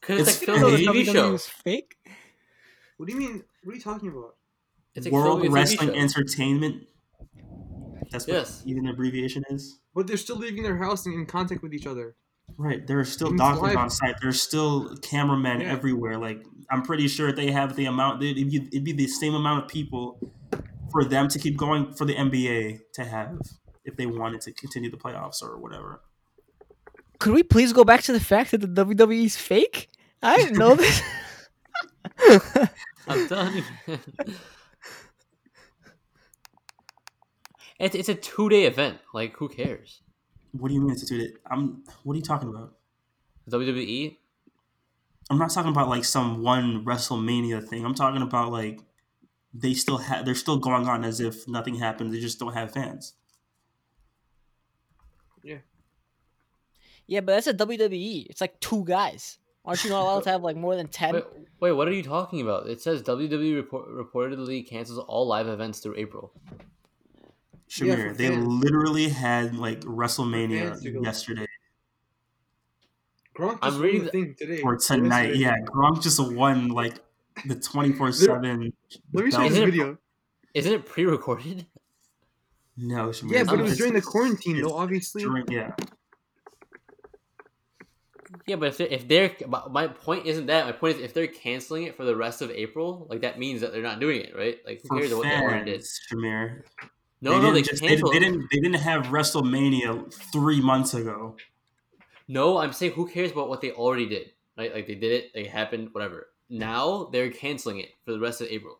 Because 0.00 0.20
it's, 0.20 0.28
It's 0.42 0.48
like 0.48 0.58
filmed 0.58 0.64
on 0.64 0.80
a. 0.96 1.00
TV 1.04 1.12
show. 1.12 1.34
is 1.34 1.46
fake. 1.46 1.94
What 2.96 3.06
do 3.06 3.12
you 3.12 3.18
mean? 3.18 3.44
What 3.62 3.72
are 3.72 3.76
you 3.76 3.82
talking 3.82 4.08
about? 4.08 4.34
It's 4.94 5.06
World 5.08 5.42
filming 5.42 5.46
a 5.46 5.50
TV 5.50 5.54
Wrestling 5.54 5.88
show. 5.90 5.94
Entertainment. 5.94 6.86
That's 8.10 8.26
what 8.26 8.34
Yes. 8.34 8.62
even 8.66 8.84
the 8.84 8.90
abbreviation 8.90 9.44
is. 9.50 9.78
But 9.94 10.06
they're 10.06 10.16
still 10.16 10.36
leaving 10.36 10.62
their 10.62 10.76
house 10.76 11.06
and 11.06 11.14
in 11.14 11.26
contact 11.26 11.62
with 11.62 11.72
each 11.74 11.86
other. 11.86 12.16
Right. 12.56 12.84
There 12.86 12.98
are 12.98 13.04
still 13.04 13.28
It's 13.28 13.36
doctors 13.38 13.62
live. 13.62 13.76
on 13.76 13.90
site. 13.90 14.16
There's 14.20 14.40
still 14.40 14.96
cameramen 14.98 15.60
Yeah. 15.60 15.72
everywhere. 15.72 16.18
Like 16.18 16.44
I'm 16.70 16.82
pretty 16.82 17.06
sure 17.08 17.32
they 17.32 17.50
have 17.52 17.76
the 17.76 17.84
amount. 17.86 18.22
It'd 18.22 18.50
be, 18.50 18.56
it'd 18.72 18.84
be 18.84 18.92
the 18.92 19.06
same 19.06 19.34
amount 19.34 19.64
of 19.64 19.70
people 19.70 20.18
for 20.90 21.04
them 21.04 21.28
to 21.28 21.38
keep 21.38 21.56
going 21.56 21.92
for 21.94 22.04
the 22.04 22.14
NBA 22.14 22.80
to 22.94 23.04
have 23.04 23.38
if 23.84 23.96
they 23.96 24.06
wanted 24.06 24.40
to 24.42 24.52
continue 24.52 24.90
the 24.90 24.96
playoffs 24.96 25.42
or 25.42 25.58
whatever. 25.58 26.00
Could 27.20 27.34
we 27.34 27.42
please 27.44 27.72
go 27.72 27.84
back 27.84 28.02
to 28.02 28.12
the 28.12 28.20
fact 28.20 28.50
that 28.50 28.60
the 28.62 28.66
WWE 28.84 29.24
is 29.26 29.36
fake? 29.36 29.88
I 30.22 30.36
didn't 30.36 30.58
know 30.58 30.74
this. 30.76 31.02
I'm 33.06 33.28
telling 33.28 33.56
you. 33.58 33.62
man. 33.86 34.00
It's 37.78 37.94
it's 37.94 38.08
a 38.08 38.14
two 38.14 38.48
day 38.48 38.64
event. 38.64 38.98
Like 39.12 39.36
who 39.36 39.48
cares? 39.48 40.00
What 40.52 40.68
do 40.68 40.74
you 40.74 40.80
mean 40.80 40.90
it's 40.90 41.02
a 41.02 41.06
two 41.06 41.18
day? 41.18 41.32
I'm. 41.50 41.84
What 42.02 42.14
are 42.14 42.16
you 42.16 42.22
talking 42.22 42.48
about? 42.48 42.74
WWE. 43.50 44.16
I'm 45.30 45.38
not 45.38 45.50
talking 45.50 45.70
about 45.70 45.88
like 45.88 46.04
some 46.04 46.42
one 46.42 46.84
WrestleMania 46.84 47.66
thing. 47.66 47.84
I'm 47.84 47.94
talking 47.94 48.22
about 48.22 48.50
like 48.50 48.80
they 49.54 49.74
still 49.74 49.98
have. 49.98 50.24
They're 50.24 50.34
still 50.34 50.58
going 50.58 50.88
on 50.88 51.04
as 51.04 51.20
if 51.20 51.46
nothing 51.46 51.76
happened. 51.76 52.12
They 52.12 52.20
just 52.20 52.38
don't 52.38 52.54
have 52.54 52.72
fans. 52.72 53.14
yeah, 55.42 55.58
Yeah, 57.06 57.20
but 57.20 57.34
that's 57.34 57.46
a 57.46 57.54
WWE. 57.54 58.26
It's 58.28 58.40
like 58.40 58.58
two 58.60 58.84
guys. 58.84 59.38
Aren't 59.64 59.84
you 59.84 59.90
not 59.90 60.02
allowed 60.02 60.22
to 60.24 60.30
have 60.30 60.42
like 60.42 60.56
more 60.56 60.74
than 60.74 60.88
ten? 60.88 61.14
Wait, 61.14 61.24
wait, 61.60 61.72
what 61.72 61.86
are 61.86 61.92
you 61.92 62.02
talking 62.02 62.40
about? 62.40 62.66
It 62.66 62.80
says 62.80 63.02
WWE 63.02 63.54
report, 63.54 63.88
reportedly 63.88 64.66
cancels 64.66 64.98
all 64.98 65.26
live 65.26 65.48
events 65.48 65.80
through 65.80 65.96
April. 65.96 66.32
Yeah, 67.78 67.94
Shamir, 67.94 68.08
for 68.08 68.14
they 68.14 68.28
fans. 68.28 68.46
literally 68.46 69.08
had 69.08 69.54
like 69.56 69.80
WrestleMania 69.82 70.68
fans 70.70 70.82
to 70.82 70.90
go. 70.90 71.02
yesterday 71.02 71.46
Gronk 73.36 73.62
just 73.62 73.62
I'm 73.62 73.72
won 73.74 73.82
reading 73.82 74.00
the 74.00 74.04
the- 74.06 74.10
thing 74.10 74.34
today. 74.36 74.62
or 74.62 74.76
tonight. 74.76 75.22
yesterday. 75.36 75.38
Yeah, 75.38 75.54
Gronk 75.66 76.02
just 76.02 76.18
won 76.32 76.68
like 76.68 76.94
the 77.46 77.54
twenty 77.54 77.92
four 77.92 78.10
seven. 78.12 78.72
Let 79.12 79.24
me 79.24 79.30
show 79.30 79.42
you 79.42 79.48
this 79.48 79.58
Isn't 79.58 79.64
video. 79.70 79.98
Isn't 80.52 80.72
it 80.72 80.84
pre-recorded? 80.86 81.66
No, 82.76 83.10
Shamir, 83.10 83.30
Yeah, 83.32 83.44
but 83.44 83.52
it 83.54 83.60
it's- 83.60 83.70
was 83.70 83.78
during 83.78 83.92
the 83.94 84.02
quarantine, 84.02 84.60
though. 84.60 84.72
Obviously, 84.74 85.22
during- 85.22 85.46
yeah, 85.48 85.72
Yeah, 88.46 88.56
but 88.56 88.68
if 88.68 88.78
they're, 88.78 88.86
if 88.88 89.06
they're 89.08 89.34
my 89.70 89.86
point 89.86 90.26
isn't 90.26 90.46
that. 90.46 90.66
My 90.66 90.72
point 90.72 90.96
is 90.98 91.02
if 91.04 91.14
they're 91.14 91.26
canceling 91.28 91.84
it 91.84 91.96
for 91.96 92.04
the 92.04 92.16
rest 92.16 92.42
of 92.42 92.50
April, 92.50 93.06
like 93.08 93.20
that 93.22 93.38
means 93.38 93.60
that 93.60 93.72
they're 93.72 93.82
not 93.82 94.00
doing 94.00 94.20
it, 94.22 94.34
right? 94.36 94.58
Like 94.66 94.80
who 94.82 94.88
for 94.88 94.98
cares 94.98 95.14
what 95.14 95.22
they 95.24 95.36
already 95.36 95.70
did? 95.72 95.82
Shamir. 96.12 96.62
No, 97.22 97.32
they 97.32 97.40
no, 97.46 97.52
they 97.52 97.62
just- 97.62 97.82
they, 97.82 97.88
canceled. 97.88 98.14
they 98.14 98.18
didn't. 98.18 98.46
They 98.50 98.60
didn't 98.60 98.80
have 98.80 99.06
WrestleMania 99.06 100.12
three 100.32 100.60
months 100.60 100.94
ago. 100.94 101.36
No, 102.28 102.58
I'm 102.58 102.72
saying 102.72 102.92
who 102.92 103.08
cares 103.08 103.32
about 103.32 103.48
what 103.48 103.60
they 103.60 103.72
already 103.72 104.06
did? 104.06 104.30
Right? 104.56 104.72
Like 104.74 104.86
they 104.86 104.94
did 104.94 105.12
it, 105.12 105.30
it 105.34 105.48
happened, 105.48 105.88
whatever. 105.92 106.28
Now 106.48 107.08
they're 107.12 107.30
canceling 107.30 107.78
it 107.80 107.90
for 108.04 108.12
the 108.12 108.20
rest 108.20 108.40
of 108.40 108.48
April. 108.48 108.76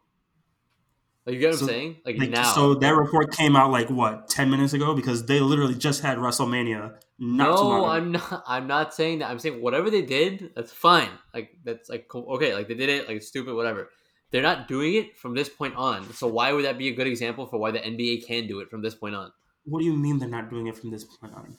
Like 1.27 1.35
you 1.35 1.41
get 1.41 1.51
what 1.51 1.59
So- 1.59 1.65
I'm 1.67 1.69
saying? 1.69 1.97
Like, 2.07 2.19
Like, 2.19 2.31
now. 2.31 2.45
so 2.55 2.75
that 2.75 2.95
report 2.97 3.31
came 3.33 3.55
out 3.57 3.71
like 3.71 3.91
what 3.91 4.29
ten 4.29 4.51
minutes 4.51 4.73
ago 4.73 4.95
because 4.95 5.27
they 5.27 5.41
literally 5.41 5.75
just 5.75 6.01
had 6.03 6.17
WrestleMania. 6.19 6.95
Not 7.19 7.45
no. 7.57 7.85
I'm 7.87 8.13
not. 8.13 8.43
I'm 8.47 8.67
not 8.67 8.95
saying 8.95 9.19
that. 9.19 9.31
I'm 9.31 9.39
saying 9.39 9.61
whatever 9.61 9.91
they 9.91 10.03
did, 10.03 10.53
that's 10.57 10.73
fine. 10.73 11.11
Like 11.35 11.51
that's 11.65 11.89
like 11.91 12.07
okay. 12.15 12.55
Like 12.55 12.69
they 12.69 12.75
did 12.75 12.89
it, 12.89 13.07
like 13.07 13.19
it's 13.19 13.29
stupid, 13.29 13.55
whatever. 13.55 13.91
They're 14.31 14.43
not 14.43 14.69
doing 14.69 14.95
it 14.95 15.17
from 15.17 15.35
this 15.35 15.49
point 15.49 15.75
on. 15.75 16.13
So 16.15 16.27
why 16.27 16.53
would 16.53 16.65
that 16.65 16.79
be 16.79 16.89
a 16.89 16.95
good 16.95 17.07
example 17.07 17.47
for 17.47 17.59
why 17.59 17.71
the 17.73 17.81
NBA 17.81 18.27
can 18.27 18.47
do 18.47 18.61
it 18.61 18.71
from 18.71 18.83
this 18.83 18.95
point 18.95 19.15
on? 19.15 19.33
What 19.65 19.81
do 19.81 19.87
you 19.87 19.97
mean 19.97 20.19
they're 20.19 20.29
not 20.29 20.51
doing 20.51 20.69
it 20.69 20.77
from 20.77 20.91
this 20.91 21.05
point 21.05 21.35
on? 21.35 21.59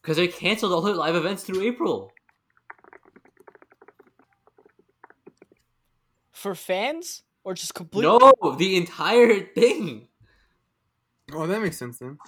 Because 0.00 0.16
they 0.16 0.28
canceled 0.28 0.72
all 0.72 0.80
their 0.80 0.94
live 0.94 1.16
events 1.16 1.42
through 1.42 1.62
April. 1.62 2.12
For 6.32 6.54
fans 6.54 7.22
or 7.44 7.54
just 7.54 7.74
completely? 7.74 8.18
No, 8.18 8.54
the 8.56 8.76
entire 8.76 9.40
thing. 9.40 10.08
oh, 11.32 11.46
that 11.46 11.60
makes 11.60 11.76
sense 11.76 11.98
then. 11.98 12.18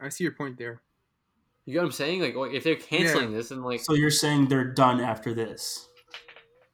I 0.00 0.08
see 0.08 0.24
your 0.24 0.34
point 0.34 0.58
there. 0.58 0.82
You 1.64 1.74
get 1.74 1.78
what 1.80 1.86
I'm 1.86 1.92
saying? 1.92 2.20
Like, 2.20 2.34
like, 2.34 2.52
if 2.52 2.64
they're 2.64 2.74
canceling 2.74 3.32
this 3.32 3.52
and 3.52 3.64
like, 3.64 3.80
So 3.80 3.94
you're 3.94 4.10
saying 4.10 4.48
they're 4.48 4.64
done 4.64 5.00
after 5.00 5.32
this? 5.32 5.88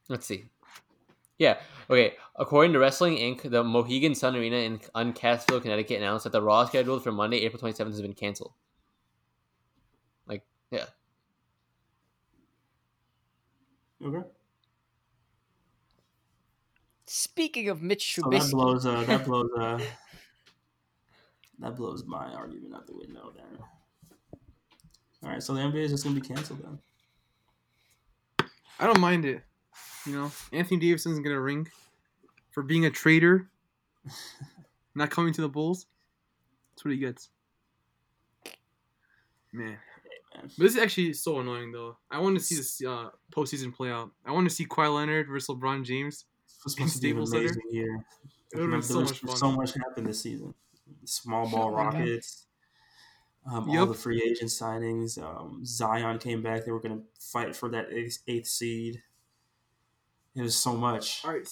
let's 0.08 0.26
see. 0.26 0.46
Yeah. 1.38 1.58
Okay. 1.90 2.14
According 2.36 2.72
to 2.74 2.78
Wrestling 2.78 3.16
Inc., 3.16 3.50
the 3.50 3.64
Mohegan 3.64 4.14
Sun 4.14 4.36
Arena 4.36 4.56
in 4.56 4.78
Uncasville, 4.94 5.62
Connecticut, 5.62 5.98
announced 5.98 6.24
that 6.24 6.32
the 6.32 6.42
Raw 6.42 6.66
scheduled 6.66 7.02
for 7.02 7.12
Monday, 7.12 7.38
April 7.38 7.60
27th, 7.60 7.86
has 7.86 8.02
been 8.02 8.12
canceled. 8.12 8.52
Like, 10.26 10.44
yeah. 10.70 10.84
Okay. 14.04 14.28
Speaking 17.06 17.70
of 17.70 17.82
Mitch 17.82 18.14
So 18.16 18.28
that 18.30 18.50
blows. 18.50 18.84
Uh, 18.84 19.02
that 19.04 19.24
blows. 19.26 19.50
Uh, 19.58 19.80
that 21.58 21.74
blows 21.74 22.04
my 22.04 22.32
argument 22.34 22.74
out 22.74 22.86
the 22.86 22.94
window. 22.94 23.32
Then. 23.34 23.58
All 25.24 25.30
right. 25.30 25.42
So 25.42 25.54
the 25.54 25.60
NBA 25.60 25.84
is 25.84 25.90
just 25.90 26.04
gonna 26.04 26.20
be 26.20 26.20
canceled 26.20 26.62
then. 26.62 26.78
I 28.78 28.86
don't 28.86 29.00
mind 29.00 29.24
it. 29.24 29.42
You 30.08 30.14
know, 30.14 30.32
Anthony 30.52 30.80
Davison's 30.80 31.18
gonna 31.18 31.40
ring 31.40 31.68
for 32.50 32.62
being 32.62 32.86
a 32.86 32.90
traitor, 32.90 33.50
not 34.94 35.10
coming 35.10 35.34
to 35.34 35.42
the 35.42 35.48
Bulls. 35.48 35.86
That's 36.72 36.84
what 36.84 36.92
he 36.92 36.98
gets. 36.98 37.28
Man. 39.52 39.76
But 40.32 40.56
this 40.56 40.76
is 40.76 40.78
actually 40.78 41.12
so 41.12 41.40
annoying, 41.40 41.72
though. 41.72 41.98
I 42.10 42.20
want 42.20 42.38
to 42.38 42.42
see 42.42 42.54
this 42.54 42.82
uh, 42.84 43.10
postseason 43.32 43.74
play 43.74 43.90
out. 43.90 44.10
I 44.24 44.32
want 44.32 44.48
to 44.48 44.54
see 44.54 44.66
Kawhi 44.66 44.94
Leonard 44.94 45.28
versus 45.28 45.54
LeBron 45.54 45.84
James. 45.84 46.24
It's 46.64 46.74
supposed 46.74 46.96
to 46.96 47.02
be 47.02 47.10
an 47.10 47.26
Staples 47.26 47.30
Center? 47.30 47.44
amazing 47.44 47.62
year. 47.70 48.04
It 48.52 48.56
been 48.56 48.82
so 48.82 49.00
much 49.00 49.18
fun. 49.18 49.36
So 49.36 49.52
much 49.52 49.74
happened 49.74 50.06
this 50.06 50.20
season. 50.20 50.54
Small 51.04 51.48
ball 51.50 51.70
rockets. 51.70 52.46
Um, 53.50 53.70
All 53.70 53.86
the 53.86 53.94
free 53.94 54.22
agent 54.22 54.50
signings. 54.50 55.20
Um, 55.22 55.62
Zion 55.64 56.18
came 56.18 56.42
back. 56.42 56.64
They 56.64 56.72
were 56.72 56.80
going 56.80 56.98
to 56.98 57.04
fight 57.18 57.56
for 57.56 57.68
that 57.70 57.92
eighth, 57.92 58.18
eighth 58.26 58.46
seed. 58.46 59.02
It 60.38 60.42
was 60.42 60.56
so 60.56 60.74
much. 60.76 61.22
All 61.24 61.32
right. 61.32 61.44
the 61.44 61.50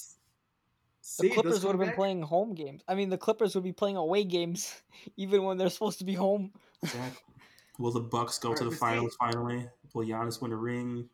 Say 1.00 1.26
it 1.26 1.28
does 1.30 1.42
Clippers 1.42 1.64
would 1.64 1.70
have 1.72 1.78
been 1.80 1.88
back. 1.88 1.96
playing 1.96 2.22
home 2.22 2.54
games. 2.54 2.82
I 2.86 2.94
mean, 2.94 3.10
the 3.10 3.18
Clippers 3.18 3.54
would 3.56 3.64
be 3.64 3.72
playing 3.72 3.96
away 3.96 4.22
games 4.24 4.80
even 5.16 5.42
when 5.42 5.58
they're 5.58 5.70
supposed 5.70 5.98
to 5.98 6.04
be 6.04 6.14
home. 6.14 6.52
Exactly. 6.82 7.34
Will 7.78 7.90
the 7.92 8.00
Bucks 8.00 8.38
go 8.38 8.54
to 8.54 8.60
Alright, 8.60 8.64
the 8.64 8.70
but 8.70 8.72
say- 8.74 8.78
finals 8.94 9.16
finally? 9.18 9.68
Will 9.92 10.06
Giannis 10.06 10.40
win 10.40 10.52
a 10.52 10.56
ring? 10.56 11.08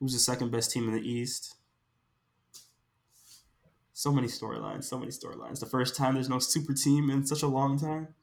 Who's 0.00 0.12
the 0.12 0.18
second 0.18 0.50
best 0.52 0.70
team 0.70 0.88
in 0.88 0.94
the 0.94 1.00
East? 1.00 1.56
So 3.94 4.12
many 4.12 4.28
storylines. 4.28 4.84
So 4.84 4.96
many 4.98 5.10
storylines. 5.10 5.58
The 5.58 5.66
first 5.66 5.96
time 5.96 6.14
there's 6.14 6.28
no 6.28 6.38
super 6.38 6.72
team 6.72 7.10
in 7.10 7.26
such 7.26 7.42
a 7.42 7.48
long 7.48 7.78
time. 7.78 8.14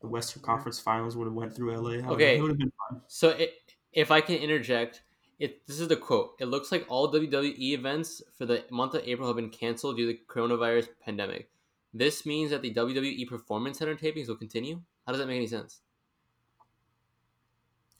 The 0.00 0.08
Western 0.08 0.42
Conference 0.42 0.78
Finals 0.80 1.16
would 1.16 1.24
have 1.26 1.34
went 1.34 1.54
through 1.54 1.76
LA. 1.76 2.12
Okay. 2.14 2.36
it 2.36 2.40
would 2.42 2.50
have 2.50 2.58
been 2.58 2.72
fun. 2.90 3.00
So 3.06 3.30
it, 3.30 3.54
if 3.96 4.10
I 4.12 4.20
can 4.20 4.36
interject, 4.36 5.02
it 5.40 5.66
this 5.66 5.80
is 5.80 5.88
the 5.88 5.96
quote. 5.96 6.34
It 6.38 6.46
looks 6.46 6.70
like 6.70 6.86
all 6.88 7.12
WWE 7.12 7.72
events 7.72 8.22
for 8.38 8.46
the 8.46 8.64
month 8.70 8.94
of 8.94 9.02
April 9.04 9.26
have 9.26 9.36
been 9.36 9.50
canceled 9.50 9.96
due 9.96 10.06
to 10.06 10.12
the 10.12 10.20
coronavirus 10.28 10.88
pandemic. 11.04 11.50
This 11.92 12.24
means 12.26 12.50
that 12.50 12.62
the 12.62 12.72
WWE 12.74 13.26
Performance 13.28 13.78
Center 13.78 13.96
tapings 13.96 14.28
will 14.28 14.36
continue. 14.36 14.80
How 15.06 15.12
does 15.12 15.20
that 15.20 15.26
make 15.26 15.36
any 15.38 15.46
sense? 15.48 15.80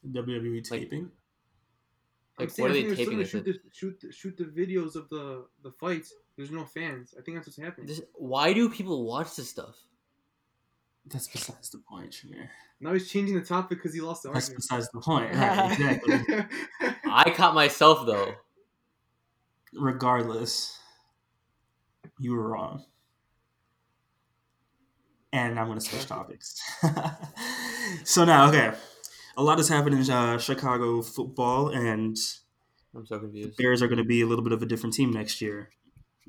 WWE 0.07 0.70
Like- 0.70 0.80
taping. 0.82 1.11
I'm 2.38 2.42
Like, 2.44 2.51
saying, 2.51 2.68
what 2.68 2.70
are 2.70 2.74
they 2.74 2.94
taping 2.94 3.05
still 3.07 3.18
this? 3.18 3.32
gonna 3.32 3.44
shoot 3.44 3.44
the, 3.44 3.70
shoot 3.72 4.01
the 4.01 4.12
shoot 4.12 4.36
the 4.36 4.44
videos 4.44 4.94
of 4.94 5.09
the 5.09 5.47
the 5.62 5.70
fights. 5.72 6.12
There's 6.36 6.51
no 6.51 6.66
fans. 6.66 7.14
I 7.18 7.22
think 7.22 7.36
that's 7.38 7.47
what's 7.49 7.57
happening. 7.59 7.86
This, 7.86 8.03
why 8.14 8.53
do 8.53 8.68
people 8.68 9.07
watch 9.07 9.34
this 9.36 9.49
stuff? 9.49 9.74
That's 11.09 11.28
besides 11.28 11.70
the 11.70 11.78
point, 11.78 12.11
Shamir. 12.12 12.48
Now 12.80 12.92
he's 12.92 13.11
changing 13.11 13.36
the 13.36 13.44
topic 13.44 13.78
because 13.78 13.94
he 13.94 14.00
lost 14.00 14.22
the 14.24 14.30
That's 14.32 14.46
argument. 14.50 14.62
besides 14.68 14.88
the 14.92 15.00
point. 15.00 15.34
Right, 15.34 15.72
exactly. 15.72 16.44
I 17.11 17.30
caught 17.30 17.54
myself 17.54 18.04
though. 18.07 18.34
regardless, 19.72 20.78
you 22.18 22.32
were 22.32 22.48
wrong. 22.48 22.84
And 25.32 25.59
I'm 25.59 25.66
going 25.66 25.78
to 25.78 25.84
switch 25.84 26.07
topics. 26.07 26.59
so 28.04 28.24
now, 28.24 28.48
okay, 28.48 28.72
a 29.36 29.42
lot 29.42 29.59
has 29.59 29.68
happened 29.68 29.98
in 29.98 30.11
uh, 30.11 30.38
Chicago 30.38 31.02
football, 31.02 31.68
and 31.68 32.16
I'm 32.94 33.04
so 33.07 33.18
confused. 33.18 33.57
Bears 33.59 33.82
are 33.82 33.88
going 33.88 33.98
to 33.98 34.04
be 34.04 34.22
a 34.22 34.26
little 34.26 34.44
bit 34.44 34.52
of 34.54 34.62
a 34.62 34.66
different 34.66 34.94
team 34.94 35.11
next 35.12 35.42
year. 35.42 35.70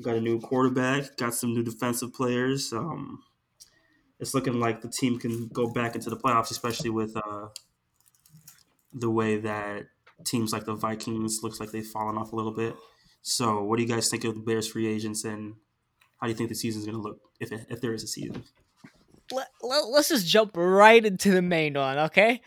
Got 0.02 0.16
a 0.18 0.22
new 0.22 0.40
quarterback, 0.42 1.16
got 1.16 1.34
some 1.34 1.54
new 1.54 1.64
defensive 1.64 2.14
players. 2.14 2.74
Um, 2.74 3.24
it's 4.20 4.34
looking 4.34 4.60
like 4.60 4.82
the 4.82 4.90
team 4.90 5.20
can 5.20 5.48
go 5.50 5.70
back 5.72 5.96
into 5.96 6.10
the 6.10 6.18
playoffs, 6.18 6.52
especially 6.52 6.90
with 6.90 7.16
uh, 7.16 7.48
the 8.94 9.10
way 9.10 9.38
that 9.38 9.88
teams 10.26 10.52
like 10.52 10.66
the 10.66 10.76
Vikings 10.76 11.40
looks 11.44 11.60
like 11.60 11.72
they've 11.72 11.86
fallen 11.86 12.18
off 12.18 12.34
a 12.34 12.36
little 12.36 12.54
bit. 12.54 12.76
So, 13.22 13.64
what 13.64 13.78
do 13.78 13.84
you 13.84 13.90
guys 13.90 14.10
think 14.10 14.24
of 14.24 14.36
the 14.36 14.42
Bears 14.42 14.68
free 14.68 14.88
agents, 14.88 15.24
and 15.24 15.56
how 16.20 16.28
do 16.28 16.32
you 16.32 16.38
think 16.38 16.50
the 16.50 16.56
season's 16.56 16.86
going 16.86 16.96
to 16.96 17.02
look 17.02 17.20
if 17.40 17.52
it, 17.52 17.68
if 17.70 17.82
there 17.82 17.94
is 17.94 18.04
a 18.04 18.08
season? 18.08 18.44
Let, 19.32 19.48
let, 19.62 19.84
us 20.00 20.10
just 20.10 20.26
jump 20.26 20.52
right 20.56 21.06
into 21.06 21.32
the 21.32 21.42
main 21.42 21.74
one, 21.74 21.98
okay? 22.00 22.42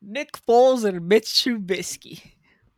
Nick 0.00 0.32
Foles 0.48 0.84
and 0.84 1.06
Mitch 1.06 1.26
Trubisky. 1.26 2.22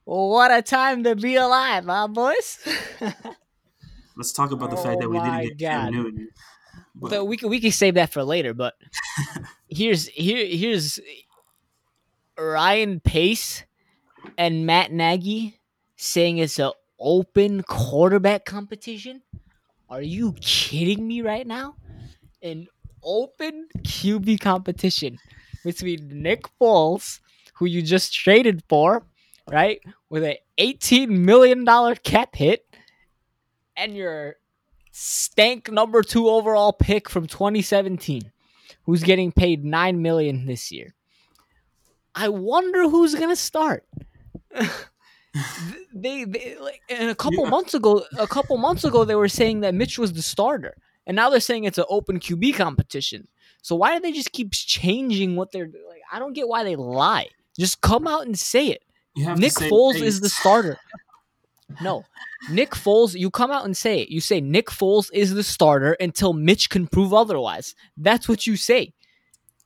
What 0.04 0.50
a 0.50 0.60
time 0.60 1.04
to 1.04 1.14
be 1.16 1.36
alive, 1.36 1.84
huh, 1.86 2.08
boys? 2.08 2.58
Let's 4.16 4.32
talk 4.32 4.50
about 4.50 4.70
the 4.70 4.76
fact 4.76 5.00
that 5.00 5.08
we 5.08 5.18
Oh 5.18 5.24
didn't 5.24 5.34
my 5.34 5.44
get 5.46 5.58
Cam 5.58 5.84
God. 5.84 5.92
Newton. 5.92 6.28
But- 6.94 7.26
we 7.26 7.36
can 7.36 7.48
we 7.48 7.60
can 7.60 7.72
save 7.72 7.94
that 7.94 8.12
for 8.12 8.22
later. 8.24 8.54
But 8.54 8.74
here's 9.68 10.06
here 10.08 10.46
here's 10.46 10.98
Ryan 12.38 13.00
Pace 13.00 13.64
and 14.38 14.66
Matt 14.66 14.92
Nagy 14.92 15.58
saying 15.96 16.38
it's 16.38 16.58
an 16.58 16.72
open 16.98 17.62
quarterback 17.62 18.44
competition. 18.44 19.22
Are 19.90 20.02
you 20.02 20.34
kidding 20.40 21.06
me 21.06 21.22
right 21.22 21.46
now? 21.46 21.76
An 22.42 22.66
open 23.02 23.68
QB 23.82 24.40
competition 24.40 25.18
between 25.64 26.22
Nick 26.22 26.44
Foles, 26.60 27.20
who 27.54 27.66
you 27.66 27.82
just 27.82 28.12
traded 28.12 28.62
for, 28.68 29.04
right, 29.50 29.80
with 30.10 30.24
an 30.24 30.36
eighteen 30.58 31.24
million 31.24 31.64
dollar 31.64 31.94
cap 31.94 32.34
hit, 32.34 32.66
and 33.76 33.96
your 33.96 34.36
stank 34.96 35.72
number 35.72 36.02
two 36.02 36.28
overall 36.28 36.72
pick 36.72 37.10
from 37.10 37.26
2017, 37.26 38.30
who's 38.84 39.02
getting 39.02 39.32
paid 39.32 39.64
nine 39.64 40.00
million 40.00 40.46
this 40.46 40.70
year. 40.70 40.94
I 42.14 42.28
wonder 42.28 42.88
who's 42.88 43.14
gonna 43.16 43.34
start. 43.34 43.84
they, 45.92 46.24
they 46.24 46.56
like 46.60 46.80
and 46.88 47.10
a 47.10 47.14
couple 47.14 47.44
Yeah. 47.44 47.50
months 47.50 47.74
ago, 47.74 48.04
a 48.18 48.26
couple 48.28 48.56
months 48.56 48.84
ago, 48.84 49.04
they 49.04 49.16
were 49.16 49.28
saying 49.28 49.60
that 49.60 49.74
Mitch 49.74 49.98
was 49.98 50.12
the 50.12 50.22
starter, 50.22 50.76
and 51.06 51.16
now 51.16 51.28
they're 51.28 51.40
saying 51.40 51.64
it's 51.64 51.78
an 51.78 51.84
open 51.88 52.20
QB 52.20 52.54
competition. 52.54 53.26
So 53.62 53.74
why 53.74 53.94
do 53.94 54.00
they 54.00 54.12
just 54.12 54.30
keep 54.32 54.52
changing 54.52 55.34
what 55.34 55.50
they're 55.50 55.66
like? 55.66 56.02
I 56.12 56.20
don't 56.20 56.34
get 56.34 56.46
why 56.46 56.62
they 56.62 56.76
lie. 56.76 57.28
Just 57.58 57.80
come 57.80 58.06
out 58.06 58.26
and 58.26 58.38
say 58.38 58.68
it. 58.68 58.82
You 59.16 59.24
have 59.24 59.36
to 59.36 59.40
Nick 59.40 59.52
say 59.52 59.68
Foles 59.70 60.00
is 60.00 60.20
the 60.20 60.28
starter. 60.28 60.78
No, 61.80 62.04
Nick 62.50 62.70
Foles. 62.72 63.18
You 63.18 63.30
come 63.30 63.50
out 63.50 63.64
and 63.64 63.76
say 63.76 64.00
it. 64.00 64.08
You 64.08 64.20
say 64.20 64.40
Nick 64.40 64.66
Foles 64.66 65.08
is 65.12 65.34
the 65.34 65.42
starter 65.42 65.92
until 66.00 66.32
Mitch 66.32 66.70
can 66.70 66.86
prove 66.86 67.12
otherwise. 67.12 67.74
That's 67.96 68.28
what 68.28 68.46
you 68.46 68.56
say. 68.56 68.92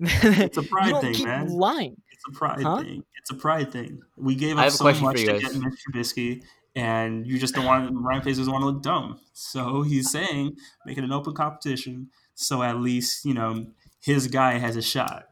It's 0.00 0.56
a 0.56 0.62
pride 0.64 0.86
you 0.86 0.92
don't 0.92 1.00
thing, 1.02 1.14
keep 1.14 1.26
man. 1.26 1.48
lying. 1.48 2.00
It's 2.12 2.24
a 2.28 2.32
pride 2.32 2.62
Huh? 2.62 2.82
thing. 2.82 3.04
It's 3.16 3.30
a 3.30 3.34
pride 3.34 3.72
thing. 3.72 4.00
We 4.16 4.34
gave 4.34 4.58
up 4.58 4.70
so 4.70 4.84
much 4.84 5.16
to 5.18 5.38
get 5.38 5.54
Mitch 5.54 5.74
Trubisky, 5.92 6.42
and 6.76 7.26
you 7.26 7.38
just 7.38 7.54
don't 7.54 7.64
want 7.66 7.90
Ryan 7.94 8.22
Pace 8.22 8.38
doesn't 8.38 8.52
want 8.52 8.62
to 8.62 8.66
look 8.66 8.82
dumb. 8.82 9.18
So 9.32 9.82
he's 9.82 10.10
saying 10.10 10.56
make 10.86 10.96
it 10.98 11.04
an 11.04 11.12
open 11.12 11.34
competition, 11.34 12.08
so 12.34 12.62
at 12.62 12.76
least 12.78 13.24
you 13.24 13.34
know 13.34 13.66
his 14.00 14.28
guy 14.28 14.58
has 14.58 14.76
a 14.76 14.82
shot. 14.82 15.28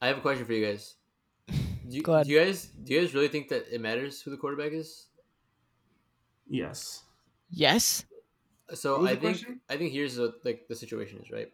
I 0.00 0.08
have 0.08 0.18
a 0.18 0.20
question 0.20 0.44
for 0.44 0.52
you 0.52 0.64
guys. 0.66 0.94
Do 1.48 1.96
you, 1.96 2.02
Go 2.02 2.14
ahead. 2.14 2.26
do 2.26 2.32
you 2.32 2.38
guys 2.44 2.66
do 2.66 2.94
you 2.94 3.00
guys 3.00 3.14
really 3.14 3.28
think 3.28 3.48
that 3.48 3.66
it 3.74 3.80
matters 3.80 4.20
who 4.22 4.30
the 4.30 4.36
quarterback 4.36 4.72
is? 4.72 5.06
Yes. 6.48 7.02
Yes. 7.50 8.04
So 8.72 9.04
I 9.04 9.10
think 9.10 9.20
question? 9.20 9.60
I 9.68 9.76
think 9.76 9.92
here's 9.92 10.18
what 10.18 10.34
like 10.44 10.66
the 10.68 10.74
situation 10.74 11.18
is 11.22 11.30
right. 11.30 11.50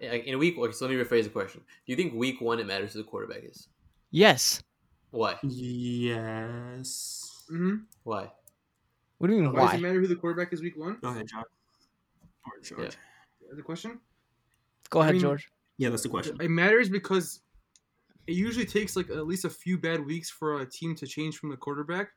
Like, 0.00 0.24
In 0.24 0.38
week, 0.38 0.56
okay, 0.58 0.72
so 0.72 0.86
let 0.86 0.94
me 0.94 1.02
rephrase 1.02 1.24
the 1.24 1.30
question. 1.30 1.60
Do 1.86 1.92
you 1.92 1.96
think 1.96 2.14
week 2.14 2.40
one 2.40 2.58
it 2.58 2.66
matters 2.66 2.94
who 2.94 3.00
the 3.00 3.04
quarterback 3.08 3.42
is? 3.44 3.68
Yes. 4.10 4.62
Why? 5.10 5.36
Yes. 5.42 7.44
Mm-hmm. 7.52 7.76
Why? 8.04 8.30
What 9.18 9.26
do 9.28 9.34
you 9.36 9.42
mean? 9.42 9.52
Why 9.52 9.66
does 9.66 9.74
it 9.74 9.82
matter 9.82 10.00
who 10.00 10.06
the 10.06 10.16
quarterback 10.16 10.52
is 10.52 10.62
week 10.62 10.78
one? 10.78 10.96
Go 11.02 11.10
ahead, 11.10 11.26
John. 11.28 11.44
Or 12.46 12.60
George. 12.62 12.96
Yeah. 13.42 13.54
The 13.54 13.62
question? 13.62 14.00
Go 14.88 15.00
I 15.00 15.02
ahead, 15.02 15.14
mean- 15.14 15.22
George. 15.22 15.48
Yeah, 15.76 15.88
that's 15.88 16.02
the 16.02 16.08
question. 16.10 16.36
It 16.40 16.50
matters 16.50 16.90
because 16.90 17.40
it 18.26 18.34
usually 18.34 18.66
takes 18.66 18.96
like 18.96 19.08
at 19.10 19.26
least 19.26 19.44
a 19.46 19.50
few 19.50 19.78
bad 19.78 20.04
weeks 20.04 20.28
for 20.30 20.60
a 20.60 20.66
team 20.66 20.94
to 20.96 21.06
change 21.06 21.38
from 21.38 21.50
the 21.50 21.56
quarterback. 21.56 22.08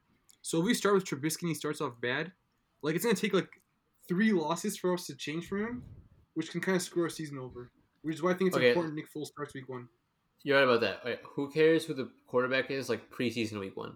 So 0.44 0.60
if 0.60 0.66
we 0.66 0.74
start 0.76 0.94
with 0.94 1.06
Trubisky 1.06 1.42
and 1.44 1.50
he 1.50 1.56
starts 1.56 1.82
off 1.82 2.00
bad, 2.00 2.32
like 2.84 2.96
it's 2.96 3.04
gonna 3.04 3.16
take 3.16 3.34
like 3.34 3.50
three 4.08 4.32
losses 4.34 4.78
for 4.78 4.94
us 4.94 5.08
to 5.08 5.16
change 5.16 5.48
from 5.48 5.62
him, 5.62 5.84
which 6.36 6.52
can 6.52 6.62
kind 6.62 6.76
of 6.76 6.82
screw 6.84 7.04
our 7.04 7.10
season 7.10 7.40
over. 7.40 7.72
Which 8.04 8.16
is 8.16 8.22
why 8.22 8.32
I 8.32 8.34
think 8.34 8.50
it's 8.50 8.58
Okay. 8.58 8.68
important 8.70 8.96
Nick 8.96 9.12
Foles 9.12 9.28
starts 9.28 9.54
week 9.54 9.70
one. 9.70 9.88
You're 10.44 10.58
right 10.58 10.64
about 10.66 10.82
that. 10.82 11.00
Alright, 11.04 11.22
who 11.24 11.50
cares 11.50 11.86
who 11.86 11.94
the 11.94 12.12
quarterback 12.28 12.70
is 12.70 12.90
like 12.90 13.10
preseason 13.10 13.60
week 13.60 13.78
one? 13.78 13.92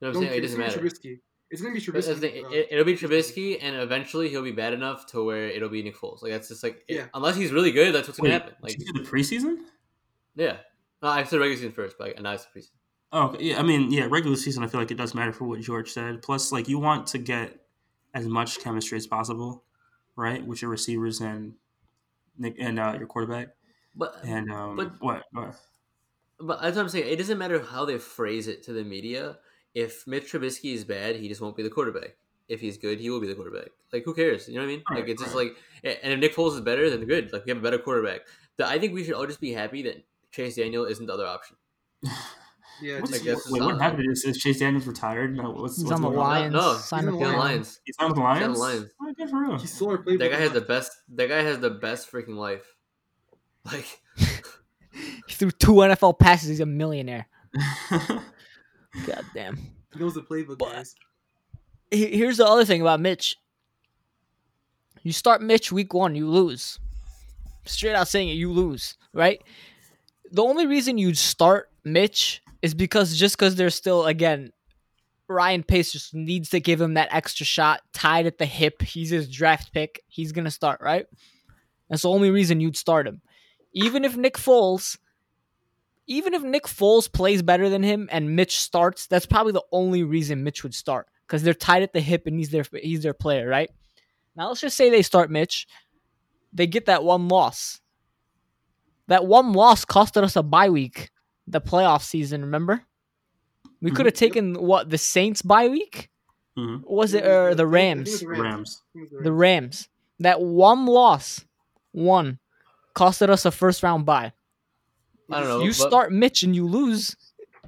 You 0.00 0.06
know 0.06 0.08
what 0.08 0.08
I'm 0.08 0.12
Don't 0.14 0.22
saying? 0.22 0.28
care. 0.28 0.38
It 0.38 0.44
it's 0.44 0.54
doesn't 0.54 0.60
matter. 0.66 0.80
Trubisky. 0.80 1.18
It's 1.50 1.60
gonna 1.60 1.74
be 1.74 1.80
But 1.84 1.94
that's 1.94 2.06
the 2.06 2.14
Trubisky. 2.14 2.20
thing, 2.32 2.44
uh, 2.46 2.50
it, 2.50 2.68
it'll 2.70 2.84
be 2.84 2.94
Trubisky, 2.96 3.58
and 3.60 3.74
eventually 3.74 4.28
he'll 4.28 4.44
be 4.44 4.52
bad 4.52 4.72
enough 4.72 5.06
to 5.06 5.24
where 5.24 5.48
it'll 5.48 5.68
be 5.68 5.82
Nick 5.82 5.96
Foles. 5.96 6.22
Like 6.22 6.30
that's 6.30 6.46
just 6.46 6.62
like, 6.62 6.84
it- 6.86 7.10
unless 7.12 7.34
he's 7.34 7.50
really 7.50 7.72
good, 7.72 7.92
that's 7.92 8.06
what's 8.06 8.20
gonna 8.20 8.32
happen. 8.32 8.54
Like, 8.62 8.78
did 8.78 8.86
the 8.94 9.00
preseason? 9.00 9.64
yeah. 10.36 10.58
No, 11.02 11.08
I 11.08 11.24
said 11.24 11.40
regular 11.40 11.56
season 11.56 11.72
first, 11.72 11.96
but 11.98 12.20
now 12.22 12.32
it's 12.34 12.44
the 12.44 12.60
preseason. 12.60 12.70
Oh, 13.12 13.28
okay. 13.28 13.44
yeah. 13.44 13.58
I 13.58 13.62
mean, 13.62 13.90
yeah, 13.90 14.06
regular 14.08 14.36
season. 14.36 14.62
I 14.62 14.66
feel 14.68 14.80
like 14.80 14.90
it 14.90 14.96
does 14.96 15.14
matter 15.14 15.32
for 15.32 15.44
what 15.44 15.60
George 15.60 15.90
said. 15.90 16.22
Plus, 16.22 16.52
like 16.52 16.68
you 16.68 16.78
want 16.78 17.06
to 17.08 17.18
get 17.18 17.60
as 18.14 18.26
much 18.26 18.60
chemistry 18.60 18.96
as 18.98 19.06
possible, 19.06 19.64
right, 20.16 20.44
with 20.46 20.62
your 20.62 20.70
receivers 20.70 21.20
and 21.20 21.54
Nick 22.38 22.56
and 22.58 22.78
uh, 22.78 22.94
your 22.98 23.06
quarterback. 23.08 23.48
But 23.96 24.16
And 24.24 24.50
um, 24.52 24.76
But- 24.76 24.92
what? 25.00 25.24
what? 25.32 25.54
But 26.42 26.62
that's 26.62 26.76
what 26.76 26.82
I'm 26.84 26.88
saying. 26.88 27.06
It 27.12 27.16
doesn't 27.16 27.36
matter 27.36 27.60
how 27.60 27.84
they 27.84 27.98
phrase 27.98 28.48
it 28.48 28.62
to 28.62 28.72
the 28.72 28.82
media. 28.82 29.36
If 29.74 30.06
Mitch 30.06 30.32
Trubisky 30.32 30.72
is 30.72 30.84
bad, 30.84 31.16
he 31.16 31.28
just 31.28 31.40
won't 31.42 31.54
be 31.56 31.62
the 31.62 31.68
quarterback. 31.68 32.16
If 32.48 32.60
he's 32.60 32.78
good, 32.78 32.98
he 32.98 33.10
will 33.10 33.20
be 33.20 33.26
the 33.26 33.34
quarterback. 33.34 33.68
Like, 33.92 34.04
who 34.04 34.14
cares? 34.14 34.48
You 34.48 34.54
know 34.54 34.60
what 34.62 34.64
I 34.64 34.68
mean? 34.68 34.82
like, 34.90 34.98
Right, 35.00 35.08
it's 35.10 35.22
just 35.22 35.34
right. 35.34 35.52
like, 35.84 35.98
and 36.02 36.12
if 36.14 36.18
Nick 36.18 36.34
Foles 36.34 36.54
is 36.54 36.62
better, 36.62 36.88
then 36.88 37.04
good. 37.06 37.30
Like, 37.32 37.44
we 37.44 37.50
have 37.50 37.58
a 37.58 37.62
better 37.62 37.78
quarterback. 37.78 38.22
The, 38.56 38.66
I 38.66 38.78
think 38.78 38.94
we 38.94 39.04
should 39.04 39.14
all 39.14 39.26
just 39.26 39.40
be 39.40 39.52
happy 39.52 39.82
that 39.82 40.02
Chase 40.32 40.56
Daniel 40.56 40.86
isn't 40.86 41.04
the 41.06 41.12
other 41.12 41.26
option. 41.26 41.56
yeah, 42.82 43.00
What's, 43.00 43.14
I 43.20 43.24
guess 43.24 43.50
wait, 43.50 43.62
what 43.62 43.80
happened? 43.80 44.10
Is, 44.10 44.24
is 44.24 44.38
Chase 44.38 44.58
Daniels 44.58 44.86
retired? 44.86 45.36
No, 45.36 45.50
what's, 45.52 45.76
He's 45.76 45.84
what's 45.84 45.94
on 45.96 46.02
the? 46.02 46.08
Lions. 46.10 46.52
No, 46.54 46.74
Sign 46.74 47.04
he's 47.04 47.12
with 47.12 47.14
on 47.14 47.20
the 47.20 47.26
the 47.30 47.36
Lions. 47.38 47.44
Lions. 47.44 47.80
He's 47.84 47.96
on 47.98 48.06
with 48.08 48.16
the 48.16 48.22
He's 48.22 48.28
on 48.30 48.40
Lions. 48.40 48.54
the 48.58 48.60
Lions. 48.62 48.90
Oh, 49.02 49.12
good 49.14 49.30
for 49.30 49.42
real. 49.42 49.58
He's 49.58 49.72
still 49.72 49.88
our 49.90 49.98
playbook. 49.98 50.18
That 50.18 50.30
guy 50.30 50.36
has 50.40 50.52
the 50.52 50.60
best. 50.60 50.92
That 51.14 51.28
guy 51.28 51.42
has 51.42 51.58
the 51.60 51.70
best 51.70 52.10
freaking 52.12 52.36
life. 52.36 52.64
Like, 53.70 54.00
He 55.26 55.34
threw 55.34 55.50
two 55.50 55.72
NFL 55.72 56.18
passes. 56.18 56.48
He's 56.48 56.60
a 56.60 56.66
millionaire. 56.66 57.26
God 58.00 59.24
damn. 59.34 59.56
He 59.92 59.98
knows 60.00 60.14
the 60.14 60.22
playbook, 60.22 60.58
But- 60.58 60.72
guys. 60.72 60.94
Here's 61.90 62.36
the 62.38 62.46
other 62.46 62.64
thing 62.64 62.80
about 62.80 63.00
Mitch. 63.00 63.36
You 65.02 65.12
start 65.12 65.42
Mitch 65.42 65.72
week 65.72 65.92
one, 65.92 66.14
you 66.14 66.28
lose. 66.28 66.78
Straight 67.64 67.94
out 67.94 68.06
saying 68.08 68.28
it, 68.28 68.34
you 68.34 68.52
lose, 68.52 68.96
right? 69.12 69.42
The 70.30 70.42
only 70.42 70.66
reason 70.66 70.98
you'd 70.98 71.18
start 71.18 71.68
Mitch 71.84 72.42
is 72.62 72.74
because 72.74 73.16
just 73.16 73.36
because 73.36 73.56
there's 73.56 73.74
still 73.74 74.06
again, 74.06 74.52
Ryan 75.28 75.62
Pace 75.62 75.92
just 75.92 76.14
needs 76.14 76.50
to 76.50 76.60
give 76.60 76.80
him 76.80 76.94
that 76.94 77.08
extra 77.12 77.46
shot, 77.46 77.82
tied 77.92 78.26
at 78.26 78.38
the 78.38 78.46
hip. 78.46 78.82
He's 78.82 79.10
his 79.10 79.28
draft 79.28 79.72
pick. 79.72 80.02
He's 80.08 80.32
gonna 80.32 80.50
start, 80.50 80.80
right? 80.80 81.06
That's 81.88 82.02
the 82.02 82.10
only 82.10 82.30
reason 82.30 82.60
you'd 82.60 82.76
start 82.76 83.06
him. 83.06 83.20
Even 83.72 84.04
if 84.04 84.16
Nick 84.16 84.36
Foles, 84.36 84.98
even 86.06 86.34
if 86.34 86.42
Nick 86.42 86.64
Foles 86.64 87.10
plays 87.10 87.42
better 87.42 87.68
than 87.68 87.82
him 87.82 88.08
and 88.10 88.34
Mitch 88.34 88.58
starts, 88.58 89.06
that's 89.06 89.26
probably 89.26 89.52
the 89.52 89.64
only 89.70 90.02
reason 90.02 90.42
Mitch 90.42 90.62
would 90.62 90.74
start 90.74 91.06
because 91.26 91.44
they're 91.44 91.54
tied 91.54 91.84
at 91.84 91.92
the 91.92 92.00
hip 92.00 92.26
and 92.26 92.36
he's 92.36 92.50
their 92.50 92.64
he's 92.82 93.02
their 93.02 93.14
player, 93.14 93.48
right? 93.48 93.70
Now 94.36 94.48
let's 94.48 94.60
just 94.60 94.76
say 94.76 94.90
they 94.90 95.02
start 95.02 95.30
Mitch, 95.30 95.66
they 96.52 96.66
get 96.66 96.86
that 96.86 97.04
one 97.04 97.28
loss. 97.28 97.80
That 99.06 99.26
one 99.26 99.52
loss 99.52 99.84
costed 99.84 100.22
us 100.22 100.36
a 100.36 100.42
bye 100.42 100.70
week, 100.70 101.10
the 101.52 101.60
playoff 101.60 102.02
season. 102.02 102.42
Remember, 102.42 102.82
we 103.80 103.90
Mhm. 103.90 103.96
could 103.96 104.06
have 104.06 104.14
taken 104.14 104.54
what 104.54 104.90
the 104.90 104.98
Saints 104.98 105.42
bye 105.42 105.68
week. 105.68 106.10
Mhm. 106.58 106.82
Was 106.84 107.14
it 107.14 107.24
It 107.24 107.28
or 107.28 107.54
the- 107.54 107.64
the 107.66 107.68
I 107.78 107.94
think 107.94 108.06
it 108.08 108.10
was 108.10 108.12
Rams? 108.12 108.20
the 108.20 108.26
Rams. 108.28 108.82
I 108.82 108.98
think 108.98 109.12
it 109.12 109.14
was 109.16 109.24
The 109.24 109.32
Rams. 109.32 109.88
That 110.18 110.40
one 110.42 110.86
loss, 110.86 111.44
one, 111.92 112.38
costed 112.94 113.30
us 113.30 113.44
a 113.44 113.50
first 113.50 113.82
round 113.82 114.04
bye. 114.04 114.32
I 115.30 115.38
don't 115.40 115.48
know. 115.48 115.60
you 115.60 115.70
but- 115.70 115.74
start 115.88 116.12
Mitch 116.12 116.42
and 116.42 116.54
you 116.56 116.66
lose. 116.66 117.16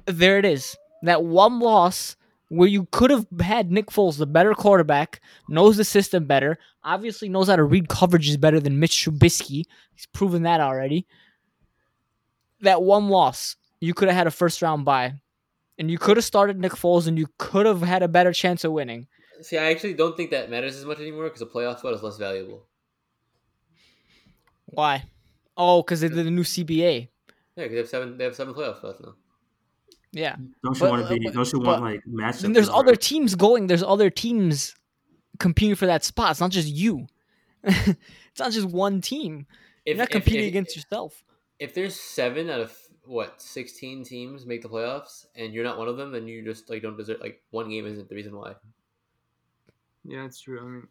There 0.05 0.37
it 0.37 0.43
is. 0.45 0.75
That 1.03 1.23
one 1.23 1.59
loss 1.59 2.17
where 2.49 2.67
you 2.67 2.87
could 2.91 3.09
have 3.09 3.25
had 3.39 3.71
Nick 3.71 3.87
Foles, 3.87 4.17
the 4.17 4.25
better 4.27 4.53
quarterback, 4.53 5.21
knows 5.49 5.77
the 5.77 5.85
system 5.85 6.25
better, 6.25 6.59
obviously 6.83 7.29
knows 7.29 7.47
how 7.47 7.55
to 7.55 7.63
read 7.63 7.87
coverages 7.87 8.39
better 8.39 8.59
than 8.59 8.79
Mitch 8.79 8.91
Trubisky. 9.05 9.65
He's 9.95 10.05
proven 10.13 10.43
that 10.43 10.59
already. 10.61 11.07
That 12.61 12.83
one 12.83 13.09
loss, 13.09 13.55
you 13.83 13.93
could 13.93 14.07
have 14.07 14.17
had 14.17 14.27
a 14.27 14.31
first 14.31 14.61
round 14.61 14.85
bye. 14.85 15.13
And 15.79 15.89
you 15.89 15.97
could 15.97 16.17
have 16.17 16.23
started 16.23 16.59
Nick 16.59 16.73
Foles 16.73 17.07
and 17.07 17.17
you 17.17 17.27
could 17.39 17.65
have 17.65 17.81
had 17.81 18.03
a 18.03 18.07
better 18.07 18.31
chance 18.31 18.63
of 18.63 18.71
winning. 18.71 19.07
See, 19.41 19.57
I 19.57 19.71
actually 19.71 19.95
don't 19.95 20.15
think 20.15 20.29
that 20.31 20.49
matters 20.49 20.75
as 20.77 20.85
much 20.85 20.99
anymore 20.99 21.23
because 21.25 21.39
the 21.39 21.47
playoff 21.47 21.79
spot 21.79 21.93
is 21.95 22.03
less 22.03 22.17
valuable. 22.17 22.67
Why? 24.67 25.03
Oh, 25.57 25.81
because 25.81 26.01
they 26.01 26.09
did 26.09 26.25
the 26.25 26.31
new 26.31 26.43
CBA. 26.43 27.07
Yeah, 27.55 27.63
because 27.63 27.71
they 27.71 27.77
have 27.77 27.89
seven. 27.89 28.17
They 28.17 28.23
have 28.23 28.35
seven 28.35 28.53
playoff 28.53 28.77
spots 28.77 28.99
now. 29.03 29.13
Yeah. 30.11 30.35
Don't 30.63 30.75
you 30.75 30.79
But- 30.79 30.89
want 30.91 31.07
to 31.07 31.13
be? 31.13 31.25
but- 31.25 31.33
Don't 31.33 31.53
you 31.53 31.59
but- 31.59 31.67
want 31.67 31.81
like 31.83 32.01
matchups? 32.05 32.43
And 32.43 32.55
there's 32.55 32.69
other 32.69 32.93
are- 32.93 32.95
teams 32.95 33.35
going. 33.35 33.67
There's 33.67 33.83
other 33.83 34.09
teams 34.09 34.75
competing 35.39 35.75
for 35.75 35.85
that 35.87 36.03
spot. 36.03 36.31
It's 36.31 36.39
not 36.39 36.51
just 36.51 36.67
you. 36.67 37.07
it's 37.63 38.39
not 38.39 38.51
just 38.51 38.67
one 38.67 39.01
team. 39.01 39.47
You're 39.85 39.93
If, 39.93 39.97
not 39.97 40.07
if- 40.07 40.11
competing 40.11 40.43
if- 40.45 40.49
against 40.49 40.75
yourself. 40.75 41.23
If 41.59 41.73
there's 41.73 41.99
seven 41.99 42.49
out 42.49 42.61
of 42.61 42.75
what 43.05 43.41
sixteen 43.41 44.03
teams 44.03 44.45
make 44.45 44.61
the 44.61 44.69
playoffs, 44.69 45.25
and 45.35 45.53
you're 45.53 45.63
not 45.63 45.77
one 45.77 45.87
of 45.87 45.97
them, 45.97 46.11
then 46.11 46.27
you 46.27 46.43
just 46.43 46.69
like 46.69 46.81
don't 46.81 46.97
deserve. 46.97 47.21
Like 47.21 47.41
one 47.51 47.69
game 47.69 47.85
isn't 47.85 48.09
the 48.09 48.15
reason 48.15 48.35
why. 48.35 48.55
Yeah, 50.03 50.25
it's 50.25 50.41
true. 50.41 50.59
I 50.59 50.63
mean, 50.63 50.87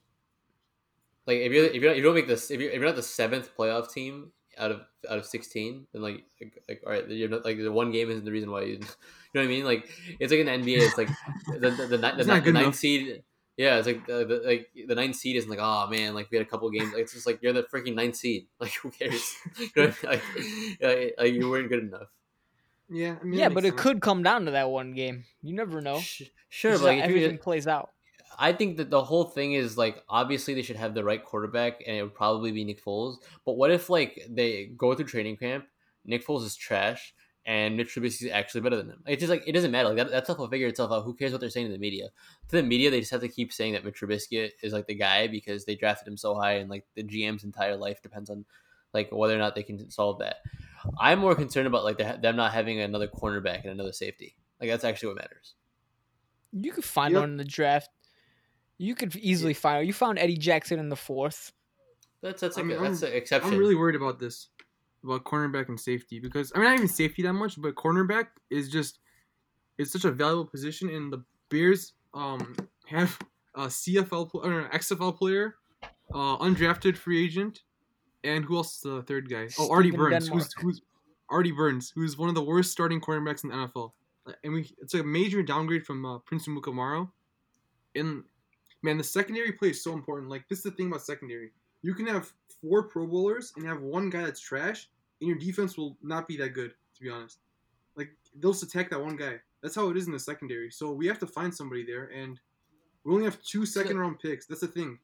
Like 1.27 1.39
if 1.39 1.53
you're 1.53 1.65
if 1.67 1.75
you're 1.75 1.91
not, 1.91 1.97
you 1.97 2.03
don't 2.03 2.15
make 2.15 2.27
this 2.27 2.51
if 2.51 2.61
you're, 2.61 2.71
if 2.71 2.77
you're 2.77 2.87
not 2.87 2.97
the 2.97 3.03
seventh 3.03 3.57
playoff 3.57 3.93
team 3.93 4.33
out 4.59 4.71
of 4.73 4.81
out 5.09 5.19
of 5.19 5.27
sixteen, 5.27 5.87
then 5.93 6.03
like 6.03 6.25
like, 6.41 6.63
like 6.69 6.83
all 6.87 6.93
right, 6.93 7.09
you're 7.09 7.29
not 7.29 7.45
like 7.45 7.59
the 7.59 7.71
one 7.73 7.93
game 7.93 8.11
isn't 8.11 8.25
the 8.25 8.33
reason 8.33 8.51
why 8.51 8.63
you. 8.63 8.81
You 9.35 9.41
know 9.41 9.47
what 9.47 9.53
I 9.55 9.57
mean? 9.57 9.65
Like 9.65 9.89
it's 10.21 10.31
like 10.31 10.43
an 10.43 10.63
NBA, 10.63 10.77
it's 10.85 10.99
like 10.99 11.09
the 11.47 11.71
the, 11.71 11.87
the, 11.87 12.25
the, 12.27 12.37
the 12.37 12.41
good 12.41 12.55
ninth 12.55 12.75
enough. 12.75 12.77
seed. 12.77 13.23
Yeah, 13.57 13.77
it's 13.79 13.87
like 13.87 14.07
the, 14.07 14.25
the 14.25 14.43
like 14.47 14.69
the 14.89 14.95
ninth 14.95 15.17
seed 15.17 15.37
isn't 15.37 15.51
like 15.51 15.59
oh 15.61 15.87
man, 15.89 16.15
like 16.15 16.31
we 16.31 16.39
had 16.39 16.47
a 16.47 16.49
couple 16.51 16.71
games. 16.71 16.93
Like, 16.93 17.03
it's 17.03 17.13
just 17.13 17.27
like 17.27 17.43
you're 17.43 17.53
the 17.53 17.65
freaking 17.65 17.95
ninth 17.95 18.17
seed. 18.17 18.47
Like 18.61 18.73
who 18.75 18.91
cares? 18.91 19.35
you 19.59 19.69
know 19.77 19.93
I 20.05 20.21
mean? 20.39 20.77
Like, 20.81 20.83
like, 20.83 21.15
like 21.19 21.33
you 21.35 21.51
weren't 21.51 21.69
good 21.69 21.85
enough. 21.85 22.09
yeah, 22.89 23.17
I 23.21 23.25
mean, 23.25 23.39
Yeah, 23.39 23.49
but 23.51 23.65
makes 23.65 23.75
it 23.75 23.79
could 23.79 24.01
come 24.01 24.23
down 24.23 24.47
to 24.47 24.53
that 24.53 24.71
one 24.71 24.95
game. 24.95 25.25
You 25.43 25.55
never 25.55 25.81
know. 25.81 25.99
Sh- 26.01 26.23
Sure, 26.49 26.79
but 26.79 26.85
like 26.85 26.99
how 26.99 27.05
if 27.05 27.11
you, 27.11 27.17
everything 27.17 27.39
plays 27.39 27.67
out. 27.67 27.91
I 28.39 28.53
think 28.53 28.77
that 28.79 28.91
the 28.91 29.03
whole 29.05 29.25
thing 29.25 29.53
is 29.55 29.77
like 29.79 30.03
obviously 30.09 30.55
they 30.55 30.63
should 30.63 30.77
have 30.77 30.95
the 30.95 31.05
right 31.05 31.23
quarterback, 31.23 31.83
and 31.87 31.97
it 31.97 32.03
would 32.03 32.15
probably 32.15 32.53
be 32.53 32.65
Nick 32.65 32.83
Foles. 32.85 33.17
But 33.47 33.55
what 33.55 33.71
if 33.71 33.89
like 33.91 34.21
they 34.29 34.67
go 34.77 34.95
through 34.95 35.07
training 35.07 35.37
camp, 35.37 35.67
Nick 36.05 36.27
Foles 36.27 36.45
is 36.45 36.57
trash, 36.57 37.15
and 37.45 37.77
Mitch 37.77 37.95
Trubisky 37.95 38.27
is 38.27 38.31
actually 38.33 38.61
better 38.61 38.77
than 38.77 38.89
him? 38.91 39.03
It's 39.07 39.21
just 39.21 39.31
like 39.31 39.43
it 39.47 39.53
doesn't 39.53 39.71
matter. 39.71 39.89
Like 39.89 39.97
that, 39.99 40.11
that 40.11 40.25
stuff 40.25 40.39
will 40.39 40.49
figure 40.49 40.69
itself 40.69 40.93
out. 40.93 41.05
Who 41.05 41.15
cares 41.15 41.33
what 41.33 41.41
they're 41.41 41.51
saying 41.51 41.67
to 41.67 41.73
the 41.73 41.79
media? 41.79 42.09
To 42.49 42.57
the 42.57 42.63
media, 42.63 42.91
they 42.91 43.01
just 43.01 43.11
have 43.13 43.21
to 43.23 43.29
keep 43.29 43.53
saying 43.53 43.73
that 43.75 43.85
Mitch 43.85 44.01
Trubisky 44.01 44.51
is 44.63 44.73
like 44.73 44.87
the 44.87 44.95
guy 44.95 45.27
because 45.27 45.65
they 45.65 45.75
drafted 45.75 46.09
him 46.09 46.17
so 46.17 46.35
high, 46.35 46.55
and 46.55 46.71
like 46.71 46.85
the 46.95 47.03
GM's 47.03 47.45
entire 47.45 47.77
life 47.77 48.01
depends 48.03 48.31
on 48.31 48.45
like 48.95 49.11
whether 49.11 49.35
or 49.35 49.39
not 49.39 49.55
they 49.55 49.63
can 49.63 49.91
solve 49.91 50.19
that. 50.19 50.37
I'm 51.01 51.19
more 51.21 51.35
concerned 51.35 51.67
about 51.67 51.85
like 51.85 51.99
them 51.99 52.37
not 52.37 52.53
having 52.53 52.81
another 52.81 53.09
cornerback 53.09 53.63
and 53.63 53.71
another 53.73 53.93
safety. 53.93 54.37
Like 54.61 54.71
that's 54.71 54.85
actually 54.85 55.09
what 55.09 55.17
matters. 55.17 55.55
You 56.53 56.73
could 56.73 56.85
find 56.85 57.13
Yep. 57.15 57.21
one 57.21 57.31
in 57.31 57.37
the 57.39 57.45
draft. 57.45 57.89
You 58.79 58.95
could 58.95 59.15
easily 59.17 59.55
find. 59.55 59.87
You 59.87 59.93
found 59.93 60.19
Eddie 60.19 60.37
Jackson 60.37 60.79
in 60.79 60.89
the 60.89 60.97
fourth. 60.97 61.53
That's 62.21 62.41
that's 62.41 62.57
I 62.59 62.61
like 62.61 62.69
mean, 62.69 62.77
a, 62.79 62.83
that's 62.83 63.03
I'm- 63.03 63.13
an 63.13 63.17
exception. 63.19 63.53
I'm 63.53 63.59
really 63.59 63.75
worried 63.75 63.97
about 63.97 64.19
this, 64.21 64.49
about 65.05 65.25
cornerback 65.25 65.69
and 65.69 65.79
safety 65.79 66.19
because 66.19 66.53
I 66.55 66.59
mean 66.59 66.69
not 66.69 66.75
even 66.75 66.89
safety 66.89 67.23
that 67.23 67.33
much, 67.33 67.61
but 67.61 67.75
cornerback 67.75 68.29
is 68.51 68.69
just 68.69 68.99
it's 69.79 69.93
such 69.93 70.05
a 70.05 70.11
valuable 70.11 70.47
position, 70.47 70.89
and 70.91 71.13
the 71.13 71.25
Bears 71.51 71.95
um 72.15 72.55
have 72.87 73.19
a 73.55 73.67
CFL 73.67 74.31
or 74.35 74.61
an 74.61 74.71
XFL 74.71 75.17
player, 75.17 75.57
uh, 76.15 76.39
undrafted 76.39 76.97
free 76.97 77.25
agent, 77.25 77.63
and 78.25 78.45
who 78.45 78.57
else 78.57 78.77
is 78.77 78.81
the 78.83 79.03
third 79.03 79.29
guy? 79.29 79.49
Oh, 79.59 79.71
Artie 79.71 79.91
Steven 79.91 80.11
Burns, 80.11 80.29
who's 80.29 80.53
who's 80.55 80.83
Artie 81.29 81.53
Burns, 81.53 81.93
who's 81.95 82.17
one 82.17 82.29
of 82.29 82.35
the 82.35 82.43
worst 82.43 82.71
starting 82.71 83.01
cornerbacks 83.01 83.45
in 83.45 83.51
the 83.51 83.57
NFL, 83.57 83.93
and 84.45 84.53
we 84.53 84.75
it's 84.81 84.95
a 84.95 85.03
major 85.03 85.43
downgrade 85.43 85.85
from 85.85 86.05
uh, 86.05 86.19
Prince 86.19 86.47
Amukamara, 86.47 87.09
and 87.95 88.25
man, 88.83 88.99
the 88.99 89.05
secondary 89.05 89.53
play 89.53 89.71
is 89.71 89.83
so 89.83 89.93
important. 89.93 90.31
Like 90.31 90.49
this 90.49 90.59
is 90.59 90.65
the 90.65 90.71
thing 90.73 90.89
about 90.89 91.03
secondary 91.03 91.53
you 91.83 91.95
can 91.95 92.07
have 92.07 92.33
four 92.61 92.85
Pro 92.85 93.07
Bowlers 93.07 93.53
and 93.57 93.67
have 93.67 93.83
one 93.83 94.11
guy 94.11 94.23
that's 94.23 94.41
trash, 94.41 94.89
and 95.21 95.29
your 95.29 95.39
defense 95.39 95.77
will 95.77 95.97
not 96.03 96.27
be 96.29 96.37
that 96.39 96.51
good. 96.51 96.75
To 96.97 97.03
be 97.03 97.11
honest, 97.11 97.39
like 97.97 98.11
they'll 98.41 98.53
just 98.53 98.63
attack 98.63 98.91
that 98.91 99.03
one 99.03 99.17
guy. 99.17 99.37
That's 99.63 99.75
how 99.75 99.89
it 99.91 99.97
is 99.97 100.07
in 100.07 100.13
the 100.13 100.19
secondary. 100.19 100.71
So 100.71 100.91
we 100.91 101.07
have 101.07 101.19
to 101.21 101.27
find 101.27 101.55
somebody 101.55 101.85
there, 101.85 102.11
and 102.15 102.39
we 103.05 103.13
only 103.13 103.25
have 103.25 103.41
two 103.43 103.67
second 103.67 103.99
round 103.99 104.19
picks. 104.21 104.47
That's 104.47 104.61
the 104.61 104.69
thing. 104.69 104.99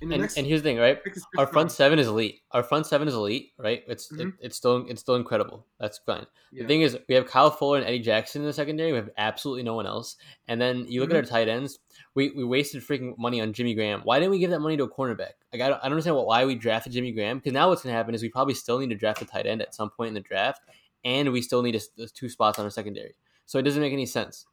And, 0.00 0.10
next 0.10 0.36
and 0.36 0.46
here's 0.46 0.60
the 0.62 0.68
thing, 0.68 0.78
right? 0.78 1.00
Our 1.38 1.46
front 1.46 1.72
seven 1.72 1.98
is 1.98 2.06
elite. 2.08 2.40
Our 2.50 2.62
front 2.62 2.86
seven 2.86 3.08
is 3.08 3.14
elite, 3.14 3.52
right? 3.58 3.82
It's 3.88 4.10
it, 4.12 4.18
Mhm. 4.18 4.32
it's 4.40 4.56
still 4.56 4.84
it's 4.88 5.00
still 5.00 5.14
incredible. 5.14 5.66
That's 5.80 5.98
fine. 5.98 6.26
Yeah. 6.52 6.62
The 6.62 6.68
thing 6.68 6.82
is, 6.82 6.98
we 7.08 7.14
have 7.14 7.26
Kyle 7.26 7.50
Fuller 7.50 7.78
and 7.78 7.86
Eddie 7.86 8.00
Jackson 8.00 8.42
in 8.42 8.46
the 8.46 8.52
secondary. 8.52 8.92
We 8.92 8.96
have 8.98 9.10
absolutely 9.16 9.62
no 9.62 9.74
one 9.74 9.86
else. 9.86 10.16
And 10.46 10.60
then 10.60 10.86
you 10.88 11.00
look 11.00 11.10
Mm-hmm. 11.10 11.16
at 11.16 11.24
our 11.24 11.30
tight 11.30 11.48
ends. 11.48 11.78
We, 12.14 12.30
we 12.30 12.44
wasted 12.44 12.82
freaking 12.82 13.16
money 13.18 13.40
on 13.40 13.52
Jimmy 13.52 13.74
Graham. 13.74 14.02
Why 14.04 14.18
didn't 14.18 14.30
we 14.32 14.38
give 14.38 14.50
that 14.50 14.60
money 14.60 14.76
to 14.76 14.84
a 14.84 14.88
cornerback? 14.90 15.32
Like 15.52 15.62
I 15.62 15.68
don't, 15.68 15.78
I 15.78 15.84
don't 15.84 15.92
understand 15.92 16.16
what, 16.16 16.26
why 16.26 16.44
we 16.44 16.54
drafted 16.54 16.92
Jimmy 16.92 17.12
Graham. 17.12 17.38
Because 17.38 17.52
now 17.52 17.68
what's 17.70 17.82
going 17.82 17.92
to 17.92 17.96
happen 17.96 18.14
is 18.14 18.22
we 18.22 18.28
probably 18.28 18.54
still 18.54 18.78
need 18.78 18.90
to 18.90 18.96
draft 18.96 19.22
a 19.22 19.24
tight 19.24 19.46
end 19.46 19.62
at 19.62 19.74
some 19.74 19.90
point 19.90 20.08
in 20.08 20.14
the 20.14 20.20
draft, 20.20 20.60
and 21.04 21.32
we 21.32 21.40
still 21.42 21.62
need 21.62 21.74
a, 21.76 22.02
a 22.02 22.06
two 22.08 22.28
spots 22.28 22.58
on 22.58 22.64
our 22.64 22.70
secondary. 22.70 23.14
So 23.46 23.58
it 23.58 23.62
doesn't 23.62 23.80
make 23.80 23.92
any 23.92 24.06
sense. 24.06 24.46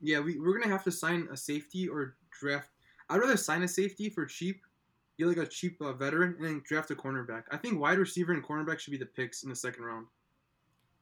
Yeah, 0.00 0.20
we, 0.20 0.38
we're 0.38 0.58
gonna 0.58 0.70
have 0.72 0.84
to 0.84 0.92
sign 0.92 1.28
a 1.32 1.36
safety 1.36 1.88
or 1.88 2.14
draft. 2.30 2.68
I'd 3.10 3.18
rather 3.20 3.36
sign 3.36 3.62
a 3.62 3.68
safety 3.68 4.10
for 4.10 4.26
cheap, 4.26 4.60
get 5.18 5.26
like 5.28 5.36
a 5.38 5.46
cheap 5.46 5.80
uh, 5.80 5.92
veteran, 5.92 6.34
and 6.38 6.44
then 6.44 6.62
draft 6.66 6.90
a 6.90 6.94
cornerback. 6.94 7.44
I 7.50 7.56
think 7.56 7.80
wide 7.80 7.98
receiver 7.98 8.32
and 8.32 8.42
cornerback 8.44 8.78
should 8.78 8.90
be 8.92 8.98
the 8.98 9.06
picks 9.06 9.42
in 9.42 9.50
the 9.50 9.56
second 9.56 9.84
round. 9.84 10.06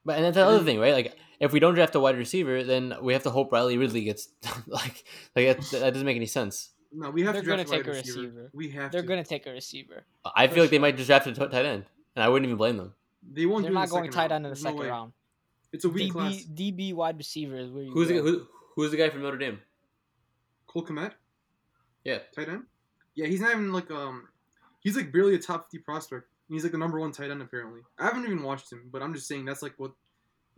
But 0.04 0.16
and 0.16 0.24
that's 0.24 0.34
the 0.36 0.42
And 0.42 0.48
other 0.48 0.58
then- 0.58 0.66
thing, 0.66 0.78
right? 0.80 0.94
Like 0.94 1.16
if 1.40 1.52
we 1.52 1.58
don't 1.60 1.74
draft 1.74 1.94
a 1.96 2.00
wide 2.00 2.16
receiver, 2.16 2.62
then 2.62 2.94
we 3.02 3.12
have 3.12 3.24
to 3.24 3.30
hope 3.30 3.50
Riley 3.52 3.76
Ridley 3.76 4.04
gets 4.04 4.28
like 4.66 5.04
like 5.34 5.46
that, 5.58 5.60
that 5.80 5.92
doesn't 5.92 6.06
make 6.06 6.16
any 6.16 6.26
sense. 6.26 6.70
No, 6.92 7.10
we 7.10 7.22
have 7.24 7.32
They're 7.34 7.42
to 7.42 7.46
draft 7.46 7.68
gonna 7.68 7.78
a 7.78 7.82
wide 7.82 7.84
take 7.84 7.86
a 7.94 7.96
receiver. 7.98 8.20
receiver. 8.20 8.50
We 8.54 8.70
have 8.70 8.92
They're 8.92 9.02
to. 9.02 9.08
gonna 9.08 9.24
take 9.24 9.46
a 9.46 9.50
receiver. 9.50 10.04
I 10.36 10.46
For 10.46 10.54
feel 10.54 10.62
like 10.64 10.70
they 10.70 10.78
might 10.78 10.96
just 10.96 11.08
draft 11.08 11.26
a 11.26 11.32
tight 11.34 11.52
end, 11.66 11.84
and 12.14 12.22
I 12.22 12.28
wouldn't 12.28 12.46
even 12.46 12.56
blame 12.56 12.76
them. 12.76 12.94
They 13.32 13.44
won't. 13.46 13.62
They're 13.64 13.70
do 13.70 13.74
not 13.74 13.88
the 13.88 13.94
going 13.96 14.10
tight 14.12 14.30
end 14.30 14.46
in 14.46 14.52
the 14.52 14.56
no 14.56 14.62
second 14.62 14.78
way. 14.78 14.86
round. 14.88 15.12
It's 15.72 15.84
a 15.84 15.88
weak 15.88 16.12
class. 16.12 16.36
DB 16.44 16.72
DB 16.76 16.94
wide 16.94 17.18
receiver 17.18 17.56
is 17.56 17.70
where 17.70 17.82
you 17.82 17.90
Who's 17.90 18.06
the, 18.08 18.14
who, 18.18 18.46
who's 18.76 18.92
the 18.92 18.96
guy 18.96 19.10
from 19.10 19.22
Notre 19.22 19.36
Dame? 19.36 19.58
Cole 20.68 20.86
Kmet, 20.86 21.12
Yeah, 22.06 22.18
tight 22.34 22.48
end. 22.48 22.62
Yeah, 23.16 23.26
he's 23.26 23.40
not 23.40 23.50
even 23.50 23.72
like 23.72 23.90
um, 23.90 24.28
he's 24.78 24.96
like 24.96 25.10
barely 25.12 25.34
a 25.34 25.38
top 25.38 25.64
fifty 25.64 25.78
prospect. 25.78 26.26
He's 26.48 26.62
like 26.62 26.70
the 26.70 26.78
number 26.78 27.00
one 27.00 27.10
tight 27.10 27.30
end 27.32 27.42
apparently. 27.42 27.80
I 27.98 28.04
haven't 28.04 28.24
even 28.24 28.42
watched 28.44 28.70
him, 28.70 28.88
but 28.92 29.02
I'm 29.02 29.12
just 29.12 29.26
saying 29.26 29.44
that's 29.44 29.62
like 29.62 29.74
what. 29.78 29.90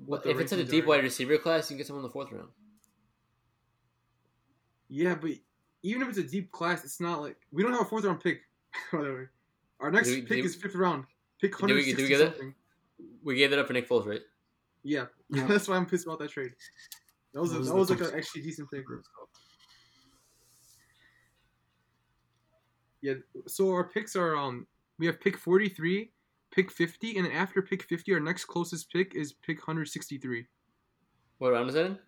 what 0.05 0.25
but 0.25 0.31
if 0.31 0.41
it's 0.41 0.53
in 0.53 0.61
a 0.61 0.65
deep 0.65 0.85
wide 0.87 1.03
receiver 1.03 1.39
class, 1.39 1.71
you 1.71 1.75
can 1.75 1.79
get 1.79 1.87
someone 1.87 2.05
in 2.05 2.09
the 2.09 2.13
fourth 2.13 2.31
round. 2.31 2.49
Yeah, 4.91 5.15
but 5.15 5.31
even 5.83 6.03
if 6.03 6.09
it's 6.11 6.19
a 6.19 6.23
deep 6.23 6.51
class, 6.53 6.85
it's 6.85 7.01
not 7.01 7.21
like 7.23 7.37
we 7.53 7.63
don't 7.63 7.73
have 7.73 7.83
a 7.83 7.85
fourth 7.87 8.05
round 8.05 8.21
pick. 8.21 8.43
By 8.93 9.03
the 9.03 9.13
way, 9.15 9.25
our 9.81 9.91
next 9.91 10.09
we- 10.09 10.21
pick 10.23 10.39
do- 10.39 10.45
is 10.45 10.55
fifth 10.55 10.75
round. 10.75 11.05
Pick 11.41 11.57
do 11.57 11.65
we- 11.67 11.69
do 11.69 11.75
we 11.77 11.81
160 11.93 12.09
get 12.09 12.21
it? 12.21 12.25
something. 12.33 12.55
We 13.23 13.37
gave 13.37 13.51
that 13.51 13.59
up 13.59 13.67
for 13.69 13.73
Nick 13.73 13.89
Foles, 13.89 14.07
right? 14.07 14.21
Yeah, 14.83 15.07
Yeah. 15.31 15.47
that's 15.49 15.69
why 15.69 15.77
I'm 15.77 15.87
pissed 15.87 16.07
about 16.07 16.19
that 16.19 16.31
trade. 16.31 16.53
That 17.33 17.41
was 17.41 17.53
a, 17.55 17.59
was 17.59 17.69
that 17.69 17.75
was 17.75 17.91
like 17.91 18.01
an 18.01 18.11
actually 18.15 18.43
decent 18.43 18.71
pick. 18.71 18.85
Yeah, 23.03 23.15
so 23.47 23.71
our 23.71 23.85
picks 23.89 24.17
are 24.17 24.37
um 24.37 24.67
we 24.99 25.07
have 25.07 25.21
pick 25.21 25.37
43, 25.37 26.11
pick 26.51 26.71
50, 26.73 27.17
and 27.17 27.27
then 27.27 27.33
after 27.33 27.63
pick 27.63 27.83
50, 27.85 28.13
our 28.15 28.21
next 28.21 28.47
closest 28.47 28.91
pick 28.93 29.15
is 29.15 29.33
pick 29.33 29.59
163, 29.59 30.47
What 31.39 31.53
round 31.53 31.69
is 31.69 31.75
that 31.75 31.87
in? 31.87 31.99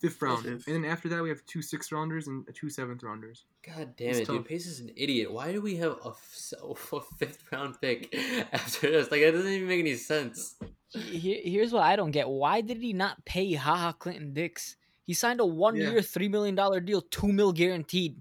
fifth 0.00 0.20
round. 0.22 0.44
Fifth. 0.44 0.66
And 0.68 0.76
then 0.76 0.84
after 0.90 1.08
that, 1.08 1.22
we 1.22 1.28
have 1.28 1.44
two 1.46 1.60
sixth 1.62 1.90
rounders 1.90 2.28
and 2.28 2.46
two 2.54 2.70
seventh 2.70 3.02
rounders. 3.02 3.46
God 3.66 3.96
damn 3.96 4.10
It's 4.10 4.18
it, 4.20 4.26
dude! 4.28 4.36
tough. 4.36 4.46
Pace 4.46 4.66
is 4.66 4.78
an 4.80 4.90
idiot. 4.96 5.32
Why 5.32 5.50
do 5.52 5.60
we 5.60 5.74
have 5.76 5.92
a, 6.04 6.10
f- 6.10 6.52
a 6.92 7.00
fifth 7.18 7.42
round 7.50 7.80
pick 7.80 8.14
after 8.52 8.90
this? 8.90 9.10
Like, 9.10 9.22
it 9.22 9.32
doesn't 9.32 9.50
even 9.50 9.66
make 9.66 9.80
any 9.80 9.96
sense. 9.96 10.54
Here, 10.92 11.40
here's 11.42 11.72
what 11.72 11.82
I 11.82 11.96
don't 11.96 12.12
get. 12.12 12.28
Why 12.28 12.60
did 12.60 12.76
he 12.80 12.92
not 12.92 13.24
pay 13.24 13.54
Haha 13.54 13.92
Clinton 13.92 14.32
Dix? 14.34 14.76
He 15.04 15.14
signed 15.14 15.40
a 15.40 15.46
one 15.46 15.74
Yeah. 15.74 15.90
year, 15.90 16.00
$3 16.00 16.30
million 16.30 16.84
deal, 16.84 17.00
2 17.00 17.26
mil 17.28 17.52
guaranteed. 17.52 18.20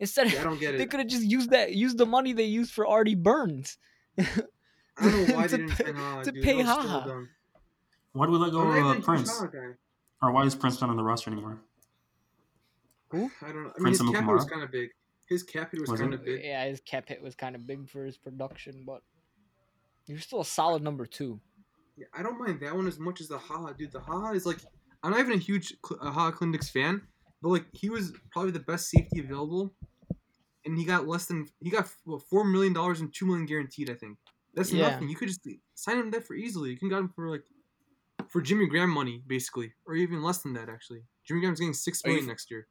Instead, 0.00 0.32
Yeah, 0.32 0.40
I 0.40 0.44
don't 0.44 0.60
get 0.60 0.78
they 0.78 0.86
could 0.86 1.00
have 1.00 1.08
just 1.08 1.24
used 1.24 1.50
that, 1.50 1.72
used 1.74 1.98
the 1.98 2.06
money 2.06 2.32
they 2.32 2.44
used 2.44 2.72
for 2.72 2.86
Artie 2.86 3.14
Burns. 3.16 3.78
I 4.18 4.24
don't 5.00 5.28
know 5.28 5.34
why 5.36 5.46
to 5.46 5.56
they 5.56 5.62
didn't 5.64 5.76
pay- 5.76 5.84
sign 5.84 5.94
Haha, 5.96 6.22
to 6.22 6.32
dude. 6.32 6.42
pay 6.44 6.56
That 6.62 6.66
Haha. 6.66 7.20
Why 8.12 8.26
do 8.26 8.32
we 8.32 8.38
let 8.38 8.52
go 8.52 8.60
of 8.62 8.96
uh, 8.98 9.00
Prince? 9.00 9.40
Guy. 9.40 9.58
Or 10.22 10.32
why 10.32 10.44
is 10.44 10.54
Prince 10.54 10.80
not 10.80 10.90
on 10.90 10.96
the 10.96 11.02
roster 11.04 11.30
anymore? 11.30 11.60
I 13.12 13.16
don't 13.18 13.32
know. 13.42 13.50
I 13.50 13.52
mean, 13.52 13.72
Prince 13.80 13.98
his 14.00 14.10
cap 14.10 14.24
hit 14.24 14.32
was 14.32 14.44
kind 14.44 14.62
of 14.62 14.70
big. 14.72 14.88
His 15.28 15.42
cap 15.42 15.70
hit 15.72 15.80
was, 15.80 15.90
Was 15.90 16.00
kind 16.00 16.14
of 16.14 16.24
big. 16.24 16.42
Yeah, 16.44 16.64
his 16.66 16.80
cap 16.80 17.08
hit 17.08 17.22
was 17.22 17.34
kind 17.34 17.54
of 17.54 17.66
big 17.66 17.88
for 17.88 18.04
his 18.04 18.16
production, 18.16 18.84
but 18.86 19.02
you're 20.06 20.18
still 20.20 20.40
a 20.40 20.44
solid 20.44 20.82
number 20.82 21.04
two. 21.06 21.38
Yeah, 21.96 22.06
I 22.14 22.22
don't 22.22 22.38
mind 22.38 22.60
that 22.60 22.74
one 22.74 22.86
as 22.86 22.98
much 22.98 23.20
as 23.20 23.28
the 23.28 23.38
Haha, 23.38 23.72
dude. 23.72 23.92
The 23.92 24.00
Haha 24.00 24.32
is 24.32 24.46
like, 24.46 24.58
I'm 25.02 25.10
not 25.10 25.20
even 25.20 25.32
a 25.34 25.36
huge 25.38 25.74
uh, 25.90 26.10
Haha 26.10 26.30
Clinton-Dix 26.30 26.70
fan, 26.70 27.02
but 27.42 27.48
like 27.50 27.66
he 27.72 27.88
was 27.90 28.12
probably 28.30 28.50
the 28.52 28.60
best 28.60 28.90
safety 28.90 29.20
available, 29.20 29.74
and 30.64 30.76
he 30.78 30.84
got 30.84 31.06
less 31.06 31.26
than 31.26 31.46
he 31.60 31.70
got 31.70 31.88
what, 32.04 32.22
four 32.22 32.44
million 32.44 32.72
dollars 32.72 33.00
and 33.00 33.12
two 33.14 33.26
million 33.26 33.46
guaranteed. 33.46 33.90
I 33.90 33.94
think 33.94 34.18
that's 34.54 34.72
Yeah. 34.72 34.90
nothing. 34.90 35.08
You 35.08 35.16
could 35.16 35.28
just 35.28 35.46
sign 35.74 35.98
him 35.98 36.10
that 36.12 36.26
for 36.26 36.34
easily. 36.34 36.70
You 36.70 36.76
can 36.78 36.88
get 36.88 36.98
him 36.98 37.08
for 37.08 37.28
like 37.30 37.44
for 38.28 38.40
Jimmy 38.42 38.66
Graham 38.66 38.90
money 38.90 39.22
basically, 39.26 39.72
or 39.86 39.94
even 39.94 40.22
less 40.22 40.38
than 40.38 40.52
that 40.54 40.68
actually. 40.68 41.02
Jimmy 41.24 41.40
Graham's 41.40 41.60
getting 41.60 41.74
six 41.74 42.04
million 42.04 42.24
you- 42.24 42.28
next 42.28 42.50
year. 42.50 42.66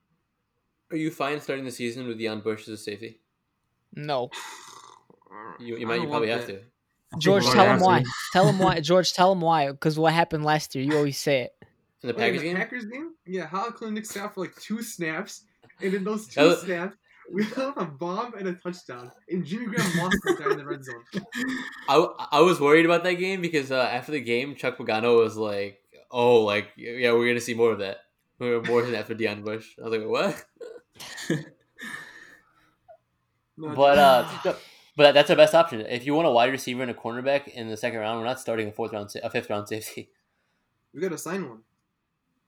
Are 0.89 0.95
you 0.97 1.11
fine 1.11 1.41
starting 1.41 1.65
the 1.65 1.71
season 1.71 2.07
with 2.07 2.17
Deon 2.17 2.41
Bush 2.43 2.61
as 2.63 2.69
a 2.69 2.77
safety? 2.77 3.19
No. 3.93 4.29
You, 5.59 5.77
you 5.77 5.87
might. 5.87 6.01
You 6.01 6.07
probably 6.07 6.29
have 6.29 6.45
that. 6.47 6.63
to. 7.13 7.17
George, 7.19 7.45
tell 7.45 7.65
him 7.65 7.79
why. 7.79 8.03
Tell 8.31 8.47
him 8.47 8.59
why. 8.59 8.79
George, 8.79 9.13
tell 9.13 9.31
him 9.31 9.41
why. 9.41 9.71
Because 9.71 9.97
what 9.97 10.13
happened 10.13 10.45
last 10.45 10.75
year, 10.75 10.83
you 10.83 10.95
always 10.95 11.17
say 11.17 11.41
it. 11.41 11.55
In 12.03 12.09
the 12.09 12.13
Wait, 12.13 12.15
in 12.15 12.19
Packers 12.33 12.41
the 12.41 12.47
game, 12.47 12.55
Packers 12.57 12.85
game? 12.85 13.13
Yeah, 13.25 13.47
Hal 13.47 13.71
Klinick 13.71 14.05
snapped 14.05 14.35
for 14.35 14.41
like 14.41 14.55
two 14.57 14.81
snaps, 14.83 15.45
and 15.81 15.93
in 15.93 16.03
those 16.03 16.27
two 16.27 16.41
was- 16.41 16.61
snaps, 16.61 16.95
we 17.31 17.43
up 17.57 17.75
a 17.77 17.85
bomb 17.85 18.33
and 18.35 18.47
a 18.47 18.53
touchdown, 18.53 19.11
and 19.29 19.43
Jimmy 19.45 19.65
Graham 19.65 19.97
lost 19.97 20.17
the 20.23 20.35
guy 20.39 20.51
in 20.51 20.57
the 20.57 20.65
red 20.65 20.83
zone. 20.85 21.03
I, 21.89 22.07
I 22.33 22.39
was 22.41 22.59
worried 22.61 22.85
about 22.85 23.03
that 23.03 23.13
game 23.15 23.41
because 23.41 23.71
uh, 23.71 23.81
after 23.91 24.11
the 24.11 24.21
game, 24.21 24.55
Chuck 24.55 24.77
Pagano 24.77 25.17
was 25.23 25.35
like, 25.35 25.79
"Oh, 26.11 26.43
like 26.43 26.67
yeah, 26.77 27.11
we're 27.13 27.27
gonna 27.27 27.41
see 27.41 27.53
more 27.55 27.71
of 27.71 27.79
that. 27.79 27.97
We're 28.39 28.61
more 28.61 28.81
than 28.83 28.91
that 28.91 29.07
for 29.07 29.15
Deon 29.15 29.43
Bush." 29.43 29.75
I 29.83 29.87
was 29.89 29.99
like, 29.99 30.07
"What?" 30.07 30.45
No, 33.59 33.73
But 33.73 33.97
uh, 33.97 34.53
but 34.95 35.13
that's 35.13 35.29
our 35.31 35.35
best 35.35 35.55
option. 35.55 35.81
If 35.81 36.05
you 36.05 36.13
want 36.13 36.27
a 36.27 36.31
wide 36.31 36.51
receiver 36.51 36.83
and 36.83 36.91
a 36.91 36.93
cornerback 36.93 37.47
in 37.47 37.69
the 37.69 37.77
second 37.77 37.99
round, 37.99 38.19
we're 38.19 38.25
not 38.25 38.39
starting 38.39 38.67
a 38.69 38.71
fourth 38.71 38.93
round, 38.93 39.09
sa- 39.11 39.19
a 39.23 39.29
fifth 39.31 39.49
round 39.49 39.67
safety. 39.67 40.11
we 40.93 41.01
gotta 41.01 41.17
sign 41.17 41.47
one. 41.49 41.61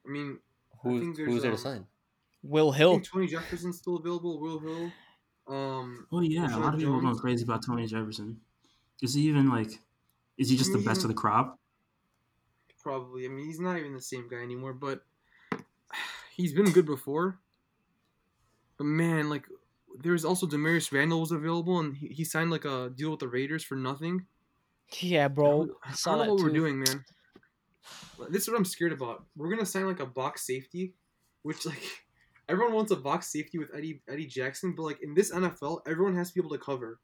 I 0.09 0.11
mean, 0.11 0.39
Who's 0.81 1.01
think 1.01 1.17
who's 1.17 1.41
there 1.43 1.51
to 1.51 1.57
um, 1.57 1.63
sign? 1.63 1.87
Will 2.43 2.71
I 2.71 2.77
Hill. 2.77 2.93
think 2.93 3.07
Tony 3.09 3.27
Jefferson's 3.27 3.77
still 3.77 3.97
available. 3.97 4.39
Will 4.39 4.59
Hill. 4.59 4.91
Um, 5.47 6.07
Oh 6.11 6.21
yeah, 6.21 6.55
a 6.55 6.59
lot 6.59 6.73
of 6.73 6.79
people 6.79 6.95
are 6.95 7.01
going 7.01 7.17
crazy 7.17 7.43
about 7.43 7.65
Tony 7.65 7.87
Jefferson. 7.87 8.41
Is 9.01 9.13
he 9.13 9.21
even 9.29 9.49
like? 9.49 9.81
Is 10.37 10.49
he 10.49 10.57
just 10.57 10.71
the 10.71 10.77
mean, 10.77 10.87
best 10.87 11.03
of 11.03 11.07
the 11.09 11.13
crop? 11.13 11.59
probably. 12.79 13.25
I 13.25 13.29
mean, 13.29 13.45
he's 13.45 13.59
not 13.59 13.77
even 13.77 13.93
the 13.93 14.01
same 14.01 14.27
guy 14.27 14.37
anymore, 14.37 14.73
but 14.73 15.05
he's 16.35 16.53
been 16.53 16.71
good 16.71 16.85
before. 16.85 17.39
But 18.77 18.85
man, 18.85 19.29
like, 19.29 19.45
there's 19.99 20.25
also 20.25 20.47
Damarious 20.47 20.91
Randall 20.91 21.19
was 21.21 21.31
available, 21.31 21.79
and 21.79 21.97
he, 21.97 22.07
he 22.07 22.23
signed 22.23 22.51
like 22.51 22.65
a 22.65 22.89
deal 22.89 23.11
with 23.11 23.19
the 23.19 23.27
Raiders 23.27 23.63
for 23.63 23.75
nothing. 23.75 24.27
Yeah, 25.01 25.27
bro. 25.27 25.69
I 25.83 25.91
I 25.91 25.93
saw 25.93 26.15
don't 26.15 26.19
that 26.19 26.27
know 26.27 26.33
what 26.33 26.39
too. 26.39 26.43
we're 26.43 26.49
doing, 26.51 26.79
man. 26.79 27.05
This 28.29 28.43
is 28.43 28.49
what 28.49 28.57
I'm 28.57 28.65
scared 28.65 28.93
about. 28.93 29.25
We're 29.35 29.49
gonna 29.49 29.65
sign 29.65 29.87
like 29.87 29.99
a 29.99 30.05
box 30.05 30.45
safety, 30.45 30.93
which 31.43 31.65
like 31.65 31.81
everyone 32.49 32.73
wants 32.73 32.91
a 32.91 32.95
box 32.95 33.31
safety 33.31 33.57
with 33.57 33.69
Eddie 33.75 34.01
Eddie 34.09 34.27
Jackson, 34.27 34.73
but 34.75 34.83
like 34.83 35.01
in 35.01 35.13
this 35.13 35.31
NFL, 35.31 35.81
everyone 35.87 36.15
has 36.15 36.29
to 36.29 36.33
be 36.33 36.41
able 36.41 36.55
to 36.55 36.63
cover. 36.63 36.99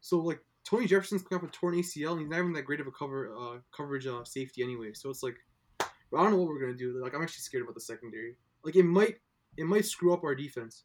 So 0.00 0.18
like 0.18 0.40
Tony 0.64 0.86
Jefferson's 0.86 1.22
coming 1.22 1.44
off 1.44 1.48
a 1.48 1.52
torn 1.52 1.74
ACL, 1.74 2.12
and 2.12 2.20
he's 2.20 2.28
not 2.28 2.38
even 2.38 2.52
that 2.54 2.64
great 2.64 2.80
of 2.80 2.86
a 2.86 2.92
cover 2.92 3.34
uh, 3.34 3.58
coverage 3.74 4.06
uh, 4.06 4.24
safety 4.24 4.62
anyway. 4.62 4.92
So 4.94 5.10
it's 5.10 5.22
like 5.22 5.36
I 5.80 5.86
don't 6.22 6.30
know 6.30 6.38
what 6.38 6.48
we're 6.48 6.60
gonna 6.60 6.74
do. 6.74 7.00
Like 7.02 7.14
I'm 7.14 7.22
actually 7.22 7.42
scared 7.42 7.62
about 7.62 7.74
the 7.74 7.80
secondary. 7.80 8.36
Like 8.64 8.76
it 8.76 8.84
might 8.84 9.16
it 9.56 9.64
might 9.64 9.84
screw 9.84 10.12
up 10.12 10.24
our 10.24 10.34
defense. 10.34 10.84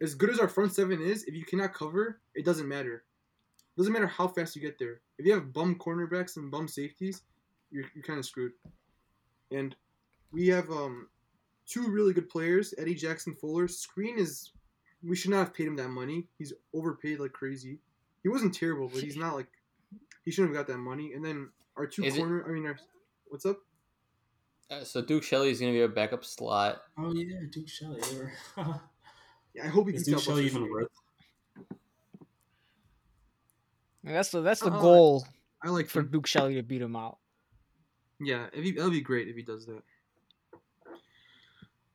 As 0.00 0.14
good 0.14 0.30
as 0.30 0.38
our 0.38 0.48
front 0.48 0.74
seven 0.74 1.00
is, 1.00 1.24
if 1.24 1.34
you 1.34 1.44
cannot 1.44 1.72
cover, 1.72 2.20
it 2.34 2.44
doesn't 2.44 2.68
matter. 2.68 3.04
Doesn't 3.76 3.92
matter 3.92 4.06
how 4.06 4.28
fast 4.28 4.56
you 4.56 4.62
get 4.62 4.78
there. 4.78 5.00
If 5.18 5.26
you 5.26 5.32
have 5.32 5.52
bum 5.52 5.76
cornerbacks 5.76 6.36
and 6.36 6.50
bum 6.50 6.68
safeties, 6.68 7.22
you're, 7.76 7.90
you're 7.94 8.04
kind 8.04 8.18
of 8.18 8.24
screwed. 8.26 8.52
And 9.52 9.76
we 10.32 10.48
have 10.48 10.70
um 10.70 11.08
two 11.66 11.88
really 11.88 12.12
good 12.12 12.28
players, 12.28 12.72
Eddie 12.78 12.94
Jackson 12.94 13.34
Fuller. 13.34 13.66
Skrine 13.68 14.18
is 14.18 14.50
we 15.02 15.14
should 15.14 15.30
not 15.30 15.38
have 15.38 15.54
paid 15.54 15.66
him 15.66 15.76
that 15.76 15.88
money. 15.90 16.26
He's 16.38 16.52
overpaid 16.74 17.20
like 17.20 17.32
crazy. 17.32 17.78
He 18.22 18.28
wasn't 18.28 18.54
terrible, 18.54 18.88
but 18.88 19.02
he's 19.02 19.16
not 19.16 19.34
like 19.34 19.46
he 20.24 20.30
shouldn't 20.30 20.54
have 20.56 20.66
got 20.66 20.72
that 20.72 20.78
money. 20.80 21.12
And 21.14 21.24
then 21.24 21.50
our 21.76 21.86
two 21.86 22.02
Is 22.04 22.16
it- 22.16 22.18
corner, 22.18 22.44
I 22.48 22.52
mean, 22.52 22.66
our, 22.66 22.76
what's 23.28 23.46
up? 23.46 23.58
Uh, 24.68 24.82
so 24.82 25.00
Duke 25.00 25.22
Shelley 25.22 25.50
is 25.50 25.60
gonna 25.60 25.70
be 25.72 25.80
our 25.82 25.86
backup 25.88 26.24
slot. 26.24 26.82
Oh 26.98 27.12
yeah, 27.14 27.36
Duke 27.52 27.68
Shelley. 27.68 28.00
Yeah, 28.56 28.74
I 29.64 29.68
hope 29.68 29.88
he 29.88 29.94
Is 29.94 30.02
beats 30.04 30.16
Duke 30.16 30.24
Shelley 30.24 30.46
even 30.46 30.64
Shea. 30.64 30.70
worth? 30.70 30.88
That's 34.02 34.30
the 34.30 34.40
that's 34.40 34.60
the 34.60 34.72
Uh, 34.72 34.80
goal 34.80 35.24
I 35.62 35.68
like 35.70 35.88
for 35.88 36.00
him. 36.00 36.08
Duke 36.10 36.26
Shelley 36.26 36.54
to 36.54 36.62
beat 36.62 36.82
him 36.82 36.96
out. 36.96 37.18
Yeah, 38.20 38.46
if 38.52 38.64
he, 38.64 38.72
that'll 38.72 38.90
be 38.90 39.00
great 39.00 39.28
if 39.28 39.36
he 39.36 39.42
does 39.42 39.66
that. 39.66 39.82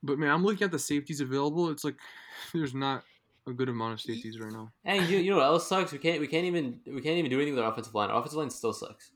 But 0.02 0.18
man, 0.18 0.30
I'm 0.30 0.44
looking 0.44 0.64
at 0.64 0.70
the 0.72 0.78
safeties 0.78 1.20
available. 1.20 1.70
It's 1.70 1.84
like 1.84 1.96
there's 2.52 2.74
not 2.74 3.04
a 3.46 3.52
good 3.52 3.68
amount 3.68 3.94
of 3.94 4.00
safeties 4.00 4.38
right 4.38 4.52
now. 4.52 4.70
And 4.84 5.08
you, 5.08 5.18
you 5.18 5.30
know 5.30 5.38
what 5.38 5.46
else 5.46 5.66
sucks? 5.68 5.92
We 5.92 5.98
can't 5.98 6.20
we 6.20 6.26
can't 6.26 6.44
even 6.46 6.80
we 6.86 7.00
can't 7.00 7.16
even 7.18 7.30
do 7.30 7.36
anything 7.38 7.54
with 7.54 7.64
our 7.64 7.70
offensive 7.72 7.94
line. 7.94 8.10
Our 8.10 8.18
offensive 8.18 8.38
line 8.38 8.50
still 8.50 8.72
sucks. 8.72 9.12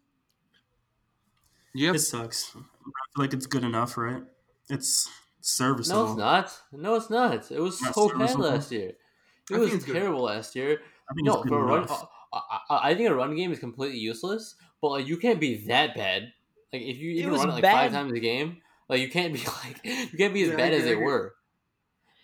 Yeah, 1.74 1.93
It 1.93 1.99
sucks. 1.99 2.53
I 2.57 2.59
feel 2.61 2.65
like 3.16 3.35
it's 3.35 3.47
good 3.47 3.62
enough, 3.65 3.99
right? 3.99 4.23
It's 4.70 5.11
serviceable. 5.43 6.05
No, 6.05 6.11
it's 6.11 6.19
not. 6.19 6.62
No, 6.73 6.95
it's 6.95 7.11
not. 7.11 7.51
It 7.53 7.61
was 7.61 7.81
Not 7.83 7.95
so 7.95 8.09
bad 8.19 8.39
last 8.39 8.73
year. 8.73 8.93
It 9.51 9.55
I 9.55 9.59
was 9.59 9.69
think 9.69 9.83
it's 9.83 9.85
good. 9.85 9.93
terrible 10.01 10.23
last 10.23 10.57
year. 10.57 10.81
I 11.11 11.15
think 11.15 11.27
No, 11.27 11.43
for 11.43 11.61
a 11.61 11.62
run. 11.65 11.87
I, 12.33 12.41
I, 12.70 12.91
I 12.91 12.95
think 12.95 13.11
a 13.11 13.15
run 13.15 13.37
game 13.37 13.53
is 13.53 13.59
completely 13.59 13.99
useless. 13.99 14.57
But 14.81 14.89
like, 14.89 15.07
you 15.07 15.19
can't 15.19 15.39
be 15.39 15.66
that 15.66 15.95
bad. 15.95 16.33
Like, 16.73 16.83
if 16.83 16.99
you 16.99 17.11
even 17.13 17.33
was 17.33 17.41
run 17.41 17.51
it 17.51 17.53
like 17.55 17.63
bad. 17.63 17.73
five 17.73 17.93
times 17.93 18.13
a 18.13 18.21
game, 18.21 18.59
like 18.89 19.01
you 19.01 19.09
can't 19.09 19.33
be 19.33 19.41
like 19.65 19.85
you 19.85 20.19
can't 20.19 20.35
be 20.35 20.43
as 20.43 20.51
Yeah, 20.51 20.57
bad 20.57 20.73
as 20.73 20.85
they 20.85 20.97
were. 20.97 21.35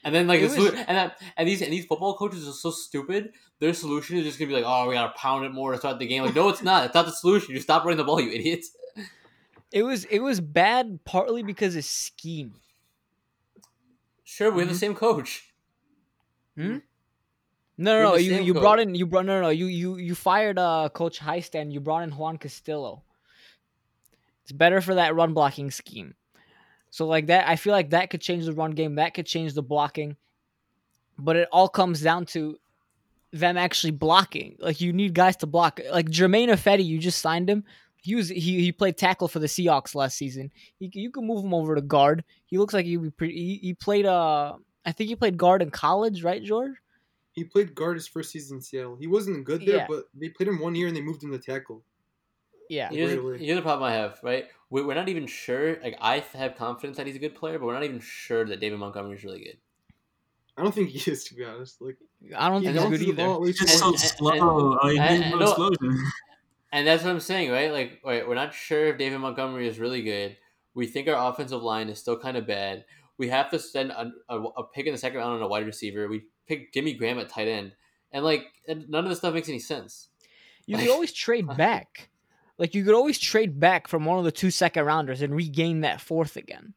And 0.04 0.12
then 0.12 0.26
like 0.26 0.40
the 0.40 0.48
solu- 0.48 0.74
and 0.88 0.96
that 0.96 1.22
and 1.36 1.48
these 1.48 1.62
and 1.62 1.72
these 1.72 1.84
football 1.86 2.16
coaches 2.16 2.46
are 2.48 2.52
so 2.52 2.70
stupid. 2.72 3.32
Their 3.60 3.72
solution 3.72 4.16
is 4.18 4.24
just 4.24 4.38
gonna 4.38 4.48
be 4.48 4.54
like, 4.54 4.64
oh, 4.66 4.88
we 4.88 4.94
gotta 4.94 5.12
pound 5.16 5.44
it 5.44 5.52
more 5.52 5.70
to 5.72 5.78
start 5.78 6.00
the 6.00 6.06
game. 6.06 6.24
Like, 6.24 6.34
no, 6.34 6.48
it's 6.48 6.62
not. 6.62 6.86
It's 6.86 6.94
not 6.94 7.06
the 7.06 7.12
solution. 7.12 7.54
You 7.54 7.60
stop 7.60 7.84
running 7.84 7.98
the 7.98 8.04
ball, 8.04 8.20
you 8.20 8.30
idiots. 8.30 8.70
It 9.72 9.84
was 9.84 10.04
it 10.06 10.18
was 10.18 10.38
bad 10.38 11.02
partly 11.06 11.42
because 11.42 11.76
of 11.76 11.84
scheme. 11.86 12.56
Sure, 14.22 14.50
we 14.50 14.60
have 14.60 14.68
Mhm. 14.68 14.72
the 14.72 14.78
same 14.78 14.94
coach. 14.94 15.54
No, 16.56 16.80
no, 17.78 18.02
no. 18.02 18.14
You 18.16 18.34
you 18.42 18.52
coach. 18.52 18.60
brought 18.60 18.80
in 18.80 18.94
you 18.94 19.06
brought 19.06 19.24
no 19.24 19.40
no 19.40 19.48
you 19.48 19.66
you 19.66 19.96
you 19.96 20.14
fired 20.14 20.58
uh 20.58 20.88
Coach 20.92 21.18
Hiestand. 21.20 21.72
You 21.72 21.80
brought 21.80 22.02
in 22.02 22.10
Juan 22.10 22.36
Castillo. 22.36 23.02
It's 24.42 24.52
better 24.52 24.80
for 24.80 24.94
that 24.96 25.14
run 25.14 25.34
blocking 25.34 25.70
scheme. 25.70 26.14
So 26.90 27.06
like 27.06 27.26
that, 27.28 27.48
I 27.48 27.56
feel 27.56 27.72
like 27.72 27.90
that 27.90 28.10
could 28.10 28.20
change 28.20 28.44
the 28.44 28.52
run 28.52 28.72
game. 28.72 28.96
That 28.96 29.14
could 29.14 29.26
change 29.26 29.54
the 29.54 29.62
blocking. 29.62 30.16
But 31.18 31.36
it 31.36 31.48
all 31.52 31.68
comes 31.68 32.00
down 32.00 32.26
to 32.26 32.58
them 33.32 33.56
actually 33.56 33.92
blocking. 33.92 34.56
Like 34.58 34.80
you 34.80 34.92
need 34.92 35.14
guys 35.14 35.36
to 35.38 35.46
block. 35.46 35.80
Like 35.90 36.10
Germain 36.10 36.48
Ifedi, 36.50 36.84
you 36.84 36.98
just 36.98 37.20
signed 37.20 37.48
him. 37.48 37.64
He 37.96 38.14
was 38.16 38.28
he, 38.28 38.60
he 38.60 38.72
played 38.72 38.96
tackle 38.96 39.28
for 39.28 39.38
the 39.38 39.46
Seahawks 39.46 39.94
last 39.94 40.16
season. 40.18 40.50
He, 40.78 40.90
you 40.92 41.10
can 41.10 41.26
move 41.26 41.44
him 41.44 41.54
over 41.54 41.74
to 41.76 41.80
guard. 41.80 42.24
He 42.46 42.58
looks 42.58 42.74
like 42.74 42.84
he'd 42.84 43.00
be 43.02 43.10
pretty. 43.10 43.34
He, 43.34 43.56
he 43.68 43.74
played 43.74 44.06
uh 44.06 44.54
I 44.84 44.90
think 44.92 45.08
he 45.08 45.16
played 45.16 45.38
guard 45.38 45.62
in 45.62 45.70
college, 45.70 46.24
right, 46.24 46.42
George? 46.42 46.72
He 47.30 47.44
played 47.44 47.74
guard 47.74 47.96
his 47.96 48.08
first 48.08 48.30
season 48.32 48.56
in 48.58 48.60
Seattle. 48.60 48.96
He 48.96 49.06
wasn't 49.06 49.44
good 49.44 49.64
there, 49.64 49.76
Yeah. 49.76 49.86
but 49.88 50.04
they 50.14 50.28
played 50.28 50.48
him 50.48 50.58
one 50.60 50.74
year 50.74 50.88
and 50.88 50.96
they 50.96 51.00
moved 51.00 51.22
him 51.22 51.30
to 51.30 51.38
tackle. 51.38 51.82
Yeah. 52.72 52.84
Right 52.86 52.92
Here's, 52.94 53.12
away. 53.14 53.38
here's 53.38 53.56
the 53.56 53.62
problem 53.62 53.84
I 53.90 53.92
have, 53.94 54.18
right? 54.22 54.46
We- 54.70 54.82
We're 54.82 54.94
not 54.94 55.08
even 55.10 55.26
sure. 55.26 55.78
Like, 55.82 55.96
I 56.00 56.20
have 56.34 56.56
confidence 56.56 56.96
that 56.96 57.06
he's 57.06 57.16
a 57.16 57.18
good 57.18 57.34
player, 57.34 57.58
but 57.58 57.66
we're 57.66 57.74
not 57.74 57.84
even 57.84 58.00
sure 58.00 58.44
that 58.46 58.60
David 58.60 58.78
Montgomery 58.78 59.16
is 59.16 59.24
really 59.24 59.44
good. 59.44 59.58
I 60.56 60.62
don't 60.62 60.74
think 60.74 60.88
he 60.90 61.10
is, 61.10 61.24
to 61.24 61.34
be 61.34 61.44
honest. 61.44 61.80
Like 61.82 61.96
I 62.36 62.48
don't 62.48 62.62
think 62.62 62.74
he's 62.74 62.82
bounces 62.82 63.00
good 63.00 63.08
either. 63.10 63.24
ball 63.26 63.40
way 63.42 63.52
just 63.52 63.62
much. 63.62 63.78
so 63.78 63.88
and- 63.88 63.98
slow. 64.00 64.30
like, 64.30 64.40
and- 64.40 64.78
oh, 64.82 64.88
he's 64.88 64.98
and 65.00 65.30
no 65.32 65.38
no- 65.38 65.46
explosion. 65.48 66.04
And 66.74 66.86
that's 66.86 67.04
what 67.04 67.10
I'm 67.10 67.20
saying, 67.20 67.50
right? 67.50 67.70
Like, 67.70 68.00
wait, 68.02 68.26
we're 68.26 68.34
not 68.34 68.54
sure 68.54 68.86
if 68.86 68.96
David 68.98 69.18
Montgomery 69.18 69.68
is 69.68 69.78
really 69.78 70.00
good. 70.02 70.38
We 70.74 70.86
think 70.86 71.06
our 71.08 71.30
offensive 71.30 71.62
line 71.62 71.90
is 71.90 71.98
still 71.98 72.18
kind 72.18 72.34
of 72.38 72.46
bad. 72.46 72.86
We 73.18 73.28
have 73.28 73.50
to 73.50 73.58
send 73.58 73.90
a, 73.90 74.10
a, 74.30 74.40
a 74.40 74.64
pick 74.64 74.86
in 74.86 74.92
the 74.92 74.98
second 74.98 75.18
round 75.18 75.34
on 75.34 75.42
a 75.42 75.46
wide 75.48 75.66
receiver. 75.66 76.08
We 76.08 76.24
pick 76.46 76.72
Jimmy 76.72 76.94
Graham 76.94 77.18
at 77.18 77.28
tight 77.28 77.48
end, 77.48 77.72
and 78.10 78.24
like, 78.24 78.46
and 78.66 78.88
none 78.88 79.04
of 79.04 79.10
this 79.10 79.18
stuff 79.18 79.34
makes 79.34 79.50
any 79.50 79.58
sense. 79.58 80.08
You 80.64 80.76
could 80.76 80.86
Like- 80.86 80.94
always 80.94 81.12
trade 81.12 81.46
uh, 81.50 81.54
back. 81.54 82.08
Like 82.58 82.74
you 82.74 82.84
could 82.84 82.94
always 82.94 83.18
trade 83.18 83.58
back 83.58 83.88
from 83.88 84.04
one 84.04 84.18
of 84.18 84.24
the 84.24 84.32
two 84.32 84.50
second 84.50 84.84
rounders 84.84 85.22
and 85.22 85.34
regain 85.34 85.80
that 85.80 86.00
fourth 86.00 86.36
again. 86.36 86.74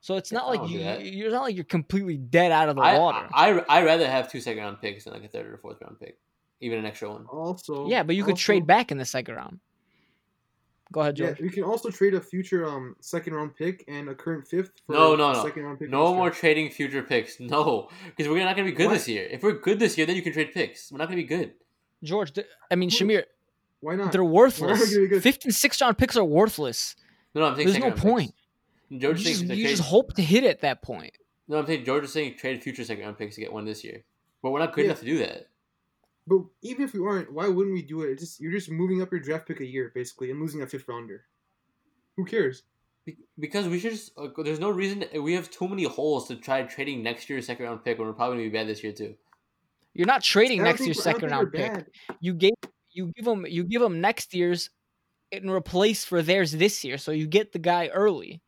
So 0.00 0.16
it's 0.16 0.32
not 0.32 0.48
like 0.48 0.70
you, 0.70 0.80
you're 0.80 1.30
not 1.30 1.42
like 1.42 1.54
you're 1.54 1.64
completely 1.64 2.16
dead 2.16 2.52
out 2.52 2.70
of 2.70 2.76
the 2.76 2.80
I, 2.82 2.98
water. 2.98 3.28
I 3.34 3.50
I 3.68 3.82
rather 3.84 4.08
have 4.08 4.30
two 4.32 4.40
second 4.40 4.62
round 4.62 4.80
picks 4.80 5.04
than 5.04 5.12
like 5.12 5.24
a 5.24 5.28
third 5.28 5.46
or 5.52 5.58
fourth 5.58 5.78
round 5.82 6.00
pick, 6.00 6.16
even 6.60 6.78
an 6.78 6.86
extra 6.86 7.10
one. 7.10 7.26
Also, 7.26 7.86
yeah, 7.88 8.02
but 8.02 8.16
you 8.16 8.24
could 8.24 8.36
trade 8.36 8.66
back 8.66 8.90
in 8.90 8.96
the 8.98 9.04
second 9.04 9.34
round. 9.34 9.60
Go 10.92 11.02
ahead, 11.02 11.18
Yeah, 11.18 11.26
George. 11.28 11.40
we 11.40 11.50
can 11.50 11.62
also 11.64 11.90
trade 11.90 12.14
a 12.14 12.20
future 12.20 12.66
um 12.66 12.96
second 13.00 13.34
round 13.34 13.54
pick 13.56 13.84
and 13.88 14.08
a 14.08 14.14
current 14.14 14.48
fifth. 14.48 14.72
For 14.86 14.94
No, 14.94 15.14
a 15.14 15.16
no, 15.16 15.32
no. 15.34 15.42
Second 15.44 15.62
round 15.64 15.78
pick 15.78 15.90
No 15.90 16.14
more 16.14 16.24
year. 16.28 16.32
trading 16.32 16.70
future 16.70 17.02
picks. 17.02 17.38
No, 17.38 17.90
because 18.06 18.26
we're 18.28 18.42
not 18.44 18.56
going 18.56 18.66
to 18.66 18.72
be 18.72 18.76
good 18.76 18.86
Why? 18.88 18.94
this 18.94 19.06
year. 19.06 19.28
If 19.30 19.42
we're 19.42 19.52
good 19.52 19.78
this 19.78 19.96
year, 19.98 20.06
then 20.06 20.16
you 20.16 20.22
can 20.22 20.32
trade 20.32 20.52
picks. 20.52 20.90
We're 20.90 20.98
not 20.98 21.06
going 21.08 21.18
to 21.18 21.22
be 21.22 21.28
good. 21.28 21.52
George, 22.02 22.32
th- 22.32 22.46
I 22.70 22.74
mean 22.74 22.88
Who- 22.90 22.96
Shamir, 22.96 23.24
Why 23.80 23.94
not? 23.96 24.12
they're 24.12 24.24
worthless. 24.24 24.94
gonna? 25.08 25.20
Fifth 25.20 25.44
and 25.44 25.54
sixth 25.54 25.80
round 25.80 25.96
picks 25.98 26.16
are 26.16 26.24
worthless. 26.24 26.96
No, 27.34 27.40
no, 27.42 27.46
I'm 27.48 27.56
saying 27.56 27.68
There's 27.68 27.78
no 27.78 27.90
point. 27.92 28.32
Picks. 28.90 29.02
George 29.02 29.18
is 29.20 29.24
just, 29.24 29.46
saying 29.46 29.58
you 29.58 29.68
just 29.68 29.82
hope 29.82 30.14
to 30.14 30.22
hit 30.22 30.44
at 30.44 30.60
that 30.62 30.82
point. 30.82 31.12
No, 31.48 31.58
I'm 31.58 31.66
saying 31.66 31.84
George 31.84 32.04
is 32.04 32.12
saying 32.12 32.36
trade 32.36 32.62
future 32.62 32.84
second 32.84 33.04
round 33.04 33.18
picks 33.18 33.36
to 33.36 33.40
get 33.40 33.52
one 33.52 33.64
this 33.64 33.82
year, 33.84 34.02
but 34.42 34.50
we're 34.50 34.58
not 34.58 34.72
good 34.72 34.82
Yeah. 34.82 34.90
enough 34.90 35.00
to 35.00 35.06
do 35.06 35.18
that. 35.18 35.48
But 36.26 36.40
even 36.62 36.84
if 36.84 36.92
we 36.94 37.00
aren't, 37.00 37.32
why 37.32 37.48
wouldn't 37.48 37.74
we 37.74 37.82
do 37.82 38.02
it? 38.02 38.10
It's 38.10 38.20
just 38.22 38.40
you're 38.40 38.52
just 38.52 38.70
moving 38.70 39.00
up 39.02 39.10
your 39.10 39.20
draft 39.20 39.46
pick 39.48 39.60
a 39.60 39.66
year 39.66 39.90
basically 39.94 40.30
and 40.30 40.40
losing 40.40 40.62
a 40.62 40.66
fifth 40.66 40.86
rounder. 40.88 41.24
Who 42.16 42.24
cares? 42.24 42.62
Because 43.38 43.66
we 43.66 43.78
should 43.80 43.92
just, 43.92 44.12
uh, 44.18 44.28
there's 44.44 44.60
no 44.60 44.70
reason, 44.70 45.04
we 45.22 45.32
have 45.34 45.50
too 45.50 45.66
many 45.66 45.84
holes 45.84 46.28
to 46.28 46.36
try 46.36 46.62
trading 46.62 47.02
next 47.02 47.28
year's 47.30 47.46
second 47.46 47.64
round 47.64 47.82
pick 47.84 47.98
when 47.98 48.06
we're 48.06 48.12
probably 48.14 48.36
going 48.36 48.46
to 48.46 48.50
be 48.52 48.58
bad 48.58 48.68
this 48.68 48.84
year 48.84 48.92
too. 48.92 49.14
You're 49.94 50.06
not 50.06 50.22
trading 50.22 50.62
next 50.62 50.80
year's 50.84 50.98
we're- 50.98 51.08
I 51.08 51.12
don't 51.12 51.20
second 51.20 51.30
round 51.36 51.52
pick. 51.52 51.72
bad. 51.72 51.86
You 52.20 52.34
gave 52.34 52.52
you 52.92 53.12
give 53.16 53.24
them 53.24 53.46
you 53.48 53.64
give 53.64 53.80
them 53.80 54.00
next 54.00 54.34
year's 54.34 54.70
in 55.30 55.48
replace 55.48 56.04
for 56.04 56.22
theirs 56.22 56.52
this 56.52 56.84
year, 56.84 56.98
so 56.98 57.12
you 57.12 57.26
get 57.26 57.52
the 57.52 57.58
guy 57.58 57.88
early. 57.88 58.42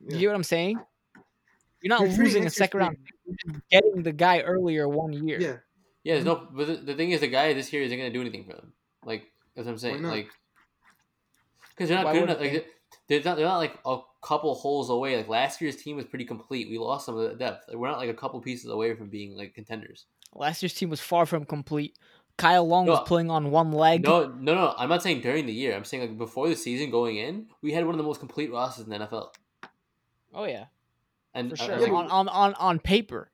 Yeah. 0.00 0.14
You 0.14 0.20
get 0.20 0.26
what 0.28 0.36
I'm 0.36 0.44
saying? 0.44 0.78
You're 1.82 1.96
not 1.96 2.00
You're 2.00 2.18
losing 2.18 2.46
a 2.46 2.50
second 2.50 2.80
round. 2.80 2.96
pick. 3.04 3.14
pick, 3.26 3.54
You're 3.54 3.62
getting 3.82 4.02
the 4.02 4.12
guy 4.12 4.40
earlier 4.40 4.88
one 4.88 5.12
year. 5.12 5.40
Yeah. 5.40 5.56
Yeah, 6.02 6.22
no. 6.22 6.48
But 6.50 6.66
the, 6.66 6.76
the 6.76 6.94
thing 6.94 7.10
is, 7.10 7.20
the 7.20 7.28
guy 7.28 7.52
this 7.52 7.72
year 7.72 7.82
isn't 7.82 7.96
gonna 7.96 8.12
do 8.12 8.20
anything 8.20 8.44
for 8.44 8.54
them. 8.54 8.72
Like 9.04 9.30
that's 9.54 9.66
what 9.66 9.72
I'm 9.72 9.78
saying. 9.78 10.02
Like, 10.02 10.28
because 11.70 11.88
they're 11.88 11.98
not 11.98 12.06
Why 12.06 12.12
good 12.12 12.20
wouldn't 12.22 12.40
enough. 12.40 12.54
Like, 12.54 12.66
they're 13.08 13.22
not. 13.22 13.36
They're 13.36 13.46
not 13.46 13.58
like 13.58 13.78
a 13.84 13.98
couple 14.22 14.54
holes 14.54 14.90
away. 14.90 15.16
Like 15.16 15.28
last 15.28 15.60
year's 15.60 15.76
team 15.76 15.96
was 15.96 16.06
pretty 16.06 16.24
complete. 16.24 16.70
We 16.70 16.78
lost 16.78 17.06
some 17.06 17.16
of 17.16 17.28
the 17.28 17.36
depth. 17.36 17.68
Like, 17.68 17.76
we're 17.76 17.88
not 17.88 17.98
like 17.98 18.10
a 18.10 18.14
couple 18.14 18.40
pieces 18.40 18.70
away 18.70 18.94
from 18.94 19.08
being 19.08 19.36
like 19.36 19.54
contenders. 19.54 20.06
Last 20.34 20.62
year's 20.62 20.74
team 20.74 20.90
was 20.90 21.00
far 21.00 21.26
from 21.26 21.44
complete. 21.44 21.98
Kyle 22.40 22.66
Long 22.66 22.86
was 22.86 22.98
No. 22.98 23.04
playing 23.04 23.30
on 23.30 23.50
one 23.50 23.72
leg. 23.72 24.02
No, 24.02 24.26
no, 24.28 24.54
no. 24.54 24.74
I'm 24.78 24.88
not 24.88 25.02
saying 25.02 25.20
during 25.20 25.46
the 25.46 25.52
year. 25.52 25.74
I'm 25.76 25.84
saying 25.84 26.02
like 26.02 26.18
before 26.18 26.48
the 26.48 26.56
season 26.56 26.90
going 26.90 27.16
in, 27.16 27.46
we 27.62 27.72
had 27.72 27.84
one 27.84 27.94
of 27.94 27.98
the 27.98 28.04
most 28.04 28.18
complete 28.20 28.50
rosters 28.52 28.84
in 28.86 28.90
the 28.90 28.98
NFL. 28.98 29.28
Oh 30.32 30.44
yeah, 30.44 30.66
And 31.34 31.50
for 31.56 31.62
uh, 31.62 31.66
sure. 31.66 31.78
like, 31.80 31.92
on, 31.92 32.06
on 32.08 32.28
on 32.28 32.54
on 32.54 32.78
paper. 32.78 33.30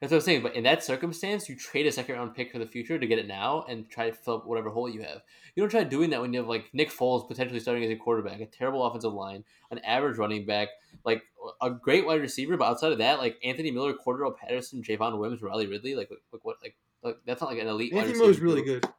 That's 0.00 0.10
what 0.10 0.18
I'm 0.18 0.22
saying. 0.22 0.42
But 0.42 0.54
in 0.54 0.64
that 0.64 0.84
circumstance, 0.84 1.48
you 1.48 1.56
trade 1.56 1.86
a 1.86 1.92
second 1.92 2.16
round 2.16 2.34
pick 2.34 2.52
for 2.52 2.58
the 2.58 2.66
future 2.66 2.98
to 2.98 3.06
get 3.06 3.18
it 3.18 3.26
now 3.26 3.64
and 3.66 3.88
try 3.88 4.10
to 4.10 4.14
fill 4.14 4.34
up 4.36 4.46
whatever 4.46 4.68
hole 4.68 4.90
you 4.90 5.00
have. 5.00 5.22
You 5.54 5.62
don't 5.62 5.70
try 5.70 5.84
doing 5.84 6.10
that 6.10 6.20
when 6.20 6.34
you 6.34 6.38
have 6.40 6.48
like 6.48 6.66
Nick 6.74 6.90
Foles 6.90 7.26
potentially 7.26 7.60
starting 7.60 7.82
as 7.82 7.90
a 7.90 7.96
quarterback, 7.96 8.40
a 8.40 8.46
terrible 8.46 8.84
offensive 8.84 9.14
line, 9.14 9.42
an 9.70 9.78
average 9.78 10.18
running 10.18 10.44
back, 10.44 10.68
like 11.06 11.22
a 11.62 11.70
great 11.70 12.04
wide 12.04 12.20
receiver. 12.20 12.58
But 12.58 12.68
outside 12.68 12.92
of 12.92 12.98
that, 12.98 13.18
like 13.20 13.38
Anthony 13.42 13.70
Miller, 13.70 13.94
Cordarrelle 13.94 14.36
Patterson, 14.36 14.82
Javon 14.82 15.18
Wims, 15.18 15.40
Riley 15.40 15.66
Ridley, 15.66 15.94
like 15.94 16.10
like 16.30 16.44
what 16.44 16.56
like, 16.62 16.76
like 17.02 17.16
that's 17.26 17.40
not 17.40 17.50
like 17.50 17.60
an 17.60 17.68
elite. 17.68 17.92
Anthony 17.92 18.08
receiver 18.12 18.24
Miller's 18.24 18.40
really 18.40 18.62
group. 18.62 18.82
good. 18.82 18.90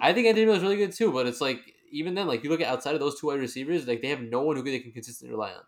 I 0.00 0.12
think 0.12 0.26
Anthony 0.26 0.46
Miller's 0.46 0.62
really 0.62 0.76
good 0.76 0.92
too, 0.92 1.12
but 1.12 1.26
it's 1.26 1.40
like 1.40 1.60
even 1.90 2.14
then, 2.14 2.26
like 2.26 2.44
you 2.44 2.50
look 2.50 2.60
at 2.60 2.68
outside 2.68 2.94
of 2.94 3.00
those 3.00 3.18
two 3.20 3.28
wide 3.28 3.40
receivers, 3.40 3.86
like 3.86 4.02
they 4.02 4.08
have 4.08 4.20
no 4.20 4.42
one 4.42 4.56
who 4.56 4.62
they 4.62 4.78
can 4.80 4.92
consistently 4.92 5.32
rely 5.34 5.52
on. 5.52 5.62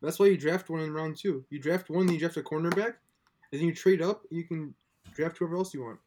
That's 0.00 0.18
why 0.18 0.26
you 0.26 0.36
draft 0.36 0.68
one 0.68 0.80
in 0.80 0.92
round 0.92 1.16
two. 1.16 1.44
You 1.50 1.58
draft 1.60 1.88
one, 1.90 2.06
then 2.06 2.14
you 2.14 2.20
draft 2.20 2.36
a 2.36 2.42
cornerback, 2.42 2.94
and 3.50 3.60
then 3.60 3.62
you 3.62 3.74
trade 3.74 4.02
up. 4.02 4.22
You 4.30 4.44
can 4.44 4.74
draft 5.14 5.38
whoever 5.38 5.56
else 5.56 5.72
you 5.74 5.82
want. 5.84 5.98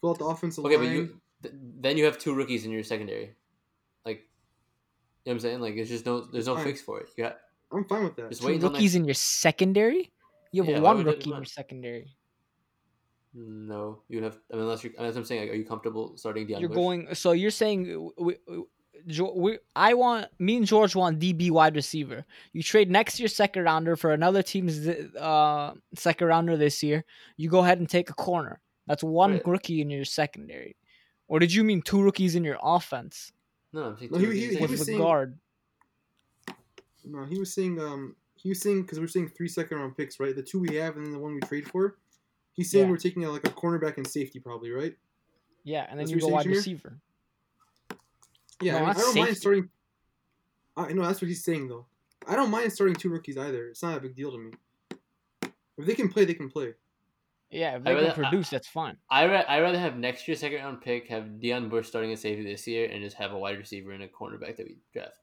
Fill 0.00 0.10
out 0.10 0.18
the 0.18 0.24
offensive 0.24 0.64
Okay, 0.64 0.76
line. 0.76 0.86
but 0.86 0.92
you 0.92 1.20
th- 1.42 1.54
then 1.80 1.96
you 1.96 2.04
have 2.04 2.18
two 2.18 2.34
rookies 2.34 2.64
in 2.64 2.70
your 2.72 2.82
secondary. 2.82 3.34
Like, 4.04 4.18
you 4.18 4.22
know 4.22 4.26
what 5.24 5.32
I'm 5.34 5.40
saying? 5.40 5.60
Like, 5.60 5.74
it's 5.76 5.88
just 5.90 6.06
no, 6.06 6.20
there's 6.22 6.46
no 6.46 6.54
Fine. 6.56 6.64
fix 6.64 6.82
for 6.82 7.00
it. 7.00 7.08
You 7.16 7.24
got 7.24 7.38
I'm 7.72 7.84
fine 7.84 8.04
with 8.04 8.16
that. 8.16 8.28
just 8.30 8.42
Two 8.42 8.48
wait 8.48 8.62
rookies 8.62 8.80
next. 8.80 8.94
in 8.94 9.04
your 9.04 9.14
secondary. 9.14 10.12
You 10.52 10.62
have 10.62 10.70
Yeah, 10.74 10.80
one 10.80 11.04
rookie 11.04 11.30
in 11.30 11.36
your 11.36 11.44
secondary. 11.44 12.14
No, 13.38 14.00
you 14.08 14.22
have. 14.22 14.38
I 14.50 14.54
mean, 14.54 14.62
unless 14.62 14.82
you, 14.82 14.92
unless 14.98 15.14
I'm 15.14 15.24
saying, 15.24 15.42
like, 15.42 15.50
are 15.50 15.54
you 15.56 15.66
comfortable 15.66 16.16
starting 16.16 16.46
Deon 16.46 16.58
You're 16.60 16.70
Bush? 16.70 16.76
going. 16.76 17.14
So 17.14 17.32
you're 17.32 17.50
saying 17.50 18.10
we, 18.16 18.36
we, 18.48 19.30
we, 19.34 19.58
I 19.74 19.92
want 19.92 20.28
me 20.38 20.56
and 20.56 20.66
George 20.66 20.96
want 20.96 21.18
DB 21.18 21.50
wide 21.50 21.76
receiver. 21.76 22.24
You 22.54 22.62
trade 22.62 22.90
next 22.90 23.20
year's 23.20 23.36
second 23.36 23.64
rounder 23.64 23.94
for 23.94 24.12
another 24.12 24.42
team's 24.42 24.88
uh, 24.88 25.74
second 25.94 26.26
rounder 26.28 26.56
this 26.56 26.82
year. 26.82 27.04
You 27.36 27.50
go 27.50 27.58
ahead 27.58 27.78
and 27.78 27.88
take 27.88 28.08
a 28.08 28.14
corner. 28.14 28.60
That's 28.86 29.04
one 29.04 29.32
Right. 29.32 29.46
rookie 29.46 29.80
in 29.82 29.90
your 29.90 30.06
secondary. 30.06 30.76
Or 31.28 31.38
did 31.38 31.52
you 31.52 31.62
mean 31.62 31.82
two 31.82 32.00
rookies 32.02 32.36
in 32.36 32.44
your 32.44 32.56
offense 32.62 33.32
No, 33.72 33.82
I'm 33.82 33.98
saying 33.98 34.12
No, 34.12 34.18
two 34.18 34.24
he- 34.24 34.28
rookies 34.30 34.42
he- 34.50 34.56
in 34.56 34.56
he 34.64 34.66
was 34.70 34.78
the 34.80 34.84
saying- 34.86 34.98
guard? 34.98 35.38
No, 37.04 37.24
he 37.24 37.38
was 37.38 37.52
saying 37.52 37.78
um 37.80 38.16
he 38.34 38.48
was 38.48 38.60
saying 38.60 38.82
because 38.82 38.98
we're 39.00 39.06
saying 39.08 39.28
three 39.36 39.48
second 39.48 39.78
round 39.78 39.96
picks, 39.96 40.18
right? 40.20 40.34
The 40.34 40.42
two 40.42 40.60
we 40.60 40.76
have 40.76 40.96
and 40.96 41.04
then 41.04 41.12
the 41.12 41.18
one 41.18 41.34
we 41.34 41.40
trade 41.40 41.68
for. 41.68 41.96
He's 42.56 42.70
saying 42.70 42.86
Yeah. 42.86 42.90
we're 42.90 42.96
taking 42.96 43.24
a, 43.24 43.30
like 43.30 43.46
a 43.46 43.50
cornerback 43.50 43.96
and 43.98 44.06
safety, 44.06 44.40
probably, 44.40 44.70
right? 44.70 44.96
Yeah, 45.64 45.82
and 45.90 45.98
then 45.98 46.06
That's 46.06 46.10
you 46.10 46.20
go 46.20 46.28
wide 46.28 46.44
saying, 46.44 46.56
receiver. 46.56 46.98
Yeah, 48.62 48.72
No, 48.72 48.78
I, 48.78 48.80
mean, 48.80 48.88
I 48.90 48.92
don't 48.94 49.14
mind 49.16 49.36
starting. 49.36 49.68
I 50.76 50.92
know 50.92 51.02
that's 51.06 51.20
what 51.20 51.28
he's 51.28 51.44
saying 51.44 51.68
though. 51.68 51.86
I 52.26 52.34
don't 52.36 52.50
mind 52.50 52.72
starting 52.72 52.96
two 52.96 53.10
rookies 53.10 53.36
either. 53.36 53.68
It's 53.68 53.82
not 53.82 53.96
a 53.98 54.00
big 54.00 54.14
deal 54.16 54.30
to 54.32 54.38
me. 54.38 54.52
If 55.78 55.84
they 55.86 55.94
can 55.94 56.08
play, 56.08 56.24
they 56.24 56.34
can 56.34 56.48
play. 56.50 56.72
Yeah, 57.50 57.76
if 57.76 57.82
I 57.82 57.84
they 57.84 57.90
can 57.90 57.94
rather- 58.08 58.10
I- 58.24 58.28
produce, 58.30 58.50
that's 58.50 58.66
fine. 58.68 58.96
I 59.10 59.26
ra- 59.26 59.44
I 59.46 59.60
rather 59.60 59.78
have 59.78 59.96
next 59.98 60.26
year's 60.26 60.40
second 60.40 60.58
round 60.58 60.80
pick, 60.80 61.08
have 61.08 61.24
Deon 61.24 61.68
Bush 61.68 61.86
starting 61.86 62.12
at 62.12 62.18
safety 62.18 62.42
this 62.44 62.66
year, 62.66 62.88
and 62.90 63.02
just 63.02 63.16
have 63.16 63.32
a 63.32 63.38
wide 63.38 63.58
receiver 63.58 63.92
and 63.92 64.02
a 64.02 64.08
cornerback 64.08 64.56
that 64.56 64.66
we 64.66 64.78
draft. 64.92 65.18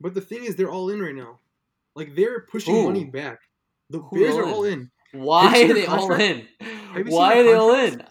But 0.00 0.14
the 0.14 0.20
thing 0.20 0.44
is, 0.44 0.56
they're 0.56 0.70
all 0.70 0.90
in 0.90 1.00
right 1.00 1.14
now. 1.14 1.40
Like 1.94 2.14
they're 2.14 2.40
pushing 2.40 2.74
Who? 2.74 2.84
money 2.84 3.04
back. 3.04 3.40
The 3.88 4.00
Who 4.00 4.18
Bears 4.18 4.34
all 4.34 4.40
are 4.40 4.44
in? 4.44 4.50
all 4.50 4.64
in. 4.64 4.90
Why 5.18 5.48
are 5.62 5.66
their 5.66 5.74
they 5.74 5.86
all 5.86 6.12
in? 6.12 6.46
Why 7.06 7.38
are 7.38 7.42
they 7.42 7.54
all 7.54 7.74
in? 7.74 8.02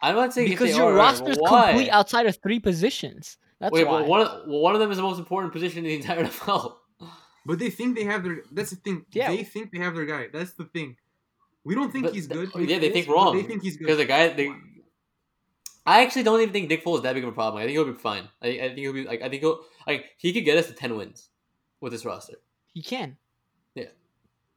I'm 0.00 0.16
not 0.16 0.32
saying 0.32 0.48
if 0.48 0.58
Because 0.58 0.70
they 0.72 0.76
your 0.76 0.92
are, 0.92 0.96
roster's 0.96 1.36
why? 1.38 1.70
complete 1.72 1.90
outside 1.90 2.26
of 2.26 2.36
three 2.42 2.58
positions. 2.58 3.36
That's 3.60 3.72
Wait, 3.72 3.86
why. 3.86 4.00
but 4.00 4.08
one 4.08 4.20
of, 4.22 4.28
well, 4.48 4.60
one 4.60 4.74
of 4.74 4.80
them 4.80 4.90
is 4.90 4.96
the 4.96 5.02
most 5.04 5.18
important 5.18 5.52
position 5.52 5.78
in 5.78 5.84
the 5.84 5.94
entire 5.94 6.24
NFL. 6.24 6.74
But 7.46 7.58
they 7.60 7.70
think 7.70 7.96
they 7.96 8.04
have 8.04 8.24
their. 8.24 8.42
That's 8.50 8.70
the 8.70 8.76
thing. 8.76 9.04
Yeah. 9.12 9.30
They 9.30 9.44
think 9.44 9.70
they 9.72 9.78
have 9.78 9.94
their 9.94 10.04
guy. 10.06 10.26
That's 10.32 10.52
the 10.54 10.64
thing. 10.64 10.96
We 11.64 11.74
don't 11.76 11.92
think 11.92 12.06
But 12.06 12.14
he's 12.14 12.26
th- 12.26 12.50
good. 12.52 12.68
yeah, 12.68 12.78
they 12.80 12.90
think 12.90 13.06
wrong. 13.08 13.36
They 13.36 13.44
think 13.44 13.62
he's 13.62 13.76
good 13.76 13.84
Because 13.86 13.98
the 13.98 14.04
guy, 14.04 14.28
they, 14.32 14.50
I 15.86 16.02
actually 16.02 16.24
don't 16.24 16.40
even 16.40 16.52
think 16.52 16.68
Nick 16.68 16.84
Foles 16.84 16.96
is 16.96 17.02
that 17.02 17.14
big 17.14 17.22
of 17.24 17.28
a 17.30 17.32
problem. 17.32 17.60
I 17.60 17.66
think 17.66 17.72
he'll 17.76 17.84
be 17.84 17.92
fine. 17.92 18.28
I, 18.40 18.48
I 18.48 18.58
think 18.68 18.78
he'll 18.78 18.92
be 18.92 19.04
like 19.04 19.22
I 19.22 19.28
think 19.28 19.42
he'll 19.42 19.60
like 19.86 20.06
he 20.18 20.32
could 20.32 20.44
get 20.44 20.56
us 20.58 20.66
to 20.68 20.72
ten 20.72 20.96
wins 20.96 21.28
with 21.80 21.92
this 21.92 22.04
roster, 22.04 22.34
he 22.72 22.82
can. 22.82 23.16
Yeah, 23.74 23.86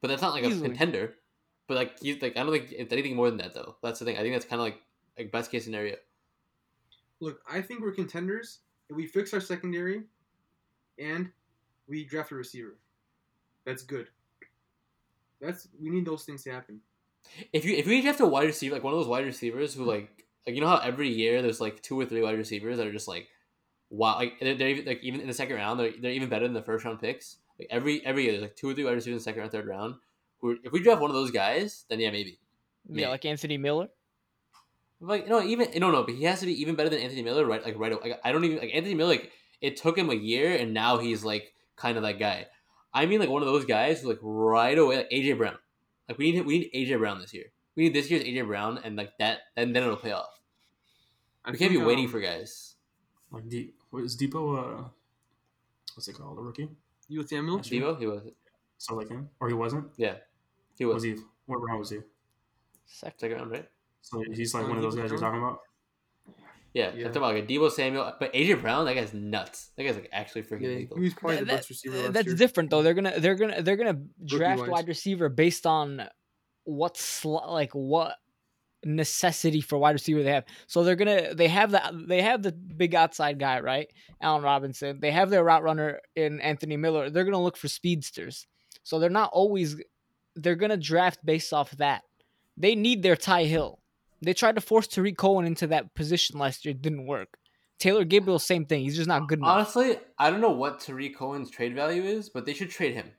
but 0.02 0.07
that's 0.10 0.22
not 0.22 0.34
like 0.34 0.44
Easily. 0.44 0.65
a 0.65 0.69
contender. 0.69 1.15
But 1.67 1.77
like 1.77 1.99
he's 1.99 2.21
like 2.21 2.37
I 2.37 2.43
don't 2.43 2.51
think 2.51 2.71
it's 2.71 2.93
anything 2.93 3.15
more 3.15 3.29
than 3.29 3.39
that 3.39 3.53
though. 3.53 3.75
That's 3.81 3.99
the 3.99 4.05
thing. 4.05 4.17
I 4.17 4.21
think 4.21 4.33
that's 4.35 4.45
kind 4.45 4.59
of 4.59 4.65
like 4.65 4.79
like 5.17 5.31
best 5.31 5.51
case 5.51 5.63
scenario. 5.63 5.95
Look, 7.19 7.39
I 7.49 7.61
think 7.61 7.81
we're 7.81 7.91
contenders 7.91 8.59
if 8.89 8.95
we 8.95 9.07
fix 9.07 9.33
our 9.33 9.39
secondary, 9.39 10.03
and 10.99 11.31
we 11.87 12.05
draft 12.05 12.31
a 12.31 12.35
receiver. 12.35 12.77
That's 13.65 13.83
good. 13.83 14.07
That's 15.41 15.67
we 15.81 15.89
need 15.89 16.05
those 16.05 16.23
things 16.23 16.43
to 16.43 16.51
happen. 16.51 16.81
If 17.51 17.65
you 17.65 17.75
if 17.75 17.87
we 17.87 18.01
draft 18.01 18.19
a 18.19 18.25
wide 18.25 18.45
receiver 18.45 18.75
like 18.75 18.83
one 18.83 18.93
of 18.93 18.99
those 18.99 19.07
wide 19.07 19.25
receivers 19.25 19.73
who 19.73 19.85
like 19.85 20.25
like 20.45 20.55
you 20.55 20.61
know 20.61 20.67
how 20.67 20.77
every 20.77 21.09
year 21.09 21.41
there's 21.41 21.61
like 21.61 21.81
two 21.81 21.99
or 21.99 22.05
three 22.05 22.21
wide 22.21 22.37
receivers 22.37 22.77
that 22.77 22.87
are 22.87 22.91
just 22.91 23.07
like 23.07 23.27
wow 23.89 24.15
like 24.15 24.39
they're, 24.39 24.55
they're 24.55 24.69
even, 24.69 24.85
like 24.85 25.03
even 25.03 25.21
in 25.21 25.27
the 25.27 25.33
second 25.33 25.55
round 25.55 25.79
they're, 25.79 25.91
they're 25.99 26.11
even 26.11 26.29
better 26.29 26.45
than 26.45 26.53
the 26.53 26.61
first 26.61 26.85
round 26.85 26.99
picks 26.99 27.37
like 27.57 27.67
every 27.71 28.05
every 28.05 28.23
year 28.23 28.33
there's 28.33 28.43
like 28.43 28.55
two 28.55 28.69
or 28.69 28.73
three 28.73 28.83
wide 28.83 28.93
receivers 28.93 29.13
in 29.13 29.17
the 29.17 29.23
second 29.23 29.41
or 29.41 29.49
third 29.49 29.67
round 29.67 29.95
who 30.45 30.57
if 30.63 30.72
we 30.72 30.81
draft 30.81 31.01
one 31.01 31.09
of 31.09 31.15
those 31.15 31.31
guys 31.31 31.85
then 31.89 31.99
yeah 31.99 32.11
maybe 32.11 32.39
Yeah, 32.89 33.09
like 33.09 33.26
Anthony 33.26 33.57
Miller. 33.57 33.89
like 35.01 35.27
no 35.27 35.41
even 35.41 35.67
no 35.80 35.91
no 35.91 36.03
but 36.03 36.15
he 36.15 36.23
has 36.23 36.39
to 36.39 36.45
be 36.45 36.59
even 36.61 36.76
better 36.76 36.89
than 36.89 36.99
Anthony 36.99 37.22
Miller 37.23 37.45
right 37.45 37.63
like 37.63 37.77
right 37.77 37.91
away. 37.91 38.01
like 38.11 38.19
I 38.23 38.31
don't 38.31 38.43
even 38.45 38.57
like 38.59 38.72
Anthony 38.73 38.95
Miller 38.95 39.11
like 39.11 39.31
it 39.61 39.77
took 39.77 39.97
him 39.97 40.09
a 40.09 40.13
year 40.15 40.55
and 40.55 40.73
now 40.73 40.97
he's 40.97 41.23
like 41.23 41.53
kind 41.76 41.97
of 41.97 42.03
that 42.03 42.19
guy 42.19 42.47
I 42.93 43.05
mean 43.05 43.19
like 43.19 43.30
one 43.30 43.41
of 43.41 43.47
those 43.47 43.65
guys 43.65 44.01
who 44.01 44.09
like 44.09 44.19
right 44.22 44.77
away 44.77 44.97
like 44.97 45.09
AJ 45.09 45.38
Brown 45.38 45.57
like 46.07 46.17
we 46.17 46.31
need 46.31 46.45
we 46.45 46.59
need 46.59 46.72
AJ 46.73 46.99
Brown 46.99 47.19
this 47.19 47.34
year 47.34 47.45
we 47.76 47.84
need 47.84 47.93
this 47.93 48.09
year's 48.09 48.23
AJ 48.23 48.47
Brown 48.47 48.80
and 48.84 48.95
like 48.95 49.17
that 49.19 49.39
and 49.57 49.76
then 49.76 49.84
it'll 49.84 49.97
pay 49.97 50.11
off 50.11 50.30
I 51.43 51.51
we 51.51 51.57
can't 51.57 51.72
be 51.72 51.77
think, 51.77 51.88
waiting 51.88 52.05
um, 52.05 52.11
for 52.11 52.19
guys 52.22 52.76
Like, 53.31 53.47
De- 53.49 53.73
what 53.91 54.03
is 54.03 54.15
Depot? 54.15 54.55
Uh, 54.55 54.88
what's 55.93 56.07
it 56.07 56.13
called? 56.13 56.39
A 56.39 56.41
rookie? 56.41 56.69
You 57.07 57.19
with 57.19 57.30
the 57.30 57.38
Actually- 57.38 57.80
Devo 57.81 57.99
he 57.99 58.07
was 58.07 58.22
So 58.77 58.95
like 58.95 59.09
him, 59.09 59.30
or 59.39 59.47
he 59.49 59.53
wasn't? 59.53 59.91
yeah 59.97 60.15
he 60.77 60.85
was 60.85 60.95
Was 60.95 61.03
he? 61.03 61.15
What 61.45 61.57
round 61.57 61.80
was 61.80 61.89
he? 61.89 61.99
Second. 62.85 63.19
second 63.19 63.38
round 63.38 63.52
right 63.52 63.69
So 64.02 64.23
he's 64.34 64.53
like 64.53 64.65
Uh, 64.65 64.68
one 64.68 64.77
of 64.77 64.84
those 64.84 64.95
guys 64.95 65.10
you're 65.10 65.19
talking 65.19 65.39
about. 65.41 65.60
yeah, 66.73 66.91
Yeah. 66.93 67.07
I'm 67.07 67.14
talking 67.14 67.18
about 67.18 67.34
like 67.35 67.43
a 67.43 67.47
Deebo 67.47 67.72
Samuel 67.72 68.14
but 68.19 68.34
AJ 68.34 68.61
Brown 68.61 68.85
that 68.85 68.93
guy's 68.95 69.14
nuts 69.14 69.72
that 69.76 69.84
guy's 69.84 69.95
like 69.95 70.10
actually 70.11 70.43
freaking 70.43 70.61
Yeah, 70.64 70.69
lethal 70.77 70.97
he 70.97 71.03
was 71.03 71.14
probably 71.14 71.38
the 71.38 71.45
That- 71.45 71.56
best 71.57 71.69
receiver 71.69 71.97
last 71.97 72.14
that's 72.14 72.27
year. 72.27 72.35
different 72.35 72.69
though. 72.69 72.81
They're 72.84 72.93
gonna 72.93 73.19
they're 73.19 73.35
gonna 73.35 73.61
they're 73.61 73.76
gonna 73.77 74.02
draft 74.26 74.61
wise. 74.61 74.69
wide 74.69 74.88
receiver 74.88 75.30
based 75.30 75.65
on 75.65 76.07
what 76.65 76.97
sl- 76.97 77.38
like 77.47 77.72
what 77.73 78.15
necessity 78.84 79.61
for 79.61 79.77
wide 79.80 79.93
receiver 79.93 80.22
they 80.22 80.31
have. 80.31 80.45
So 80.68 80.84
they're 80.84 80.95
gonna 80.95 81.34
they 81.34 81.47
have 81.47 81.72
the 81.72 82.06
they 82.07 82.22
have 82.22 82.43
the 82.43 82.52
big 82.52 82.93
outside 82.93 83.39
guy 83.39 83.60
right, 83.61 83.88
Allen 84.22 84.43
Robinson. 84.43 84.99
They 84.99 85.11
have 85.11 85.30
their 85.30 85.43
route 85.43 85.64
runner 85.64 85.99
in 86.15 86.39
Anthony 86.41 86.77
Miller. 86.77 87.10
They're 87.10 87.23
gonna 87.23 87.41
look 87.41 87.57
for 87.57 87.68
speedsters. 87.68 88.45
So 88.84 88.99
they're 88.99 89.10
not 89.10 89.31
always 89.34 89.76
they're 90.36 90.56
gonna 90.56 90.78
draft 90.78 91.26
based 91.26 91.53
off 91.53 91.72
that. 91.78 92.03
They 92.57 92.76
need 92.76 93.03
their 93.03 93.16
Ty 93.16 93.45
Hill. 93.45 93.80
They 94.22 94.34
tried 94.34 94.56
to 94.56 94.62
force 94.62 94.88
Tarik 94.88 95.18
Cohen 95.18 95.45
into 95.45 95.68
that 95.68 95.94
position 95.95 96.40
last 96.40 96.66
year. 96.66 96.72
It 96.72 96.82
didn't 96.82 97.06
work. 97.06 97.38
Taylor 97.78 98.06
Gabriel, 98.06 98.40
same 98.40 98.66
thing. 98.66 98.84
He's 98.84 98.95
just 98.95 99.07
not 99.07 99.28
good 99.28 99.40
enough. 99.40 99.49
honestly 99.49 99.98
I 100.18 100.30
don't 100.30 100.40
know 100.41 100.52
what 100.52 100.80
Tarik 100.80 101.18
Cohen's 101.18 101.49
trade 101.49 101.76
value 101.76 102.03
is 102.03 102.30
but 102.30 102.45
they 102.45 102.53
should 102.53 102.70
trade 102.70 102.94
him 102.94 103.12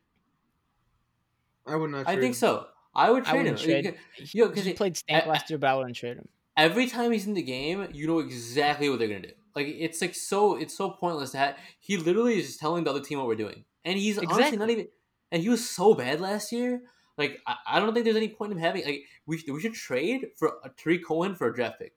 I 1.67 1.77
would 1.77 1.91
not. 1.91 2.07
I 2.09 2.15
think 2.15 2.27
him. 2.29 2.35
so 2.35 2.67
I 2.95 3.11
would 3.11 3.27
I 3.27 3.31
trade 3.33 3.39
him 3.47 3.55
wouldn't 3.55 3.61
trade. 3.61 3.85
Yo, 4.33 4.47
Because 4.47 4.51
because 4.51 4.65
he 4.65 4.71
it- 4.71 4.77
played 4.77 4.97
stank 4.97 5.25
I- 5.27 5.29
last 5.29 5.51
year, 5.51 5.59
but 5.59 5.69
I 5.69 5.75
wouldn't 5.77 5.97
trade 5.97 6.17
him. 6.17 6.29
every 6.57 6.87
time 6.87 7.13
he's 7.13 7.27
in 7.27 7.35
the 7.35 7.43
game, 7.43 7.87
you 7.93 8.07
know 8.07 8.21
exactly 8.21 8.89
what 8.89 8.99
they're 8.99 9.09
gonna 9.09 9.21
do. 9.21 9.33
Like 9.55 9.67
it's 9.69 10.01
like 10.01 10.15
so 10.15 10.57
it's 10.57 10.77
so 10.77 10.91
pointless 10.91 11.33
to 11.33 11.39
have. 11.39 11.57
He 11.81 11.97
literally 11.97 12.39
is 12.39 12.47
just 12.47 12.61
telling 12.61 12.85
the 12.85 12.91
other 12.91 13.01
team 13.01 13.19
what 13.19 13.27
we're 13.27 13.35
doing, 13.37 13.65
and 13.85 13.99
he's 13.99 14.19
honestly 14.19 14.57
not 14.57 14.71
even. 14.71 14.89
And 15.33 15.43
he 15.43 15.49
was 15.49 15.69
so 15.69 15.93
bad 15.95 16.21
last 16.21 16.53
year. 16.53 16.83
Like 17.19 17.41
I, 17.47 17.57
I 17.67 17.81
don't 17.81 17.93
think 17.95 18.05
there's 18.05 18.17
any 18.17 18.29
point 18.29 18.53
in 18.53 18.59
having 18.59 18.85
like 18.85 19.05
we 19.27 19.43
we 19.51 19.61
should 19.61 19.75
trade 19.75 20.29
for 20.37 20.55
a 20.65 20.69
Tarik 20.71 21.05
Cohen 21.07 21.35
for 21.35 21.49
a 21.49 21.55
draft 21.55 21.79
pick. 21.79 21.95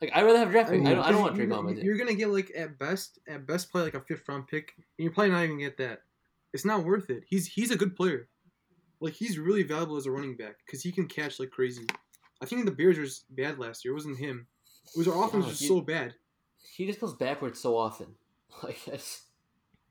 Like 0.00 0.10
I'd 0.14 0.24
rather 0.24 0.38
have 0.38 0.50
draft 0.50 0.68
I 0.68 0.72
pick. 0.72 0.80
mean, 0.82 0.88
I 0.92 0.94
don't, 0.94 1.04
I 1.04 1.12
don't 1.12 1.20
want 1.22 1.40
on 1.40 1.48
my 1.48 1.70
you're, 1.70 1.76
team. 1.76 1.84
you're 1.86 1.96
gonna 1.96 2.14
get 2.14 2.28
like 2.28 2.50
at 2.56 2.78
best, 2.78 3.18
at 3.28 3.46
best, 3.46 3.70
play 3.70 3.82
like 3.82 3.94
a 3.94 4.00
fifth 4.00 4.28
round 4.28 4.48
pick, 4.48 4.72
and 4.76 4.84
you're 4.98 5.12
probably 5.12 5.30
not 5.30 5.44
even 5.44 5.56
gonna 5.56 5.68
get 5.68 5.78
that. 5.78 6.02
It's 6.52 6.64
not 6.64 6.84
worth 6.84 7.08
it. 7.08 7.22
He's 7.26 7.46
he's 7.46 7.70
a 7.70 7.76
good 7.76 7.96
player. 7.96 8.28
Like 9.00 9.14
he's 9.14 9.38
really 9.38 9.62
valuable 9.62 9.96
as 9.96 10.06
a 10.06 10.10
running 10.10 10.36
back 10.36 10.56
because 10.66 10.82
he 10.82 10.92
can 10.92 11.06
catch 11.06 11.40
like 11.40 11.50
crazy. 11.50 11.86
I 12.42 12.46
think 12.46 12.64
the 12.64 12.72
Bears 12.72 12.98
was 12.98 13.24
bad 13.30 13.58
last 13.58 13.84
year. 13.84 13.92
It 13.92 13.96
wasn't 13.96 14.18
him. 14.18 14.46
It 14.94 14.98
was 14.98 15.08
our 15.08 15.24
offense 15.24 15.46
was 15.46 15.60
he- 15.60 15.68
so 15.68 15.80
bad. 15.80 16.14
He 16.74 16.86
just 16.86 17.00
goes 17.00 17.14
backwards 17.14 17.60
so 17.60 17.76
often. 17.76 18.08
Like 18.62 18.84
that's, 18.84 19.22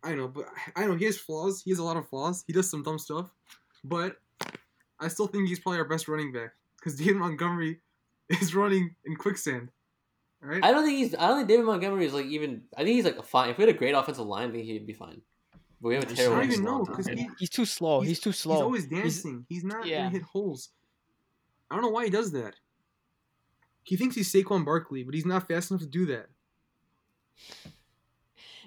I 0.04 0.14
know, 0.14 0.28
but 0.28 0.46
I 0.76 0.86
know 0.86 0.96
he 0.96 1.06
has 1.06 1.18
flaws. 1.18 1.64
He 1.64 1.72
has 1.72 1.80
a 1.80 1.84
lot 1.84 1.98
of 1.98 2.08
flaws. 2.08 2.44
He 2.46 2.54
does 2.54 2.70
some 2.70 2.84
dumb 2.84 3.00
stuff, 3.00 3.32
but 3.84 4.18
I 5.02 5.07
still 5.07 5.28
think 5.28 5.48
he's 5.48 5.60
probably 5.60 5.80
our 5.80 5.86
best 5.86 6.07
running 6.07 6.32
back 6.32 6.52
because 6.78 6.95
David 6.95 7.18
Montgomery 7.18 7.80
is 8.30 8.56
running 8.56 8.95
in 9.06 9.15
quicksand. 9.15 9.69
All 10.44 10.49
right. 10.49 10.64
I 10.64 10.72
don't 10.72 10.86
think 10.86 10.98
he's. 10.98 11.15
I 11.15 11.28
don't 11.28 11.38
think 11.38 11.49
David 11.49 11.65
Montgomery 11.65 12.06
is 12.06 12.14
like 12.14 12.26
even. 12.28 12.64
I 12.76 12.84
think 12.84 12.95
he's 12.95 13.06
like 13.06 13.18
a 13.18 13.23
fine. 13.23 13.49
If 13.49 13.57
we 13.57 13.64
had 13.64 13.76
a 13.76 13.78
great 13.78 13.94
offensive 13.94 14.26
line, 14.26 14.49
I 14.49 14.52
think 14.52 14.65
he'd 14.65 14.88
be 14.88 14.94
fine. 14.94 15.22
But 15.82 15.90
we 15.90 15.95
have 15.95 16.03
a 16.03 16.07
terrible. 16.07 16.36
I 16.36 16.40
don't 16.40 16.45
He's 16.49 16.53
even 16.60 16.65
know 16.65 16.84
because 16.84 17.07
he, 17.07 17.30
He's 17.40 17.49
too 17.49 17.65
slow. 17.65 18.02
He's, 18.02 18.19
too 18.19 18.32
slow. 18.32 18.56
He's 18.56 18.64
always 18.64 18.86
dancing. 18.86 19.45
He's, 19.49 19.64
not 19.64 19.86
yeah. 19.86 19.99
gonna 19.99 20.10
hit 20.11 20.22
holes. 20.22 20.69
I 21.69 21.76
don't 21.76 21.84
know 21.84 21.90
why 21.90 22.06
he 22.06 22.10
does 22.10 22.32
that. 22.34 22.56
He 23.84 23.98
thinks 23.98 24.15
he's 24.15 24.32
Saquon 24.32 24.64
Barkley, 24.64 25.03
but 25.03 25.15
he's 25.15 25.26
not 25.26 25.48
fast 25.48 25.72
enough 25.72 25.82
to 25.82 25.88
do 25.88 26.06
that. 26.07 26.28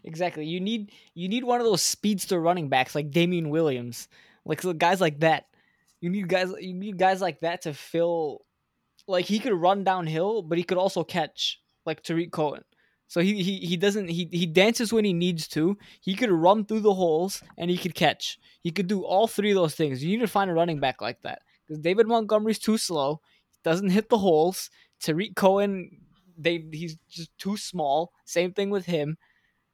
Exactly. 0.03 0.45
You 0.45 0.61
need 0.61 0.93
you 1.15 1.29
need 1.29 1.45
one 1.45 1.61
of 1.61 1.67
those 1.67 1.83
speedster 1.83 2.41
running 2.41 2.69
backs 2.69 2.95
like 2.95 3.11
Damien 3.11 3.49
Williams, 3.49 4.09
like 4.45 4.63
guys 4.79 5.01
like 5.01 5.21
that. 5.21 5.47
You 6.05 6.11
need 6.11 6.29
guys. 6.29 6.53
You 6.61 6.75
need 6.75 6.99
guys 6.99 7.23
like 7.23 7.41
that 7.41 7.63
to 7.63 7.73
fill. 7.73 8.43
Like 9.07 9.25
he 9.25 9.39
could 9.39 9.55
run 9.55 9.85
downhill, 9.85 10.43
but 10.43 10.59
he 10.59 10.65
could 10.65 10.77
also 10.77 11.05
catch, 11.05 11.61
like 11.87 12.03
Tarik 12.03 12.31
Cohen. 12.31 12.63
So 13.07 13.21
he, 13.21 13.43
he 13.43 13.57
he 13.59 13.77
doesn't 13.77 14.09
he 14.09 14.29
he 14.31 14.45
dances 14.45 14.93
when 14.93 15.07
he 15.07 15.15
needs 15.15 15.49
to. 15.49 15.79
He 16.01 16.15
could 16.15 16.31
run 16.31 16.67
through 16.67 16.81
the 16.81 16.93
holes 16.93 17.43
and 17.57 17.71
he 17.71 17.79
could 17.79 17.95
catch. 17.95 18.39
He 18.61 18.71
could 18.71 18.87
do 18.87 19.03
all 19.03 19.27
three 19.27 19.51
of 19.51 19.57
those 19.57 19.75
things. 19.75 20.05
You 20.05 20.11
need 20.11 20.23
to 20.25 20.29
find 20.29 20.51
a 20.51 20.55
running 20.55 20.79
back 20.79 21.01
like 21.01 21.23
that 21.23 21.41
because 21.67 21.81
David 21.81 22.07
Montgomery's 22.07 22.59
too 22.59 22.77
slow. 22.77 23.21
Doesn't 23.63 23.91
hit 23.91 24.11
the 24.11 24.19
holes. 24.19 24.69
Tarik 25.01 25.35
Cohen, 25.37 25.91
they 26.37 26.65
he's 26.71 26.97
just 27.09 27.37
too 27.39 27.57
small. 27.57 28.13
Same 28.25 28.53
thing 28.53 28.71
with 28.71 28.87
him 28.87 29.17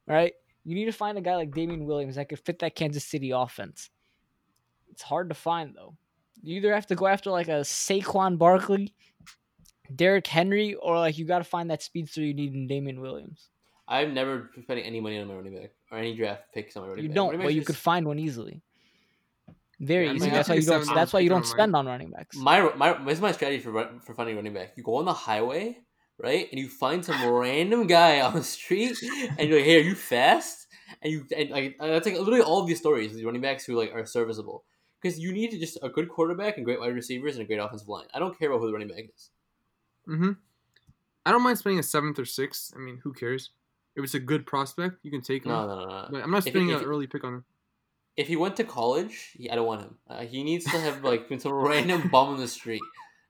right? 0.07 0.33
You 0.65 0.75
need 0.75 0.87
to 0.87 0.93
find 0.93 1.17
a 1.17 1.23
guy 1.23 1.37
like 1.37 1.55
Damien 1.55 1.87
Williams 1.87 2.17
that 2.17 2.29
could 2.29 2.41
fit 2.41 2.59
that 2.59 2.75
Kansas 2.75 3.05
City 3.05 3.31
offense. 3.31 3.91
It's 4.91 5.03
hard 5.03 5.29
to 5.31 5.35
find 5.35 5.75
though. 5.75 5.97
You 6.43 6.57
either 6.57 6.73
have 6.75 6.87
to 6.87 6.95
go 6.95 7.07
after 7.07 7.31
like 7.31 7.49
a 7.49 7.61
Saquon 7.61 8.39
Barkley, 8.39 8.95
Derrick 9.95 10.27
Henry, 10.27 10.75
or 10.75 10.99
like 10.99 11.19
you 11.19 11.25
got 11.27 11.39
to 11.39 11.45
find 11.45 11.71
that 11.71 11.83
speedster 11.83 12.23
you 12.23 12.35
need 12.35 12.55
in 12.55 12.67
Damien 12.67 13.01
Williams. 13.01 13.49
I've 13.89 14.11
never 14.13 14.51
spent 14.63 14.81
any 14.85 15.01
money 15.01 15.19
on 15.19 15.27
my 15.29 15.35
running 15.35 15.55
back 15.61 15.73
or 15.91 15.99
any 15.99 16.15
draft 16.17 16.45
picks 16.55 16.77
on 16.77 16.85
my 16.85 16.89
running 16.91 17.05
You 17.05 17.09
back. 17.11 17.15
don't, 17.17 17.33
but 17.33 17.39
backs 17.41 17.53
you 17.55 17.61
just- 17.61 17.67
could 17.67 17.77
find 17.77 18.07
one 18.07 18.19
easily. 18.19 18.63
Very 19.81 20.07
Yeah, 20.07 20.13
easy. 20.13 20.31
That's 20.31 20.49
why 20.49 20.57
you 20.57 20.63
don't. 20.63 20.95
That's 20.95 21.13
why 21.13 21.21
you 21.21 21.31
don't 21.31 21.47
spend 21.47 21.75
on 21.75 21.87
running 21.87 22.11
backs. 22.11 22.37
My 22.37 22.71
my 22.77 22.93
this 23.05 23.15
is 23.15 23.21
my 23.23 23.33
strategy 23.33 23.63
for 23.63 23.71
run- 23.73 24.01
for 24.01 24.15
finding 24.15 24.37
running 24.37 24.53
back. 24.53 24.75
You 24.77 24.83
go 24.83 24.97
on 24.97 25.07
the 25.07 25.15
highway, 25.15 25.79
right, 26.19 26.49
and 26.51 26.61
you 26.61 26.69
find 26.69 27.03
some 27.03 27.25
random 27.27 27.87
guy 27.87 28.21
on 28.21 28.35
the 28.35 28.45
street, 28.45 28.95
and 29.39 29.49
you're 29.49 29.57
like, 29.59 29.65
"Hey, 29.67 29.77
are 29.81 29.85
you 29.85 29.95
fast?" 29.95 30.67
And 31.01 31.11
you 31.11 31.25
and 31.35 31.49
like 31.49 31.77
that's 31.81 32.05
like 32.07 32.15
literally 32.19 32.43
all 32.43 32.61
of 32.61 32.67
these 32.69 32.79
stories. 32.79 33.15
These 33.15 33.25
running 33.25 33.41
backs 33.41 33.65
who 33.65 33.75
like 33.75 33.95
are 33.95 34.05
serviceable 34.05 34.65
because 35.01 35.19
you 35.19 35.33
need 35.33 35.51
just 35.59 35.79
a 35.83 35.89
good 35.89 36.09
quarterback 36.09 36.57
and 36.57 36.65
great 36.65 36.81
wide 36.81 36.95
receivers 36.95 37.37
and 37.37 37.43
a 37.43 37.47
great 37.47 37.59
offensive 37.59 37.89
line. 37.89 38.07
I 38.13 38.19
don't 38.19 38.39
care 38.39 38.51
about 38.51 38.61
who 38.61 38.67
the 38.67 38.73
running 38.73 38.89
back 38.89 39.05
is. 39.15 39.31
Mm-hmm. 40.09 40.33
I 41.25 41.31
don't 41.31 41.43
mind 41.43 41.59
spending 41.59 41.79
a 41.79 41.83
seventh 41.83 42.19
or 42.19 42.25
sixth. 42.25 42.73
I 42.75 42.79
mean, 42.79 43.01
who 43.03 43.13
cares? 43.13 43.51
If 43.97 44.05
it's 44.05 44.15
a 44.15 44.21
good 44.21 44.47
prospect, 44.47 44.97
you 45.03 45.11
can 45.11 45.21
take 45.21 45.45
him. 45.45 45.53
No, 45.53 45.67
no, 45.67 45.81
no, 45.81 45.87
no. 45.87 46.09
But 46.11 46.23
I'm 46.23 46.31
not 46.31 46.45
spending 46.45 46.71
if 46.71 46.81
an 46.81 46.87
early 46.87 47.07
pick 47.07 47.25
on 47.25 47.35
him. 47.35 47.45
If 48.17 48.29
he 48.29 48.37
went 48.37 48.57
to 48.57 48.65
college, 48.65 49.33
he, 49.37 49.51
I 49.51 49.55
don't 49.55 49.67
want 49.67 49.83
him. 49.83 49.99
Uh, 50.09 50.23
he 50.23 50.43
needs 50.43 50.65
to 50.65 50.79
have 50.79 51.03
like 51.05 51.29
been 51.29 51.41
some 51.41 51.53
random 51.69 52.09
bum 52.09 52.31
on 52.31 52.39
the 52.39 52.49
street, 52.49 52.83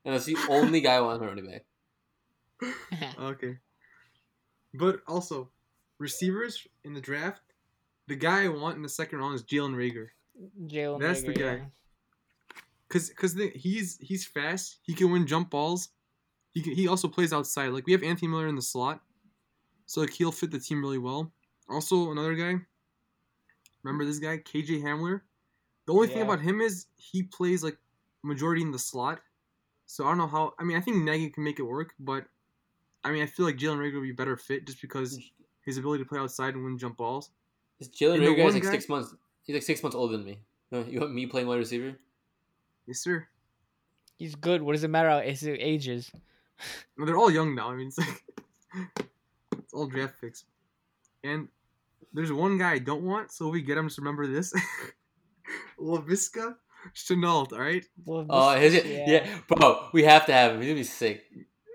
and 0.04 0.14
that's 0.14 0.24
the 0.24 0.36
only 0.48 0.80
guy 0.80 0.96
I 0.96 1.00
want 1.00 1.14
as 1.14 1.20
my 1.20 1.26
running 1.26 1.50
back. 1.50 1.64
Okay. 3.20 3.56
But 4.74 5.00
also, 5.08 5.50
receivers 5.98 6.66
in 6.84 6.94
the 6.94 7.00
draft, 7.00 7.42
the 8.06 8.16
guy 8.16 8.44
I 8.44 8.48
want 8.48 8.76
in 8.76 8.82
the 8.82 8.88
second 8.88 9.18
round 9.18 9.34
is 9.34 9.42
Jalen 9.42 9.74
Reagor. 9.74 10.08
Jalen. 10.66 11.00
That's 11.00 11.22
the 11.22 11.32
guy. 11.32 11.54
yeah. 11.54 11.64
Cause, 12.88 13.10
cause 13.16 13.34
the, 13.34 13.50
he's 13.50 13.98
he's 13.98 14.26
fast. 14.26 14.78
He 14.82 14.94
can 14.94 15.12
win 15.12 15.26
jump 15.26 15.50
balls. 15.50 15.90
He 16.52 16.60
can, 16.62 16.72
he 16.72 16.88
also 16.88 17.06
plays 17.06 17.32
outside. 17.32 17.68
Like 17.68 17.86
we 17.86 17.92
have 17.92 18.02
Anthony 18.02 18.28
Miller 18.28 18.48
in 18.48 18.56
the 18.56 18.62
slot, 18.62 19.00
so 19.86 20.00
like 20.00 20.10
he'll 20.10 20.32
fit 20.32 20.50
the 20.50 20.58
team 20.58 20.82
really 20.82 20.98
well. 20.98 21.30
Also 21.68 22.10
another 22.10 22.34
guy. 22.34 22.56
Remember 23.84 24.04
this 24.04 24.18
guy, 24.18 24.38
KJ 24.38 24.82
Hamler. 24.82 25.20
The 25.86 25.92
only 25.94 26.08
thing 26.08 26.22
about 26.22 26.40
him 26.40 26.60
is 26.60 26.86
he 26.96 27.22
plays 27.22 27.62
like 27.62 27.78
majority 28.22 28.62
in 28.62 28.72
the 28.72 28.78
slot. 28.78 29.20
So 29.86 30.04
I 30.04 30.08
don't 30.08 30.18
know 30.18 30.26
how. 30.26 30.54
I 30.58 30.64
mean, 30.64 30.76
I 30.76 30.80
think 30.80 30.96
Nagy 31.04 31.30
can 31.30 31.44
make 31.44 31.58
it 31.60 31.64
work, 31.64 31.94
but 32.00 32.24
I 33.04 33.12
mean, 33.12 33.22
I 33.22 33.26
feel 33.26 33.46
like 33.46 33.56
Jalen 33.56 33.78
Reagor 33.78 33.94
would 33.94 34.02
be 34.02 34.10
a 34.10 34.14
better 34.14 34.36
fit 34.36 34.66
just 34.66 34.80
because 34.82 35.18
his 35.64 35.78
ability 35.78 36.02
to 36.02 36.08
play 36.08 36.18
outside 36.18 36.54
and 36.54 36.64
win 36.64 36.76
jump 36.76 36.96
balls. 36.96 37.30
This 37.78 37.88
Jalen 37.88 38.18
Reagor 38.20 38.38
is 38.38 38.44
one 38.44 38.54
like 38.54 38.62
guy- 38.64 38.70
six 38.72 38.88
months. 38.88 39.14
He's 39.44 39.54
like 39.54 39.62
six 39.62 39.82
months 39.82 39.96
older 39.96 40.16
than 40.16 40.26
me. 40.26 40.38
You 40.88 41.00
want 41.00 41.12
me 41.14 41.26
playing 41.26 41.48
wide 41.48 41.56
receiver? 41.58 41.96
Yes, 42.86 43.00
sir. 43.00 43.26
He's 44.18 44.34
good. 44.36 44.62
What 44.62 44.72
does 44.72 44.84
it 44.84 44.88
matter 44.88 45.08
how 45.10 45.20
his 45.20 45.46
age 45.46 45.88
is? 45.88 46.10
Well, 46.98 47.06
they're 47.06 47.16
all 47.16 47.30
young 47.30 47.54
now. 47.54 47.70
I 47.70 47.74
mean, 47.74 47.88
it's 47.88 47.96
like 47.98 48.22
it's 49.58 49.72
all 49.72 49.86
draft 49.86 50.20
picks. 50.20 50.44
And 51.24 51.48
there's 52.12 52.30
one 52.30 52.58
guy 52.58 52.72
I 52.72 52.78
don't 52.78 53.02
want, 53.02 53.32
so 53.32 53.46
if 53.48 53.52
we 53.54 53.62
get 53.62 53.78
him, 53.78 53.86
just 53.88 53.96
remember 53.98 54.26
this: 54.26 54.52
Laviska 55.80 56.56
Shenault. 56.94 57.52
All 57.54 57.58
right? 57.58 57.84
Oh, 58.06 58.58
this- 58.58 58.74
his, 58.82 58.84
yeah. 59.08 59.38
bro, 59.48 59.88
we 59.94 60.02
have 60.04 60.26
to 60.26 60.32
have 60.34 60.52
him. 60.52 60.60
He's 60.60 60.68
gonna 60.68 60.80
be 60.80 60.84
sick. 60.84 61.24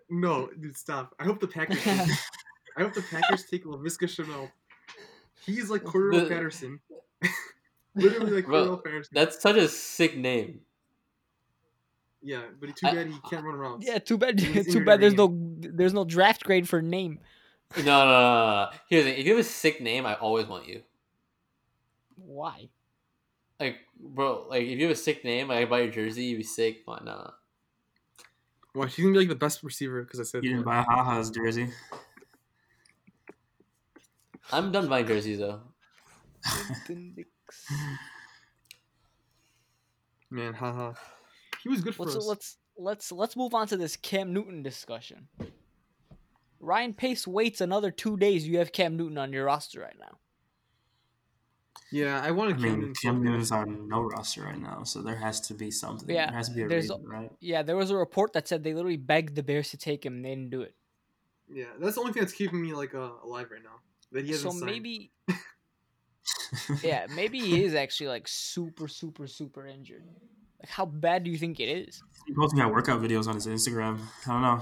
No, 0.10 0.50
dude, 0.62 0.78
stop. 0.78 1.16
I 1.20 1.24
hope 1.24 1.40
the 1.40 1.48
Packers. 1.48 1.82
take, 1.82 2.00
I 2.78 2.84
hope 2.84 2.94
the 2.94 3.02
Packers 3.02 3.46
take 3.46 3.66
Laviska 3.66 4.06
Shenault. 4.08 4.52
He's 5.46 5.70
like 5.72 5.82
Cordero 5.84 6.22
The- 6.24 6.30
Patterson. 6.30 6.80
Literally 7.96 8.32
like 8.32 8.46
Bro, 8.46 8.66
Cordarrelle 8.66 8.84
Patterson. 8.84 9.12
That's 9.14 9.42
such 9.42 9.56
a 9.56 9.68
sick 9.68 10.18
name. 10.18 10.60
yeah, 12.22 12.42
but 12.60 12.76
too 12.76 12.88
I- 12.88 12.94
bad 12.94 13.08
he 13.08 13.18
can't 13.30 13.44
run 13.46 13.56
around. 13.56 13.84
Yeah, 13.84 14.00
too 14.00 14.18
bad. 14.18 14.38
Too 14.72 14.84
bad. 14.84 15.00
There's 15.02 15.14
no. 15.16 15.34
There's 15.60 15.94
no 15.94 16.04
draft 16.06 16.44
grade 16.44 16.68
for 16.68 16.82
name. 16.82 17.20
No, 17.78 17.84
no, 17.84 18.06
no, 18.06 18.06
no, 18.06 18.66
no. 18.66 18.70
Here's 18.90 19.06
the 19.06 19.12
thing. 19.12 19.20
If 19.20 19.26
you 19.26 19.32
have 19.36 19.40
a 19.46 19.48
sick 19.48 19.82
name, 19.82 20.06
I 20.06 20.14
always 20.16 20.46
want 20.48 20.68
you. 20.68 20.82
Why? 22.16 22.70
Like, 23.60 23.78
bro, 24.00 24.46
like 24.50 24.64
if 24.64 24.78
you 24.78 24.84
have 24.88 24.92
a 24.92 25.00
sick 25.00 25.24
name, 25.24 25.48
like 25.48 25.60
I 25.60 25.66
buy 25.66 25.80
your 25.82 25.92
jersey, 25.92 26.26
you'd 26.26 26.38
be 26.38 26.44
sick. 26.44 26.82
Why 26.86 27.00
not? 27.04 27.36
Watch, 28.74 28.96
he's 28.96 29.04
gonna 29.06 29.14
be 29.14 29.20
like 29.20 29.30
the 29.30 29.36
best 29.36 29.64
receiver 29.64 30.04
because 30.04 30.20
I 30.20 30.24
said. 30.24 30.44
You 30.44 30.50
didn't 30.52 30.66
that. 30.66 30.86
buy 30.86 30.94
Haha's 30.94 31.30
jersey. 31.32 31.70
I'm 34.52 34.72
done 34.72 34.88
buying 34.90 35.08
jerseys 35.08 35.40
though. 35.40 35.62
Man, 40.30 40.54
haha. 40.54 40.94
He 41.64 41.70
was 41.70 41.82
good 41.82 41.96
for 41.96 42.04
let's 42.04 42.16
us. 42.18 42.26
let's 42.26 42.58
let's 42.78 43.12
let's 43.12 43.36
move 43.36 43.54
on 43.54 43.68
to 43.68 43.78
this 43.78 43.96
Cam 43.96 44.34
Newton 44.34 44.64
discussion. 44.64 45.28
Ryan 46.60 46.94
Pace 46.94 47.28
waits 47.28 47.62
another 47.62 47.92
two 47.92 48.18
days. 48.18 48.48
You 48.48 48.58
have 48.60 48.72
Cam 48.72 48.98
Newton 48.98 49.18
on 49.18 49.32
your 49.34 49.46
roster 49.46 49.80
right 49.82 49.98
now. 50.00 50.18
Yeah, 51.92 52.22
I 52.22 52.28
I 52.28 52.32
wanted 52.32 52.56
Cam 52.56 52.64
mean, 52.64 52.80
Newton. 52.80 52.94
Cam 53.02 53.16
bad. 53.16 53.24
Newton's 53.24 53.52
on 53.52 53.88
no 53.88 54.02
roster 54.02 54.44
right 54.44 54.60
now, 54.60 54.84
so 54.84 55.02
there 55.02 55.16
has 55.16 55.40
to 55.42 55.54
be 55.54 55.72
something. 55.72 56.14
Yeah, 56.14 56.28
there 56.28 56.38
has 56.38 56.50
to 56.50 56.56
be 56.56 56.64
a 56.64 56.68
there's 56.68 56.90
reason, 56.90 57.06
right? 57.08 57.32
Yeah, 57.40 57.62
there 57.62 57.76
was 57.78 57.92
a 57.92 57.96
report 57.96 58.34
that 58.34 58.48
said 58.48 58.64
they 58.64 58.74
literally 58.74 58.98
begged 58.98 59.36
the 59.36 59.44
Bears 59.44 59.70
to 59.70 59.78
take 59.78 60.06
him. 60.06 60.16
and 60.16 60.26
They 60.26 60.30
didn't 60.30 60.50
do 60.50 60.62
it. 60.62 60.76
Yeah, 61.48 61.66
that's 61.80 61.96
the 61.96 62.02
only 62.02 62.14
thing 62.14 62.24
that's 62.24 62.34
keeping 62.34 62.62
me 62.62 62.74
like 62.74 62.96
uh, 62.96 63.12
alive 63.24 63.48
right 63.52 63.64
now. 63.64 63.80
That 64.12 64.26
he 64.26 64.32
hasn't 64.32 64.54
signed. 64.54 64.66
maybe, 64.66 65.12
yeah, 66.84 67.08
maybe 67.16 67.40
he 67.40 67.64
is 67.64 67.76
actually 67.76 68.08
like 68.08 68.28
super, 68.28 68.88
super, 68.88 69.28
super 69.28 69.66
injured. 69.66 70.04
Like, 70.60 70.70
how 70.70 70.86
bad 70.86 71.24
do 71.24 71.32
you 71.32 71.38
think 71.38 71.60
it 71.60 71.70
is? 71.70 72.02
He's 72.26 72.36
posting 72.38 72.60
out 72.62 72.72
workout 72.74 73.02
videos 73.02 73.28
on 73.28 73.36
his 73.36 73.48
Instagram. 73.48 74.00
I 74.26 74.32
don't 74.32 74.42
know. 74.42 74.62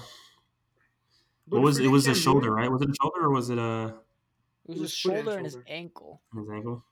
But 1.47 1.57
What 1.57 1.63
was 1.63 1.79
it? 1.79 1.87
Was 1.87 2.07
a 2.07 2.15
shoulder, 2.15 2.51
right? 2.51 2.71
Was 2.71 2.81
it 2.81 2.89
a 2.89 2.95
shoulder 3.01 3.25
or 3.25 3.31
was 3.31 3.49
it 3.49 3.57
a 3.57 3.95
It 4.65 4.69
was 4.69 4.77
It 4.77 4.81
his 4.81 4.81
was 4.81 4.99
foot 4.99 5.13
and 5.13 5.23
shoulder 5.23 5.37
and 5.37 5.45
his 5.45 5.53
shoulder. 5.53 5.65
ankle. 5.67 6.21
his 6.35 6.49
ankle? 6.53 6.85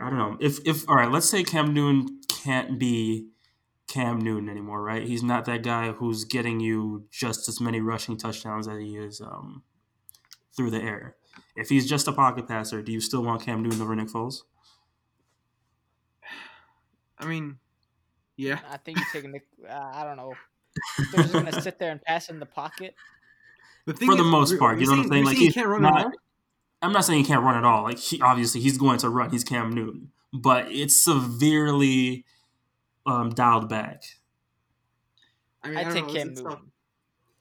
I 0.00 0.10
don't 0.10 0.18
know. 0.18 0.36
If 0.40 0.58
if 0.66 0.88
all 0.88 0.96
right, 0.96 1.10
let's 1.10 1.28
say 1.28 1.42
Cam 1.42 1.72
Newton 1.72 2.20
can't 2.28 2.78
be 2.78 3.28
Cam 3.88 4.18
Newton 4.20 4.48
anymore, 4.48 4.82
right? 4.82 5.06
He's 5.06 5.22
not 5.22 5.44
that 5.46 5.62
guy 5.62 5.92
who's 5.92 6.24
getting 6.24 6.60
you 6.60 7.06
just 7.10 7.48
as 7.48 7.60
many 7.60 7.80
rushing 7.80 8.16
touchdowns 8.18 8.68
as 8.68 8.78
he 8.78 8.96
is 8.96 9.20
um, 9.20 9.62
through 10.56 10.70
the 10.70 10.82
air. 10.82 11.16
If 11.56 11.68
he's 11.68 11.88
just 11.88 12.06
a 12.08 12.12
pocket 12.12 12.46
passer, 12.48 12.82
do 12.82 12.92
you 12.92 13.00
still 13.00 13.22
want 13.22 13.42
Cam 13.42 13.62
Newton 13.62 13.80
over 13.82 13.94
Nick 13.96 14.08
Foles? 14.08 14.42
I 17.18 17.26
mean, 17.26 17.58
yeah. 18.36 18.58
I 18.70 18.76
think 18.76 18.98
you're 18.98 19.06
taking 19.12 19.32
the. 19.32 19.40
Uh, 19.68 19.90
I 19.94 20.04
don't 20.04 20.16
know. 20.16 20.34
They're 21.12 21.22
just 21.22 21.32
gonna 21.32 21.62
sit 21.62 21.78
there 21.78 21.90
and 21.92 22.02
pass 22.02 22.28
in 22.28 22.38
the 22.38 22.46
pocket. 22.46 22.94
The 23.86 23.94
thing 23.94 24.10
For 24.10 24.16
the 24.16 24.24
is, 24.24 24.28
most 24.30 24.58
part, 24.58 24.78
you 24.78 24.84
you're 24.86 24.94
know 24.96 25.02
what 25.02 25.06
I'm 25.06 25.12
saying- 25.12 25.24
saying? 25.26 25.36
Like 25.36 25.36
he 25.36 25.52
can't 25.52 25.68
run 25.68 25.82
not- 25.82 25.98
at 26.00 26.04
all. 26.06 26.12
I'm 26.82 26.92
not 26.92 27.04
saying 27.06 27.20
he 27.20 27.26
can't 27.26 27.42
run 27.42 27.56
at 27.56 27.64
all. 27.64 27.84
Like 27.84 27.98
he 27.98 28.20
obviously 28.20 28.60
he's 28.60 28.76
going 28.76 28.98
to 28.98 29.08
run. 29.08 29.30
He's 29.30 29.44
Cam 29.44 29.70
Newton, 29.70 30.10
but 30.32 30.70
it's 30.70 30.94
severely 30.94 32.26
um, 33.06 33.30
dialed 33.30 33.68
back. 33.70 34.02
I 35.62 35.68
mean, 35.68 35.78
I'd 35.78 35.86
I 35.86 35.92
take 35.92 36.06
know, 36.06 36.12
Cam 36.12 36.16
it's- 36.16 36.32
it's 36.32 36.42
Newton. 36.42 36.72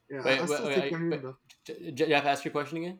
Yeah, 0.09 0.21
Wait, 0.23 0.37
I 0.37 0.41
wait, 0.41 0.49
still 0.49 0.65
wait, 0.67 0.75
take 0.75 0.83
I- 0.85 0.89
Cam 0.89 1.09
Newton 1.09 1.11
wait. 1.11 1.21
though. 1.23 1.37
J- 1.65 1.91
J- 1.91 2.07
Jeff, 2.09 2.25
ask 2.25 2.45
your 2.45 2.51
question 2.53 2.77
again. 2.77 2.99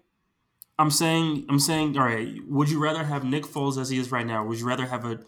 I'm 0.77 0.91
saying 0.91 1.45
I'm 1.49 1.59
saying 1.59 1.97
all 1.97 2.05
right. 2.05 2.33
Would 2.47 2.69
you 2.69 2.81
rather 2.81 3.03
have 3.03 3.23
Nick 3.23 3.43
Foles 3.43 3.79
as 3.79 3.89
he 3.89 3.97
is 3.97 4.11
right 4.11 4.25
now? 4.25 4.45
Would 4.45 4.59
you 4.59 4.67
rather 4.67 4.85
have 4.85 5.05
a 5.05 5.19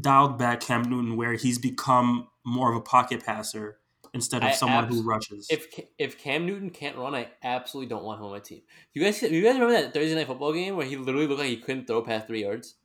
dialed 0.00 0.38
back 0.38 0.60
Cam 0.60 0.82
Newton 0.82 1.16
where 1.16 1.34
he's 1.34 1.58
become 1.58 2.28
more 2.44 2.70
of 2.70 2.76
a 2.76 2.80
pocket 2.80 3.24
passer 3.24 3.78
instead 4.14 4.42
of 4.42 4.48
I 4.48 4.52
someone 4.52 4.84
abs- 4.84 4.94
who 4.96 5.02
rushes? 5.02 5.46
If 5.50 5.66
if 5.98 6.18
Cam 6.18 6.46
Newton 6.46 6.70
can't 6.70 6.96
run, 6.96 7.14
I 7.14 7.28
absolutely 7.42 7.88
don't 7.90 8.04
want 8.04 8.20
him 8.20 8.26
on 8.26 8.32
my 8.32 8.38
team. 8.38 8.62
You 8.94 9.02
guys, 9.02 9.20
you 9.22 9.42
guys 9.42 9.54
remember 9.54 9.72
that 9.72 9.92
Thursday 9.92 10.14
night 10.14 10.26
football 10.26 10.52
game 10.54 10.76
where 10.76 10.86
he 10.86 10.96
literally 10.96 11.26
looked 11.26 11.40
like 11.40 11.50
he 11.50 11.58
couldn't 11.58 11.86
throw 11.86 12.00
past 12.02 12.26
three 12.26 12.42
yards? 12.42 12.76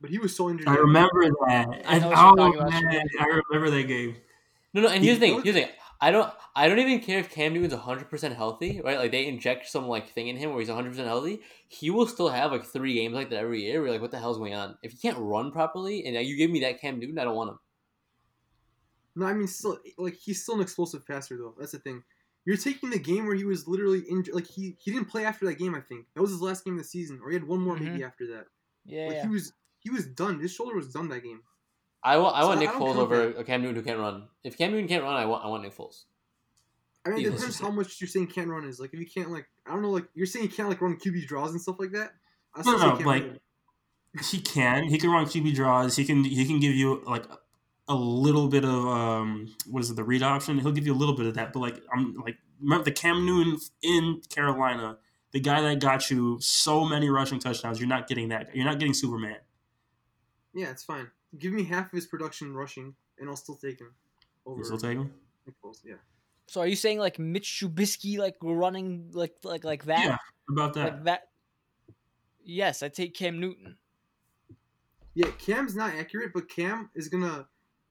But 0.00 0.10
he 0.10 0.18
was 0.18 0.34
so 0.34 0.50
injured. 0.50 0.66
I 0.66 0.74
remember 0.74 1.24
that. 1.46 1.68
I 1.86 1.98
know 2.00 2.08
what 2.08 2.18
oh 2.18 2.26
you're 2.26 2.36
talking 2.36 2.60
about. 2.60 2.82
man, 2.82 3.06
I 3.20 3.40
remember 3.50 3.70
that 3.76 3.84
game. 3.86 4.16
No, 4.74 4.82
no. 4.82 4.88
And 4.88 5.04
here's 5.04 5.20
the 5.20 5.26
He- 5.26 5.32
thing. 5.34 5.42
Here's 5.44 5.54
the 5.54 5.60
thing. 5.62 5.70
I 6.02 6.10
don't. 6.10 6.30
I 6.56 6.68
don't 6.68 6.80
even 6.80 7.00
care 7.00 7.20
if 7.20 7.30
Cam 7.30 7.54
Newton's 7.54 7.72
100 7.74 8.10
percent 8.10 8.34
healthy, 8.36 8.80
right? 8.84 8.98
Like 8.98 9.12
they 9.12 9.26
inject 9.26 9.68
some 9.68 9.86
like 9.86 10.10
thing 10.12 10.26
in 10.28 10.36
him 10.36 10.50
where 10.50 10.58
he's 10.58 10.68
100 10.68 10.90
percent 10.90 11.06
healthy. 11.06 11.40
He 11.68 11.90
will 11.90 12.06
still 12.06 12.28
have 12.28 12.50
like 12.52 12.64
three 12.64 12.94
games 12.94 13.14
like 13.14 13.30
that 13.30 13.38
every 13.38 13.62
year. 13.62 13.80
We're 13.80 13.92
like, 13.92 14.00
what 14.02 14.10
the 14.10 14.18
hell's 14.18 14.36
going 14.38 14.52
on? 14.54 14.76
If 14.82 14.92
he 14.92 14.98
can't 14.98 15.16
run 15.18 15.52
properly, 15.52 16.04
and 16.04 16.14
you 16.26 16.36
give 16.36 16.50
me 16.50 16.60
that 16.60 16.80
Cam 16.80 16.98
Newton, 16.98 17.18
I 17.18 17.24
don't 17.24 17.36
want 17.36 17.50
him. 17.50 17.58
No, 19.14 19.26
I 19.26 19.34
mean, 19.34 19.46
still, 19.46 19.78
like 19.98 20.14
he's 20.16 20.42
still 20.42 20.56
an 20.56 20.62
explosive 20.62 21.06
passer 21.06 21.36
though. 21.36 21.54
That's 21.58 21.72
the 21.72 21.78
thing. 21.78 22.02
You're 22.44 22.56
taking 22.56 22.90
the 22.90 22.98
game 22.98 23.26
where 23.26 23.36
he 23.36 23.44
was 23.44 23.68
literally 23.68 24.00
injured. 24.10 24.34
Like 24.34 24.46
he 24.48 24.76
he 24.80 24.90
didn't 24.90 25.08
play 25.08 25.24
after 25.24 25.46
that 25.46 25.58
game. 25.58 25.74
I 25.74 25.80
think 25.80 26.06
that 26.14 26.20
was 26.22 26.30
his 26.30 26.40
last 26.40 26.64
game 26.64 26.74
of 26.74 26.80
the 26.80 26.84
season, 26.84 27.20
or 27.22 27.30
he 27.30 27.34
had 27.36 27.46
one 27.46 27.60
more 27.60 27.76
Mhm. 27.76 27.82
maybe 27.82 28.04
after 28.04 28.26
that. 28.28 28.46
Yeah, 28.84 29.06
Like 29.06 29.16
yeah. 29.16 29.22
he 29.22 29.28
was 29.28 29.52
he 29.78 29.90
was 29.90 30.06
done. 30.06 30.40
His 30.40 30.52
shoulder 30.52 30.74
was 30.74 30.92
done 30.92 31.08
that 31.10 31.22
game. 31.22 31.42
I 32.04 32.18
want. 32.18 32.36
I 32.36 32.40
So 32.42 32.46
want 32.48 32.58
I 32.58 32.62
Nick 32.62 32.70
don't 32.72 32.82
Foles 32.82 32.96
over 32.96 33.16
that. 33.28 33.38
a 33.38 33.44
Cam 33.44 33.62
Newton 33.62 33.76
who 33.76 33.82
can't 33.82 33.98
run. 33.98 34.24
If 34.44 34.58
Cam 34.58 34.72
Newton 34.72 34.88
can't 34.88 35.02
run, 35.04 35.14
I 35.14 35.24
want. 35.26 35.44
I 35.44 35.48
want 35.48 35.62
Nick 35.62 35.74
Foles. 35.76 36.04
I 37.04 37.10
mean, 37.10 37.18
it 37.18 37.22
Jesus. 37.24 37.36
depends 37.40 37.60
how 37.60 37.70
much 37.70 38.00
you're 38.00 38.08
saying 38.08 38.28
can't 38.28 38.48
run 38.48 38.64
is. 38.64 38.78
Like 38.80 38.92
if 38.94 39.00
you 39.00 39.06
can't 39.06 39.30
like 39.30 39.46
I 39.66 39.70
don't 39.72 39.82
know 39.82 39.90
like 39.90 40.06
you're 40.14 40.26
saying 40.26 40.44
you 40.46 40.50
can't 40.50 40.68
like 40.68 40.80
run 40.80 40.96
QB 40.96 41.26
draws 41.26 41.50
and 41.52 41.60
stuff 41.60 41.76
like 41.78 41.92
that. 41.92 42.12
I 42.54 42.58
No, 42.58 42.62
still 42.62 42.78
say 42.78 42.86
no, 42.86 42.96
Cam 42.96 43.06
like- 43.06 43.22
Newton. 43.24 43.38
He 44.30 44.40
can. 44.40 44.84
He 44.84 44.98
can 44.98 45.10
run 45.10 45.24
QB 45.26 45.54
draws. 45.54 45.96
He 45.96 46.04
can. 46.04 46.22
He 46.22 46.44
can 46.46 46.60
give 46.60 46.74
you 46.74 47.02
like 47.06 47.24
a 47.88 47.94
little 47.94 48.46
bit 48.48 48.64
of 48.64 48.86
um 48.86 49.54
what 49.70 49.80
is 49.82 49.90
it 49.90 49.96
the 49.96 50.04
read 50.04 50.22
option. 50.22 50.58
He'll 50.58 50.70
give 50.72 50.86
you 50.86 50.92
a 50.92 50.96
little 51.02 51.16
bit 51.16 51.26
of 51.26 51.34
that. 51.34 51.52
But 51.52 51.60
like 51.60 51.80
I'm 51.94 52.14
like 52.16 52.36
remember 52.60 52.84
the 52.84 52.92
Cam 52.92 53.24
Newton 53.24 53.58
in 53.82 54.20
Carolina, 54.28 54.98
the 55.32 55.40
guy 55.40 55.60
that 55.62 55.80
got 55.80 56.10
you 56.10 56.38
so 56.40 56.84
many 56.84 57.08
rushing 57.08 57.38
touchdowns. 57.38 57.80
You're 57.80 57.88
not 57.88 58.06
getting 58.06 58.28
that. 58.28 58.54
You're 58.54 58.66
not 58.66 58.78
getting 58.78 58.92
Superman. 58.94 59.36
yeah, 60.54 60.70
it's 60.70 60.84
fine. 60.84 61.10
Give 61.38 61.52
me 61.52 61.64
half 61.64 61.86
of 61.86 61.92
his 61.92 62.06
production 62.06 62.54
rushing, 62.54 62.94
and 63.18 63.28
I'll 63.28 63.36
still 63.36 63.56
take 63.56 63.80
him 63.80 63.94
over 64.46 64.58
You 64.58 64.64
still 64.64 64.78
take 64.78 64.98
him. 64.98 65.12
Nick 65.46 65.54
Foles. 65.64 65.78
Yeah. 65.84 65.94
So 66.46 66.60
are 66.60 66.66
you 66.66 66.76
saying 66.76 66.98
like 66.98 67.18
Mitch 67.18 67.60
Trubisky 67.60 68.18
like 68.18 68.36
running 68.42 69.10
like 69.12 69.34
like 69.44 69.64
like 69.64 69.84
that? 69.86 70.04
Yeah, 70.04 70.16
about 70.50 70.74
that. 70.74 70.84
Like 70.84 71.04
that? 71.04 71.22
Yes, 72.44 72.82
I 72.82 72.88
take 72.88 73.14
Cam 73.14 73.40
Newton. 73.40 73.76
Yeah, 75.14 75.30
Cam's 75.38 75.74
not 75.74 75.94
accurate, 75.94 76.32
but 76.34 76.48
Cam 76.48 76.90
is 76.94 77.08
gonna 77.08 77.46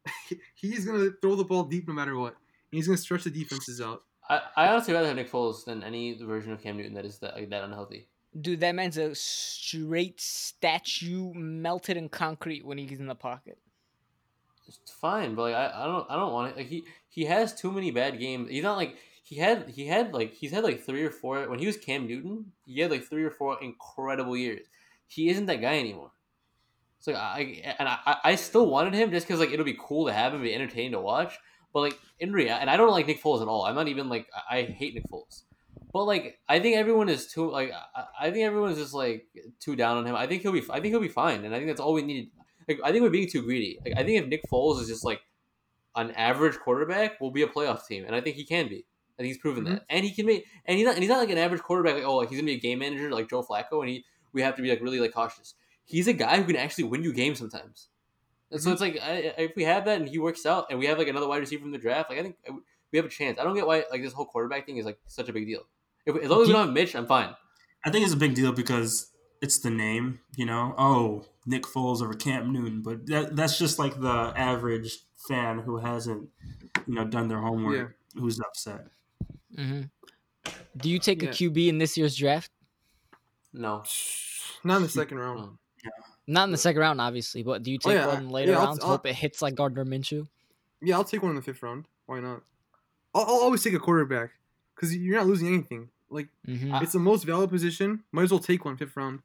he's 0.55 0.85
gonna 0.85 1.09
throw 1.22 1.35
the 1.35 1.43
ball 1.43 1.63
deep 1.63 1.88
no 1.88 1.93
matter 1.93 2.18
what. 2.18 2.34
And 2.34 2.77
he's 2.77 2.88
gonna 2.88 2.97
stretch 2.97 3.23
the 3.23 3.30
defenses 3.30 3.81
out. 3.81 4.03
I, 4.30 4.41
I 4.55 4.68
honestly 4.68 4.93
rather 4.93 5.07
have 5.07 5.15
Nick 5.15 5.31
Foles 5.31 5.65
than 5.65 5.84
any 5.84 6.22
version 6.22 6.53
of 6.53 6.61
Cam 6.61 6.77
Newton 6.77 6.93
that 6.93 7.05
is 7.05 7.19
that 7.19 7.35
like, 7.35 7.49
that 7.49 7.63
unhealthy. 7.63 8.07
Dude, 8.40 8.62
that 8.62 8.76
man's 8.76 8.98
a 8.98 9.14
straight 9.14 10.22
statue 10.22 11.34
melted 11.34 11.98
in 11.98 12.08
concrete 12.08 12.66
when 12.66 12.78
he's 12.78 12.99
in 12.99 13.08
the 13.08 13.16
pocket. 13.16 13.58
It's 14.68 14.91
fine, 14.91 15.36
but 15.36 15.44
like 15.44 15.56
I, 15.56 15.84
I 15.84 15.86
don't 15.86 16.10
I 16.10 16.16
don't 16.16 16.32
want 16.32 16.52
it. 16.52 16.58
Like 16.58 16.68
he 16.68 16.84
he 17.10 17.26
has 17.26 17.53
too 17.53 17.72
many 17.72 17.91
bad 17.91 18.20
games. 18.20 18.49
He's 18.49 18.64
not 18.64 18.78
like 18.78 18.95
he 19.24 19.36
had 19.36 19.70
he 19.70 19.88
had 19.88 20.14
like 20.14 20.34
he's 20.34 20.52
had 20.52 20.64
like 20.64 20.82
three 20.82 21.03
or 21.03 21.12
four 21.12 21.49
when 21.49 21.60
he 21.60 21.68
was 21.68 21.78
Cam 21.78 22.08
Newton. 22.08 22.53
He 22.66 22.80
had 22.80 22.91
like 22.91 23.03
three 23.03 23.24
or 23.24 23.32
four 23.32 23.58
incredible 23.62 24.38
years. 24.38 24.66
He 25.08 25.30
isn't 25.30 25.48
that 25.48 25.62
guy 25.62 25.78
anymore. 25.78 26.12
So 26.99 27.14
I 27.14 27.62
and 27.80 27.90
I, 27.90 28.18
I 28.24 28.36
still 28.36 28.68
wanted 28.68 28.94
him 28.94 29.12
just 29.12 29.28
because 29.28 29.40
like 29.40 29.52
it'll 29.52 29.66
be 29.66 29.78
cool 29.80 30.06
to 30.08 30.14
have 30.14 30.34
him 30.34 30.41
be 30.41 30.53
entertaining 30.53 30.91
to 30.94 31.02
watch. 31.02 31.38
But 31.74 31.82
like 31.82 31.99
in 32.20 32.32
reality, 32.32 32.62
and 32.62 32.70
I 32.70 32.78
don't 32.78 32.91
like 32.91 33.08
Nick 33.08 33.22
Foles 33.22 33.41
at 33.41 33.48
all. 33.48 33.66
I'm 33.66 33.76
not 33.76 33.88
even 33.88 34.08
like 34.08 34.28
I 34.49 34.58
I 34.58 34.64
hate 34.64 34.94
Nick 34.94 35.10
Foles. 35.10 35.44
But 35.93 36.05
like 36.05 36.39
I 36.47 36.59
think 36.59 36.77
everyone 36.77 37.09
is 37.09 37.27
too 37.27 37.51
like 37.51 37.72
I, 37.95 38.27
I 38.27 38.31
think 38.31 38.45
everyone 38.45 38.72
is 38.72 38.77
just 38.77 38.93
like 38.93 39.27
too 39.59 39.76
down 39.76 39.97
on 39.97 40.05
him. 40.05 40.15
I 40.15 40.27
think 40.27 40.41
he'll 40.41 40.51
be 40.51 40.63
I 40.69 40.80
think 40.80 40.93
he'll 40.93 41.01
be 41.01 41.07
fine, 41.07 41.43
and 41.43 41.53
I 41.53 41.57
think 41.57 41.69
that's 41.69 41.81
all 41.81 41.93
we 41.93 42.01
needed. 42.01 42.30
Like 42.68 42.80
I 42.84 42.91
think 42.91 43.03
we're 43.03 43.09
being 43.09 43.30
too 43.30 43.41
greedy. 43.41 43.80
Like 43.84 43.95
I 43.97 44.03
think 44.03 44.22
if 44.22 44.27
Nick 44.27 44.43
Foles 44.51 44.81
is 44.81 44.88
just 44.88 45.03
like 45.03 45.22
an 45.95 46.11
average 46.11 46.57
quarterback, 46.59 47.19
we'll 47.19 47.31
be 47.31 47.41
a 47.41 47.47
playoff 47.47 47.85
team, 47.85 48.05
and 48.05 48.15
I 48.15 48.22
think 48.22 48.35
he 48.38 48.45
can 48.45 48.68
be. 48.68 48.85
I 49.19 49.23
think 49.23 49.34
he's 49.34 49.38
proven 49.38 49.65
mm-hmm. 49.65 49.73
that, 49.73 49.85
and 49.89 50.05
he 50.05 50.11
can 50.11 50.26
make. 50.26 50.45
And 50.65 50.77
he's 50.77 50.85
not. 50.85 50.95
And 50.95 51.03
he's 51.03 51.09
not 51.09 51.19
like 51.19 51.30
an 51.30 51.38
average 51.38 51.61
quarterback. 51.61 51.95
Like 51.95 52.05
oh, 52.05 52.18
like 52.18 52.30
he's 52.30 52.39
gonna 52.39 52.51
be 52.51 52.55
a 52.55 52.59
game 52.59 52.80
manager 52.80 53.11
like 53.11 53.30
Joe 53.30 53.43
Flacco, 53.43 53.81
and 53.81 53.89
he 53.89 54.05
we 54.34 54.41
have 54.41 54.55
to 54.55 54.61
be 54.61 54.69
like 54.69 54.81
really 54.81 54.99
like 54.99 55.13
cautious. 55.13 55.55
He's 55.84 56.07
a 56.07 56.13
guy 56.13 56.38
who 56.38 56.45
can 56.45 56.55
actually 56.55 56.85
win 56.85 57.03
you 57.03 57.11
games 57.11 57.39
sometimes. 57.39 57.89
And 58.49 58.61
so 58.61 58.68
mm-hmm. 58.68 58.73
it's 58.73 58.81
like 58.81 59.03
I, 59.03 59.34
if 59.38 59.51
we 59.55 59.63
have 59.63 59.85
that 59.85 59.99
and 59.99 60.07
he 60.07 60.19
works 60.19 60.45
out, 60.45 60.68
and 60.69 60.80
we 60.80 60.85
have 60.85 60.97
like 60.97 61.09
another 61.09 61.27
wide 61.27 61.39
receiver 61.39 61.61
from 61.61 61.72
the 61.72 61.77
draft, 61.77 62.09
like 62.09 62.19
I 62.19 62.23
think 62.23 62.38
we 62.91 62.97
have 62.97 63.05
a 63.05 63.09
chance. 63.09 63.39
I 63.39 63.43
don't 63.43 63.55
get 63.55 63.68
why 63.68 63.84
like 63.91 64.01
this 64.01 64.13
whole 64.13 64.26
quarterback 64.26 64.65
thing 64.65 64.77
is 64.77 64.85
like 64.85 64.99
such 65.07 65.27
a 65.27 65.34
big 65.34 65.45
deal. 65.45 65.63
If, 66.06 66.15
as 66.15 66.30
long 66.30 66.41
as 66.41 66.48
we 66.48 66.53
don't 66.53 66.65
have 66.68 66.73
Mitch, 66.73 66.95
I'm 66.95 67.06
fine. 67.07 67.36
I 67.86 67.90
think 67.91 68.06
it's 68.06 68.14
a 68.14 68.18
big 68.18 68.36
deal 68.36 68.52
because 68.52 69.11
it's 69.41 69.60
the 69.60 69.69
name, 69.69 70.19
you 70.36 70.45
know. 70.45 70.73
Oh, 70.78 71.26
Nick 71.45 71.64
Foles 71.64 72.02
over 72.02 72.14
Cam 72.14 72.52
Newton, 72.53 72.82
but 72.82 73.06
that, 73.07 73.36
that's 73.36 73.57
just 73.57 73.80
like 73.80 73.99
the 73.99 74.34
average 74.36 74.99
fan 75.28 75.60
who 75.60 75.78
hasn't, 75.78 76.30
you 76.88 76.95
know, 76.95 77.06
done 77.06 77.28
their 77.28 77.40
homework, 77.41 77.95
who's 78.15 78.40
upset. 78.40 78.88
Mm-hmm. 79.57 79.82
Do 80.78 80.90
you 80.90 80.99
take 80.99 81.22
Yeah. 81.22 81.30
a 81.30 81.32
QB 81.34 81.68
in 81.68 81.78
this 81.78 81.98
year's 81.98 82.15
draft? 82.15 82.52
No, 83.53 83.84
Not 84.64 84.78
in 84.78 84.84
the 84.84 84.90
second 84.90 85.18
round. 85.19 85.57
Not 86.28 86.45
in 86.45 86.52
the 86.52 86.57
second 86.57 86.80
round, 86.80 87.02
obviously, 87.02 87.44
but 87.44 87.64
do 87.64 87.72
you 87.72 87.80
Oh, 87.84 87.90
take 87.90 87.98
yeah, 87.99 88.07
one 88.07 88.30
later 88.30 88.52
yeah, 88.53 88.60
I'll- 88.60 88.65
rounds? 88.68 88.80
I'll- 88.84 88.90
hope 88.91 89.06
it 89.07 89.15
hits 89.15 89.41
like 89.41 89.56
Gardner 89.56 89.84
Minshew. 89.84 90.28
Yeah, 90.82 90.95
I'll 90.95 91.03
take 91.03 91.22
one 91.22 91.32
in 91.32 91.36
the 91.36 91.41
fifth 91.41 91.61
round. 91.61 91.86
Why 92.06 92.19
not? 92.22 92.44
I'll, 93.14 93.23
I'll 93.23 93.41
always 93.41 93.61
take 93.64 93.73
a 93.73 93.80
quarterback 93.80 94.32
because 94.82 94.95
you're 94.98 95.18
not 95.18 95.28
losing 95.28 95.48
anything. 95.48 95.90
Like 96.10 96.28
Mm-hmm. 96.48 96.76
it's 96.84 96.91
the 96.94 96.99
most 96.99 97.24
valuable 97.24 97.48
position. 97.48 98.03
Might 98.12 98.24
as 98.24 98.32
well 98.32 98.40
take 98.40 98.66
one 98.66 98.76
fifth 98.78 98.98
round. 98.98 99.20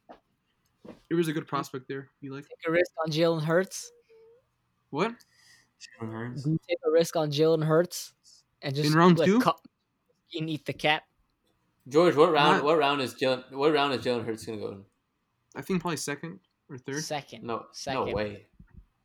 It 1.10 1.14
was 1.14 1.26
a 1.28 1.32
good 1.32 1.46
prospect 1.48 1.88
there. 1.88 2.08
You 2.20 2.32
like 2.34 2.44
Take 2.48 2.68
a 2.68 2.70
risk 2.70 2.92
on 3.04 3.10
Jalen 3.10 3.42
Hurts. 3.44 3.90
what? 4.90 5.12
Jalen 6.00 6.12
Hurts. 6.12 6.42
Do 6.44 6.50
you 6.50 6.60
take 6.68 6.78
a 6.86 6.90
risk 6.90 7.16
on 7.16 7.30
Jalen 7.30 7.64
Hurts 7.64 8.12
and 8.62 8.74
just 8.74 8.90
in 8.92 8.96
round 8.96 9.18
like, 9.18 9.26
two? 9.26 9.40
cut 9.40 9.58
and 10.34 10.48
eat 10.50 10.64
the 10.66 10.72
cat? 10.72 11.02
George, 11.88 12.14
what 12.16 12.32
round? 12.32 12.56
Not- 12.58 12.64
What 12.64 12.78
round 12.78 13.00
is 13.00 13.14
Jalen? 13.14 13.50
What 13.52 13.72
round 13.72 13.94
is 13.94 14.04
Jalen 14.04 14.24
Hurts 14.24 14.44
gonna 14.46 14.58
go 14.58 14.68
in? 14.72 14.84
I 15.56 15.62
think 15.62 15.80
probably 15.80 15.96
second 15.96 16.38
or 16.68 16.78
third. 16.78 17.02
Second. 17.02 17.42
No, 17.44 17.66
Second. 17.72 18.06
no 18.08 18.12
way, 18.14 18.46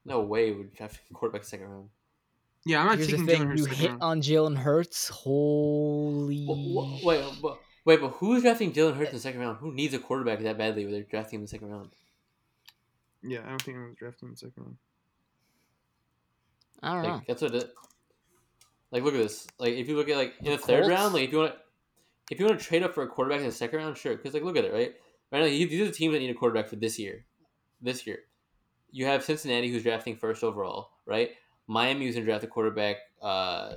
no 0.05 0.21
way 0.21 0.51
would 0.51 0.73
draft 0.75 0.99
a 1.09 1.13
quarterback 1.13 1.43
second 1.45 1.67
round. 1.67 1.89
Yeah, 2.65 2.81
I'm 2.81 2.85
not 2.87 2.97
Here's 2.97 3.07
the 3.09 3.17
taking 3.17 3.27
thing: 3.27 3.41
Jalen 3.41 3.47
Hurts 3.49 3.59
you 3.61 3.65
hit 3.73 3.89
round. 3.89 4.03
on 4.03 4.21
Jalen 4.21 4.57
Hurts. 4.57 5.07
Holy. 5.09 6.45
Wh- 6.45 7.01
wh- 7.01 7.05
Wait, 7.05 7.25
but, 7.41 7.59
wait, 7.85 8.01
but 8.01 8.09
who's 8.09 8.43
drafting 8.43 8.71
Jalen 8.71 8.95
Hurts 8.97 9.09
in 9.09 9.15
the 9.15 9.21
second 9.21 9.39
round? 9.41 9.57
Who 9.57 9.71
needs 9.73 9.93
a 9.93 9.99
quarterback 9.99 10.39
that 10.41 10.57
badly 10.57 10.83
where 10.85 10.91
they're 10.93 11.03
drafting 11.03 11.37
him 11.37 11.41
in 11.41 11.45
the 11.45 11.49
second 11.49 11.69
round? 11.69 11.89
Yeah, 13.23 13.39
I 13.45 13.49
don't 13.49 13.61
think 13.61 13.77
I'm 13.77 13.83
gonna 13.83 13.95
draft 13.95 14.21
him 14.21 14.27
in 14.29 14.33
the 14.33 14.37
second 14.37 14.63
round. 14.63 14.77
I 16.83 16.93
don't 16.93 17.03
know. 17.03 17.21
That's 17.27 17.41
what 17.41 17.55
it. 17.55 17.71
Like 18.91 19.03
look 19.03 19.13
at 19.13 19.19
this. 19.21 19.47
Like 19.59 19.73
if 19.73 19.87
you 19.87 19.95
look 19.95 20.09
at 20.09 20.17
like 20.17 20.33
in 20.41 20.51
the 20.51 20.57
third 20.57 20.87
round, 20.87 21.13
like 21.13 21.23
if 21.23 21.31
you 21.31 21.37
want, 21.39 21.55
if 22.29 22.39
you 22.39 22.45
want 22.45 22.59
to 22.59 22.65
trade 22.65 22.83
up 22.83 22.93
for 22.93 23.03
a 23.03 23.07
quarterback 23.07 23.39
in 23.39 23.45
the 23.45 23.51
second 23.51 23.79
round, 23.79 23.97
sure. 23.97 24.15
Because 24.15 24.33
like 24.33 24.43
look 24.43 24.57
at 24.57 24.65
it, 24.65 24.73
right? 24.73 24.93
Right 25.31 25.39
now, 25.39 25.45
these 25.45 25.81
are 25.81 25.85
the 25.85 25.91
teams 25.91 26.13
that 26.13 26.19
need 26.19 26.29
a 26.29 26.33
quarterback 26.33 26.67
for 26.67 26.75
this 26.75 26.99
year. 26.99 27.25
This 27.81 28.05
year, 28.05 28.19
you 28.91 29.05
have 29.05 29.23
Cincinnati 29.23 29.69
who's 29.71 29.83
drafting 29.83 30.15
first 30.15 30.43
overall, 30.43 30.89
right? 31.05 31.31
Miami 31.71 32.05
who's 32.05 32.15
gonna 32.15 32.25
draft 32.25 32.43
a 32.43 32.47
quarterback 32.47 32.97
uh, 33.21 33.75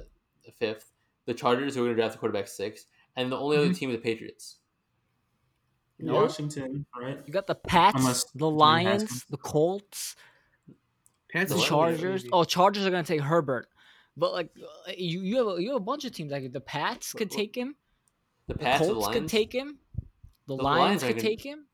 fifth. 0.59 0.91
The 1.27 1.35
Chargers 1.35 1.75
who 1.75 1.83
are 1.83 1.87
gonna 1.87 1.95
draft 1.97 2.17
a 2.17 2.19
quarterback 2.19 2.49
sixth, 2.49 2.87
and 3.17 3.31
the 3.31 3.39
only 3.39 3.57
other 3.57 3.69
Mhm. 3.69 3.77
team 3.77 3.91
is 3.91 3.97
the 3.97 4.03
Patriots. 4.03 4.57
No. 6.01 6.15
Washington, 6.15 6.87
right? 7.01 7.23
You 7.25 7.33
got 7.33 7.47
the 7.47 7.55
Pats, 7.55 7.97
Unless 8.01 8.25
the 8.33 8.51
Lions, 8.51 9.25
the 9.31 9.37
Colts, 9.37 10.17
Pats 11.31 11.53
the 11.53 11.59
is? 11.59 11.65
Chargers. 11.65 12.25
Oh, 12.33 12.43
Chargers 12.45 12.85
are 12.85 12.91
gonna 12.91 13.05
take 13.05 13.21
Herbert, 13.21 13.69
but 14.17 14.33
like 14.33 14.51
you, 14.97 15.21
you 15.21 15.37
have 15.37 15.47
a, 15.57 15.63
you 15.63 15.69
have 15.69 15.77
a 15.77 15.81
bunch 15.85 16.05
of 16.05 16.13
teams 16.13 16.33
like 16.33 16.51
the 16.53 16.61
Pats 16.61 17.13
could 17.13 17.31
take 17.31 17.55
him, 17.57 17.77
The 18.49 18.55
the 18.55 18.59
Pats, 18.59 18.87
the 18.87 18.93
Colts 18.93 19.07
could 19.09 19.15
Lions. 19.19 19.31
take 19.31 19.53
him, 19.53 19.79
the, 20.49 20.57
The 20.57 20.63
Lions 20.63 20.81
Lions 20.81 21.03
could 21.05 21.17
gonna- 21.17 21.29
take 21.29 21.43
him. 21.43 21.67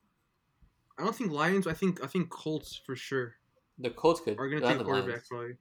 I 0.99 1.03
don't 1.03 1.15
think 1.15 1.31
Lions. 1.31 1.65
I 1.65 1.73
think 1.73 2.03
I 2.03 2.07
think 2.07 2.29
Colts 2.29 2.75
for 2.85 2.95
sure 2.95 3.37
The 3.79 3.89
Colts 3.89 4.21
could. 4.21 4.37
are 4.37 4.47
gonna 4.49 4.61
take 4.61 4.77
the 4.77 4.83
quarterback 4.83 5.09
Lions. 5.09 5.27
probably. 5.27 5.57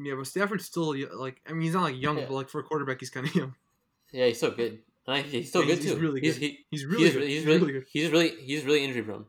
Yeah, 0.00 0.14
but 0.16 0.26
Stafford's 0.26 0.64
still 0.64 0.94
like 1.16 1.40
I 1.46 1.52
mean 1.52 1.62
he's 1.62 1.74
not 1.74 1.82
like 1.82 2.00
young, 2.00 2.18
Yeah. 2.18 2.26
but 2.26 2.34
like 2.34 2.48
for 2.48 2.60
a 2.60 2.62
quarterback 2.64 3.00
he's 3.00 3.10
kind 3.10 3.26
of 3.26 3.34
young. 3.34 3.54
Yeah, 4.12 4.26
he's 4.26 4.38
so 4.40 4.50
good. 4.50 4.78
And 5.06 5.16
I, 5.16 5.22
he's 5.22 5.50
so 5.52 5.60
Yeah, 5.60 5.66
good 5.66 5.72
he's- 5.78 5.84
he's 5.84 5.94
too. 5.94 6.00
really 6.00 6.20
He's, 6.20 6.34
good. 6.38 6.42
he, 6.44 6.66
He's 6.70 6.80
he's 6.82 6.84
really 6.86 7.10
good. 7.10 7.22
He's 7.22 7.36
He's 7.38 7.46
really, 7.46 7.58
really 7.60 7.72
good. 7.72 7.86
he's 7.92 8.10
really, 8.10 8.28
he's 8.42 8.64
really 8.64 8.84
injury 8.84 9.02
prone. 9.02 9.26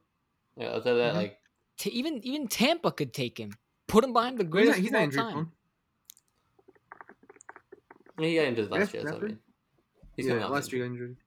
Yeah, 0.57 0.73
outside 0.75 0.91
of 0.91 0.97
that, 0.97 1.13
Mhm. 1.13 1.17
like 1.17 1.39
T- 1.77 1.89
even 1.91 2.21
even 2.25 2.47
Tampa 2.47 2.91
could 2.91 3.13
take 3.13 3.37
him. 3.39 3.53
Put 3.87 4.03
him 4.03 4.13
behind 4.13 4.37
the 4.37 4.43
He's 4.43 4.47
not, 4.47 4.51
greatest 4.51 4.79
he's 4.79 4.91
not 4.91 4.97
all 4.99 5.03
injury 5.05 5.21
time. 5.21 5.31
prone. 5.33 5.51
I 8.17 8.21
mean, 8.21 8.29
he 8.31 8.35
got 8.35 8.45
injured 8.45 8.69
last 8.71 8.79
Last- 8.79 8.93
year. 8.93 9.03
So 9.07 9.15
I 9.15 9.19
mean, 9.21 9.39
he's 10.15 10.25
yeah, 10.25 10.33
coming 10.35 10.49
last 10.51 10.73
year 10.73 10.85
injured. 10.85 11.17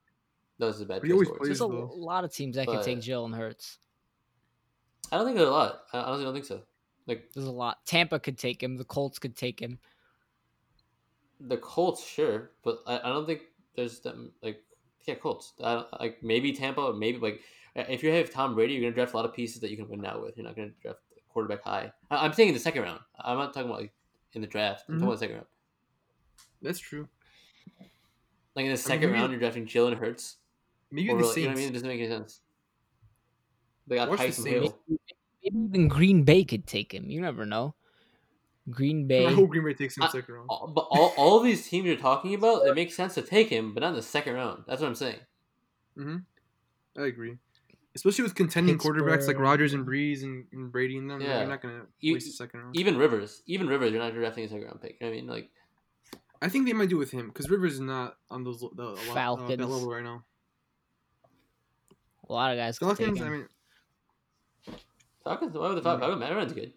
That 0.59 0.65
was 0.67 0.81
a 0.81 0.85
bad 0.85 1.01
But 1.01 1.07
he 1.09 1.09
choice 1.09 1.15
always 1.15 1.27
for 1.27 1.33
us. 1.33 1.37
plays. 1.39 1.47
There's 1.47 1.59
a 1.61 1.65
lot 1.65 2.23
of 2.23 2.31
teams 2.33 2.55
that 2.55 2.67
could 2.67 2.83
take 2.83 2.97
But- 2.99 3.05
Jalen 3.05 3.35
Hurts. 3.35 3.79
I 5.11 5.17
don't 5.17 5.25
think 5.25 5.37
there's 5.37 5.49
a 5.49 5.51
lot. 5.51 5.81
I 5.91 5.99
honestly 5.99 6.25
don't 6.25 6.33
think 6.33 6.45
so. 6.45 6.61
Like 7.07 7.29
There's 7.33 7.47
a 7.47 7.51
lot. 7.51 7.85
Tampa 7.85 8.19
could 8.19 8.37
take 8.37 8.61
him. 8.61 8.77
The 8.77 8.85
Colts 8.85 9.19
could 9.19 9.35
take 9.35 9.59
him. 9.59 9.79
the 11.47 11.57
Colts, 11.57 12.05
sure, 12.05 12.51
but 12.63 12.79
I, 12.87 12.99
I 13.03 13.09
don't 13.09 13.25
think 13.25 13.41
there's 13.75 13.99
them. 13.99 14.31
Like 14.41 14.63
yeah, 15.05 15.15
Colts. 15.15 15.53
I 15.63 15.83
like 15.99 16.23
maybe 16.23 16.53
Tampa, 16.53 16.93
maybe 16.93 17.17
like 17.17 17.41
uh, 17.75 17.83
if 17.89 18.03
you 18.03 18.11
have 18.11 18.29
Tom 18.29 18.55
Brady, 18.55 18.73
you're 18.73 18.81
gonna 18.83 18.95
draft 18.95 19.13
a 19.13 19.17
lot 19.17 19.25
of 19.25 19.33
pieces 19.33 19.59
that 19.61 19.69
you 19.69 19.77
can 19.77 19.89
win 19.89 20.01
now 20.01 20.21
with. 20.21 20.37
You're 20.37 20.45
not 20.45 20.55
gonna 20.55 20.71
draft 20.81 20.99
a 21.17 21.33
quarterback 21.33 21.63
high. 21.63 21.91
I, 22.09 22.25
I'm 22.25 22.33
saying 22.33 22.49
in 22.49 22.53
the 22.53 22.59
second 22.59 22.83
round. 22.83 22.99
I'm 23.19 23.37
not 23.37 23.53
talking 23.53 23.69
about 23.69 23.81
like 23.81 23.93
in 24.33 24.41
the 24.41 24.47
draft. 24.47 24.85
I'm 24.87 24.95
talking 24.95 24.95
mm-hmm. 24.95 25.03
about 25.03 25.13
the 25.13 25.19
second 25.19 25.35
round. 25.35 25.47
That's 26.61 26.79
true. 26.79 27.07
Like 28.55 28.65
in 28.65 28.71
the 28.71 28.77
second 28.77 29.11
round, 29.11 29.31
you're 29.31 29.39
drafting 29.39 29.65
Jalen 29.65 29.97
Hurts. 29.97 30.37
Maybe 30.91 31.09
Or, 31.09 31.17
the 31.17 31.25
like, 31.25 31.37
you 31.37 31.43
know 31.43 31.49
what 31.49 31.57
I 31.57 31.59
mean? 31.59 31.69
It 31.69 31.73
doesn't 31.73 31.87
make 31.87 31.99
any 31.99 32.09
sense. 32.09 32.39
They 33.87 33.95
got 33.95 34.09
Watch 34.09 34.19
the 34.19 34.25
Taysom 34.27 34.43
Saints. 34.43 34.73
Hill. 34.87 34.97
Maybe 35.43 35.57
even 35.65 35.87
Green 35.87 36.23
Bay 36.23 36.43
could 36.43 36.65
take 36.67 36.93
him. 36.93 37.09
You 37.09 37.21
never 37.21 37.45
know. 37.45 37.75
Green 38.69 39.07
Bay. 39.07 39.25
I 39.27 39.33
hope 39.33 39.49
Green 39.49 39.65
Bay 39.65 39.73
takes 39.73 39.97
him 39.97 40.03
I- 40.03 40.09
second 40.09 40.33
round. 40.35 40.47
All, 40.49 40.67
but 40.67 40.87
all, 40.89 41.13
all 41.17 41.37
of 41.37 41.43
these 41.43 41.67
teams 41.67 41.85
you're 41.85 41.97
talking 41.97 42.33
about, 42.33 42.65
it 42.65 42.75
makes 42.75 42.95
sense 42.95 43.13
to 43.15 43.21
take 43.21 43.49
him, 43.49 43.73
but 43.73 43.81
not 43.81 43.89
in 43.89 43.95
the 43.95 44.01
second 44.01 44.35
round. 44.35 44.63
That's 44.67 44.81
what 44.81 44.87
I'm 44.87 44.95
saying. 44.95 45.19
hmm 45.97 46.17
I 46.97 47.05
agree. 47.07 47.37
Especially 47.95 48.23
with 48.23 48.35
contending 48.35 48.77
quarterbacks 48.77 49.09
like 49.09 49.19
Pittsburgh. 49.19 49.39
Rodgers 49.39 49.73
and 49.73 49.85
Brees 49.85 50.23
and, 50.23 50.45
and 50.53 50.71
Brady 50.71 50.97
and 50.97 51.09
them, 51.09 51.21
Yeah. 51.21 51.39
you're 51.39 51.47
not 51.49 51.61
gonna 51.61 51.85
You- 51.99 52.13
waste 52.13 52.27
a 52.29 52.31
second 52.31 52.61
round. 52.61 52.77
Even 52.77 52.97
Rivers, 52.97 53.41
even 53.45 53.67
Rivers, 53.67 53.91
you're 53.91 54.01
not 54.01 54.13
drafting 54.13 54.45
a 54.45 54.47
second 54.47 54.65
round 54.65 54.81
pick. 54.81 54.97
You 55.01 55.07
know 55.07 55.11
I 55.13 55.15
mean? 55.15 55.27
Like, 55.27 55.49
I 56.41 56.49
think 56.49 56.65
they 56.65 56.73
might 56.73 56.89
do 56.89 56.97
with 56.97 57.11
him 57.11 57.27
because 57.27 57.49
Rivers 57.49 57.73
is 57.73 57.79
not 57.81 58.17
on 58.31 58.43
those 58.43 58.61
the, 58.61 58.69
the, 58.75 59.11
Uh, 59.11 59.47
that 59.47 59.59
level 59.59 59.89
right 59.91 60.03
now. 60.03 60.23
A 62.29 62.33
lot 62.33 62.51
of 62.51 62.57
guys 62.57 62.79
could 62.79 62.87
take 62.97 62.97
Falcons, 63.07 63.19
him. 63.19 63.27
I 63.27 63.29
mean, 63.29 63.47
Falcons, 65.23 65.57
why 65.57 65.69
would 65.69 65.77
the 65.77 65.81
Falcons? 65.81 66.05
Falcons, 66.05 66.29
Aaron's 66.29 66.53
good. 66.53 66.73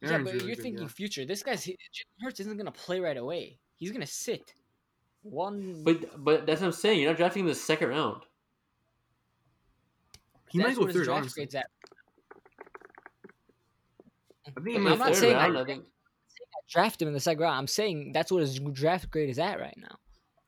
yeah, 0.00 0.10
Aaron's 0.10 0.24
but 0.24 0.34
really 0.34 0.46
you're 0.46 0.56
good, 0.56 0.62
thinking 0.62 0.82
yeah. 0.82 0.88
future. 0.88 1.24
This 1.24 1.42
guy's 1.42 1.64
Jalen 1.64 1.76
Hurts 2.22 2.40
isn't 2.40 2.56
gonna 2.56 2.72
play 2.72 3.00
right 3.00 3.16
away. 3.16 3.58
He's 3.76 3.92
gonna 3.92 4.06
sit. 4.06 4.54
One. 5.22 5.82
But 5.84 6.24
but 6.24 6.46
that's 6.46 6.60
what 6.60 6.68
I'm 6.68 6.72
saying. 6.72 7.00
You're 7.00 7.10
not 7.10 7.16
drafting 7.18 7.40
in 7.40 7.46
the 7.48 7.54
second 7.54 7.88
round. 7.88 8.22
he 10.48 10.58
might 10.58 10.76
go 10.76 10.86
third. 10.86 11.04
draft 11.04 11.20
Honestly, 11.20 11.42
grade's 11.42 11.54
at. 11.54 11.66
I 14.46 14.50
think 14.60 14.68
he 14.68 14.78
Like, 14.78 14.92
I'm 14.92 14.98
not 14.98 15.16
saying 15.16 15.34
round, 15.36 15.58
I- 15.58 15.60
I 15.60 15.64
think. 15.64 15.84
Draft 16.68 17.02
him 17.02 17.08
in 17.08 17.14
the 17.14 17.20
second 17.20 17.42
round. 17.42 17.56
I'm 17.58 17.66
saying 17.66 18.12
that's 18.12 18.32
what 18.32 18.40
his 18.40 18.58
draft 18.58 19.10
grade 19.10 19.28
is 19.28 19.38
at 19.38 19.60
right 19.60 19.76
now. 19.76 19.98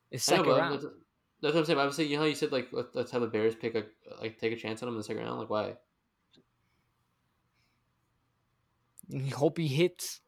It's 0.09 0.27
I 0.27 0.37
know, 0.37 0.43
second 0.43 0.57
round. 0.57 0.73
That's, 0.73 0.85
that's 1.41 1.53
what 1.53 1.59
I'm 1.59 1.65
saying. 1.65 1.77
But 1.77 1.85
I'm 1.85 1.91
saying, 1.91 2.09
you 2.09 2.15
know 2.15 2.23
how 2.23 2.27
you 2.27 2.35
said 2.35 2.51
like 2.51 2.69
let, 2.71 2.95
let's 2.95 3.11
have 3.11 3.21
the 3.21 3.27
Bears 3.27 3.53
pick 3.55 3.75
a 3.75 3.83
like 4.19 4.39
take 4.39 4.51
a 4.51 4.55
chance 4.55 4.81
on 4.81 4.89
him 4.89 4.95
in 4.95 4.97
the 4.97 5.03
second 5.03 5.23
round. 5.23 5.39
Like 5.39 5.49
why? 5.49 5.67
You 5.67 5.73
hope 9.33 9.57
he 9.57 9.67
hits. 9.67 10.21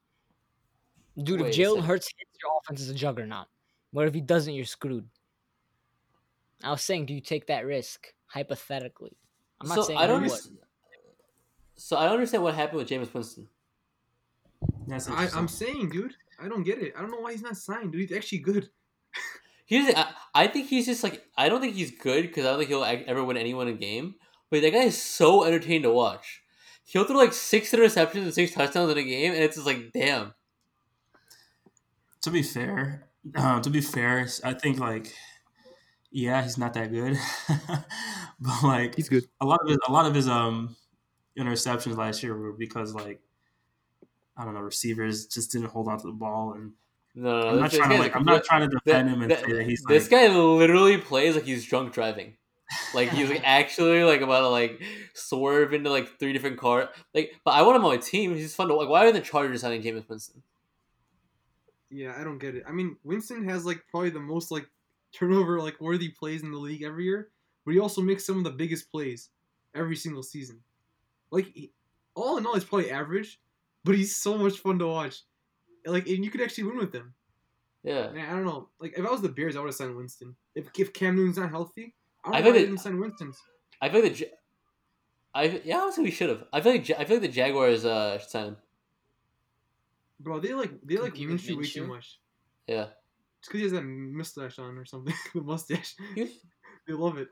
Dude, 1.17 1.41
Wait 1.41 1.49
if 1.49 1.55
Jalen. 1.55 1.83
Hurts 1.83 2.07
hits, 2.07 2.31
your 2.41 2.51
offense 2.61 2.81
is 2.81 2.89
a 2.89 2.93
juggernaut. 2.93 3.47
What 3.91 4.07
if 4.07 4.13
he 4.13 4.21
doesn't? 4.21 4.53
You're 4.53 4.65
screwed. 4.65 5.07
I 6.63 6.71
was 6.71 6.81
saying, 6.81 7.05
do 7.05 7.13
you 7.13 7.21
take 7.21 7.47
that 7.47 7.65
risk 7.65 8.13
hypothetically? 8.27 9.17
I'm 9.61 9.67
not 9.67 9.75
so 9.75 9.81
saying 9.83 9.99
I 9.99 10.07
don't. 10.07 10.23
you 10.23 10.29
would. 10.29 10.39
So 11.75 11.97
I 11.97 12.05
don't 12.05 12.15
understand 12.15 12.43
what 12.43 12.55
happened 12.55 12.79
with 12.79 12.89
Jameis 12.89 13.13
Winston. 13.13 13.47
That's 14.87 15.09
I, 15.09 15.29
I'm 15.35 15.47
saying, 15.47 15.89
dude, 15.89 16.15
I 16.41 16.47
don't 16.47 16.63
get 16.63 16.81
it. 16.81 16.93
I 16.97 17.01
don't 17.01 17.11
know 17.11 17.19
why 17.19 17.33
he's 17.33 17.41
not 17.41 17.57
signed, 17.57 17.91
dude. 17.91 18.09
He's 18.09 18.17
actually 18.17 18.39
good. 18.39 18.69
Here's 19.65 19.87
the, 19.87 19.99
I, 19.99 20.07
I 20.33 20.47
think 20.47 20.67
he's 20.69 20.85
just 20.85 21.03
like 21.03 21.23
I 21.37 21.49
don't 21.49 21.61
think 21.61 21.75
he's 21.75 21.91
good 21.91 22.23
because 22.23 22.45
I 22.45 22.49
don't 22.49 22.59
think 22.59 22.69
he'll 22.69 22.83
ever 22.83 23.23
win 23.23 23.37
anyone 23.37 23.67
in 23.67 23.77
game. 23.77 24.15
But 24.49 24.61
that 24.61 24.71
guy 24.71 24.83
is 24.83 25.01
so 25.01 25.43
entertaining 25.43 25.83
to 25.83 25.91
watch. 25.91 26.41
He'll 26.89 27.03
throw 27.03 27.17
like 27.17 27.33
six 27.33 27.71
interceptions 27.73 28.21
and 28.23 28.33
six 28.33 28.53
touchdowns 28.53 28.89
in 28.91 28.97
a 28.97 29.03
game, 29.03 29.33
and 29.33 29.43
it's 29.43 29.55
just 29.57 29.67
like 29.67 29.91
damn. 29.93 30.33
to 32.21 32.31
be 32.31 32.41
fair, 32.41 33.07
uh, 33.35 33.59
to 33.61 33.69
be 33.69 33.81
fair, 33.81 34.25
I 34.43 34.53
think 34.53 34.79
like, 34.79 35.13
yeah, 36.11 36.41
he's 36.41 36.57
not 36.57 36.73
that 36.75 36.91
good, 36.91 37.17
but 38.39 38.63
like 38.63 38.95
He's 38.95 39.09
good. 39.09 39.25
a 39.41 39.45
lot 39.45 39.59
of 39.61 39.67
his, 39.67 39.77
a 39.87 39.91
lot 39.91 40.05
of 40.05 40.15
his 40.15 40.27
um 40.29 40.75
interceptions 41.37 41.97
last 41.97 42.23
year 42.23 42.35
were 42.37 42.53
because 42.53 42.93
like 42.93 43.19
I 44.37 44.45
don't 44.45 44.53
know 44.53 44.61
receivers 44.61 45.25
just 45.25 45.51
didn't 45.51 45.67
hold 45.67 45.89
on 45.89 45.99
to 45.99 46.07
the 46.07 46.13
ball, 46.13 46.53
and 46.53 46.71
No, 47.15 47.41
no, 47.41 47.47
I'm 47.49 47.59
not 47.59 47.71
trying 47.71 47.89
to 47.89 47.97
like 47.97 48.15
I'm 48.15 48.23
not 48.25 48.45
trying 48.45 48.61
to 48.69 48.73
defend 48.73 49.09
him 49.09 49.21
and 49.23 49.31
that- 49.31 49.43
say 49.43 49.51
that 49.51 49.65
he's 49.65 49.83
this 49.89 50.09
like, 50.09 50.29
guy 50.29 50.33
literally 50.33 50.97
plays 50.97 51.35
like 51.35 51.43
he's 51.43 51.65
drunk 51.65 51.91
driving. 51.91 52.37
Like 52.93 53.09
he's 53.09 53.29
like 53.29 53.41
actually 53.45 54.03
like 54.03 54.21
about 54.21 54.41
to 54.41 54.49
like 54.49 54.81
swerve 55.13 55.73
into 55.73 55.89
like 55.89 56.19
three 56.19 56.33
different 56.33 56.57
car. 56.57 56.89
Like, 57.13 57.33
but 57.45 57.51
I 57.51 57.61
want 57.61 57.77
him 57.77 57.85
on 57.85 57.91
my 57.91 57.97
team. 57.97 58.35
He's 58.35 58.55
fun 58.55 58.67
to 58.67 58.75
like. 58.75 58.89
Why 58.89 59.05
are 59.05 59.11
the 59.11 59.21
Chargers 59.21 59.61
signing 59.61 59.81
Jameis 59.81 60.07
Winston? 60.07 60.43
Yeah, 61.89 62.15
I 62.19 62.23
don't 62.23 62.39
get 62.39 62.55
it. 62.55 62.63
I 62.67 62.71
mean, 62.71 62.97
Winston 63.03 63.47
has 63.47 63.65
like 63.65 63.83
probably 63.89 64.09
the 64.09 64.19
most 64.19 64.51
like 64.51 64.69
turnover 65.13 65.61
like 65.61 65.79
worthy 65.79 66.09
plays 66.09 66.43
in 66.43 66.51
the 66.51 66.57
league 66.57 66.83
every 66.83 67.05
year, 67.05 67.29
but 67.65 67.73
he 67.73 67.79
also 67.79 68.01
makes 68.01 68.25
some 68.25 68.37
of 68.37 68.43
the 68.43 68.51
biggest 68.51 68.91
plays 68.91 69.29
every 69.73 69.95
single 69.95 70.23
season. 70.23 70.59
Like 71.31 71.45
he, 71.45 71.71
all 72.15 72.37
in 72.37 72.45
all, 72.45 72.55
he's 72.55 72.65
probably 72.65 72.91
average, 72.91 73.39
but 73.83 73.95
he's 73.95 74.15
so 74.15 74.37
much 74.37 74.57
fun 74.57 74.79
to 74.79 74.87
watch. 74.87 75.21
Like, 75.85 76.07
and 76.07 76.23
you 76.25 76.31
could 76.31 76.41
actually 76.41 76.65
win 76.65 76.77
with 76.77 76.93
him. 76.93 77.13
Yeah, 77.83 78.09
Man, 78.11 78.27
I 78.29 78.33
don't 78.33 78.45
know. 78.45 78.67
Like, 78.79 78.97
if 78.97 79.05
I 79.05 79.09
was 79.09 79.21
the 79.21 79.29
Bears, 79.29 79.55
I 79.55 79.59
would 79.59 79.67
have 79.67 79.75
signed 79.75 79.95
Winston. 79.95 80.35
If 80.55 80.67
if 80.77 80.91
Cam 80.91 81.15
Newton's 81.15 81.37
not 81.37 81.51
healthy, 81.51 81.95
I 82.33 82.39
I 82.39 82.41
think 82.41 82.53
why 82.53 82.59
I 82.59 82.63
it- 82.63 82.65
didn't 82.65 82.77
sign 82.79 82.99
Winston. 82.99 83.33
I 83.81 83.89
think 83.89 84.03
like 84.03 84.15
the. 84.17 84.29
I 85.35 85.61
yeah, 85.63 85.79
honestly, 85.79 86.03
we 86.03 86.11
should 86.11 86.29
have. 86.29 86.43
I 86.51 86.61
feel 86.61 86.71
like 86.71 86.89
I 86.91 87.03
feel 87.05 87.17
like 87.17 87.21
the 87.21 87.27
Jaguars 87.27 87.85
uh 87.85 88.17
should 88.19 88.29
sign 88.29 88.45
him. 88.47 88.57
Bro, 90.19 90.39
they 90.39 90.53
like 90.53 90.71
they 90.83 90.97
like 90.97 91.13
Compete 91.15 91.29
with 91.29 91.41
Minshew 91.41 91.57
way 91.57 91.63
too 91.67 91.87
much. 91.87 92.19
Yeah, 92.65 92.87
Just 93.41 93.51
because 93.51 93.59
he 93.59 93.63
has 93.63 93.71
that 93.73 93.83
mustache 93.83 94.57
on 94.59 94.77
or 94.77 94.85
something, 94.85 95.13
the 95.35 95.41
mustache. 95.41 95.95
They 96.87 96.93
love 96.93 97.17
it. 97.17 97.27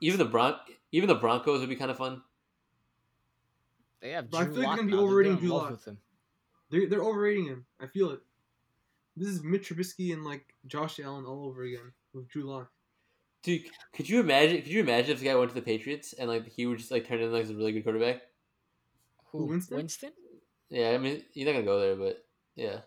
Even 0.00 0.18
the 0.18 0.24
Bron 0.24 0.54
even 0.92 1.08
the 1.08 1.14
Broncos 1.14 1.60
would 1.60 1.68
be 1.68 1.76
kind 1.76 1.90
of 1.90 1.98
fun. 1.98 2.22
They 4.00 4.10
have 4.10 4.30
But 4.30 4.38
I 4.38 4.44
Drew 4.44 4.54
feel 4.54 4.62
like 4.62 4.68
Lock 4.68 4.76
they're 4.78 4.84
gonna 4.86 4.96
be 4.96 5.02
overrating 5.02 5.32
in 5.34 5.38
Drew 5.38 5.48
Lock. 5.50 5.70
with 5.70 5.84
him. 5.84 5.98
They're 6.70 6.88
they're 6.88 7.02
overrating 7.04 7.46
him. 7.46 7.66
I 7.80 7.86
feel 7.88 8.10
it. 8.10 8.20
This 9.16 9.28
is 9.28 9.42
Mitch 9.42 9.68
Trubisky 9.68 10.12
and 10.12 10.24
like 10.24 10.54
Josh 10.66 10.98
Allen 11.00 11.24
all 11.26 11.44
over 11.46 11.62
again 11.64 11.92
with 12.14 12.28
Drew 12.28 12.44
Lock. 12.44 12.70
Dude, 13.48 13.64
could 13.94 14.06
you 14.06 14.20
imagine? 14.20 14.58
Could 14.58 14.68
you 14.68 14.80
imagine 14.80 15.12
if 15.12 15.20
the 15.20 15.24
guy 15.24 15.34
went 15.34 15.48
to 15.48 15.54
the 15.54 15.62
Patriots 15.62 16.12
and 16.12 16.28
like 16.28 16.46
he 16.46 16.66
would 16.66 16.76
just 16.76 16.90
like 16.90 17.08
turn 17.08 17.18
into 17.18 17.34
like 17.34 17.48
a 17.48 17.54
really 17.54 17.72
good 17.72 17.82
quarterback? 17.82 18.20
Who? 19.32 19.46
Winston? 19.46 19.78
Winston? 19.78 20.10
Yeah, 20.68 20.90
I 20.90 20.98
mean 20.98 21.22
you're 21.32 21.46
not 21.46 21.52
gonna 21.52 21.64
go 21.64 21.80
there, 21.80 21.96
but 21.96 22.26
yeah. 22.56 22.80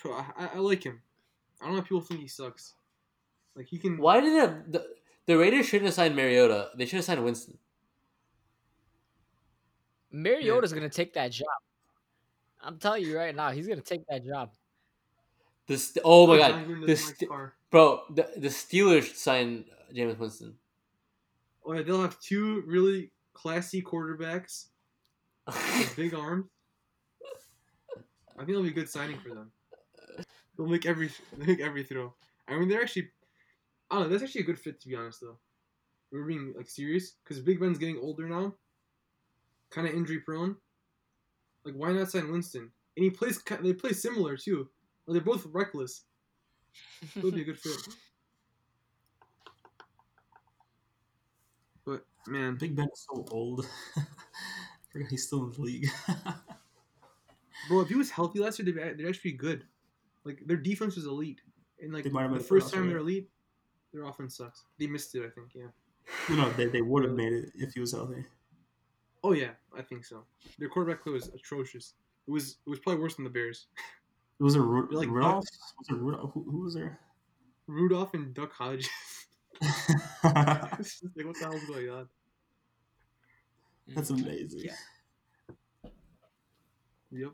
Bro, 0.00 0.14
I, 0.14 0.24
I, 0.38 0.46
I 0.54 0.58
like 0.60 0.82
him. 0.82 1.02
I 1.60 1.66
don't 1.66 1.74
know 1.74 1.80
if 1.80 1.84
people 1.84 2.00
think 2.00 2.20
he 2.20 2.26
sucks. 2.26 2.72
Like 3.54 3.66
he 3.66 3.76
can. 3.76 3.98
Why 3.98 4.20
did 4.20 4.32
it, 4.32 4.72
the 4.72 4.86
the 5.26 5.36
Raiders 5.36 5.66
shouldn't 5.66 5.88
have 5.88 5.94
signed 5.94 6.16
Mariota? 6.16 6.70
They 6.74 6.86
should 6.86 6.96
have 6.96 7.04
signed 7.04 7.22
Winston. 7.22 7.58
Mariota's 10.10 10.72
gonna 10.72 10.88
take 10.88 11.12
that 11.12 11.32
job. 11.32 11.48
I'm 12.62 12.78
telling 12.78 13.04
you 13.04 13.14
right 13.18 13.36
now, 13.36 13.50
he's 13.50 13.68
gonna 13.68 13.82
take 13.82 14.06
that 14.06 14.24
job. 14.24 14.52
This 15.66 15.98
oh 16.02 16.26
my 16.26 16.38
John 16.38 16.50
god, 16.50 16.66
Gruden 16.66 17.50
the 17.72 17.80
doesn't 17.80 17.94
like 17.94 18.12
st- 18.12 18.32
Carr. 18.32 18.32
bro, 18.36 18.36
the 18.36 18.40
the 18.40 18.48
Steelers 18.48 19.04
should 19.04 19.16
sign 19.16 19.64
Jameis 19.94 20.18
Winston. 20.18 20.56
Oh 21.64 21.72
yeah, 21.74 21.82
they'll 21.82 22.02
have 22.02 22.20
two 22.20 22.62
really 22.66 23.12
classy 23.34 23.82
quarterbacks 23.82 24.66
with 25.78 25.96
big 25.96 26.14
arms. 26.14 26.46
I 28.36 28.40
think 28.40 28.50
it'll 28.50 28.62
be 28.62 28.70
a 28.70 28.72
good 28.72 28.88
signing 28.88 29.18
for 29.18 29.30
them. 29.30 29.52
They'll 30.56 30.66
make 30.66 30.86
every 30.86 31.10
they'll 31.36 31.46
make 31.46 31.60
every 31.60 31.84
throw. 31.84 32.14
I 32.48 32.58
mean, 32.58 32.68
they're 32.68 32.82
actually. 32.82 33.10
I 33.90 33.96
don't 33.96 34.04
know. 34.04 34.10
That's 34.10 34.22
actually 34.22 34.42
a 34.42 34.46
good 34.46 34.58
fit 34.58 34.80
to 34.82 34.88
be 34.88 34.96
honest, 34.96 35.20
though. 35.20 35.38
We're 36.10 36.24
being 36.24 36.54
like 36.56 36.68
serious 36.68 37.12
because 37.24 37.40
Big 37.40 37.60
Ben's 37.60 37.78
getting 37.78 37.98
older 37.98 38.28
now, 38.28 38.54
kind 39.70 39.88
of 39.88 39.94
injury 39.94 40.20
prone. 40.20 40.56
Like, 41.64 41.74
why 41.74 41.92
not 41.92 42.10
sign 42.10 42.30
Winston? 42.30 42.70
And 42.96 43.04
he 43.04 43.10
plays. 43.10 43.42
They 43.62 43.74
play 43.74 43.92
similar 43.92 44.36
too. 44.36 44.68
Like, 45.06 45.14
they're 45.14 45.34
both 45.34 45.46
reckless. 45.52 46.04
It 47.16 47.22
would 47.22 47.34
be 47.34 47.42
a 47.42 47.44
good 47.44 47.58
fit. 47.58 47.88
But 51.84 52.04
man, 52.26 52.56
Big 52.56 52.76
Ben 52.76 52.88
is 52.92 53.06
so 53.10 53.24
old. 53.30 53.66
Forgot 54.92 55.08
he's 55.08 55.26
still 55.26 55.44
in 55.44 55.52
the 55.52 55.60
league. 55.60 55.88
bro, 57.68 57.80
if 57.80 57.88
he 57.88 57.94
was 57.94 58.10
healthy 58.10 58.40
last 58.40 58.58
year, 58.58 58.66
they'd, 58.66 58.98
they'd 58.98 59.08
actually 59.08 59.32
be 59.32 59.36
good. 59.36 59.64
Like 60.24 60.42
their 60.46 60.56
defense 60.56 60.96
was 60.96 61.06
elite, 61.06 61.40
and 61.80 61.92
like 61.92 62.04
They 62.04 62.10
might 62.10 62.22
have 62.22 62.34
the 62.34 62.40
first 62.40 62.72
time 62.72 62.88
they're 62.88 62.98
elite, 62.98 63.28
their 63.92 64.04
offense 64.04 64.36
sucks. 64.36 64.64
They 64.78 64.86
missed 64.86 65.14
it, 65.14 65.24
I 65.24 65.30
think. 65.30 65.54
Yeah. 65.54 65.68
You 66.28 66.36
know, 66.36 66.50
they, 66.50 66.66
they 66.66 66.82
would 66.82 67.04
have 67.04 67.14
made 67.14 67.32
it 67.32 67.52
if 67.54 67.72
he 67.74 67.80
was 67.80 67.92
healthy. 67.92 68.24
Oh 69.24 69.32
yeah, 69.32 69.50
I 69.76 69.82
think 69.82 70.04
so. 70.04 70.24
Their 70.58 70.68
quarterback 70.68 71.02
play 71.02 71.12
was 71.12 71.28
atrocious. 71.28 71.94
It 72.26 72.30
was 72.30 72.58
it 72.66 72.70
was 72.70 72.78
probably 72.78 73.02
worse 73.02 73.16
than 73.16 73.24
the 73.24 73.30
Bears. 73.30 73.66
Was 74.42 74.56
it 74.56 74.60
Ru- 74.60 74.88
Like 74.90 75.08
Rudolph? 75.08 75.44
Was 75.78 75.88
it 75.88 75.94
Rudolph? 75.94 76.32
Who, 76.34 76.42
who 76.42 76.64
was 76.64 76.74
there? 76.74 76.98
Rudolph 77.68 78.12
and 78.12 78.34
Duck 78.34 78.52
Hodges. 78.52 78.88
Like 80.24 81.26
what 81.26 81.38
the 81.38 81.44
hell's 81.44 81.64
going 81.64 81.88
on? 81.88 82.08
That's 83.94 84.10
amazing. 84.10 84.62
Yeah. 84.64 84.72
Yep. 87.12 87.32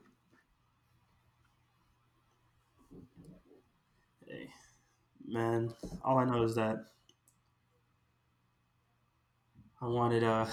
Hey, 4.27 4.51
man, 5.27 5.73
all 6.05 6.19
I 6.19 6.27
know 6.27 6.43
is 6.43 6.57
that 6.57 6.77
I 9.81 9.87
wanted 9.87 10.25
uh 10.25 10.47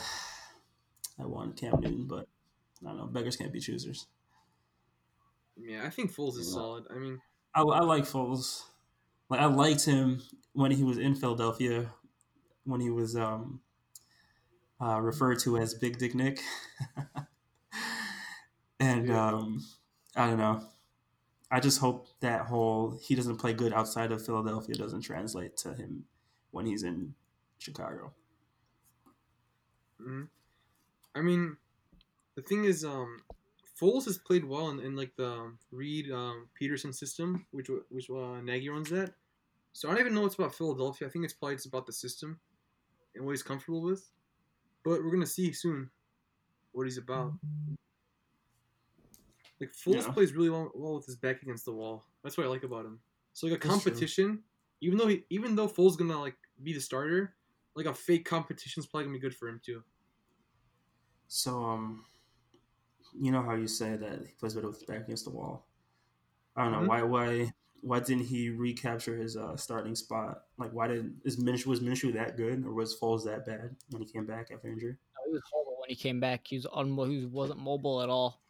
I 1.20 1.26
wanted 1.26 1.58
Cam 1.58 1.82
Newton, 1.82 2.06
but 2.08 2.28
I 2.82 2.90
don't 2.90 2.98
know. 2.98 3.08
Beggars 3.08 3.36
can't 3.36 3.52
be 3.52 3.60
choosers. 3.60 4.08
Yeah, 5.58 5.86
I 5.86 5.90
think 5.90 6.12
Foles 6.14 6.38
is 6.38 6.48
Yeah. 6.48 6.52
solid. 6.52 6.86
I 6.90 6.96
mean, 6.96 7.22
I, 7.56 7.62
I 7.64 7.82
like 7.82 8.04
Foles. 8.06 8.64
Like 9.30 9.42
I 9.42 9.46
liked 9.46 9.86
him 9.86 10.22
when 10.54 10.72
he 10.72 10.84
was 10.84 10.98
in 11.00 11.16
Philadelphia, 11.16 11.94
when 12.66 12.82
he 12.82 12.90
was 12.92 13.16
um 13.16 13.62
uh, 14.82 15.00
referred 15.02 15.40
to 15.40 15.58
as 15.58 15.74
Big 15.74 15.98
Dick 15.98 16.14
Nick, 16.16 16.40
and 18.80 19.10
Yeah. 19.10 19.16
um 19.16 19.66
I 20.16 20.28
don't 20.28 20.38
know. 20.38 20.70
I 21.52 21.60
just 21.62 21.80
hope 21.80 22.08
that 22.22 22.48
whole 22.48 23.00
he 23.02 23.16
doesn't 23.16 23.38
play 23.38 23.54
good 23.54 23.74
outside 23.74 24.12
of 24.12 24.26
Philadelphia 24.26 24.76
doesn't 24.76 25.02
translate 25.02 25.58
to 25.60 25.76
him 25.76 26.08
when 26.52 26.66
he's 26.68 26.84
in 26.84 27.16
Chicago. 27.60 28.14
mhm. 30.00 30.30
I 31.16 31.22
mean, 31.22 31.58
the 32.36 32.44
thing 32.44 32.66
is, 32.66 32.86
um, 32.86 33.24
Foles 33.80 34.06
has 34.06 34.18
played 34.18 34.46
well 34.46 34.70
in, 34.70 34.80
in 34.80 34.96
like 34.96 35.16
the 35.18 35.28
um, 35.28 35.60
Reid 35.72 36.12
um, 36.12 36.48
Peterson 36.58 36.94
system, 36.94 37.46
which 37.52 37.70
which 37.90 38.10
uh, 38.10 38.42
Nagy 38.42 38.70
runs 38.70 38.90
that. 38.90 39.14
So 39.74 39.90
I 39.90 39.92
don't 39.92 40.02
even 40.02 40.14
know 40.14 40.22
what's 40.22 40.36
about 40.36 40.56
Philadelphia. 40.56 41.08
I 41.08 41.12
think 41.12 41.26
it's 41.26 41.34
probably 41.34 41.56
just 41.56 41.66
about 41.66 41.86
the 41.86 41.94
system 41.94 42.40
and 43.16 43.26
what 43.26 43.32
he's 43.32 43.44
comfortable 43.44 43.82
with. 43.82 44.10
But 44.84 45.04
we're 45.04 45.12
gonna 45.12 45.26
see 45.26 45.52
soon 45.52 45.90
what 46.72 46.86
he's 46.86 46.98
about. 46.98 47.34
Like 49.60 49.72
Foles 49.72 50.04
Yeah. 50.04 50.12
plays 50.12 50.34
really 50.34 50.50
well, 50.50 50.72
well 50.74 50.96
with 50.96 51.06
his 51.06 51.16
back 51.16 51.42
against 51.42 51.66
the 51.66 51.74
wall. 51.74 52.06
That's 52.24 52.38
what 52.38 52.46
I 52.46 52.50
like 52.50 52.64
about 52.64 52.86
him. 52.86 53.00
So 53.34 53.48
like 53.48 53.58
a 53.58 53.68
That's 53.68 53.84
true. 53.84 53.92
competition, 53.92 54.44
even 54.82 54.98
though 54.98 55.08
he, 55.08 55.24
even 55.30 55.56
though 55.56 55.68
Foles 55.68 55.98
gonna 55.98 56.20
like 56.20 56.36
be 56.64 56.74
the 56.74 56.80
starter, 56.80 57.36
like 57.76 57.86
a 57.86 57.94
fake 57.94 58.26
competition's 58.26 58.86
probably 58.86 59.06
gonna 59.06 59.18
be 59.18 59.22
good 59.22 59.36
for 59.36 59.48
him 59.48 59.60
too. 59.66 59.84
So 61.28 61.64
um, 61.66 62.06
you 63.20 63.32
know 63.32 63.42
how 63.42 63.56
you 63.56 63.68
say 63.68 63.96
that 63.96 64.20
he 64.26 64.34
plays 64.40 64.54
better 64.54 64.68
with 64.68 64.78
his 64.78 64.86
back 64.86 65.02
against 65.04 65.26
the 65.26 65.32
wall. 65.32 65.66
I 66.56 66.64
don't 66.64 66.72
know 66.72 66.80
Mhm. 66.80 66.88
why 66.88 67.04
why 67.04 67.54
why 67.82 68.00
didn't 68.00 68.26
he 68.26 68.50
recapture 68.50 69.16
his 69.16 69.38
uh, 69.38 69.56
starting 69.58 69.94
spot? 69.96 70.46
Like 70.58 70.72
why 70.72 70.88
didn't 70.88 71.22
is 71.24 71.38
Minshew 71.38 71.68
was 71.68 71.82
Minshew 71.82 72.14
that 72.14 72.36
good 72.38 72.66
or 72.66 72.74
was 72.74 72.98
Foles 73.00 73.24
that 73.26 73.46
bad 73.46 73.76
when 73.92 74.02
he 74.02 74.08
came 74.12 74.26
back 74.26 74.50
after 74.52 74.68
injury? 74.68 74.96
He 75.26 75.32
was 75.32 75.42
horrible 75.52 75.78
when 75.80 75.90
he 75.90 75.96
came 75.96 76.20
back. 76.20 76.48
He 76.48 76.56
was 76.58 76.66
unmo- 76.66 77.10
he 77.10 77.26
wasn't 77.26 77.60
mobile 77.60 78.02
at 78.02 78.10
all. 78.10 78.42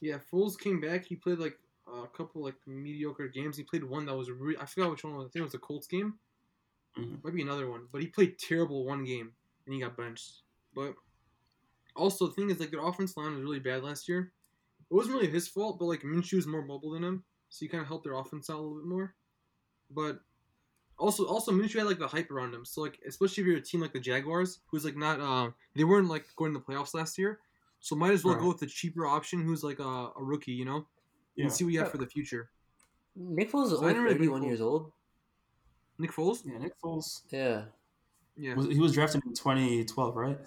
Yeah, 0.00 0.18
Foles 0.32 0.58
came 0.58 0.80
back. 0.80 1.04
He 1.04 1.16
played 1.16 1.38
like 1.38 1.58
a 1.86 2.06
couple 2.06 2.42
like 2.42 2.54
mediocre 2.66 3.28
games. 3.28 3.56
He 3.56 3.64
played 3.64 3.84
one 3.84 4.06
that 4.06 4.14
was 4.16 4.30
re- 4.30 4.56
I 4.58 4.64
forgot 4.66 4.90
which 4.90 5.04
one. 5.04 5.14
was. 5.16 5.26
I 5.26 5.28
think 5.30 5.40
it 5.40 5.42
was 5.42 5.52
the 5.52 5.58
Colts 5.58 5.86
game. 5.86 6.18
Mhm. 6.96 7.22
Might 7.22 7.34
be 7.34 7.42
another 7.42 7.68
one, 7.70 7.86
but 7.92 8.00
he 8.00 8.06
played 8.08 8.38
terrible 8.38 8.84
one 8.84 9.04
game 9.04 9.34
and 9.66 9.74
he 9.74 9.80
got 9.80 9.96
benched. 9.96 10.42
But 10.74 10.94
also 11.96 12.26
the 12.26 12.32
thing 12.34 12.50
is 12.50 12.60
like 12.60 12.70
their 12.70 12.84
offense 12.86 13.16
line 13.16 13.34
was 13.34 13.42
really 13.42 13.58
bad 13.60 13.82
last 13.82 14.08
year. 14.08 14.32
It 14.90 14.94
wasn't 14.94 15.14
really 15.16 15.30
his 15.30 15.46
fault, 15.48 15.78
but 15.78 15.84
like 15.86 16.02
Minshew 16.02 16.34
was 16.34 16.46
more 16.46 16.64
mobile 16.64 16.90
than 16.92 17.04
him, 17.04 17.24
so 17.48 17.58
he 17.64 17.68
kind 17.68 17.80
of 17.82 17.88
helped 17.88 18.04
their 18.04 18.14
offense 18.14 18.50
out 18.50 18.56
a 18.58 18.60
little 18.60 18.76
bit 18.78 18.86
more. 18.86 19.14
But 19.90 20.20
also, 20.98 21.26
also 21.26 21.52
Minshew 21.52 21.78
had 21.78 21.86
like 21.86 21.98
the 21.98 22.08
hype 22.08 22.30
around 22.30 22.52
him. 22.54 22.64
So 22.64 22.80
like, 22.82 22.98
especially 23.06 23.42
if 23.42 23.46
you're 23.46 23.56
a 23.56 23.60
team 23.62 23.80
like 23.80 23.92
the 23.92 24.00
Jaguars, 24.00 24.60
who's 24.70 24.84
like 24.84 24.96
not, 24.96 25.20
uh, 25.20 25.50
they 25.74 25.84
weren't 25.84 26.08
like 26.08 26.26
going 26.36 26.52
to 26.52 26.58
the 26.58 26.64
playoffs 26.64 26.92
last 26.94 27.16
year, 27.18 27.38
so 27.80 27.94
might 27.96 28.12
as 28.12 28.24
well 28.24 28.34
Right. 28.34 28.42
go 28.42 28.48
with 28.48 28.58
the 28.60 28.66
cheaper 28.66 29.06
option, 29.06 29.42
who's 29.42 29.62
like 29.64 29.78
a, 29.78 29.82
a 29.82 30.12
rookie, 30.18 30.52
you 30.52 30.64
know, 30.64 30.86
Yeah. 31.36 31.44
and 31.44 31.52
see 31.52 31.64
what 31.64 31.72
you 31.72 31.78
have 31.80 31.90
for 31.90 31.98
the 31.98 32.06
future. 32.06 32.50
Nick 33.16 33.50
Foles 33.50 33.66
is 33.66 33.70
So 33.70 33.76
only 33.78 33.88
didn't 33.94 34.04
really 34.04 34.14
31 34.16 34.42
years 34.44 34.60
old. 34.60 34.92
Nick 35.98 36.12
Foles, 36.12 36.42
Yeah, 36.44 36.58
Nick 36.58 36.72
Foles. 36.80 37.22
Yeah. 37.30 37.64
yeah, 38.36 38.54
he 38.70 38.78
was 38.78 38.92
drafted 38.92 39.22
in 39.26 39.34
2012, 39.34 40.16
right? 40.16 40.38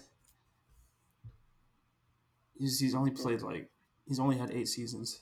He's, 2.57 2.79
he's 2.79 2.95
only 2.95 3.11
played 3.11 3.41
like 3.41 3.69
he's 4.07 4.19
only 4.19 4.37
had 4.37 4.51
eight 4.51 4.67
seasons. 4.67 5.21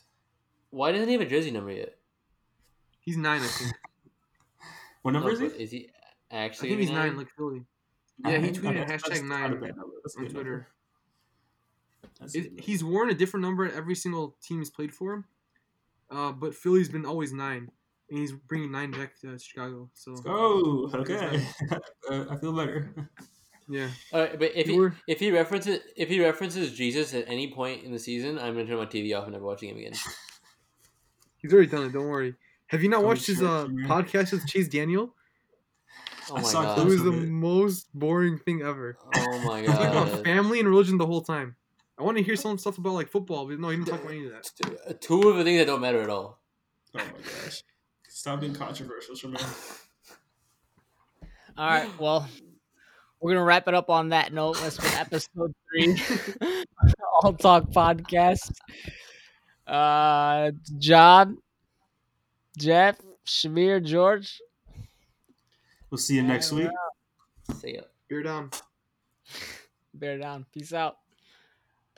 Why 0.70 0.92
doesn't 0.92 1.08
he 1.08 1.14
have 1.14 1.22
a 1.22 1.26
jersey 1.26 1.52
number 1.52 1.72
yet? 1.72 1.98
he's 3.00 3.18
nine, 3.18 3.42
I 3.42 3.48
think. 3.48 3.74
What 5.02 5.12
number 5.12 5.30
No, 5.30 5.34
is 5.34 5.40
he? 5.40 5.64
Is 5.64 5.72
he 5.72 5.90
actually? 6.30 6.38
I 6.38 6.44
actually? 6.46 6.70
think 6.70 6.80
he's 6.82 6.90
gonna 6.90 7.08
nine, 7.08 7.18
like 7.18 7.30
Philly. 7.30 7.66
Yeah, 8.24 8.38
he 8.38 8.52
tweeted 8.52 8.82
Okay, 8.82 8.94
hashtag 8.94 9.10
that's 9.10 9.22
nine 9.24 9.52
bad 9.60 9.76
number. 9.76 9.94
That's 10.04 10.16
a 10.16 10.20
on 10.20 10.26
Twitter. 10.28 10.52
number. 10.52 10.68
That's 12.20 12.36
a 12.36 12.38
It, 12.40 12.60
he's 12.60 12.84
worn 12.84 13.10
a 13.10 13.16
different 13.16 13.44
number 13.44 13.66
at 13.66 13.74
every 13.74 13.96
single 13.96 14.38
team 14.44 14.60
he's 14.60 14.70
played 14.70 14.94
for. 14.94 15.26
Uh, 16.12 16.32
but 16.34 16.54
Philly's 16.54 16.88
been 16.90 17.06
always 17.06 17.34
nine, 17.34 17.72
and 18.12 18.20
he's 18.20 18.32
bringing 18.32 18.72
nine 18.72 18.92
back 18.92 19.20
to 19.22 19.40
Chicago. 19.40 19.90
So 19.96 20.16
Oh, 20.28 20.92
okay. 20.94 21.44
uh, 21.72 22.26
I 22.30 22.36
feel 22.38 22.54
better. 22.54 23.10
yeah, 23.72 23.90
All 24.14 24.20
right, 24.22 24.38
but 24.38 24.52
if 24.56 24.68
You 24.68 24.74
he 24.74 24.80
were- 24.80 24.96
if 25.08 25.20
he 25.20 25.32
references 25.32 25.80
if 25.96 26.10
he 26.10 26.20
references 26.24 26.74
Jesus 26.74 27.14
at 27.14 27.26
any 27.28 27.52
point 27.54 27.84
in 27.84 27.92
the 27.92 28.00
season, 28.00 28.38
I'm 28.38 28.54
gonna 28.54 28.66
turn 28.68 28.78
my 28.78 28.86
TV 28.86 29.18
off 29.18 29.24
and 29.24 29.34
never 29.34 29.46
watching 29.46 29.70
him 29.70 29.78
again. 29.78 29.94
he's 31.38 31.54
already 31.54 31.68
done 31.70 31.86
it. 31.86 31.94
Don't 31.94 32.08
worry. 32.08 32.36
Have 32.68 32.84
you 32.84 32.90
not 32.90 33.04
watched 33.04 33.28
his 33.28 33.42
uh, 33.42 33.66
podcast 33.86 34.32
with 34.32 34.46
Chase 34.48 34.68
Daniel? 34.68 35.14
Oh 36.30 36.36
I 36.38 36.42
my 36.42 36.48
saw 36.48 36.62
It 36.62 36.66
god! 36.66 36.76
clips 36.76 36.92
was 36.92 37.04
the 37.04 37.12
most 37.12 37.88
boring 37.94 38.38
thing 38.40 38.62
ever. 38.62 38.98
Oh 39.16 39.40
my 39.46 39.62
He 39.62 39.68
talked 39.68 39.82
about 39.84 40.24
family 40.24 40.60
and 40.60 40.70
religion 40.70 40.98
the 40.98 41.06
whole 41.08 41.22
time. 41.22 41.56
I 42.00 42.04
want 42.04 42.18
to 42.18 42.24
hear 42.24 42.36
some 42.36 42.58
stuff 42.58 42.78
about 42.78 42.94
like 42.94 43.10
football, 43.10 43.46
but 43.48 43.60
no, 43.60 43.70
he 43.70 43.76
didn't 43.78 43.90
talk 43.90 44.02
about 44.02 44.14
any 44.14 44.26
of 44.28 44.32
that. 44.32 45.02
Two 45.02 45.28
of 45.30 45.38
the 45.38 45.44
things 45.44 45.60
that 45.60 45.66
don't 45.66 45.82
matter 45.82 46.02
at 46.02 46.10
all. 46.10 46.40
Oh 46.96 47.00
my 47.00 47.04
gosh. 47.44 47.64
Stop 48.08 48.40
being 48.42 48.54
controversial, 48.54 49.16
Sherman. 49.16 49.42
All 51.58 51.68
right, 51.70 51.90
well, 52.00 52.28
we're 53.22 53.32
gonna 53.34 53.46
wrap 53.46 53.68
it 53.68 53.74
up 53.74 53.90
on 53.90 54.10
that 54.10 54.34
note. 54.34 54.58
That's 54.58 54.78
been 54.78 54.94
episode 55.00 55.54
three, 55.70 56.02
All 57.22 57.34
Talk 57.34 57.66
Podcast. 57.66 58.52
Uh, 59.68 60.52
John, 60.80 61.38
Jeff, 62.58 62.98
Shamir, 63.26 63.84
George. 63.84 64.42
We'll 65.90 66.00
see 66.00 66.16
you 66.16 66.24
next 66.24 66.52
week. 66.52 66.70
See 67.60 67.76
ya. 67.76 67.82
Bear 68.10 68.24
down, 68.24 68.50
Bear 69.94 70.18
down. 70.18 70.46
Peace 70.52 70.74
out. 70.74 70.98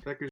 Packers. 0.04 0.30